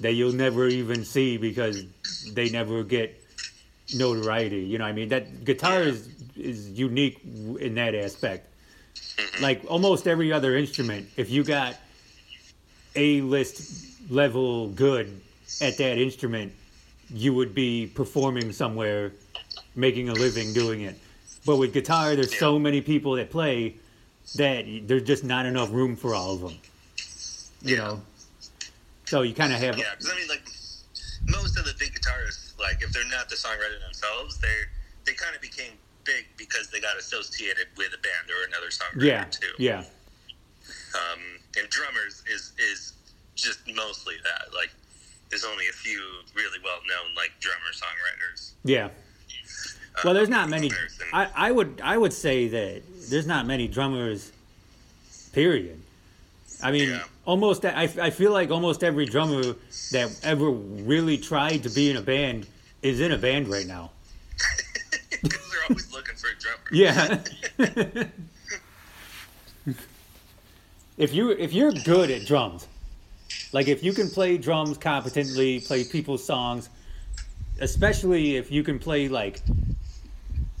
that 0.00 0.12
you'll 0.12 0.32
never 0.32 0.66
even 0.66 1.04
see 1.04 1.36
because 1.36 1.84
they 2.32 2.48
never 2.50 2.82
get 2.84 3.20
notoriety. 3.94 4.60
You 4.60 4.78
know, 4.78 4.84
what 4.84 4.90
I 4.90 4.92
mean 4.94 5.08
that 5.10 5.44
guitar 5.44 5.82
is 5.82 6.06
is 6.36 6.70
unique 6.70 7.20
in 7.60 7.74
that 7.74 7.94
aspect. 7.94 8.46
Mm-hmm. 8.94 9.42
Like 9.42 9.64
almost 9.68 10.06
every 10.06 10.32
other 10.32 10.56
instrument, 10.56 11.08
if 11.16 11.30
you 11.30 11.44
got 11.44 11.76
a 12.96 13.20
list 13.22 14.10
level 14.10 14.68
good 14.68 15.20
at 15.60 15.76
that 15.78 15.98
instrument, 15.98 16.52
you 17.12 17.34
would 17.34 17.54
be 17.54 17.86
performing 17.94 18.52
somewhere, 18.52 19.12
making 19.74 20.08
a 20.08 20.12
living 20.12 20.52
doing 20.52 20.82
it. 20.82 20.98
But 21.44 21.56
with 21.56 21.72
guitar, 21.72 22.14
there's 22.14 22.36
so 22.38 22.58
many 22.58 22.80
people 22.80 23.12
that 23.14 23.30
play 23.30 23.76
that 24.36 24.64
there's 24.86 25.02
just 25.02 25.24
not 25.24 25.46
enough 25.46 25.72
room 25.72 25.96
for 25.96 26.14
all 26.14 26.34
of 26.34 26.40
them. 26.40 26.58
You 27.62 27.76
know, 27.76 28.00
so 29.06 29.22
you 29.22 29.34
kind 29.34 29.52
of 29.52 29.58
have 29.60 29.76
Yeah, 29.76 29.84
because 29.90 30.10
I 30.10 30.16
mean, 30.16 30.28
like 30.28 30.42
most 31.28 31.58
of 31.58 31.64
the 31.64 31.74
big 31.78 31.92
guitarists, 31.92 32.58
like 32.58 32.82
if 32.82 32.92
they're 32.92 33.08
not 33.08 33.28
the 33.28 33.36
songwriter 33.36 33.80
themselves, 33.80 34.38
they 34.38 34.54
they 35.04 35.12
kind 35.12 35.34
of 35.34 35.42
became 35.42 35.72
big 36.04 36.26
because 36.36 36.68
they 36.70 36.80
got 36.80 36.96
associated 36.98 37.66
with 37.76 37.88
a 37.88 37.98
band 37.98 38.28
or 38.30 38.46
another 38.48 38.68
songwriter 38.68 39.04
yeah, 39.04 39.24
too. 39.24 39.52
yeah, 39.58 39.84
Um, 40.94 41.20
and 41.58 41.68
drummers 41.70 42.22
is 42.32 42.52
is 42.58 42.92
just 43.36 43.60
mostly 43.74 44.14
that. 44.24 44.54
Like, 44.54 44.70
there's 45.30 45.44
only 45.44 45.66
a 45.68 45.72
few 45.72 46.00
really 46.34 46.58
well 46.64 46.78
known 46.88 47.14
like 47.16 47.30
drummer 47.40 47.72
songwriters. 47.74 48.50
yeah. 48.64 48.86
uh, 48.86 50.00
Well, 50.04 50.14
there's 50.14 50.28
not 50.28 50.48
many. 50.48 50.70
I, 51.12 51.28
I 51.34 51.52
would 51.52 51.80
I 51.82 51.96
would 51.96 52.12
say 52.12 52.48
that 52.48 52.82
there's 53.10 53.26
not 53.26 53.46
many 53.46 53.68
drummers. 53.68 54.32
Period. 55.32 55.80
I 56.62 56.72
mean, 56.72 56.90
Yeah. 56.90 57.04
almost. 57.24 57.64
I, 57.64 57.84
I 57.84 58.10
feel 58.10 58.32
like 58.32 58.50
almost 58.50 58.82
every 58.84 59.06
drummer 59.06 59.54
that 59.92 60.18
ever 60.24 60.50
really 60.50 61.16
tried 61.18 61.62
to 61.62 61.70
be 61.70 61.88
in 61.90 61.96
a 61.96 62.02
band 62.02 62.46
is 62.82 63.00
in 63.00 63.12
a 63.12 63.18
band 63.18 63.48
right 63.48 63.66
now. 63.66 63.92
Because 65.22 65.50
they're 65.50 65.60
always 65.68 65.92
looking 65.92 66.14
for 66.16 66.28
a 66.28 66.34
drummer. 66.38 66.62
Yeah. 66.72 67.20
if 70.98 71.12
you 71.12 71.30
if 71.30 71.52
you're 71.52 71.72
good 71.72 72.10
at 72.10 72.26
drums, 72.26 72.66
like 73.52 73.68
if 73.68 73.82
you 73.82 73.92
can 73.92 74.08
play 74.08 74.38
drums 74.38 74.78
competently, 74.78 75.60
play 75.60 75.84
people's 75.84 76.24
songs, 76.24 76.70
especially 77.60 78.36
if 78.36 78.50
you 78.50 78.62
can 78.62 78.78
play 78.78 79.08
like 79.08 79.40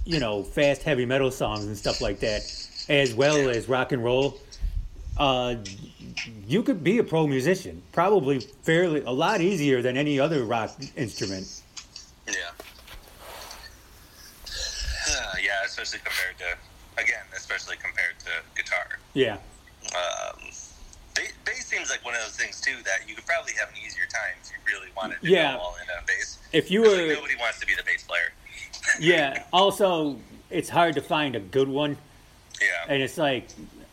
you 0.04 0.20
know 0.20 0.42
fast 0.42 0.82
heavy 0.82 1.06
metal 1.06 1.30
songs 1.30 1.64
and 1.64 1.76
stuff 1.76 2.00
like 2.00 2.20
that, 2.20 2.42
as 2.88 3.14
well 3.14 3.48
as 3.48 3.68
rock 3.68 3.92
and 3.92 4.04
roll, 4.04 4.38
uh, 5.16 5.56
you 6.46 6.62
could 6.62 6.82
be 6.82 6.98
a 6.98 7.04
pro 7.04 7.26
musician. 7.26 7.82
Probably 7.92 8.40
fairly 8.40 9.02
a 9.02 9.10
lot 9.10 9.40
easier 9.40 9.82
than 9.82 9.96
any 9.96 10.18
other 10.18 10.44
rock 10.44 10.72
instrument. 10.96 11.62
Yeah. 12.26 12.34
Uh, 15.10 15.34
yeah, 15.42 15.66
especially 15.92 16.00
compared 16.04 16.38
to 16.38 17.02
again, 17.02 17.24
especially 17.36 17.76
compared 17.76 18.18
to 18.20 18.30
guitar. 18.56 18.98
Yeah. 19.14 19.34
Um, 19.94 20.50
ba- 21.14 21.34
bass 21.44 21.66
seems 21.66 21.90
like 21.90 22.04
one 22.04 22.14
of 22.14 22.20
those 22.22 22.36
things 22.36 22.60
too 22.60 22.76
that 22.84 23.08
you 23.08 23.14
could 23.14 23.26
probably 23.26 23.52
have 23.54 23.68
an 23.70 23.74
easier 23.84 24.04
time 24.06 24.34
if 24.42 24.50
you 24.50 24.56
really 24.72 24.88
wanted 24.96 25.20
to 25.22 25.28
Yeah. 25.28 25.54
go 25.54 25.58
all 25.60 25.76
in 25.82 25.88
on 25.96 26.04
bass. 26.06 26.38
If 26.52 26.70
you 26.70 26.82
were 26.82 26.88
like, 26.88 27.16
nobody 27.16 27.36
wants 27.36 27.58
to 27.60 27.66
be 27.66 27.74
the 27.74 27.82
bass 27.84 28.02
player. 28.02 28.32
Yeah. 29.00 29.44
Also, 29.52 30.16
it's 30.48 30.68
hard 30.68 30.94
to 30.94 31.00
find 31.02 31.36
a 31.36 31.40
good 31.40 31.68
one, 31.68 31.96
Yeah. 32.60 32.66
and 32.88 33.02
it's 33.02 33.18
like 33.18 33.48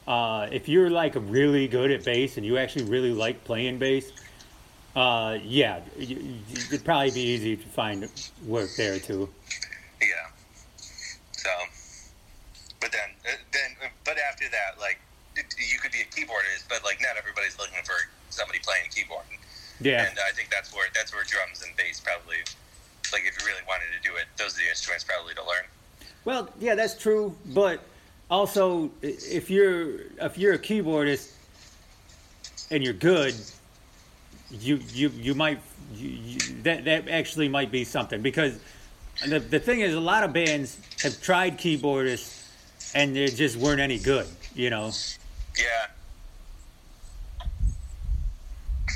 uh, 0.08 0.48
if 0.52 0.68
you're 0.70 0.90
like 0.90 1.14
really 1.16 1.68
good 1.68 1.92
at 1.92 2.04
bass 2.06 2.38
and 2.38 2.46
you 2.46 2.58
actually 2.58 2.86
really 2.86 3.12
like 3.12 3.44
playing 3.44 3.78
bass, 3.78 4.10
uh, 4.96 5.38
yeah, 5.44 5.82
it'd 5.98 6.84
probably 6.86 7.12
be 7.12 7.22
easy 7.22 7.58
to 7.58 7.68
find 7.70 8.10
work 8.46 8.70
there 8.78 8.98
too. 9.00 9.30
Yeah. 10.02 10.08
So, 11.34 11.50
but 12.80 12.92
then, 12.92 13.10
uh, 13.26 13.36
then, 13.52 13.76
uh, 13.84 13.88
but 14.06 14.18
after 14.32 14.46
that, 14.50 14.80
like, 14.80 15.00
it, 15.36 15.46
you 15.72 15.78
could 15.80 15.92
be 15.92 16.00
a 16.02 16.06
keyboardist, 16.06 16.57
but 16.70 16.84
like, 16.84 17.00
not 17.02 17.18
everybody's 17.18 17.58
looking 17.58 17.84
for 17.84 17.96
somebody 18.30 18.60
playing 18.60 18.90
keyboard. 18.94 19.26
Yeah. 19.80 20.08
And 20.10 20.18
I 20.20 20.32
think 20.34 20.50
that's 20.50 20.74
where 20.74 20.88
that's 20.94 21.14
where 21.14 21.24
drums 21.24 21.64
and 21.64 21.76
bass 21.78 22.00
probably, 22.00 22.38
like, 23.14 23.24
if 23.26 23.40
you 23.40 23.46
really 23.46 23.64
wanted 23.68 23.86
to 23.96 24.10
do 24.10 24.16
it, 24.16 24.26
those 24.38 24.56
are 24.56 24.64
the 24.64 24.70
instruments 24.70 25.04
probably 25.04 25.34
to 25.36 25.42
learn. 25.42 25.66
Well, 26.26 26.50
yeah, 26.60 26.76
that's 26.76 26.98
true, 26.98 27.36
but 27.48 27.82
also 28.30 28.92
if 29.02 29.50
you're 29.50 30.02
if 30.22 30.38
you're 30.38 30.54
a 30.54 30.60
keyboardist 30.60 31.32
and 32.70 32.84
you're 32.84 32.94
good, 32.94 33.34
you 34.52 34.80
you 34.94 35.10
you 35.10 35.34
might 35.36 35.60
you, 35.94 36.10
you, 36.10 36.40
that 36.64 36.86
that 36.86 37.08
actually 37.08 37.48
might 37.48 37.72
be 37.72 37.84
something 37.84 38.22
because 38.22 38.60
the 39.26 39.40
the 39.40 39.60
thing 39.60 39.80
is 39.82 39.94
a 39.94 40.00
lot 40.00 40.24
of 40.24 40.34
bands 40.34 40.78
have 41.02 41.22
tried 41.22 41.58
keyboardists 41.58 42.46
and 42.94 43.16
they 43.16 43.28
just 43.28 43.56
weren't 43.56 43.82
any 43.82 44.00
good, 44.00 44.28
you 44.56 44.70
know. 44.70 44.92
Yeah. 45.58 45.66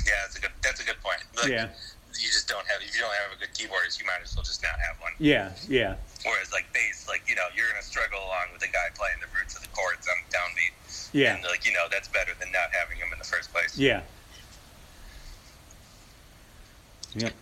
Yeah, 0.04 0.12
that's 0.22 0.31
a 0.31 0.31
good. 0.42 0.50
That's 0.62 0.80
a 0.82 0.84
good 0.84 1.00
point. 1.02 1.22
Like, 1.36 1.48
Yeah. 1.50 1.68
You 2.20 2.28
just 2.28 2.46
don't 2.46 2.66
have. 2.68 2.82
If 2.82 2.94
you 2.94 3.00
don't 3.00 3.14
have 3.24 3.32
a 3.32 3.40
good 3.40 3.48
keyboardist, 3.56 3.98
you 3.98 4.04
might 4.04 4.20
as 4.22 4.36
well 4.36 4.44
just 4.44 4.62
not 4.62 4.76
have 4.86 5.00
one. 5.00 5.12
Yeah, 5.18 5.50
yeah, 5.66 5.94
Whereas 6.26 6.52
like 6.52 6.70
bass, 6.74 7.08
like 7.08 7.22
you 7.26 7.34
know, 7.34 7.48
you're 7.56 7.66
gonna 7.70 7.80
struggle 7.80 8.18
along 8.18 8.52
with 8.52 8.60
a 8.62 8.66
guy 8.68 8.92
playing 8.94 9.16
the 9.18 9.26
roots 9.34 9.56
of 9.56 9.62
the 9.62 9.68
chords 9.68 10.06
on 10.06 10.14
downbeat. 10.28 11.08
yeah, 11.14 11.36
And 11.36 11.42
like 11.44 11.64
you 11.64 11.72
know, 11.72 11.86
that's 11.90 12.08
better 12.08 12.32
than 12.38 12.52
not 12.52 12.68
having 12.70 12.98
him 12.98 13.08
in 13.14 13.18
the 13.18 13.24
first 13.24 13.50
place. 13.50 13.78
yeah. 13.78 14.02
Yep. 17.14 17.32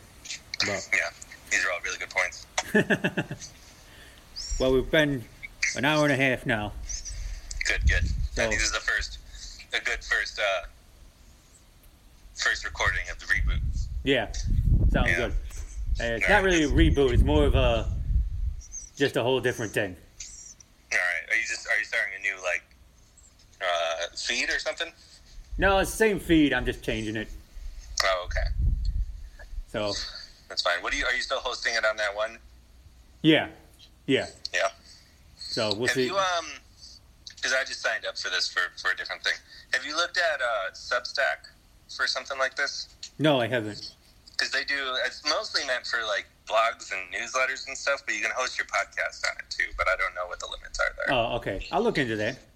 Well, 0.66 0.80
Yeah, 0.92 1.10
these 1.50 1.64
are 1.64 1.72
all 1.72 1.80
really 1.84 1.98
good 1.98 2.10
points. 2.10 2.46
well, 4.60 4.72
we've 4.72 4.90
been 4.90 5.24
an 5.76 5.84
hour 5.84 6.04
and 6.04 6.12
a 6.12 6.16
half 6.16 6.46
now. 6.46 6.72
Good, 7.66 7.88
good. 7.88 8.06
So- 8.34 8.44
I 8.44 8.46
think 8.48 8.60
this 8.60 8.68
is 8.68 8.72
the 8.72 8.80
first, 8.80 9.18
a 9.72 9.80
good 9.84 10.02
first, 10.04 10.38
uh, 10.38 10.66
first 12.40 12.64
recording 12.64 13.02
of 13.10 13.18
the 13.18 13.26
reboot. 13.26 13.60
Yeah, 14.04 14.32
sounds 14.92 15.10
Yeah. 15.10 15.16
good. 15.16 15.32
Uh, 16.00 16.16
it's 16.16 16.28
not 16.28 16.42
really 16.42 16.64
a 16.64 16.68
reboot. 16.68 17.12
It's 17.12 17.22
more 17.22 17.44
of 17.44 17.54
a 17.54 17.88
just 18.96 19.16
a 19.16 19.22
whole 19.22 19.40
different 19.40 19.72
thing. 19.72 19.96
All 20.92 20.98
right, 20.98 21.30
are 21.30 21.36
you 21.36 21.46
just 21.46 21.66
are 21.68 21.78
you 21.78 21.84
starting 21.84 22.14
a 22.18 22.22
new 22.22 22.34
like 22.42 22.62
uh, 23.60 24.06
feed 24.16 24.48
or 24.50 24.58
something? 24.58 24.90
No, 25.58 25.78
it's 25.78 25.90
the 25.90 25.96
same 25.98 26.18
feed. 26.18 26.52
I'm 26.54 26.64
just 26.64 26.82
changing 26.82 27.16
it. 27.16 27.28
Oh, 28.04 28.22
okay, 28.26 28.48
So 29.68 29.92
that's 30.48 30.62
fine. 30.62 30.82
What 30.82 30.92
do 30.92 30.98
you 30.98 31.04
are 31.04 31.12
you 31.14 31.20
still 31.22 31.40
hosting 31.40 31.74
it 31.74 31.84
on 31.84 31.96
that 31.96 32.14
one? 32.16 32.38
yeah, 33.22 33.48
yeah. 34.06 34.26
Yeah. 34.54 34.68
So 35.36 35.74
we'll 35.74 35.88
Have 35.88 35.96
see. 35.96 36.06
you 36.06 36.16
um? 36.16 36.46
Because 37.36 37.52
I 37.52 37.64
just 37.64 37.80
signed 37.82 38.06
up 38.06 38.16
for 38.16 38.30
this 38.30 38.48
for 38.48 38.60
for 38.80 38.90
a 38.92 38.96
different 38.96 39.22
thing. 39.22 39.34
Have 39.74 39.84
you 39.84 39.94
looked 39.96 40.16
at 40.18 40.40
uh, 40.40 40.70
Substack 40.72 41.48
for 41.96 42.06
something 42.06 42.38
like 42.38 42.56
this? 42.56 42.88
No, 43.18 43.40
I 43.40 43.46
haven't. 43.48 43.94
Because 44.32 44.50
they 44.52 44.64
do. 44.64 44.74
It's 45.06 45.22
mostly 45.28 45.62
meant 45.66 45.86
for 45.86 45.98
like 46.06 46.26
blogs 46.48 46.90
and 46.92 47.02
newsletters 47.12 47.66
and 47.68 47.76
stuff, 47.76 48.02
but 48.06 48.14
you 48.14 48.22
can 48.22 48.30
host 48.36 48.56
your 48.58 48.66
podcast 48.66 49.22
on 49.30 49.36
it 49.38 49.44
too. 49.50 49.66
But 49.76 49.86
I 49.88 49.96
don't 49.96 50.14
know 50.14 50.26
what 50.26 50.40
the 50.40 50.46
limits 50.46 50.80
are 50.80 50.92
there. 50.96 51.14
Oh, 51.14 51.36
okay. 51.36 51.66
I'll 51.70 51.82
look 51.82 51.98
into 51.98 52.16
that. 52.16 52.38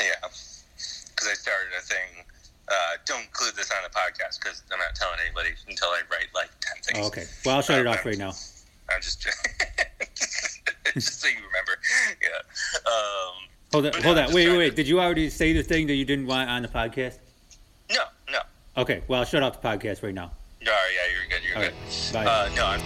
Yeah, 0.00 0.14
because 0.22 1.28
I 1.30 1.34
started 1.34 1.68
a 1.78 1.82
thing. 1.82 2.24
Uh, 2.68 2.74
don't 3.06 3.22
include 3.22 3.54
this 3.54 3.70
on 3.70 3.76
the 3.84 3.90
podcast 3.90 4.40
because 4.42 4.62
I'm 4.72 4.78
not 4.80 4.94
telling 4.96 5.18
anybody 5.24 5.50
until 5.68 5.88
I 5.88 6.00
write 6.10 6.28
like 6.34 6.50
ten 6.60 6.82
things. 6.82 7.04
Oh, 7.04 7.08
okay. 7.08 7.24
Well, 7.44 7.56
I'll 7.56 7.62
shut 7.62 7.78
it 7.78 7.86
off 7.86 8.04
right 8.04 8.18
now. 8.18 8.32
I'm 8.92 9.00
just 9.00 9.22
just 10.94 11.20
so 11.20 11.28
you 11.28 11.36
remember. 11.36 11.78
Yeah. 12.22 12.28
Um, 12.86 13.34
Hold 13.72 13.86
on. 13.86 13.92
Hold 14.02 14.04
no, 14.04 14.10
on. 14.10 14.16
just 14.16 14.34
Wait, 14.34 14.46
wait, 14.48 14.52
to- 14.52 14.58
wait. 14.58 14.76
Did 14.76 14.88
you 14.88 15.00
already 15.00 15.30
say 15.30 15.52
the 15.52 15.62
thing 15.62 15.86
that 15.86 15.94
you 15.94 16.04
didn't 16.04 16.26
want 16.26 16.50
on 16.50 16.62
the 16.62 16.68
podcast? 16.68 17.18
no, 17.90 18.02
no. 18.30 18.40
Okay. 18.76 19.02
Well, 19.08 19.20
I'll 19.20 19.26
shut 19.26 19.42
off 19.42 19.60
the 19.60 19.68
podcast 19.68 20.02
right 20.02 20.14
now. 20.14 20.32
No, 20.64 20.72
yeah, 20.72 21.12
you're 21.12 21.28
good. 21.28 21.46
You're 21.46 21.56
All 21.56 21.62
good. 21.62 21.74
right. 22.14 22.24
Bye. 22.24 22.30
Uh, 22.30 22.50
no, 22.54 22.66
I'm, 22.66 22.80